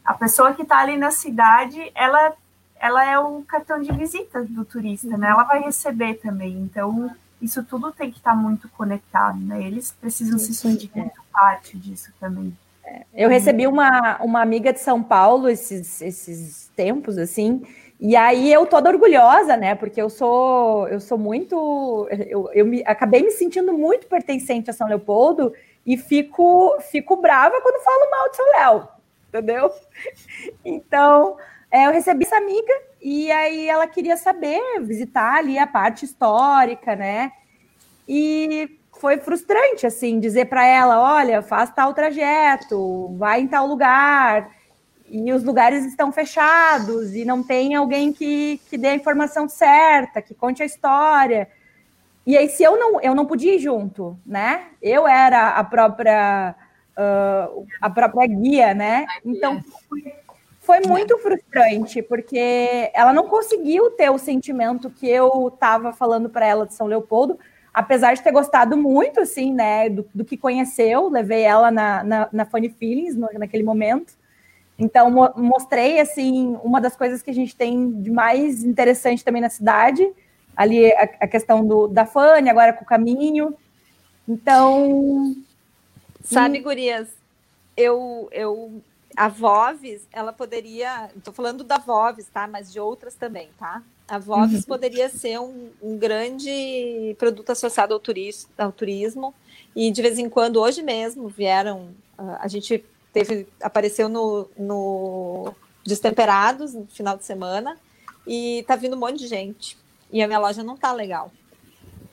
a 0.04 0.14
pessoa 0.14 0.54
que 0.54 0.62
está 0.62 0.78
ali 0.78 0.96
na 0.96 1.10
cidade, 1.10 1.90
ela, 1.92 2.32
ela 2.76 3.04
é 3.04 3.18
o 3.18 3.42
cartão 3.42 3.82
de 3.82 3.90
visita 3.90 4.44
do 4.44 4.64
turista, 4.64 5.18
né? 5.18 5.28
Ela 5.28 5.42
vai 5.42 5.60
receber 5.64 6.14
também. 6.14 6.52
Então, 6.52 7.10
isso 7.42 7.64
tudo 7.64 7.90
tem 7.90 8.12
que 8.12 8.18
estar 8.18 8.36
muito 8.36 8.68
conectado, 8.68 9.40
né? 9.40 9.60
Eles 9.60 9.90
precisam 9.90 10.38
se 10.38 10.54
sentir 10.54 10.92
muito 10.94 11.20
parte 11.32 11.76
disso 11.76 12.12
também. 12.20 12.56
Eu 13.12 13.28
recebi 13.28 13.66
uma, 13.66 14.18
uma 14.22 14.40
amiga 14.40 14.72
de 14.72 14.78
São 14.78 15.02
Paulo 15.02 15.48
esses, 15.48 16.00
esses 16.00 16.70
tempos, 16.76 17.18
assim, 17.18 17.66
e 18.06 18.14
aí 18.16 18.52
eu 18.52 18.66
toda 18.66 18.90
orgulhosa, 18.90 19.56
né? 19.56 19.74
Porque 19.74 20.00
eu 20.00 20.10
sou 20.10 20.86
eu 20.88 21.00
sou 21.00 21.16
muito 21.16 22.06
eu, 22.10 22.50
eu 22.52 22.66
me, 22.66 22.82
acabei 22.84 23.22
me 23.22 23.30
sentindo 23.30 23.72
muito 23.72 24.06
pertencente 24.06 24.68
a 24.68 24.74
São 24.74 24.86
Leopoldo 24.86 25.54
e 25.86 25.96
fico 25.96 26.78
fico 26.82 27.16
brava 27.16 27.58
quando 27.62 27.82
falo 27.82 28.10
mal 28.10 28.28
de 28.28 28.36
São 28.36 28.46
Léo, 28.58 28.88
entendeu? 29.28 29.70
Então, 30.62 31.38
é, 31.70 31.86
eu 31.86 31.92
recebi 31.92 32.26
essa 32.26 32.36
amiga 32.36 32.74
e 33.00 33.32
aí 33.32 33.68
ela 33.68 33.86
queria 33.86 34.18
saber, 34.18 34.60
visitar 34.82 35.36
ali 35.38 35.58
a 35.58 35.66
parte 35.66 36.04
histórica, 36.04 36.94
né? 36.94 37.32
E 38.06 38.78
foi 39.00 39.16
frustrante, 39.16 39.86
assim, 39.86 40.20
dizer 40.20 40.44
para 40.44 40.66
ela: 40.66 41.00
olha, 41.00 41.40
faz 41.40 41.70
tal 41.70 41.94
trajeto, 41.94 43.16
vai 43.16 43.40
em 43.40 43.48
tal 43.48 43.66
lugar, 43.66 44.53
e 45.16 45.32
os 45.32 45.44
lugares 45.44 45.84
estão 45.84 46.10
fechados, 46.10 47.14
e 47.14 47.24
não 47.24 47.40
tem 47.40 47.76
alguém 47.76 48.12
que, 48.12 48.60
que 48.68 48.76
dê 48.76 48.88
a 48.88 48.94
informação 48.96 49.48
certa, 49.48 50.20
que 50.20 50.34
conte 50.34 50.60
a 50.60 50.66
história. 50.66 51.48
E 52.26 52.36
aí, 52.36 52.48
se 52.48 52.64
eu 52.64 52.76
não, 52.76 53.00
eu 53.00 53.14
não 53.14 53.24
podia 53.24 53.54
ir 53.54 53.60
junto, 53.60 54.18
né? 54.26 54.66
Eu 54.82 55.06
era 55.06 55.50
a 55.50 55.62
própria, 55.62 56.56
uh, 56.98 57.64
a 57.80 57.88
própria 57.88 58.26
guia, 58.26 58.74
né? 58.74 59.06
Então, 59.24 59.62
foi 60.58 60.80
muito 60.80 61.16
frustrante, 61.18 62.02
porque 62.02 62.90
ela 62.92 63.12
não 63.12 63.28
conseguiu 63.28 63.92
ter 63.92 64.10
o 64.10 64.18
sentimento 64.18 64.90
que 64.90 65.08
eu 65.08 65.46
estava 65.46 65.92
falando 65.92 66.28
para 66.28 66.44
ela 66.44 66.66
de 66.66 66.74
São 66.74 66.88
Leopoldo, 66.88 67.38
apesar 67.72 68.14
de 68.14 68.22
ter 68.22 68.32
gostado 68.32 68.76
muito, 68.76 69.20
assim, 69.20 69.54
né, 69.54 69.88
do, 69.88 70.04
do 70.12 70.24
que 70.24 70.36
conheceu, 70.36 71.08
levei 71.08 71.42
ela 71.42 71.70
na, 71.70 72.02
na, 72.02 72.28
na 72.32 72.44
Funny 72.44 72.68
Feelings 72.68 73.14
no, 73.14 73.28
naquele 73.38 73.62
momento. 73.62 74.23
Então, 74.78 75.10
mo 75.10 75.30
mostrei, 75.36 76.00
assim, 76.00 76.58
uma 76.62 76.80
das 76.80 76.96
coisas 76.96 77.22
que 77.22 77.30
a 77.30 77.34
gente 77.34 77.54
tem 77.54 77.92
de 78.02 78.10
mais 78.10 78.64
interessante 78.64 79.24
também 79.24 79.40
na 79.40 79.48
cidade, 79.48 80.10
ali 80.56 80.92
a, 80.92 81.02
a 81.20 81.28
questão 81.28 81.66
do, 81.66 81.86
da 81.86 82.04
Fanny, 82.04 82.50
agora 82.50 82.72
com 82.72 82.84
o 82.84 82.86
caminho. 82.86 83.54
Então. 84.28 85.34
Sabe, 86.22 86.58
e... 86.58 86.60
Gurias, 86.60 87.08
eu, 87.76 88.28
eu 88.32 88.82
a 89.16 89.28
Voves, 89.28 90.06
ela 90.12 90.32
poderia. 90.32 91.08
Estou 91.16 91.32
falando 91.32 91.62
da 91.62 91.78
Voves, 91.78 92.26
tá? 92.26 92.48
Mas 92.48 92.72
de 92.72 92.80
outras 92.80 93.14
também, 93.14 93.48
tá? 93.58 93.82
A 94.08 94.18
Voves 94.18 94.60
uhum. 94.60 94.66
poderia 94.66 95.08
ser 95.08 95.38
um, 95.40 95.70
um, 95.80 95.96
grande 95.96 97.14
produto 97.18 97.50
associado 97.50 97.94
ao, 97.94 98.00
turis, 98.00 98.48
ao 98.58 98.72
turismo. 98.72 99.32
E 99.74 99.90
de 99.90 100.02
vez 100.02 100.18
em 100.18 100.28
quando, 100.28 100.60
hoje 100.60 100.82
mesmo, 100.82 101.28
vieram. 101.28 101.94
Uh, 102.18 102.36
a 102.38 102.48
gente 102.48 102.84
teve. 103.14 103.48
apareceu 103.62 104.08
no, 104.10 104.50
no 104.58 105.54
Destemperados 105.82 106.74
no 106.74 106.86
final 106.88 107.16
de 107.16 107.24
semana. 107.24 107.78
E 108.26 108.64
tá 108.66 108.76
vindo 108.76 108.96
um 108.96 108.98
monte 108.98 109.20
de 109.20 109.26
gente. 109.26 109.78
E 110.10 110.22
a 110.22 110.26
minha 110.26 110.38
loja 110.38 110.62
não 110.62 110.76
tá 110.76 110.92
legal 110.92 111.30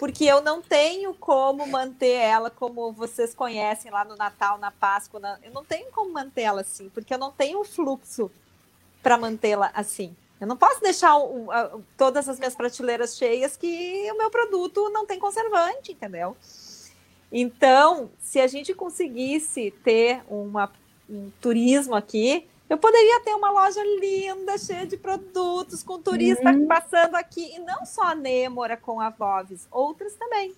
porque 0.02 0.26
eu 0.26 0.42
não 0.42 0.64
tenho 0.64 1.14
como 1.14 1.68
manter 1.68 2.14
ela 2.14 2.50
como 2.50 2.92
vocês 2.92 3.36
conhecem 3.36 3.92
lá 3.92 4.04
no 4.04 4.16
Natal, 4.16 4.58
na 4.58 4.72
Páscoa. 4.72 5.20
Na... 5.20 5.38
Eu 5.44 5.52
não 5.52 5.64
tenho 5.64 5.92
como 5.92 6.12
mantê-la 6.12 6.62
assim, 6.62 6.90
porque 6.90 7.14
eu 7.14 7.20
não 7.20 7.32
tenho 7.32 7.64
fluxo 7.64 8.32
para 9.04 9.16
mantê-la 9.16 9.70
assim. 9.76 10.16
Eu 10.40 10.48
não 10.48 10.58
posso 10.58 10.82
deixar 10.82 11.16
uh, 11.20 11.86
todas 11.96 12.28
as 12.28 12.40
minhas 12.40 12.56
prateleiras 12.56 13.16
cheias 13.16 13.56
que 13.56 14.12
o 14.12 14.18
meu 14.18 14.32
produto 14.32 14.90
não 14.90 15.06
tem 15.06 15.20
conservante, 15.20 15.92
entendeu? 15.92 16.36
Então, 17.32 18.10
se 18.20 18.40
a 18.40 18.48
gente 18.48 18.74
conseguisse 18.74 19.70
ter 19.84 20.24
uma, 20.28 20.72
um 21.12 21.32
turismo 21.42 21.94
aqui, 21.94 22.48
eu 22.70 22.78
poderia 22.78 23.20
ter 23.20 23.34
uma 23.34 23.52
loja 23.52 23.84
linda, 24.00 24.58
cheia 24.58 24.88
de 24.88 24.96
produtos, 24.96 25.84
com 25.84 26.02
turista 26.02 26.52
uhum. 26.52 26.68
passando 26.68 27.16
aqui, 27.16 27.54
e 27.54 27.60
não 27.60 27.86
só 27.86 28.04
a 28.04 28.16
Nêmora 28.16 28.78
com 28.78 29.02
a 29.02 29.10
Voves, 29.10 29.68
outras 29.70 30.14
também, 30.14 30.56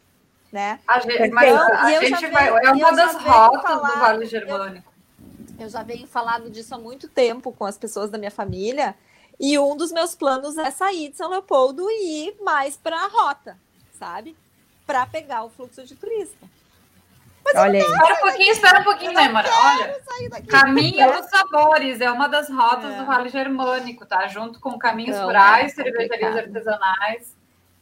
né? 0.52 0.80
A 0.88 1.00
gente, 1.00 1.30
mas 1.30 1.52
então, 1.52 1.74
a 1.74 2.04
gente 2.04 2.28
vai, 2.28 2.50
é 2.50 2.72
uma 2.72 2.92
das 2.92 3.16
rotas 3.16 3.76
do 3.82 4.00
Vale 4.00 4.26
Germânico. 4.28 4.94
Eu, 5.58 5.66
eu 5.66 5.70
já 5.70 5.82
venho 5.82 6.06
falando 6.06 6.52
disso 6.52 6.76
há 6.76 6.78
muito 6.78 7.08
tempo 7.08 7.52
com 7.52 7.66
as 7.66 7.80
pessoas 7.80 8.12
da 8.12 8.20
minha 8.20 8.30
família, 8.30 8.96
e 9.40 9.58
um 9.58 9.76
dos 9.76 9.92
meus 9.92 10.14
planos 10.14 10.56
é 10.60 10.70
sair 10.70 11.10
de 11.10 11.18
São 11.18 11.32
Leopoldo 11.32 11.90
e 11.90 12.28
ir 12.28 12.36
mais 12.44 12.78
para 12.78 12.96
a 12.96 13.08
rota, 13.08 13.58
sabe? 13.98 14.38
Para 14.86 15.08
pegar 15.08 15.44
o 15.46 15.50
fluxo 15.50 15.84
de 15.84 15.96
turista. 15.96 16.48
Mas 17.44 17.56
Olha 17.56 17.80
aí. 17.80 17.86
Espera 17.86 18.14
um 18.14 18.18
pouquinho, 18.18 18.52
espera 18.52 18.80
um 18.80 18.84
pouquinho, 18.84 19.14
né, 19.14 19.28
Mara? 19.28 19.50
Olha, 19.52 20.42
Caminho 20.48 21.12
dos 21.14 21.30
Sabores 21.30 22.00
é 22.00 22.10
uma 22.10 22.28
das 22.28 22.50
rotas 22.50 22.94
é. 22.94 22.98
do 22.98 23.06
Vale 23.06 23.30
Germânico, 23.30 24.06
tá? 24.06 24.28
Junto 24.28 24.60
com 24.60 24.78
Caminhos 24.80 25.16
então, 25.16 25.28
Rurais, 25.28 25.78
é 25.78 25.84
cervejarias 25.84 26.38
artesanais. 26.38 27.36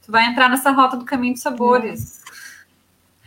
Tu 0.04 0.12
vai 0.12 0.26
entrar 0.26 0.50
nessa 0.50 0.72
rota 0.72 0.98
do 0.98 1.06
Caminho 1.06 1.34
dos 1.34 1.44
Sabores. 1.44 2.22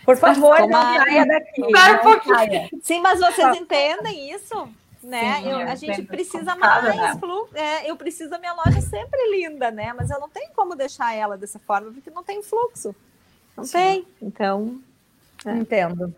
Por 0.05 0.17
favor, 0.17 0.61
não 0.69 0.83
saia 0.83 1.25
daqui. 1.25 1.63
Espera 1.63 1.95
um 1.95 1.99
pouquinho. 1.99 2.69
Sim, 2.83 3.01
mas 3.01 3.21
vocês 3.21 3.57
entendem 3.57 4.31
isso? 4.33 4.69
Né? 5.03 5.37
Sim, 5.37 5.51
eu, 5.51 5.59
a 5.59 5.75
gente 5.75 6.03
precisa 6.03 6.57
mais 6.57 6.97
né? 6.97 7.17
flu, 7.21 7.47
é, 7.53 7.91
eu 7.91 7.95
preciso 7.95 8.31
da 8.31 8.39
minha 8.39 8.55
loja 8.55 8.81
sempre 8.81 9.21
linda, 9.31 9.71
né? 9.71 9.93
Mas 9.93 10.11
eu 10.11 10.19
não 10.19 10.31
tenho 10.31 10.51
como 10.57 10.75
deixar 10.75 11.15
ela 11.15 11.37
dessa 11.37 11.59
forma 11.59 11.93
porque 11.93 12.11
não 12.11 12.25
tem 12.25 12.43
fluxo. 12.43 12.95
Não 13.55 13.65
Sim. 13.65 13.73
tem. 13.73 14.07
Então. 14.23 14.81
É. 15.45 15.53
Entendo. 15.53 16.15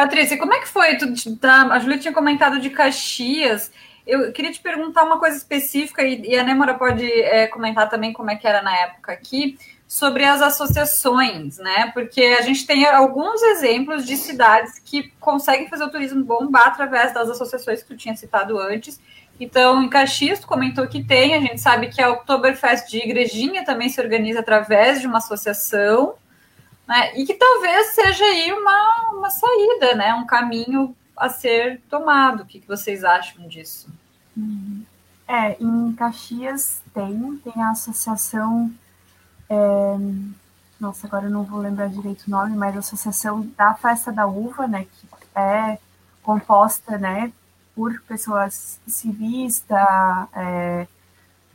Patrícia, 0.00 0.38
como 0.38 0.54
é 0.54 0.60
que 0.60 0.68
foi? 0.68 0.96
Tu, 0.96 1.36
tá, 1.36 1.64
a 1.64 1.78
Júlia 1.78 1.98
tinha 1.98 2.14
comentado 2.14 2.58
de 2.58 2.70
Caxias. 2.70 3.70
Eu 4.06 4.32
queria 4.32 4.50
te 4.50 4.58
perguntar 4.58 5.04
uma 5.04 5.18
coisa 5.18 5.36
específica, 5.36 6.02
e, 6.02 6.22
e 6.22 6.38
a 6.38 6.42
Nêmora 6.42 6.72
pode 6.72 7.04
é, 7.04 7.46
comentar 7.48 7.86
também 7.90 8.10
como 8.10 8.30
é 8.30 8.36
que 8.36 8.46
era 8.46 8.62
na 8.62 8.74
época 8.74 9.12
aqui, 9.12 9.58
sobre 9.86 10.24
as 10.24 10.40
associações, 10.40 11.58
né? 11.58 11.90
Porque 11.92 12.22
a 12.22 12.40
gente 12.40 12.66
tem 12.66 12.86
alguns 12.86 13.42
exemplos 13.42 14.06
de 14.06 14.16
cidades 14.16 14.78
que 14.78 15.12
conseguem 15.20 15.68
fazer 15.68 15.84
o 15.84 15.90
turismo 15.90 16.24
bombar 16.24 16.68
através 16.68 17.12
das 17.12 17.28
associações 17.28 17.82
que 17.82 17.88
tu 17.88 17.96
tinha 17.98 18.16
citado 18.16 18.58
antes. 18.58 18.98
Então, 19.38 19.82
em 19.82 19.90
Caxias, 19.90 20.40
tu 20.40 20.46
comentou 20.46 20.86
que 20.86 21.04
tem, 21.04 21.34
a 21.34 21.40
gente 21.40 21.60
sabe 21.60 21.88
que 21.88 22.00
a 22.00 22.08
Oktoberfest 22.08 22.88
de 22.88 23.04
Igrejinha 23.04 23.66
também 23.66 23.90
se 23.90 24.00
organiza 24.00 24.40
através 24.40 24.98
de 25.02 25.06
uma 25.06 25.18
associação 25.18 26.14
né? 26.90 27.16
E 27.16 27.24
que 27.24 27.34
talvez 27.34 27.94
seja 27.94 28.24
aí 28.24 28.52
uma, 28.52 29.10
uma 29.12 29.30
saída, 29.30 29.94
né? 29.94 30.12
Um 30.12 30.26
caminho 30.26 30.96
a 31.16 31.28
ser 31.28 31.80
tomado. 31.88 32.42
O 32.42 32.46
que, 32.46 32.58
que 32.58 32.66
vocês 32.66 33.04
acham 33.04 33.46
disso? 33.46 33.88
É, 35.28 35.56
em 35.62 35.92
Caxias 35.92 36.82
tem, 36.92 37.40
tem 37.44 37.62
a 37.62 37.70
associação. 37.70 38.72
É, 39.48 39.96
nossa, 40.80 41.06
agora 41.06 41.26
eu 41.26 41.30
não 41.30 41.44
vou 41.44 41.60
lembrar 41.60 41.88
direito 41.88 42.24
o 42.26 42.30
nome, 42.30 42.56
mas 42.56 42.74
a 42.74 42.80
associação 42.80 43.48
da 43.56 43.72
Festa 43.74 44.10
da 44.10 44.26
Uva, 44.26 44.66
né? 44.66 44.84
Que 44.84 45.08
é 45.38 45.78
composta, 46.24 46.98
né? 46.98 47.32
Por 47.72 48.00
pessoas 48.00 48.80
civistas, 48.88 49.78
é, 50.34 50.88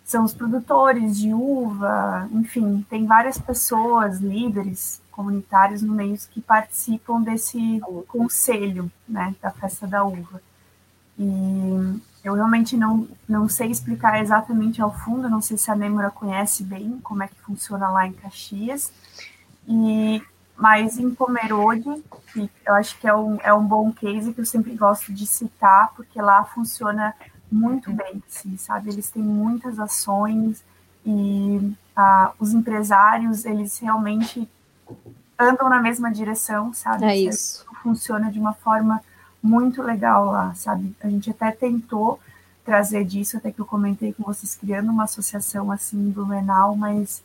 são 0.06 0.24
os 0.24 0.34
produtores 0.34 1.18
de 1.18 1.34
uva, 1.34 2.30
enfim, 2.32 2.86
tem 2.90 3.06
várias 3.06 3.38
pessoas, 3.38 4.20
líderes 4.20 5.02
comunitários 5.16 5.82
no 5.82 5.94
meio 5.94 6.18
que 6.30 6.42
participam 6.42 7.22
desse 7.22 7.82
conselho, 8.08 8.92
né, 9.08 9.34
da 9.42 9.50
festa 9.50 9.88
da 9.88 10.04
uva. 10.04 10.42
E 11.18 12.02
eu 12.24 12.34
realmente 12.34 12.76
não, 12.76 13.08
não 13.28 13.48
sei 13.48 13.72
explicar 13.72 14.22
exatamente 14.22 14.82
ao 14.82 14.94
fundo, 14.94 15.30
não 15.30 15.42
sei 15.42 15.58
se 15.58 15.72
a 15.72 15.76
Nêmora 15.76 16.12
conhece 16.12 16.64
bem 16.64 17.00
como 17.02 17.24
é 17.24 17.28
que 17.28 17.42
funciona 17.42 17.90
lá 17.90 18.06
em 18.06 18.12
Caxias, 18.12 18.92
e, 19.68 20.22
mas 20.58 21.00
em 21.00 21.10
Pomerode, 21.16 22.04
que 22.34 22.50
eu 22.66 22.74
acho 22.74 23.00
que 23.00 23.08
é 23.08 23.16
um, 23.16 23.38
é 23.42 23.54
um 23.54 23.66
bom 23.66 23.94
case 23.94 24.34
que 24.34 24.42
eu 24.42 24.46
sempre 24.46 24.76
gosto 24.76 25.14
de 25.14 25.26
citar, 25.26 25.94
porque 25.96 26.22
lá 26.22 26.44
funciona 26.44 27.14
muito 27.50 27.92
bem, 27.94 28.22
assim, 28.28 28.58
sabe? 28.58 28.90
Eles 28.90 29.10
têm 29.10 29.24
muitas 29.24 29.80
ações 29.80 30.62
e 31.06 31.74
ah, 31.96 32.34
os 32.40 32.54
empresários, 32.54 33.46
eles 33.46 33.80
realmente 33.80 34.50
andam 35.40 35.70
na 35.70 35.82
mesma 35.82 36.12
direção, 36.12 36.74
sabe? 36.74 37.06
É 37.06 37.18
isso. 37.18 37.66
Funciona 37.84 38.32
de 38.32 38.40
uma 38.40 38.54
forma 38.54 39.02
muito 39.42 39.82
legal 39.82 40.26
lá, 40.26 40.54
sabe? 40.56 40.96
A 41.02 41.08
gente 41.08 41.30
até 41.30 41.52
tentou 41.52 42.20
trazer 42.64 43.04
disso, 43.06 43.38
até 43.38 43.52
que 43.52 43.60
eu 43.60 43.66
comentei 43.66 44.12
com 44.12 44.24
vocês, 44.24 44.56
criando 44.56 44.90
uma 44.90 45.04
associação 45.04 45.72
assim 45.72 46.10
Blumenau, 46.10 46.76
mas 46.76 47.24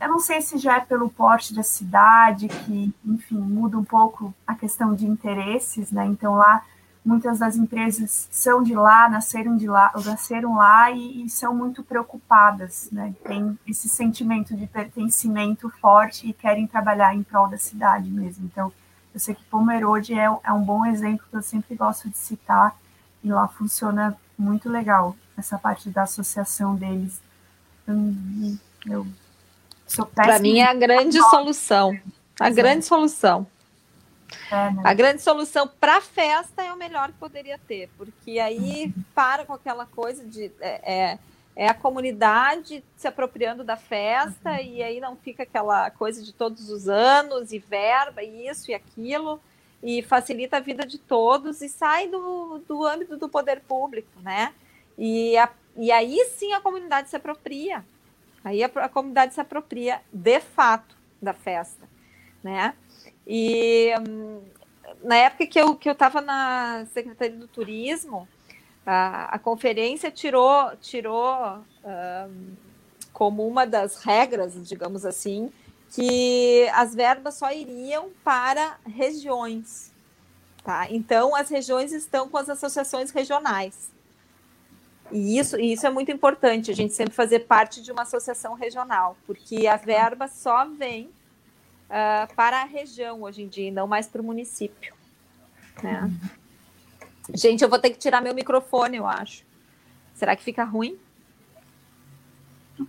eu 0.00 0.08
não 0.08 0.20
sei 0.20 0.40
se 0.40 0.58
já 0.58 0.76
é 0.76 0.80
pelo 0.80 1.10
porte 1.10 1.54
da 1.54 1.62
cidade, 1.62 2.48
que, 2.48 2.94
enfim, 3.04 3.38
muda 3.38 3.76
um 3.78 3.84
pouco 3.84 4.32
a 4.46 4.54
questão 4.54 4.94
de 4.94 5.06
interesses, 5.06 5.90
né? 5.90 6.06
Então 6.06 6.34
lá 6.34 6.62
muitas 7.04 7.38
das 7.38 7.56
empresas 7.56 8.28
são 8.30 8.62
de 8.62 8.74
lá, 8.74 9.08
nasceram 9.08 9.56
de 9.56 9.66
lá, 9.66 9.92
nasceram 10.04 10.56
lá 10.56 10.90
e, 10.90 11.24
e, 11.24 11.30
são 11.30 11.54
muito 11.54 11.82
preocupadas, 11.82 12.88
né? 12.92 13.14
Tem 13.24 13.58
esse 13.66 13.88
sentimento 13.88 14.56
de 14.56 14.66
pertencimento 14.66 15.68
forte 15.80 16.28
e 16.28 16.32
querem 16.32 16.66
trabalhar 16.66 17.14
em 17.14 17.22
prol 17.22 17.48
da 17.48 17.58
cidade 17.58 18.08
mesmo. 18.08 18.46
Então, 18.46 18.72
eu 19.12 19.20
sei 19.20 19.34
que 19.34 19.44
Pomerode 19.44 20.14
é, 20.14 20.24
é 20.24 20.52
um 20.52 20.62
bom 20.62 20.86
exemplo 20.86 21.26
que 21.28 21.36
eu 21.36 21.42
sempre 21.42 21.74
gosto 21.74 22.08
de 22.08 22.16
citar 22.16 22.76
e 23.22 23.30
lá 23.30 23.46
funciona 23.48 24.16
muito 24.38 24.68
legal 24.68 25.16
essa 25.36 25.58
parte 25.58 25.90
da 25.90 26.02
associação 26.02 26.74
deles. 26.74 27.20
Hum, 27.86 28.56
eu 28.86 29.06
sou 29.86 30.06
Para 30.06 30.38
mim 30.38 30.58
é 30.58 30.68
a 30.68 30.74
grande 30.74 31.18
solução. 31.30 31.98
A 32.38 32.48
grande 32.48 32.84
solução. 32.84 33.46
É, 34.50 34.70
né? 34.70 34.82
A 34.84 34.94
grande 34.94 35.22
solução 35.22 35.68
para 35.68 36.00
festa 36.00 36.62
é 36.62 36.72
o 36.72 36.76
melhor 36.76 37.08
que 37.08 37.18
poderia 37.18 37.58
ter, 37.58 37.88
porque 37.96 38.38
aí 38.38 38.92
para 39.14 39.44
com 39.44 39.52
aquela 39.52 39.86
coisa 39.86 40.24
de 40.24 40.50
é, 40.60 40.92
é, 40.94 41.18
é 41.54 41.68
a 41.68 41.74
comunidade 41.74 42.82
se 42.96 43.06
apropriando 43.06 43.62
da 43.62 43.76
festa 43.76 44.60
e 44.60 44.82
aí 44.82 45.00
não 45.00 45.16
fica 45.16 45.42
aquela 45.42 45.90
coisa 45.90 46.22
de 46.22 46.32
todos 46.32 46.70
os 46.70 46.88
anos 46.88 47.52
e 47.52 47.58
verba 47.58 48.22
e 48.22 48.48
isso 48.48 48.70
e 48.70 48.74
aquilo 48.74 49.40
e 49.82 50.00
facilita 50.02 50.58
a 50.58 50.60
vida 50.60 50.86
de 50.86 50.96
todos 50.96 51.60
e 51.60 51.68
sai 51.68 52.06
do, 52.06 52.62
do 52.68 52.86
âmbito 52.86 53.16
do 53.16 53.28
poder 53.28 53.60
público, 53.60 54.08
né? 54.22 54.54
E, 54.96 55.36
a, 55.36 55.50
e 55.76 55.90
aí 55.90 56.24
sim 56.36 56.52
a 56.52 56.60
comunidade 56.60 57.10
se 57.10 57.16
apropria, 57.16 57.84
aí 58.44 58.62
a, 58.62 58.66
a 58.66 58.88
comunidade 58.88 59.34
se 59.34 59.40
apropria 59.40 60.00
de 60.12 60.40
fato 60.40 60.96
da 61.20 61.32
festa, 61.32 61.88
né? 62.42 62.74
E 63.26 63.90
hum, 64.08 64.40
na 65.02 65.16
época 65.16 65.46
que 65.46 65.60
eu 65.60 65.74
que 65.76 65.88
eu 65.88 65.92
estava 65.92 66.20
na 66.20 66.86
Secretaria 66.92 67.36
do 67.36 67.48
Turismo, 67.48 68.28
a, 68.84 69.34
a 69.34 69.38
conferência 69.38 70.10
tirou 70.10 70.76
tirou 70.80 71.58
hum, 71.84 72.54
como 73.12 73.46
uma 73.46 73.66
das 73.66 74.02
regras, 74.02 74.54
digamos 74.66 75.04
assim, 75.04 75.52
que 75.90 76.68
as 76.74 76.94
verbas 76.94 77.34
só 77.34 77.52
iriam 77.52 78.10
para 78.24 78.78
regiões. 78.86 79.92
Tá? 80.64 80.86
Então, 80.90 81.34
as 81.34 81.48
regiões 81.48 81.92
estão 81.92 82.28
com 82.28 82.38
as 82.38 82.48
associações 82.48 83.10
regionais. 83.10 83.90
E 85.10 85.38
isso, 85.38 85.60
e 85.60 85.72
isso 85.72 85.86
é 85.86 85.90
muito 85.90 86.10
importante, 86.10 86.70
a 86.70 86.74
gente 86.74 86.94
sempre 86.94 87.12
fazer 87.12 87.40
parte 87.40 87.82
de 87.82 87.92
uma 87.92 88.02
associação 88.02 88.54
regional, 88.54 89.16
porque 89.26 89.66
a 89.66 89.76
verba 89.76 90.26
só 90.26 90.64
vem 90.64 91.10
uh, 91.92 92.34
para 92.34 92.62
a 92.62 92.64
região 92.64 93.22
hoje 93.22 93.42
em 93.42 93.48
dia, 93.48 93.68
e 93.68 93.70
não 93.70 93.86
mais 93.86 94.08
para 94.08 94.22
o 94.22 94.24
município. 94.24 94.94
Né? 95.82 96.10
Gente, 97.34 97.62
eu 97.62 97.68
vou 97.68 97.78
ter 97.78 97.90
que 97.90 97.98
tirar 97.98 98.22
meu 98.22 98.34
microfone, 98.34 98.96
eu 98.96 99.06
acho. 99.06 99.44
Será 100.14 100.34
que 100.34 100.42
fica 100.42 100.64
ruim? 100.64 100.98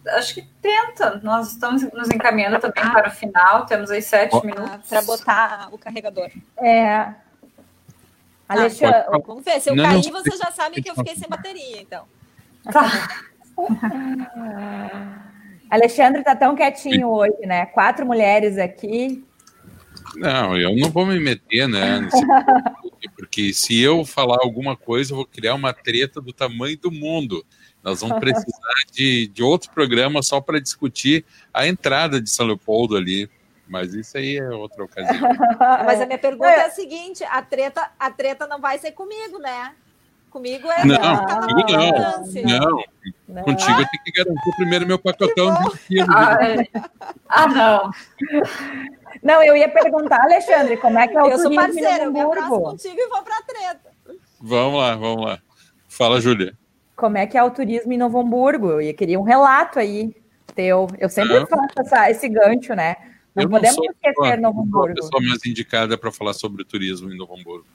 Acho 0.08 0.34
que 0.34 0.42
tenta. 0.62 1.20
Nós 1.24 1.52
estamos 1.52 1.84
nos 1.92 2.10
encaminhando 2.10 2.60
também 2.60 2.92
para 2.92 3.10
o 3.10 3.12
final. 3.12 3.66
Temos 3.66 3.92
aí 3.92 4.02
sete 4.02 4.36
oh. 4.36 4.42
minutos 4.42 4.90
para 4.90 5.02
botar 5.04 5.70
o 5.72 5.78
carregador. 5.78 6.32
É. 6.58 7.14
Alexandre, 8.48 9.04
ah, 9.08 9.20
vamos 9.26 9.44
ver. 9.44 9.60
Se 9.60 9.70
eu 9.70 9.76
não, 9.76 9.84
cair, 9.84 10.12
não, 10.12 10.24
você 10.24 10.38
já 10.38 10.52
sabe 10.52 10.82
que 10.82 10.90
eu 10.90 10.96
fiquei 10.96 11.16
sem 11.16 11.28
bateria, 11.30 11.82
então. 11.82 12.08
Tá. 12.72 12.84
Alexandre 15.74 16.20
está 16.20 16.36
tão 16.36 16.56
quietinho 16.56 17.10
hoje, 17.10 17.48
né? 17.48 17.66
Quatro 17.66 18.06
mulheres 18.06 18.60
aqui. 18.60 19.26
Não, 20.16 20.56
eu 20.56 20.76
não 20.76 20.91
vou 20.91 21.04
me 21.04 21.20
meter, 21.20 21.68
né? 21.68 22.08
porque 23.18 23.52
se 23.52 23.82
eu 23.82 24.06
falar 24.06 24.38
alguma 24.44 24.78
coisa, 24.78 25.12
eu 25.12 25.16
vou 25.16 25.26
criar 25.26 25.56
uma 25.56 25.74
treta 25.74 26.22
do 26.22 26.32
tamanho 26.32 26.78
do 26.78 26.91
mundo. 26.91 27.44
Nós 27.82 28.02
vamos 28.02 28.20
precisar 28.20 28.76
de, 28.94 29.28
de 29.30 29.41
outro 29.41 29.72
programa 29.72 30.22
só 30.22 30.40
para 30.40 30.62
discutir 30.62 31.26
a 31.52 31.66
entrada 31.66 32.22
de 32.22 32.30
São 32.30 32.45
Leopoldo 32.45 32.95
ali. 32.95 33.28
Mas 33.68 33.95
isso 33.95 34.16
aí 34.16 34.38
é 34.38 34.50
outra 34.50 34.84
ocasião. 34.84 35.28
Mas 35.58 36.00
a 36.00 36.06
minha 36.06 36.20
pergunta 36.22 36.52
é. 36.52 36.60
é 36.60 36.66
a 36.68 36.70
seguinte: 36.70 37.24
a 37.24 37.41
treta, 37.41 37.90
a 37.98 38.12
treta 38.12 38.45
não 38.45 38.62
vai 38.62 38.78
ser 38.78 38.91
comigo, 38.91 39.40
né? 39.40 39.74
Comigo 40.34 40.68
é. 40.68 40.84
Não, 40.84 41.26
comigo 41.26 41.72
não. 41.72 41.92
Não. 42.42 42.84
não. 43.28 43.44
Contigo 43.44 43.82
eu 43.82 43.88
tenho 43.88 44.04
que 44.04 44.12
garantir 44.12 44.56
primeiro 44.58 44.88
meu 44.88 44.98
pacotão 44.98 45.54
de 45.54 45.78
quilos. 45.88 46.10
Ah, 46.10 46.38
é. 46.42 46.68
ah, 47.30 47.48
não. 47.48 47.92
Não, 49.22 49.44
eu 49.44 49.56
ia 49.56 49.70
perguntar, 49.70 50.20
Alexandre, 50.24 50.76
como 50.78 50.98
é 50.98 51.08
que 51.08 51.16
é 51.16 51.22
o 51.22 51.28
Eu 51.28 51.38
sou 51.38 51.54
parceiro, 51.54 52.06
eu 52.06 52.12
me 52.12 52.20
abraço 52.20 52.50
contigo 52.50 52.96
e 52.98 53.08
vou 53.10 53.22
pra 53.22 53.44
treta. 53.44 53.92
Vamos 54.42 54.80
lá, 54.80 54.96
vamos 54.96 55.24
lá. 55.24 55.40
Fala, 55.88 56.20
Júlia. 56.20 56.58
Como 56.96 57.16
é 57.16 57.28
que 57.28 57.38
é 57.38 57.44
o 57.44 57.52
turismo 57.52 57.94
em 57.94 57.98
Novo 58.00 58.20
Hamburgo? 58.20 58.82
Eu 58.82 58.94
queria 58.96 59.20
um 59.20 59.24
relato 59.24 59.78
aí 59.78 60.16
teu. 60.56 60.88
Eu 60.98 61.10
sempre 61.10 61.38
ah. 61.38 61.46
faço 61.46 61.80
essa, 61.80 62.10
esse 62.10 62.28
gancho, 62.28 62.74
né? 62.74 62.96
Não 63.36 63.44
eu 63.44 63.50
podemos 63.52 63.78
não 63.78 63.86
esquecer 63.86 64.42
Novo 64.42 64.64
Hamburgo. 64.64 64.94
a 64.94 64.96
pessoa 64.96 65.22
mais 65.22 65.46
indicada 65.46 65.96
para 65.96 66.12
falar 66.12 66.34
sobre 66.34 66.64
o 66.64 66.66
turismo 66.66 67.14
em 67.14 67.18
Novo 67.18 67.36
Hamburgo. 67.36 67.68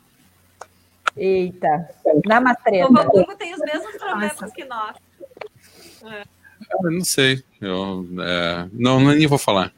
Eita, 1.19 1.91
na 2.25 2.41
matreta. 2.41 2.89
Novo 2.89 3.01
Hamburgo 3.01 3.37
tem 3.37 3.53
os 3.53 3.61
mesmos 3.61 3.97
problemas 3.97 4.53
que 4.53 4.65
nós. 4.65 4.97
É. 6.05 6.23
Eu 6.85 6.91
não 6.91 7.05
sei. 7.05 7.43
Eu, 7.61 8.07
é, 8.21 8.69
não, 8.73 9.01
nem 9.01 9.27
vou 9.27 9.39
falar. 9.39 9.73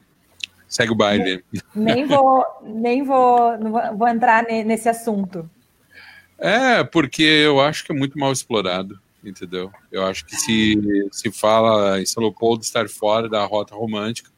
Segue 0.67 0.91
o 0.91 0.95
baile. 0.95 1.43
Nem 1.75 2.05
vou, 2.05 2.45
nem 2.63 3.03
vou, 3.03 3.57
vou 3.97 4.07
entrar 4.07 4.43
nesse 4.43 4.87
assunto. 4.87 5.49
É, 6.37 6.83
porque 6.83 7.23
eu 7.23 7.59
acho 7.59 7.83
que 7.83 7.91
é 7.91 7.95
muito 7.95 8.17
mal 8.17 8.31
explorado, 8.31 8.99
entendeu? 9.23 9.71
Eu 9.91 10.05
acho 10.05 10.25
que 10.25 10.35
se 10.35 11.09
se 11.11 11.31
fala 11.31 11.99
em 11.99 12.05
São 12.05 12.23
Leopoldo 12.23 12.63
estar 12.63 12.87
fora 12.87 13.27
da 13.27 13.43
rota 13.45 13.75
romântica, 13.75 14.31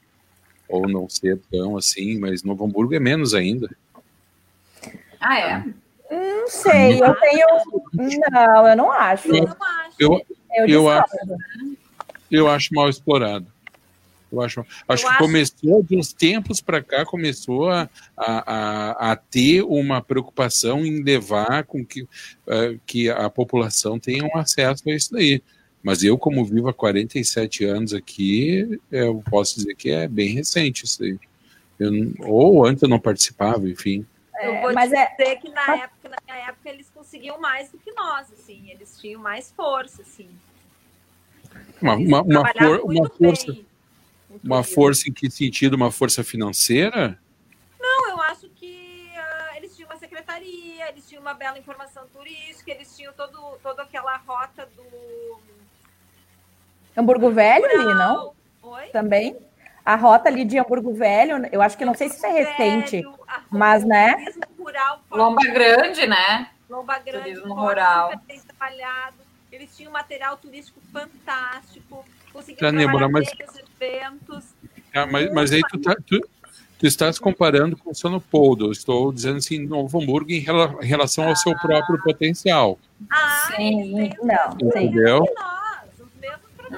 ou 0.68 0.88
não 0.88 1.08
ser 1.08 1.40
tão 1.50 1.76
assim, 1.76 2.18
mas 2.18 2.42
Novo 2.42 2.64
Hamburgo 2.64 2.94
é 2.94 3.00
menos 3.00 3.32
ainda. 3.32 3.68
Ah, 5.20 5.38
é? 5.38 5.64
Não 6.10 6.48
sei, 6.48 7.02
eu 7.02 7.14
tenho. 7.14 7.46
Não, 8.30 8.68
eu 8.68 8.76
não 8.76 8.92
acho. 8.92 9.28
Eu, 9.34 9.48
eu, 9.98 10.20
eu, 10.56 10.66
eu 10.68 10.88
acho, 10.90 11.16
eu 12.30 12.48
acho 12.48 12.74
mal 12.74 12.88
explorado. 12.88 13.46
Eu 14.34 14.40
acho, 14.42 14.60
acho 14.88 15.04
eu 15.04 15.08
que 15.08 15.14
acho... 15.14 15.18
começou 15.18 15.82
de 15.82 15.96
uns 15.96 16.12
tempos 16.12 16.60
para 16.60 16.82
cá, 16.82 17.04
começou 17.06 17.70
a, 17.70 17.88
a, 18.16 19.12
a, 19.12 19.16
ter 19.16 19.62
uma 19.62 20.02
preocupação 20.02 20.84
em 20.84 21.02
levar 21.02 21.64
com 21.64 21.84
que, 21.84 22.02
uh, 22.02 22.78
que 22.84 23.08
a 23.08 23.30
população 23.30 23.98
tenha 23.98 24.24
um 24.24 24.36
acesso 24.36 24.88
a 24.88 24.92
isso 24.92 25.12
daí. 25.12 25.40
Mas 25.82 26.02
eu, 26.02 26.18
como 26.18 26.44
vivo 26.44 26.68
há 26.68 26.72
47 26.72 27.64
anos 27.64 27.92
aqui, 27.92 28.80
eu 28.90 29.22
posso 29.30 29.56
dizer 29.56 29.74
que 29.76 29.90
é 29.90 30.08
bem 30.08 30.34
recente 30.34 30.84
isso 30.84 31.04
aí. 31.04 31.18
Eu, 31.78 31.92
ou 32.20 32.66
antes 32.66 32.82
eu 32.82 32.88
não 32.88 32.98
participava, 32.98 33.68
enfim. 33.68 34.04
É, 34.36 34.48
eu 34.48 34.62
vou 34.62 34.72
mas 34.72 34.92
é 34.92 35.10
dizer 35.10 35.22
é... 35.22 35.36
que 35.36 35.48
na 35.50 35.76
época, 35.76 36.08
na 36.08 36.16
minha 36.24 36.48
época 36.48 36.68
eles 36.68 36.90
conseguiam 36.90 37.40
mais 37.40 37.70
do 37.70 37.78
que 37.78 37.92
nós, 37.92 38.32
assim, 38.32 38.70
eles 38.70 38.98
tinham 38.98 39.20
mais 39.20 39.52
força, 39.52 40.02
assim. 40.02 40.28
Uma, 41.80 41.94
uma, 41.94 42.22
uma, 42.22 42.52
for, 42.52 42.80
uma 42.84 43.08
força, 43.08 43.52
bem, 43.52 43.66
uma 44.42 44.62
força 44.64 45.08
em 45.08 45.12
que 45.12 45.30
sentido? 45.30 45.74
Uma 45.74 45.90
força 45.90 46.24
financeira? 46.24 47.18
Não, 47.78 48.10
eu 48.10 48.20
acho 48.22 48.48
que 48.50 49.10
uh, 49.14 49.56
eles 49.56 49.76
tinham 49.76 49.88
uma 49.88 49.98
secretaria, 49.98 50.88
eles 50.88 51.08
tinham 51.08 51.20
uma 51.22 51.34
bela 51.34 51.58
informação 51.58 52.06
turística, 52.12 52.70
eles 52.70 52.96
tinham 52.96 53.12
todo, 53.12 53.58
toda 53.62 53.82
aquela 53.82 54.16
rota 54.16 54.66
do 54.74 54.84
Hamburgo 56.96 57.30
Velho 57.30 57.66
ali, 57.66 57.94
não? 57.94 58.34
Oi? 58.62 58.88
Também? 58.88 59.36
A 59.84 59.96
rota 59.96 60.28
ali 60.30 60.44
de 60.44 60.58
Hamburgo 60.58 60.94
Velho, 60.94 61.46
eu 61.52 61.60
acho 61.60 61.76
que 61.76 61.84
não 61.84 61.94
sei 61.94 62.08
se 62.08 62.16
isso 62.16 62.26
é 62.26 62.30
recente, 62.30 63.02
mas, 63.50 63.84
né? 63.84 64.16
Rural, 64.58 65.00
Lomba 65.10 65.42
Grande, 65.42 66.06
né? 66.06 66.48
Lomba 66.70 66.98
Grande, 66.98 67.34
Turismo 67.34 67.54
rural. 67.54 68.12
trabalhado. 68.48 69.16
Eles 69.52 69.76
tinham 69.76 69.92
material 69.92 70.36
turístico 70.38 70.80
fantástico, 70.92 72.04
conseguiram 72.32 72.76
trabalhar 72.76 73.08
mas... 73.08 73.28
eventos. 73.80 74.44
Ah, 74.94 75.06
mas, 75.06 75.32
mas 75.32 75.52
aí 75.52 75.60
tu, 75.68 75.78
tá, 75.78 75.94
tu, 76.06 76.18
tu 76.78 76.86
estás 76.86 77.18
comparando 77.18 77.76
com 77.76 77.90
o 77.90 77.94
São. 77.94 78.22
Eu 78.32 78.72
estou 78.72 79.12
dizendo 79.12 79.36
assim, 79.36 79.58
Novo 79.58 80.00
Hamburgo 80.00 80.30
em, 80.32 80.44
relação 80.80 81.28
ao 81.28 81.36
seu 81.36 81.54
próprio 81.58 82.02
potencial. 82.02 82.78
Ah, 83.10 83.52
sim, 83.54 84.10
não. 84.22 84.68
Entendeu? 84.68 85.24
Sim. 85.26 85.63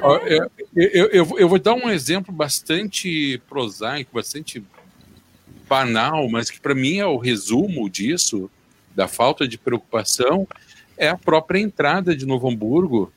Eu, 0.03 0.51
eu, 0.75 1.07
eu, 1.07 1.39
eu, 1.39 1.49
vou 1.49 1.59
dar 1.59 1.75
um 1.75 1.91
exemplo 1.91 2.33
bastante 2.33 3.41
prosaico, 3.49 4.15
bastante 4.15 4.63
banal, 5.69 6.29
mas 6.29 6.51
que 6.51 6.61
para 6.61 6.75
mim 6.75 6.99
é 6.99 7.07
o 7.07 7.17
resumo 7.17 7.89
disso, 7.89 8.51
da 8.95 9.09
falta 9.09 9.47
de 9.47 9.59
preocupação, 9.59 10.47
é 10.97 11.09
a 11.09 11.17
própria 11.17 11.59
entrada 11.59 12.17
de 12.17 12.25
Novo 12.25 12.49
Hamburgo, 12.49 13.13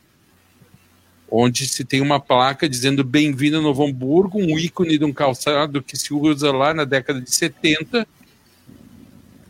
onde 1.32 1.68
se 1.68 1.86
tem 1.86 2.02
uma 2.02 2.20
placa 2.20 2.68
dizendo 2.68 3.04
bem-vindo 3.04 3.58
a 3.58 3.62
Novo 3.62 3.86
Hamburgo, 3.86 4.40
um 4.40 4.58
ícone 4.58 4.98
de 4.98 5.06
um 5.06 5.14
calçado 5.14 5.82
que 5.82 5.96
se 5.96 6.14
usa 6.14 6.52
lá 6.52 6.74
na 6.74 6.86
década 6.86 7.22
de 7.22 7.34
70, 7.34 8.08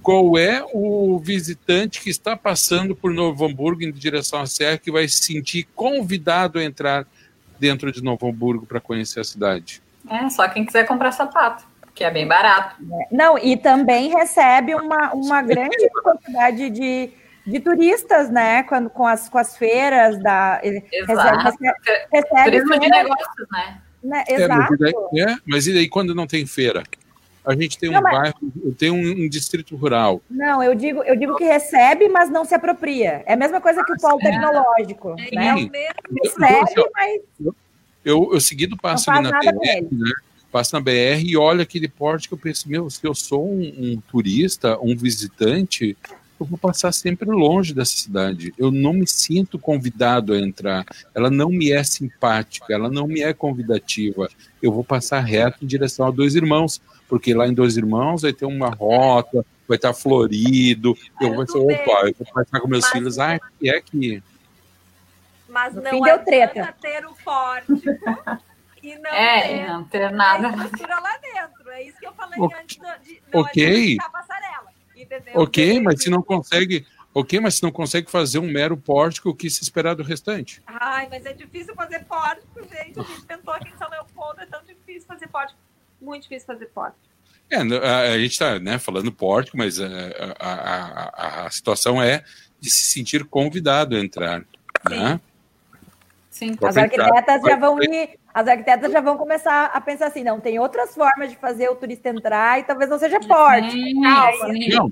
qual 0.02 0.38
é 0.38 0.64
o 0.74 1.20
visitante 1.20 2.02
que 2.02 2.10
está 2.10 2.36
passando 2.36 2.96
por 2.96 3.14
Novo 3.14 3.46
Hamburgo 3.46 3.84
em 3.84 3.92
direção 3.92 4.42
à 4.42 4.46
Serra 4.46 4.78
que 4.78 4.92
vai 4.92 5.08
se 5.08 5.24
sentir 5.24 5.68
convidado 5.76 6.60
a 6.60 6.64
entrar 6.64 7.08
dentro 7.60 7.92
de 7.92 8.04
Novo 8.04 8.28
Hamburgo 8.28 8.66
para 8.66 8.80
conhecer 8.80 9.20
a 9.20 9.24
cidade? 9.24 9.82
É, 10.10 10.30
só 10.30 10.48
quem 10.48 10.66
quiser 10.66 10.86
comprar 10.86 11.12
sapato, 11.12 11.66
que 11.94 12.04
é 12.04 12.12
bem 12.12 12.28
barato. 12.28 12.76
Não, 13.12 13.38
e 13.38 13.58
também 13.58 14.10
recebe 14.10 14.74
uma, 14.76 15.14
uma 15.14 15.42
grande 15.44 15.90
quantidade 16.02 16.70
de, 16.70 17.12
de 17.46 17.60
turistas, 17.60 18.30
né? 18.30 18.64
Quando, 18.64 18.90
com, 18.90 19.06
as, 19.06 19.30
com 19.30 19.38
as 19.38 19.58
feiras 19.58 20.22
da. 20.22 20.60
Exato. 20.64 21.44
Recebe, 21.44 21.76
recebe 22.12 22.44
Turismo 22.44 22.80
de 22.80 22.90
negócios, 22.90 23.48
né? 23.52 23.82
né? 24.04 24.24
É, 24.28 24.48
mas, 24.48 24.72
Exato. 24.72 24.74
e 24.74 24.78
daí, 24.78 24.94
é, 25.22 25.38
mas 25.46 25.68
e 25.68 25.74
daí 25.74 25.90
quando 25.90 26.16
não 26.16 26.26
tem 26.26 26.46
feira? 26.46 26.84
A 27.50 27.56
gente 27.56 27.80
tem 27.80 27.90
um 27.90 27.94
Não, 27.94 28.02
mas- 28.02 28.14
bairro, 28.34 28.76
tem 28.78 28.92
um, 28.92 29.24
um 29.26 29.28
distrito 29.28 29.76
rural. 29.76 30.22
Não, 30.30 30.62
eu 30.62 30.76
digo, 30.76 31.02
eu 31.04 31.16
digo 31.16 31.36
que 31.36 31.44
recebe, 31.44 32.08
mas 32.08 32.30
não 32.30 32.46
se 32.46 32.54
apropria. 32.54 33.24
É 33.26 33.34
a 33.34 33.38
mesma 33.38 33.60
coisa 33.60 33.84
que 33.84 33.92
o 33.92 33.98
polo 33.98 34.20
tecnológico. 34.20 35.16
É, 35.18 35.36
né? 35.36 35.48
é 35.48 35.56
o 35.56 35.58
Sim. 35.58 35.70
mesmo. 35.72 35.94
Assim, 36.26 36.54
Recebe, 36.66 36.82
ó, 36.82 36.90
mas 36.94 37.22
Eu, 38.06 38.30
eu 38.34 38.40
seguido 38.40 38.78
passo 38.78 39.10
ali 39.10 39.30
na 39.32 39.40
ele. 39.44 39.88
né? 39.92 40.12
Passo 40.52 40.76
na 40.76 40.80
BR 40.82 41.24
e 41.26 41.36
olho 41.38 41.62
aquele 41.62 41.88
porte 41.88 42.28
que 42.28 42.34
eu 42.34 42.38
penso, 42.38 42.70
meu, 42.70 42.90
se 42.90 43.00
eu 43.04 43.14
sou 43.16 43.48
um, 43.48 43.62
um 43.78 44.02
turista, 44.10 44.78
um 44.82 44.96
visitante, 44.96 45.96
eu 46.40 46.46
vou 46.46 46.58
passar 46.58 46.92
sempre 46.92 47.30
longe 47.30 47.74
dessa 47.74 47.96
cidade. 47.98 48.54
Eu 48.58 48.72
não 48.72 48.94
me 48.94 49.06
sinto 49.08 49.60
convidado 49.60 50.34
a 50.34 50.40
entrar. 50.40 50.86
Ela 51.14 51.30
não 51.30 51.50
me 51.50 51.72
é 51.72 51.84
simpática, 51.84 52.74
ela 52.74 52.90
não 52.90 53.08
me 53.08 53.22
é 53.22 53.34
convidativa. 53.34 54.28
Eu 54.62 54.72
vou 54.72 54.84
passar 54.84 55.20
reto 55.20 55.64
em 55.64 55.68
direção 55.68 56.08
a 56.08 56.12
Dois 56.12 56.36
Irmãos, 56.36 56.82
porque 57.10 57.34
lá 57.34 57.48
em 57.48 57.54
Dois 57.54 57.76
Irmãos 57.76 58.22
vai 58.22 58.32
ter 58.32 58.46
uma 58.46 58.70
rota, 58.70 59.44
vai 59.68 59.76
estar 59.76 59.94
florido. 59.94 60.96
Eu 61.20 61.34
vou 61.34 61.46
pensar, 61.46 61.58
opa, 61.60 62.08
eu 62.08 62.16
vou 62.18 62.34
passar 62.34 62.60
com 62.62 62.68
meus 62.68 62.84
Mas- 62.84 62.92
filhos. 62.92 63.20
Ah, 63.20 63.40
que 63.60 63.70
é 63.70 63.82
que 63.82 64.24
Mas 65.50 65.74
No 65.74 65.82
não 65.82 65.90
fim 65.90 66.02
deu 66.02 66.20
treta. 66.24 66.76
ter 66.80 67.04
o 67.08 67.14
pórtico 67.26 67.82
e 68.84 68.96
não 69.00 69.10
É, 69.10 69.42
ter 69.42 69.68
não 69.68 69.84
ter 69.84 70.12
nada. 70.12 70.48
a 70.50 71.00
lá 71.02 71.18
dentro. 71.18 71.70
É 71.72 71.84
isso 71.84 71.98
que 72.00 72.06
eu 72.06 72.14
falei 72.14 72.40
Ok. 72.40 72.58
antes 72.62 72.78
do- 72.78 73.04
de 73.04 73.22
não 73.34 73.42
Ok. 73.42 73.64
adianta 73.66 73.88
ficar 74.06 74.10
passarela. 74.10 74.70
Entendeu? 74.96 75.34
Ok, 75.42 75.80
mas 75.82 76.04
se 76.04 76.10
não 76.12 76.22
consegue, 76.22 76.86
ok, 77.14 77.40
mas 77.40 77.56
se 77.56 77.64
não 77.64 77.72
consegue 77.72 78.12
fazer 78.12 78.38
um 78.38 78.52
mero 78.52 78.78
pórtico, 78.78 79.30
o 79.30 79.36
que 79.36 79.50
se 79.50 79.64
esperar 79.64 79.96
do 79.96 80.04
restante? 80.04 80.62
Ai, 80.68 81.08
mas 81.10 81.26
é 81.26 81.34
difícil 81.34 81.74
fazer 81.74 82.04
pórtico, 82.06 82.62
gente. 82.62 83.00
A 83.00 83.04
gente 83.04 83.26
tentou 83.26 83.54
aqui 83.54 83.70
em 83.70 83.78
São 83.78 83.90
Leopoldo, 83.90 84.42
é 84.42 84.46
tão 84.46 84.62
difícil 84.64 85.08
fazer 85.08 85.28
pórtico. 85.30 85.58
Muito 86.10 86.24
difícil 86.24 86.48
fazer 86.48 86.66
pórtico. 86.66 87.08
É, 87.52 87.58
a, 87.58 88.14
a 88.14 88.20
gente 88.20 88.32
está 88.32 88.60
né, 88.60 88.80
falando 88.80 89.12
pórtico, 89.12 89.58
mas 89.58 89.80
é, 89.80 90.36
a, 90.40 90.50
a, 90.50 91.44
a, 91.44 91.46
a 91.46 91.52
situação 91.52 92.02
é 92.02 92.24
de 92.60 92.70
se 92.72 92.92
sentir 92.92 93.24
convidado 93.26 93.96
a 93.96 94.00
entrar. 94.00 94.44
Né? 94.90 95.20
Sim. 96.32 96.56
as 96.64 96.78
arquitetas 96.78 97.36
entrar, 97.36 97.50
já 97.50 97.56
vão 97.58 97.84
ir, 97.84 98.18
as 98.34 98.48
arquitetas 98.48 98.92
já 98.92 99.02
vão 99.02 99.18
começar 99.18 99.66
a 99.66 99.82
pensar 99.82 100.08
assim, 100.08 100.24
não, 100.24 100.40
tem 100.40 100.58
outras 100.58 100.96
formas 100.96 101.30
de 101.30 101.36
fazer 101.36 101.70
o 101.70 101.76
turista 101.76 102.10
entrar 102.10 102.60
e 102.60 102.64
talvez 102.64 102.90
não 102.90 102.98
seja 102.98 103.20
pórtico. 103.20 103.74
Sim, 103.74 104.02
Calma. 104.02 104.54
sim. 104.54 104.70
Não, 104.70 104.90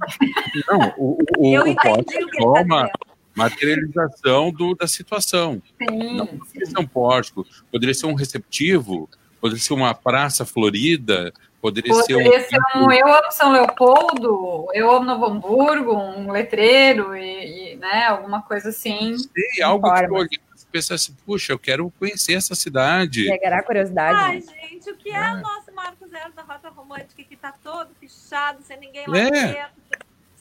não 0.67 0.93
o, 0.97 1.17
o, 1.37 1.45
Eu 1.55 1.63
o 1.63 1.67
é 1.67 1.69
ele 1.69 1.75
tá 1.75 1.89
uma 1.89 2.83
dizendo. 2.83 2.91
materialização 3.35 4.51
do, 4.51 4.75
da 4.75 4.87
situação. 4.87 5.61
Sim, 5.81 6.25
Poderia 6.27 6.65
ser 6.67 6.79
um 6.79 6.87
pórtico, 6.87 7.45
poderia 7.71 7.95
ser 7.95 8.05
um 8.05 8.13
receptivo, 8.13 9.09
poderia 9.39 9.63
ser 9.63 9.73
uma 9.73 9.93
praça 9.93 10.45
florida, 10.45 11.33
poderia, 11.61 11.91
Poderia 11.93 12.39
ser 12.41 12.49
ser 12.49 12.59
um 12.77 12.91
Eu 12.91 13.07
amo 13.07 13.31
São 13.31 13.51
Leopoldo, 13.51 14.67
Eu 14.73 14.91
amo 14.91 15.05
Novo 15.05 15.25
Hamburgo, 15.25 15.93
um 15.95 16.31
letreiro 16.31 17.15
e, 17.15 17.73
e, 17.73 17.75
né, 17.75 18.05
alguma 18.05 18.41
coisa 18.41 18.69
assim. 18.69 19.15
Sei, 19.17 19.61
algo 19.63 19.83
que 19.83 19.89
Forma. 19.99 20.07
tu 20.07 20.13
olhasse 20.15 20.39
e 20.63 20.71
pensasse, 20.71 21.11
puxa, 21.25 21.53
eu 21.53 21.59
quero 21.59 21.91
conhecer 21.99 22.33
essa 22.33 22.55
cidade. 22.55 23.25
Pegará 23.25 23.63
curiosidade. 23.63 24.19
Ai, 24.19 24.39
né? 24.39 24.67
gente, 24.69 24.89
o 24.91 24.95
que 24.95 25.11
é, 25.11 25.33
o 25.33 25.37
nosso 25.41 25.71
Marco 25.73 26.07
Zero 26.07 26.31
da 26.33 26.41
Rota 26.43 26.69
Romântica 26.69 27.23
que 27.23 27.35
tá 27.35 27.53
todo 27.63 27.89
pichado, 27.99 28.61
sem 28.63 28.79
ninguém 28.79 29.05
lá 29.07 29.17
É. 29.17 29.29
dentro? 29.31 29.75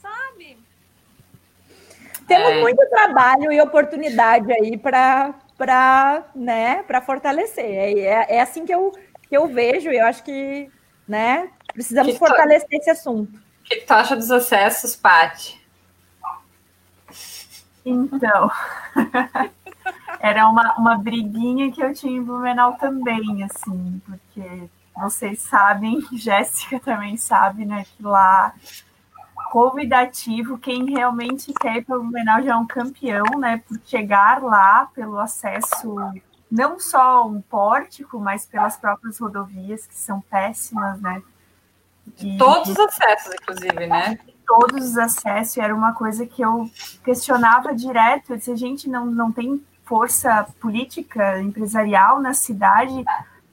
Sabe? 0.01 0.57
Temos 2.27 2.49
É. 2.49 2.61
muito 2.61 2.89
trabalho 2.89 3.51
e 3.51 3.61
oportunidade 3.61 4.51
aí 4.51 4.77
para 4.77 5.33
para 5.57 6.23
né, 6.35 6.83
para 6.83 7.01
fortalecer. 7.01 7.65
É, 7.65 7.99
é, 7.99 8.35
é 8.35 8.41
assim 8.41 8.65
que 8.65 8.73
eu, 8.73 8.91
que 9.27 9.35
eu 9.35 9.47
vejo, 9.47 9.89
e 9.89 9.97
eu 9.97 10.05
acho 10.05 10.23
que 10.23 10.69
né, 11.07 11.49
precisamos 11.73 12.13
Que 12.13 12.19
fortalecer 12.19 12.67
esse 12.71 12.89
assunto. 12.89 13.35
O 13.35 13.63
que, 13.63 13.77
que 13.77 13.85
tu 13.85 13.91
acha 13.91 14.15
dos 14.15 14.31
acessos, 14.31 14.95
Paty? 14.95 15.59
Então, 17.85 18.51
era 20.19 20.47
uma, 20.47 20.75
uma 20.77 20.97
briguinha 20.97 21.71
que 21.71 21.81
eu 21.81 21.93
tinha 21.93 22.17
em 22.17 22.23
Blumenau 22.23 22.73
também, 22.73 23.43
assim, 23.43 24.01
porque 24.05 24.69
vocês 24.95 25.39
sabem, 25.39 26.01
Jéssica 26.13 26.79
também 26.79 27.15
sabe, 27.17 27.65
né, 27.65 27.85
que 27.85 28.03
lá 28.03 28.53
convidativo, 29.49 30.57
quem 30.57 30.85
realmente 30.89 31.53
quer 31.53 31.77
ir 31.77 31.85
para 31.85 31.97
Blumenau 31.97 32.41
já 32.41 32.53
é 32.53 32.55
um 32.55 32.65
campeão, 32.67 33.25
né, 33.39 33.61
por 33.67 33.79
chegar 33.85 34.41
lá 34.41 34.89
pelo 34.93 35.19
acesso, 35.19 35.95
não 36.49 36.79
só 36.79 37.27
um 37.27 37.41
pórtico, 37.41 38.19
mas 38.19 38.45
pelas 38.45 38.77
próprias 38.77 39.19
rodovias, 39.19 39.85
que 39.85 39.95
são 39.95 40.21
péssimas, 40.21 40.99
né. 41.01 41.21
E- 42.19 42.37
Todos 42.37 42.69
os 42.69 42.79
acessos, 42.79 43.33
inclusive, 43.33 43.87
né? 43.87 44.17
todos 44.47 44.91
os 44.91 44.97
acessos, 44.97 45.57
era 45.57 45.75
uma 45.75 45.93
coisa 45.93 46.25
que 46.25 46.41
eu 46.41 46.69
questionava 47.03 47.75
direto, 47.75 48.31
eu 48.31 48.37
disse, 48.37 48.55
gente, 48.55 48.89
não, 48.89 49.05
não 49.05 49.29
tem 49.29 49.61
força 49.83 50.47
política, 50.61 51.41
empresarial 51.41 52.21
na 52.21 52.33
cidade, 52.33 53.03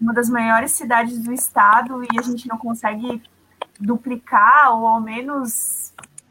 uma 0.01 0.13
das 0.15 0.29
maiores 0.29 0.73
cidades 0.73 1.19
do 1.21 1.33
estado, 1.33 2.05
e 2.05 2.19
a 2.19 2.23
gente 2.23 2.47
não 2.49 2.57
consegue 2.57 3.21
duplicar, 3.81 4.73
ou 4.77 4.87
ao 4.87 5.01
menos 5.01 5.84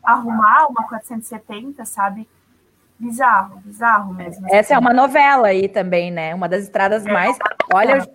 arrumar 0.03 0.67
uma 0.67 0.87
470, 0.87 1.85
sabe? 1.85 2.27
Bizarro, 2.99 3.59
bizarro 3.65 4.13
mesmo. 4.13 4.47
Essa 4.49 4.75
é 4.75 4.79
uma 4.79 4.93
novela 4.93 5.47
aí 5.47 5.67
também, 5.67 6.11
né? 6.11 6.33
Uma 6.33 6.47
das 6.47 6.63
estradas 6.63 7.03
mais. 7.05 7.37
Olha, 7.73 7.97
eu, 7.97 8.05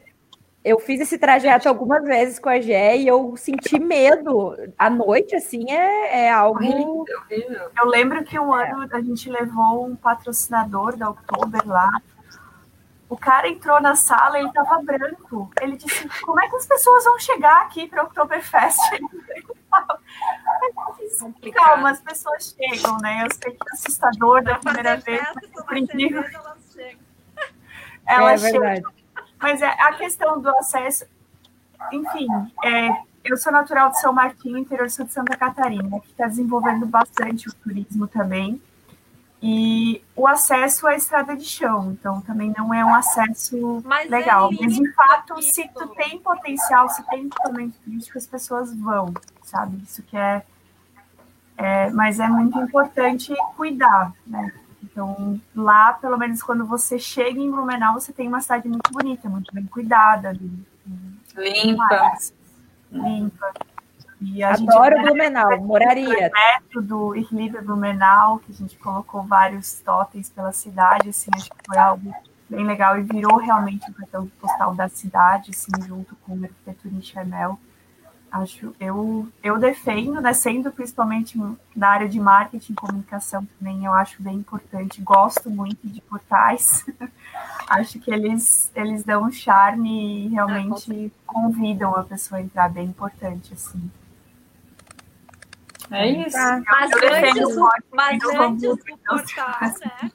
eu 0.64 0.78
fiz 0.78 1.00
esse 1.00 1.18
trajeto 1.18 1.68
algumas 1.68 2.04
vezes 2.04 2.38
com 2.38 2.48
a 2.48 2.60
Gé 2.60 2.96
e 2.96 3.06
eu 3.06 3.36
senti 3.36 3.78
medo. 3.78 4.56
À 4.78 4.88
noite, 4.88 5.34
assim, 5.34 5.70
é, 5.70 6.24
é 6.26 6.30
algo. 6.30 6.58
Horrível, 6.58 7.04
horrível. 7.24 7.70
Eu 7.78 7.86
lembro 7.86 8.24
que 8.24 8.38
um 8.38 8.52
ano 8.52 8.86
a 8.90 9.00
gente 9.00 9.30
levou 9.30 9.86
um 9.86 9.96
patrocinador 9.96 10.96
da 10.96 11.10
Oktober 11.10 11.66
lá. 11.66 11.90
O 13.08 13.16
cara 13.16 13.48
entrou 13.48 13.80
na 13.80 13.94
sala 13.94 14.38
e 14.38 14.42
ele 14.42 14.52
tava 14.52 14.82
branco. 14.82 15.50
Ele 15.60 15.76
disse: 15.76 16.08
Como 16.22 16.40
é 16.40 16.48
que 16.48 16.56
as 16.56 16.66
pessoas 16.66 17.04
vão 17.04 17.18
chegar 17.18 17.62
aqui 17.62 17.86
para 17.86 18.02
o 18.02 18.06
Oktoberfest? 18.06 18.78
Complicado. 21.18 21.64
Calma, 21.64 21.90
as 21.90 22.00
pessoas 22.00 22.54
chegam, 22.56 22.98
né? 22.98 23.24
Eu 23.24 23.28
sei 23.32 23.52
que 23.52 23.68
é 23.68 23.72
assustador 23.72 24.42
da 24.42 24.56
primeira 24.56 24.96
vez, 24.96 25.22
incrível 25.72 26.22
cerveja, 26.22 26.38
elas 26.38 26.72
chegam. 26.72 27.00
elas 28.06 28.44
é 28.44 28.46
chegam. 28.50 28.60
verdade. 28.60 28.98
Mas 29.40 29.62
é, 29.62 29.68
a 29.68 29.92
questão 29.94 30.40
do 30.40 30.48
acesso, 30.50 31.06
enfim, 31.92 32.26
é, 32.64 32.90
eu 33.24 33.36
sou 33.36 33.52
natural 33.52 33.90
de 33.90 34.00
São 34.00 34.12
Martinho, 34.12 34.58
interior 34.58 34.86
de 34.86 35.12
Santa 35.12 35.36
Catarina, 35.36 36.00
que 36.00 36.10
está 36.10 36.26
desenvolvendo 36.26 36.86
bastante 36.86 37.48
o 37.48 37.54
turismo 37.54 38.06
também. 38.06 38.60
E 39.40 40.02
o 40.16 40.26
acesso 40.26 40.86
à 40.86 40.96
estrada 40.96 41.36
de 41.36 41.44
chão, 41.44 41.92
então 41.92 42.20
também 42.22 42.52
não 42.56 42.74
é 42.74 42.84
um 42.84 42.92
acesso 42.92 43.80
Mas 43.84 44.10
é 44.10 44.16
legal. 44.16 44.50
Mas 44.52 44.74
de 44.74 44.92
fato, 44.92 45.38
isso. 45.38 45.52
se 45.52 45.68
tu 45.68 45.86
tem 45.88 46.18
potencial, 46.18 46.88
se 46.88 47.04
tem 47.04 47.26
equipamento 47.26 47.78
turístico, 47.84 48.18
as 48.18 48.26
pessoas 48.26 48.74
vão, 48.74 49.14
sabe? 49.44 49.80
Isso 49.84 50.02
que 50.02 50.16
é, 50.16 50.42
é 51.56 51.90
mas 51.90 52.18
é 52.18 52.26
muito 52.26 52.58
importante 52.58 53.32
cuidar, 53.56 54.12
né? 54.26 54.52
Então, 54.82 55.40
lá, 55.54 55.92
pelo 55.92 56.18
menos 56.18 56.42
quando 56.42 56.66
você 56.66 56.98
chega 56.98 57.38
em 57.38 57.50
Blumenau, 57.50 57.94
você 57.94 58.12
tem 58.12 58.26
uma 58.26 58.40
cidade 58.40 58.68
muito 58.68 58.90
bonita, 58.90 59.28
muito 59.28 59.54
bem 59.54 59.64
cuidada, 59.66 60.32
Limpa. 61.36 62.18
limpa. 62.90 63.52
E 64.20 64.42
a 64.42 64.54
Adoro 64.54 64.96
gente 64.96 65.06
Blumenau, 65.06 65.60
moraria. 65.60 66.30
projeto 66.30 66.82
do 66.82 67.14
Irliber 67.14 67.64
Blumenau, 67.64 68.40
que 68.40 68.50
a 68.50 68.54
gente 68.54 68.76
colocou 68.76 69.22
vários 69.22 69.80
totens 69.80 70.28
pela 70.28 70.52
cidade, 70.52 71.10
assim, 71.10 71.30
acho 71.34 71.50
que 71.50 71.56
foi 71.66 71.78
algo 71.78 72.12
bem 72.48 72.66
legal 72.66 72.98
e 72.98 73.02
virou 73.02 73.36
realmente 73.36 73.88
o 73.90 73.94
cartão 73.94 74.26
postal 74.40 74.74
da 74.74 74.88
cidade, 74.88 75.50
assim, 75.50 75.70
junto 75.86 76.16
com 76.16 76.36
o 76.36 76.44
arquitetura 76.44 76.94
em. 76.94 77.60
Acho, 78.30 78.74
eu, 78.78 79.26
eu 79.42 79.58
defendo, 79.58 80.20
né, 80.20 80.34
sendo 80.34 80.70
principalmente 80.70 81.40
na 81.74 81.88
área 81.88 82.08
de 82.08 82.20
marketing 82.20 82.72
e 82.72 82.76
comunicação 82.76 83.46
também, 83.58 83.86
eu 83.86 83.94
acho 83.94 84.22
bem 84.22 84.34
importante, 84.34 85.00
gosto 85.00 85.48
muito 85.48 85.88
de 85.88 86.02
portais, 86.02 86.84
acho 87.70 87.98
que 87.98 88.10
eles, 88.10 88.70
eles 88.74 89.02
dão 89.02 89.24
um 89.24 89.32
charme 89.32 90.26
e 90.26 90.28
realmente 90.28 91.10
convidam 91.24 91.96
a 91.96 92.02
pessoa 92.04 92.38
a 92.38 92.42
entrar, 92.42 92.68
bem 92.68 92.88
importante, 92.88 93.54
assim. 93.54 93.90
É 95.90 96.06
isso. 96.08 96.36
Tá. 96.36 96.62
Mas 96.66 96.90
Eu 96.92 97.12
antes, 97.12 97.56
muito 97.56 97.86
mas 97.92 98.24
antes 98.24 98.62
do 98.62 98.76
portal, 98.78 99.56
né? 99.80 100.10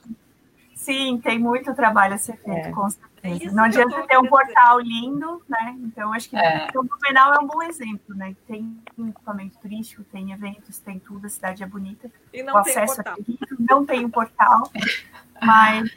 Sim, 0.76 1.20
tem 1.24 1.40
muito 1.40 1.74
trabalho 1.74 2.16
a 2.16 2.18
ser 2.18 2.36
feito, 2.38 2.68
É. 2.68 2.72
com 2.72 2.90
certeza. 2.90 3.45
isso 3.45 3.56
Não 3.56 3.64
adianta 3.64 4.06
ter 4.06 4.18
um 4.18 4.26
portal 4.28 4.80
lindo, 4.82 5.41
né? 5.48 5.76
Então, 5.80 6.12
acho 6.14 6.30
que 6.30 6.36
É. 6.36 6.68
o 6.76 6.84
Blumenau 6.84 7.34
é 7.34 7.40
um 7.40 7.48
bom 7.48 7.62
exemplo, 7.64 8.14
né? 8.16 8.36
Tem 8.45 8.78
equipamento 9.00 9.58
turístico, 9.60 10.04
tem 10.04 10.34
eventos, 10.34 10.80
tem 10.80 11.00
tudo, 11.00 11.26
a 11.26 11.30
cidade 11.30 11.64
é 11.64 11.66
bonita. 11.66 12.12
E 12.34 12.41
o 12.41 12.45
não 12.45 12.62
tem 12.64 12.74
acesso 12.74 12.95
portal. 12.95 13.14
é 13.14 13.24
terrível, 13.24 13.58
não 13.60 13.86
tem 13.86 14.06
um 14.06 14.10
portal, 14.10 14.70
mas, 15.41 15.90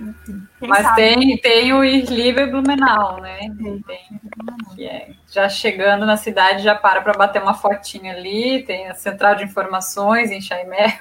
enfim, 0.00 0.46
Mas 0.60 0.82
sabe. 0.82 0.96
tem, 0.96 1.38
tem 1.38 1.72
o 1.72 1.84
Irliber 1.84 2.50
Blumenau, 2.50 3.20
né? 3.20 3.40
Tem. 3.86 4.04
Que 4.74 4.86
é, 4.86 5.10
já 5.30 5.48
chegando 5.48 6.04
na 6.04 6.16
cidade, 6.16 6.62
já 6.62 6.74
para 6.74 7.00
para 7.00 7.12
bater 7.14 7.42
uma 7.42 7.54
fotinha 7.54 8.12
ali, 8.12 8.64
tem 8.64 8.88
a 8.88 8.94
central 8.94 9.34
de 9.36 9.44
informações 9.44 10.30
em 10.30 10.40
Chaimé. 10.40 10.98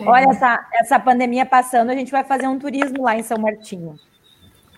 Olha, 0.00 0.24
essa, 0.30 0.68
essa 0.72 0.98
pandemia 0.98 1.44
passando, 1.46 1.90
a 1.90 1.94
gente 1.94 2.10
vai 2.10 2.24
fazer 2.24 2.48
um 2.48 2.58
turismo 2.58 3.02
lá 3.04 3.14
em 3.16 3.22
São 3.22 3.38
Martinho. 3.38 3.98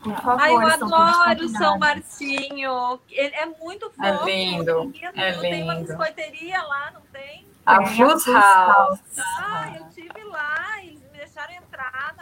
Por 0.02 0.16
favor, 0.20 0.40
Ai, 0.40 0.52
eu 0.52 0.66
adoro. 0.66 1.48
São 1.50 1.78
Martinho. 1.78 3.00
Ele 3.08 3.34
é 3.36 3.46
muito 3.46 3.88
fofo. 3.90 4.04
É 4.04 4.24
lindo, 4.24 4.92
é 5.14 5.32
Tem 5.34 5.62
uma 5.62 5.74
lindo. 5.74 5.86
biscoiteria 5.86 6.60
lá, 6.60 6.90
não 6.92 7.02
tem? 7.12 7.46
A 7.64 7.86
Fus 7.86 8.24
Fus 8.24 8.34
House. 8.34 8.98
Ah, 9.38 9.72
eu 9.78 9.88
tive 9.90 10.24
lá, 10.24 10.82
eles 10.82 11.00
me 11.00 11.18
deixaram 11.18 11.54
entrar 11.54 12.14
na 12.16 12.21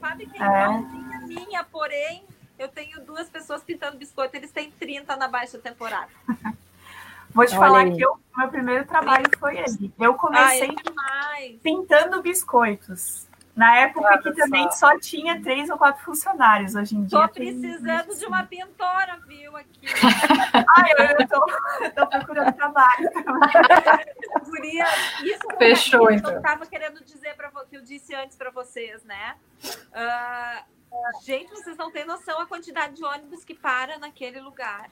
fábrica. 0.00 0.32
É 0.34 0.38
igualzinha 0.38 1.16
a 1.18 1.20
minha, 1.26 1.64
porém, 1.64 2.24
eu 2.58 2.68
tenho 2.68 3.00
duas 3.04 3.28
pessoas 3.28 3.62
pintando 3.62 3.96
biscoito, 3.96 4.36
eles 4.36 4.50
têm 4.50 4.70
30 4.70 5.14
na 5.16 5.28
baixa 5.28 5.58
temporada. 5.58 6.08
Vou 7.32 7.46
te 7.46 7.52
Olha 7.52 7.60
falar 7.60 7.80
aí. 7.82 7.96
que 7.96 8.04
o 8.04 8.18
meu 8.36 8.48
primeiro 8.48 8.84
trabalho 8.86 9.26
foi 9.38 9.58
ali. 9.58 9.92
Eu 9.98 10.12
Ai, 10.12 10.18
comecei 10.18 10.70
é 10.70 10.82
demais. 10.82 11.60
pintando 11.62 12.20
biscoios. 12.20 13.28
Na 13.54 13.76
época 13.76 14.06
Olha 14.06 14.18
que 14.18 14.32
só. 14.32 14.44
também 14.44 14.70
só 14.72 14.98
tinha 14.98 15.42
três 15.42 15.68
ou 15.68 15.76
quatro 15.76 16.02
funcionários. 16.04 16.74
Hoje 16.74 16.96
em 16.96 17.04
dia. 17.04 17.18
Tô 17.18 17.28
tem- 17.28 17.60
precisando 17.60 18.16
de 18.16 18.26
uma 18.26 18.44
pintora, 18.44 19.18
viu, 19.26 19.56
aqui. 19.56 19.86
Ai, 20.76 20.90
eu, 20.98 21.04
eu 21.18 21.28
tô, 21.28 21.46
eu 21.84 21.94
tô 21.94 22.06
procurando 22.06 22.52
trabalho. 22.54 23.10
Guria, 24.44 24.84
isso 25.24 25.50
é 25.52 25.56
Fechou, 25.56 26.06
que 26.06 26.14
então. 26.14 26.30
Eu 26.32 26.38
estava 26.38 26.64
querendo 26.66 27.04
dizer 27.04 27.34
para 27.34 27.50
que 27.68 27.76
eu 27.76 27.82
disse 27.82 28.14
antes 28.14 28.36
para 28.36 28.50
vocês, 28.50 29.02
né? 29.04 29.36
Ah, 29.92 30.64
gente, 31.24 31.50
vocês 31.50 31.76
não 31.76 31.90
têm 31.90 32.04
noção 32.04 32.40
a 32.40 32.46
quantidade 32.46 32.94
de 32.96 33.04
ônibus 33.04 33.44
que 33.44 33.54
para 33.54 33.98
naquele 33.98 34.40
lugar, 34.40 34.90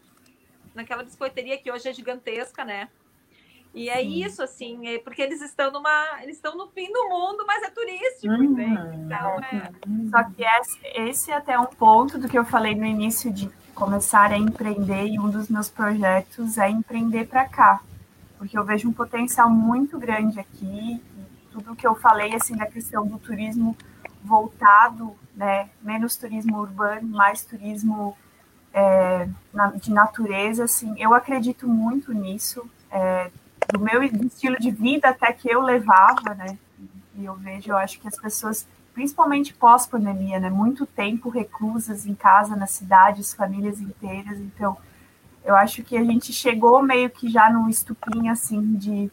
naquela 0.75 1.03
biscoiteria 1.03 1.59
que 1.59 1.71
hoje 1.71 1.89
é 1.89 1.93
gigantesca, 1.93 2.65
né? 2.65 2.89
E 3.75 3.89
é 3.89 4.03
isso, 4.03 4.43
assim, 4.43 4.89
é 4.89 4.99
porque 4.99 5.23
eles 5.23 5.41
estão 5.41 5.71
numa, 5.71 6.23
eles 6.23 6.37
estão 6.37 6.57
no 6.57 6.69
fim 6.69 6.91
do 6.93 7.09
mundo, 7.09 7.45
mas 7.47 7.63
é 7.63 7.71
turístico, 7.71 8.35
Uhum. 8.35 8.45
entende? 8.45 8.97
Então 8.97 9.41
é, 9.41 9.71
Só 10.11 10.25
que 10.25 10.43
esse, 10.43 10.79
esse 10.95 11.31
é 11.31 11.37
até 11.37 11.59
um 11.59 11.67
ponto 11.67 12.19
do 12.19 12.29
que 12.29 12.39
eu 12.39 12.45
falei 12.45 12.75
no 12.75 12.85
início 12.87 13.33
de 13.33 13.49
começar 13.75 14.33
a 14.33 14.39
empreender, 14.39 15.07
e 15.07 15.19
um 15.21 15.31
dos 15.31 15.49
meus 15.49 15.69
projetos 15.69 16.59
é 16.59 16.69
empreender 16.69 17.29
para 17.29 17.47
cá. 17.49 17.81
Porque 18.37 18.59
eu 18.59 18.65
vejo 18.65 18.89
um 18.89 18.93
potencial 18.93 19.49
muito 19.51 19.99
grande 19.99 20.41
aqui, 20.41 21.01
e 21.01 21.03
tudo 21.53 21.77
que 21.77 21.87
eu 21.87 21.95
falei 21.95 22.35
assim 22.35 22.57
da 22.57 22.67
questão 22.67 23.07
do 23.07 23.19
turismo 23.19 23.77
voltado, 24.25 25.15
né, 25.35 25.69
menos 25.81 26.17
turismo 26.17 26.59
urbano, 26.59 27.07
mais 27.09 27.45
turismo 27.45 28.17
é, 28.73 29.29
na- 29.53 29.71
de 29.73 29.91
natureza, 29.93 30.65
assim, 30.65 30.95
eu 31.01 31.15
acredito 31.15 31.67
muito 31.67 32.13
nisso, 32.13 32.69
é, 32.91 33.31
do 33.73 33.79
meu 33.81 34.03
estilo 34.03 34.57
de 34.59 34.71
vida 34.71 35.09
até 35.09 35.33
que 35.33 35.49
eu 35.51 35.61
levava, 35.61 36.35
né, 36.35 36.59
e 37.17 37.25
eu 37.25 37.35
vejo, 37.35 37.71
eu 37.71 37.77
acho 37.77 38.01
que 38.01 38.09
as 38.09 38.17
pessoas, 38.17 38.67
principalmente 38.95 39.53
pós-pandemia, 39.53 40.41
né, 40.41 40.49
muito 40.49 40.87
tempo 40.87 41.29
reclusas 41.29 42.07
em 42.07 42.15
casa, 42.15 42.57
nas 42.57 42.71
cidades, 42.71 43.35
famílias 43.35 43.81
inteiras, 43.81 44.39
então 44.39 44.77
eu 45.45 45.55
acho 45.57 45.83
que 45.83 45.97
a 45.97 46.05
gente 46.05 46.33
chegou 46.33 46.83
meio 46.83 47.11
que 47.11 47.29
já 47.29 47.51
no 47.51 47.69
estupim, 47.69 48.29
assim, 48.29 48.75
de 48.75 49.11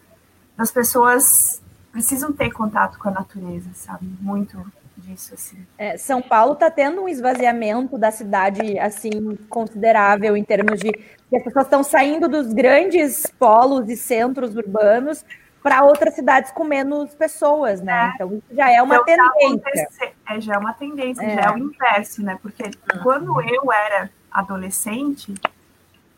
das 0.58 0.72
pessoas 0.72 1.62
precisam 1.92 2.32
ter 2.32 2.50
contato 2.52 2.98
com 2.98 3.10
a 3.10 3.12
natureza, 3.12 3.70
sabe, 3.74 4.06
muito 4.22 4.66
disso, 5.06 5.34
assim. 5.34 5.58
É, 5.78 5.98
São 5.98 6.22
Paulo 6.22 6.54
está 6.54 6.70
tendo 6.72 7.02
um 7.04 7.08
esvaziamento 7.10 7.98
da 7.98 8.12
cidade 8.12 8.78
assim 8.80 9.36
considerável 9.50 10.36
em 10.36 10.44
termos 10.44 10.80
de 10.80 10.92
que 10.92 11.36
as 11.38 11.44
pessoas 11.44 11.66
estão 11.66 11.84
saindo 11.84 12.28
dos 12.28 12.52
grandes 12.54 13.26
polos 13.40 13.90
e 13.90 13.96
centros 13.96 14.56
urbanos 14.56 15.24
para 15.62 15.84
outras 15.84 16.14
cidades 16.14 16.52
com 16.52 16.64
menos 16.64 17.16
pessoas, 17.16 17.82
né? 17.82 18.12
Então 18.16 18.34
isso 18.34 18.44
já 18.56 18.72
é 18.72 18.82
uma 18.82 18.96
Então, 18.98 19.06
tá 19.18 19.32
tendência. 19.40 19.84
acontecer- 19.84 20.14
é, 20.30 20.42
já 20.42 20.54
é 20.54 20.58
uma 20.58 20.74
tendência, 20.74 21.24
É. 21.24 21.36
já 21.36 21.42
é 21.42 21.52
o 21.52 21.58
inverso, 21.58 22.24
né? 22.24 22.38
Porque 22.42 22.64
quando 23.02 23.42
eu 23.42 23.72
era 23.72 24.10
adolescente, 24.32 25.34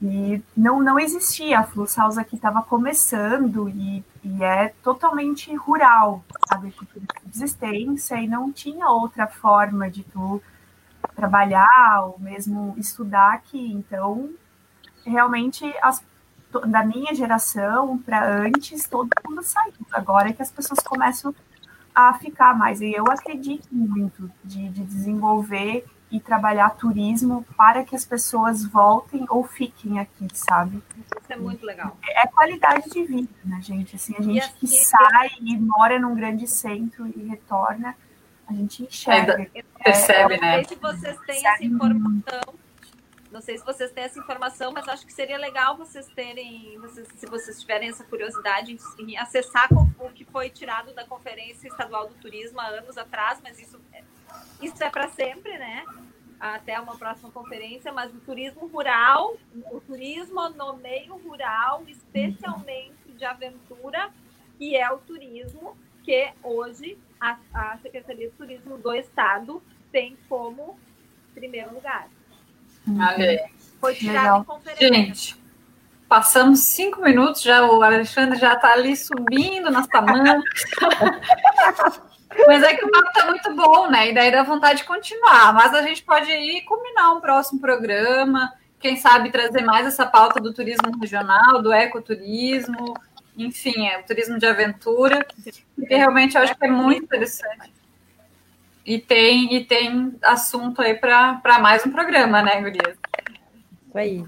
e 0.02 0.42
não, 0.56 0.80
não 0.82 1.00
existia, 1.00 1.60
a 1.60 1.64
Flux 1.64 1.96
House 1.98 2.18
aqui 2.18 2.36
estava 2.36 2.62
começando 2.62 3.68
e, 3.68 4.04
e 4.24 4.44
é 4.44 4.70
totalmente 4.84 5.54
rural, 5.56 6.24
a 6.50 6.56
agricultura 6.56 7.06
de 7.26 7.46
e 8.16 8.28
não 8.28 8.52
tinha 8.52 8.88
outra 8.90 9.26
forma 9.26 9.90
de 9.90 10.04
tu 10.04 10.42
trabalhar 11.16 12.04
ou 12.06 12.20
mesmo 12.20 12.76
estudar 12.78 13.34
aqui. 13.34 13.72
Então, 13.72 14.30
realmente, 15.04 15.66
as, 15.82 16.04
da 16.68 16.86
minha 16.86 17.16
geração 17.16 17.98
para 17.98 18.24
antes, 18.24 18.88
todo 18.88 19.10
mundo 19.28 19.42
saiu. 19.42 19.74
Agora 19.92 20.30
é 20.30 20.34
que 20.34 20.44
as 20.44 20.52
pessoas 20.52 20.80
começam 20.80 21.34
a 21.94 22.14
ficar 22.14 22.56
mais. 22.56 22.82
E 22.82 22.94
eu 22.94 23.06
acredito 23.10 23.68
muito 23.72 24.32
de, 24.44 24.70
de 24.70 24.84
desenvolver 24.84 25.86
e 26.10 26.20
trabalhar 26.22 26.70
turismo 26.78 27.46
para 27.58 27.84
que 27.84 27.96
as 27.96 28.06
pessoas 28.06 28.64
voltem 28.66 29.26
ou 29.30 29.44
fiquem 29.44 30.00
aqui, 30.00 30.28
sabe? 30.34 30.82
isso 30.98 31.10
é 31.34 31.36
muito 31.36 31.66
legal. 31.66 31.98
É 32.08 32.26
qualidade 32.28 32.90
de 32.90 33.04
vida, 33.04 33.30
né, 33.44 33.60
gente? 33.62 33.96
Assim, 33.98 34.16
a 34.18 34.22
gente 34.22 34.54
que 34.54 34.68
sai 34.68 35.30
e 35.42 35.58
mora 35.58 36.00
num 36.00 36.16
grande 36.16 36.48
centro 36.48 37.06
e 37.08 37.28
retorna, 37.28 37.96
a 38.48 38.54
gente 38.54 38.84
enxerga. 38.84 39.50
Percebe, 39.84 40.36
Não 40.38 40.42
né? 40.48 40.54
sei 40.64 40.66
se 40.66 40.76
vocês 40.76 41.18
têm 41.26 41.46
essa 41.48 41.64
informação. 41.66 42.42
Não 43.30 43.42
sei 43.42 43.58
se 43.58 43.66
vocês 43.66 43.92
têm 43.92 44.04
essa 44.06 44.18
informação, 44.20 44.72
mas 44.72 44.88
acho 44.88 45.06
que 45.06 45.12
seria 45.12 45.38
legal 45.38 45.76
vocês 45.76 46.08
terem, 46.16 46.80
vocês- 46.80 47.08
se 47.18 47.26
vocês 47.26 47.60
tiverem 47.60 47.90
essa 47.90 48.06
curiosidade 48.06 48.78
em, 48.98 49.18
acessar 49.18 49.68
o 50.00 50.10
que 50.10 50.24
foi 50.24 50.50
tirado 50.50 50.94
da 50.94 51.06
Conferência 51.06 51.68
Estadual 51.68 52.08
do 52.08 52.14
Turismo 52.16 52.62
há 52.62 52.68
anos 52.68 52.98
atrás, 52.98 53.40
mas 53.44 53.60
isso, 53.60 53.78
é- 53.92 54.02
isso 54.62 54.84
é 54.84 54.90
para 54.90 55.10
sempre, 55.10 55.58
né? 55.58 55.84
Até 56.40 56.80
uma 56.80 56.96
próxima 56.98 57.32
conferência, 57.32 57.92
mas 57.92 58.14
o 58.14 58.20
turismo 58.20 58.68
rural, 58.68 59.36
o 59.72 59.80
turismo 59.82 60.50
no 60.50 60.78
meio 60.78 61.16
rural, 61.18 61.84
especialmente 61.88 63.12
de 63.18 63.26
aventura, 63.26 64.10
que 64.58 64.76
é 64.76 64.90
o 64.92 64.98
turismo 65.00 65.76
que 66.04 66.32
hoje 66.44 66.98
a, 67.20 67.38
a 67.54 67.78
Secretaria 67.80 68.30
de 68.30 68.36
Turismo 68.36 68.78
do 68.78 68.94
Estado 68.94 69.62
tem 69.92 70.18
como 70.30 70.80
primeiro 71.34 71.74
lugar. 71.74 72.08
Olha 72.88 73.30
aí. 73.30 73.40
Foi 73.80 73.94
em 73.94 74.44
conferência. 74.44 74.88
Gente, 74.88 75.36
passamos 76.08 76.62
cinco 76.62 77.02
minutos, 77.02 77.42
já 77.42 77.66
o 77.70 77.82
Alexandre 77.84 78.40
já 78.40 78.54
está 78.54 78.74
ali 78.74 78.96
subindo 78.96 79.70
nas 79.70 79.86
tamancas. 79.90 80.44
Mas 82.46 82.64
é 82.64 82.76
que 82.76 82.86
o 82.86 82.92
papo 82.92 83.12
tá 83.14 83.26
muito 83.26 83.56
bom, 83.56 83.90
né? 83.90 84.10
E 84.10 84.14
daí 84.14 84.32
dá 84.32 84.44
vontade 84.44 84.80
de 84.80 84.86
continuar. 84.86 85.54
Mas 85.54 85.74
a 85.74 85.82
gente 85.82 86.04
pode 86.04 86.30
ir 86.32 86.62
combinar 86.64 87.14
um 87.14 87.22
próximo 87.22 87.60
programa, 87.60 88.54
quem 88.80 88.96
sabe 88.96 89.32
trazer 89.32 89.64
mais 89.64 89.88
essa 89.88 90.06
pauta 90.06 90.40
do 90.40 90.54
turismo 90.54 90.92
regional, 91.00 91.62
do 91.62 91.74
ecoturismo, 91.74 92.94
enfim, 93.38 93.88
é 93.88 94.00
o 94.00 94.04
turismo 94.04 94.40
de 94.40 94.46
aventura, 94.46 95.26
porque 95.76 95.96
realmente 95.96 96.36
eu 96.36 96.42
acho 96.42 96.56
que 96.56 96.66
é 96.66 96.70
muito 96.70 97.04
interessante. 97.04 97.72
E 98.86 98.98
tem, 99.00 99.54
e 99.54 99.66
tem 99.66 100.16
assunto 100.24 100.82
aí 100.82 100.94
para 100.94 101.60
mais 101.60 101.86
um 101.86 101.92
programa, 101.92 102.42
né, 102.42 102.62
Gurias? 102.62 102.98
Isso 103.88 103.98
aí. 103.98 104.24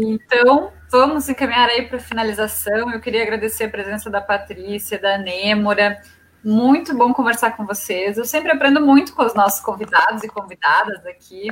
Então, 0.00 0.72
vamos 0.90 1.28
encaminhar 1.28 1.68
aí 1.68 1.86
para 1.86 1.98
a 1.98 2.00
finalização. 2.00 2.90
Eu 2.90 3.00
queria 3.00 3.22
agradecer 3.22 3.64
a 3.64 3.68
presença 3.68 4.08
da 4.08 4.20
Patrícia, 4.20 4.98
da 4.98 5.18
Nêmora. 5.18 6.00
Muito 6.44 6.96
bom 6.96 7.12
conversar 7.12 7.56
com 7.56 7.64
vocês. 7.64 8.18
Eu 8.18 8.24
sempre 8.24 8.50
aprendo 8.50 8.80
muito 8.80 9.14
com 9.14 9.22
os 9.24 9.34
nossos 9.34 9.60
convidados 9.60 10.24
e 10.24 10.28
convidadas 10.28 11.04
aqui. 11.06 11.48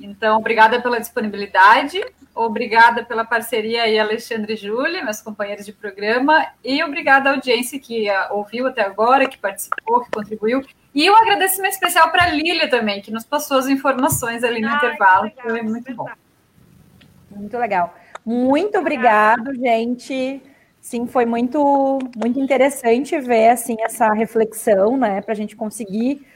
Então, 0.00 0.38
obrigada 0.38 0.80
pela 0.80 1.00
disponibilidade, 1.00 2.00
obrigada 2.32 3.04
pela 3.04 3.24
parceria 3.24 3.82
aí, 3.82 3.98
Alexandre 3.98 4.54
e 4.54 4.56
Júlia, 4.56 5.04
meus 5.04 5.20
companheiros 5.20 5.66
de 5.66 5.72
programa, 5.72 6.46
e 6.64 6.82
obrigada 6.84 7.30
à 7.30 7.32
audiência 7.34 7.80
que 7.80 8.08
ah, 8.08 8.28
ouviu 8.30 8.68
até 8.68 8.82
agora, 8.82 9.28
que 9.28 9.36
participou, 9.36 10.04
que 10.04 10.10
contribuiu. 10.10 10.64
E 10.94 11.10
um 11.10 11.16
agradecimento 11.16 11.72
especial 11.72 12.10
para 12.10 12.24
a 12.24 12.28
Lília 12.28 12.70
também, 12.70 13.02
que 13.02 13.10
nos 13.10 13.24
passou 13.24 13.58
as 13.58 13.66
informações 13.66 14.44
ali 14.44 14.60
no 14.60 14.68
Ai, 14.68 14.76
intervalo. 14.76 15.24
legal, 15.24 15.48
Foi 15.48 15.62
muito 15.62 15.94
bom. 15.94 16.04
verdade. 16.04 16.20
Muito 17.30 17.58
legal. 17.58 17.94
Muito 18.24 18.78
obrigado, 18.78 19.54
gente. 19.56 20.40
Sim, 20.88 21.06
foi 21.06 21.26
muito, 21.26 21.98
muito 22.16 22.40
interessante 22.40 23.20
ver 23.20 23.50
assim 23.50 23.76
essa 23.80 24.10
reflexão, 24.14 24.96
né, 24.96 25.20
para 25.20 25.32
a 25.32 25.36
gente 25.36 25.54
conseguir 25.54 26.26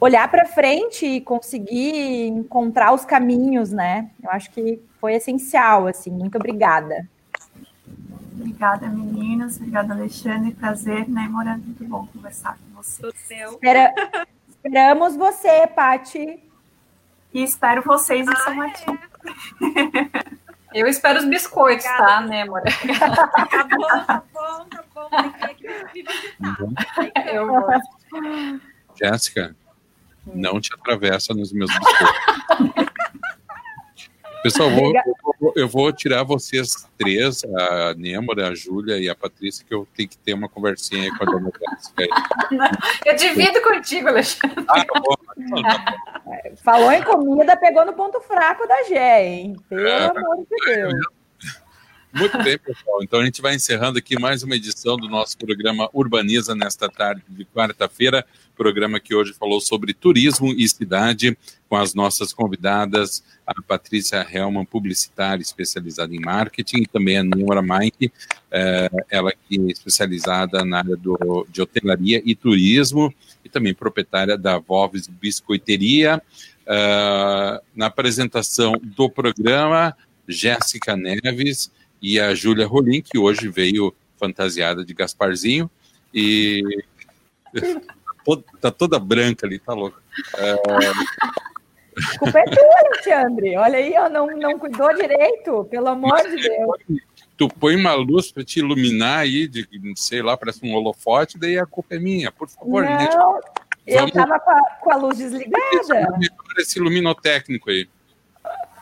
olhar 0.00 0.30
para 0.30 0.44
frente 0.44 1.04
e 1.04 1.20
conseguir 1.20 2.28
encontrar 2.28 2.94
os 2.94 3.04
caminhos, 3.04 3.72
né? 3.72 4.08
Eu 4.22 4.30
acho 4.30 4.52
que 4.52 4.80
foi 5.00 5.14
essencial, 5.14 5.88
assim. 5.88 6.12
Muito 6.12 6.36
obrigada. 6.38 7.08
Obrigada, 8.34 8.86
meninas. 8.86 9.56
Obrigada, 9.56 9.94
Alexandre. 9.94 10.54
Prazer, 10.54 11.08
né, 11.08 11.26
Mora? 11.28 11.58
Muito 11.58 11.84
bom 11.84 12.06
conversar 12.06 12.56
com 12.56 12.80
você. 12.80 13.04
Espera... 13.50 13.92
Esperamos 14.48 15.16
você, 15.16 15.66
Pati. 15.66 16.38
E 17.34 17.42
espero 17.42 17.82
vocês 17.82 18.28
em 18.28 18.36
São 18.36 18.54
Martinho. 18.54 18.98
Eu 20.74 20.86
espero 20.86 21.18
os 21.18 21.24
biscoitos, 21.24 21.86
Obrigada. 21.86 22.06
tá, 22.12 22.20
né, 22.22 22.42
amor? 22.42 22.62
Tá 23.50 23.64
bom, 23.64 23.86
tá 23.88 24.22
bom, 24.34 24.68
tá 24.68 24.84
bom. 26.58 26.72
Eu 27.32 27.46
vou. 27.46 27.66
Jéssica, 29.00 29.56
não 30.26 30.60
te 30.60 30.74
atravessa 30.74 31.32
nos 31.34 31.52
meus 31.52 31.70
biscoitos. 31.70 32.88
Pessoal, 34.42 34.70
vou, 34.70 34.92
eu, 35.40 35.52
eu 35.56 35.68
vou 35.68 35.92
tirar 35.92 36.22
vocês 36.22 36.88
três, 36.96 37.42
a 37.44 37.94
Nêmora, 37.94 38.48
a 38.48 38.54
Júlia 38.54 38.98
e 38.98 39.08
a 39.08 39.14
Patrícia, 39.14 39.64
que 39.66 39.74
eu 39.74 39.86
tenho 39.96 40.08
que 40.08 40.18
ter 40.18 40.34
uma 40.34 40.48
conversinha 40.48 41.04
aí 41.04 41.10
com 41.10 41.24
a 41.24 41.26
dona. 41.26 41.50
Eu 43.04 43.16
divido 43.16 43.60
contigo, 43.62 44.08
Alexandre. 44.08 44.64
Ah, 44.68 44.84
tá 44.84 45.00
bom. 45.00 45.14
Falou 46.62 46.92
em 46.92 47.02
comida, 47.02 47.56
pegou 47.56 47.84
no 47.84 47.92
ponto 47.92 48.20
fraco 48.20 48.66
da 48.66 48.84
Gé, 48.84 49.24
hein? 49.24 49.56
Pelo 49.68 49.86
é, 49.86 50.06
amor 50.06 50.36
de 50.36 50.74
Deus. 50.74 51.17
Muito 52.12 52.42
bem, 52.42 52.58
pessoal. 52.58 53.02
Então 53.02 53.20
a 53.20 53.24
gente 53.24 53.42
vai 53.42 53.54
encerrando 53.54 53.98
aqui 53.98 54.18
mais 54.18 54.42
uma 54.42 54.56
edição 54.56 54.96
do 54.96 55.08
nosso 55.08 55.36
programa 55.36 55.90
Urbaniza 55.92 56.54
nesta 56.54 56.88
tarde 56.88 57.22
de 57.28 57.44
quarta-feira. 57.44 58.24
Programa 58.56 58.98
que 58.98 59.14
hoje 59.14 59.34
falou 59.34 59.60
sobre 59.60 59.92
turismo 59.92 60.52
e 60.52 60.66
cidade, 60.68 61.36
com 61.68 61.76
as 61.76 61.94
nossas 61.94 62.32
convidadas, 62.32 63.22
a 63.46 63.54
Patrícia 63.62 64.26
Helman, 64.28 64.64
publicitária 64.64 65.42
especializada 65.42 66.14
em 66.14 66.18
marketing, 66.18 66.78
e 66.78 66.86
também 66.86 67.18
a 67.18 67.22
Nora 67.22 67.62
Mike, 67.62 68.10
é, 68.50 68.90
ela 69.10 69.30
que 69.30 69.60
é 69.60 69.70
especializada 69.70 70.64
na 70.64 70.78
área 70.78 70.96
do, 70.96 71.46
de 71.50 71.60
hotelaria 71.60 72.22
e 72.24 72.34
turismo, 72.34 73.14
e 73.44 73.48
também 73.48 73.74
proprietária 73.74 74.36
da 74.36 74.58
Voves 74.58 75.06
Biscoiteria. 75.06 76.20
Uh, 76.66 77.64
na 77.74 77.86
apresentação 77.86 78.74
do 78.82 79.08
programa, 79.08 79.96
Jéssica 80.26 80.94
Neves, 80.94 81.70
e 82.00 82.18
a 82.20 82.34
Júlia 82.34 82.66
Rolim, 82.66 83.02
que 83.02 83.18
hoje 83.18 83.48
veio 83.48 83.94
fantasiada 84.16 84.84
de 84.84 84.94
Gasparzinho, 84.94 85.70
e 86.12 86.62
tá 88.60 88.70
toda 88.70 88.98
branca 88.98 89.46
ali, 89.46 89.58
tá 89.58 89.72
louca. 89.72 90.00
É... 90.36 90.52
A 90.52 92.18
culpa 92.18 92.38
é 92.38 92.44
tua, 92.44 92.78
Alexandre. 92.84 93.56
Olha 93.56 93.78
aí, 93.78 93.94
ó, 93.96 94.08
não, 94.08 94.26
não 94.36 94.58
cuidou 94.58 94.94
direito, 94.94 95.64
pelo 95.64 95.88
amor 95.88 96.10
Mas, 96.10 96.30
de 96.30 96.48
Deus. 96.48 97.00
Tu 97.36 97.48
põe 97.48 97.76
uma 97.76 97.94
luz 97.94 98.30
para 98.32 98.44
te 98.44 98.60
iluminar 98.60 99.20
aí, 99.20 99.48
de, 99.48 99.66
sei 99.96 100.22
lá, 100.22 100.36
parece 100.36 100.64
um 100.64 100.74
holofote, 100.74 101.38
daí 101.38 101.58
a 101.58 101.66
culpa 101.66 101.94
é 101.94 101.98
minha, 101.98 102.30
por 102.30 102.48
favor. 102.48 102.84
Não, 102.84 102.98
gente. 102.98 103.14
eu 103.86 103.96
Vamos... 103.98 104.12
tava 104.12 104.40
com 104.40 104.50
a, 104.50 104.62
com 104.80 104.92
a 104.92 104.96
luz 104.96 105.18
desligada. 105.18 106.18
Esse 106.56 106.80
luminotécnico 106.80 107.70
aí. 107.70 107.88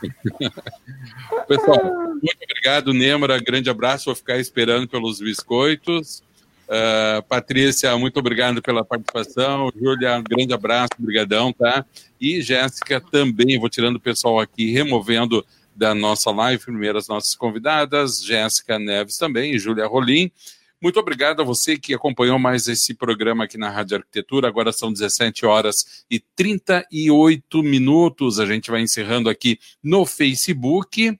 Pessoal, 1.48 1.84
muito 2.22 2.38
obrigado, 2.42 2.92
Nêmora. 2.92 3.38
Grande 3.38 3.70
abraço. 3.70 4.06
Vou 4.06 4.14
ficar 4.14 4.38
esperando 4.38 4.88
pelos 4.88 5.20
biscoitos. 5.20 6.22
Uh, 6.66 7.22
Patrícia, 7.28 7.96
muito 7.96 8.18
obrigado 8.18 8.60
pela 8.60 8.84
participação. 8.84 9.70
Júlia, 9.76 10.18
um 10.18 10.24
grande 10.24 10.52
abraço, 10.52 10.90
brigadão, 10.98 11.52
tá? 11.52 11.84
E 12.20 12.42
Jéssica 12.42 13.00
também, 13.00 13.58
vou 13.58 13.68
tirando 13.68 13.96
o 13.96 14.00
pessoal 14.00 14.40
aqui, 14.40 14.72
removendo 14.72 15.46
da 15.76 15.94
nossa 15.94 16.30
live, 16.30 16.64
primeiro 16.64 16.98
as 16.98 17.06
nossas 17.06 17.34
convidadas, 17.34 18.24
Jéssica 18.24 18.78
Neves 18.78 19.18
também 19.18 19.58
Júlia 19.58 19.86
Rolim. 19.86 20.30
Muito 20.80 21.00
obrigado 21.00 21.40
a 21.40 21.44
você 21.44 21.78
que 21.78 21.94
acompanhou 21.94 22.38
mais 22.38 22.68
esse 22.68 22.92
programa 22.92 23.44
aqui 23.44 23.56
na 23.56 23.70
Rádio 23.70 23.96
Arquitetura. 23.96 24.46
Agora 24.46 24.72
são 24.72 24.92
17 24.92 25.46
horas 25.46 26.04
e 26.10 26.20
38 26.20 27.62
minutos. 27.62 28.38
A 28.38 28.44
gente 28.44 28.70
vai 28.70 28.82
encerrando 28.82 29.30
aqui 29.30 29.58
no 29.82 30.04
Facebook 30.04 31.18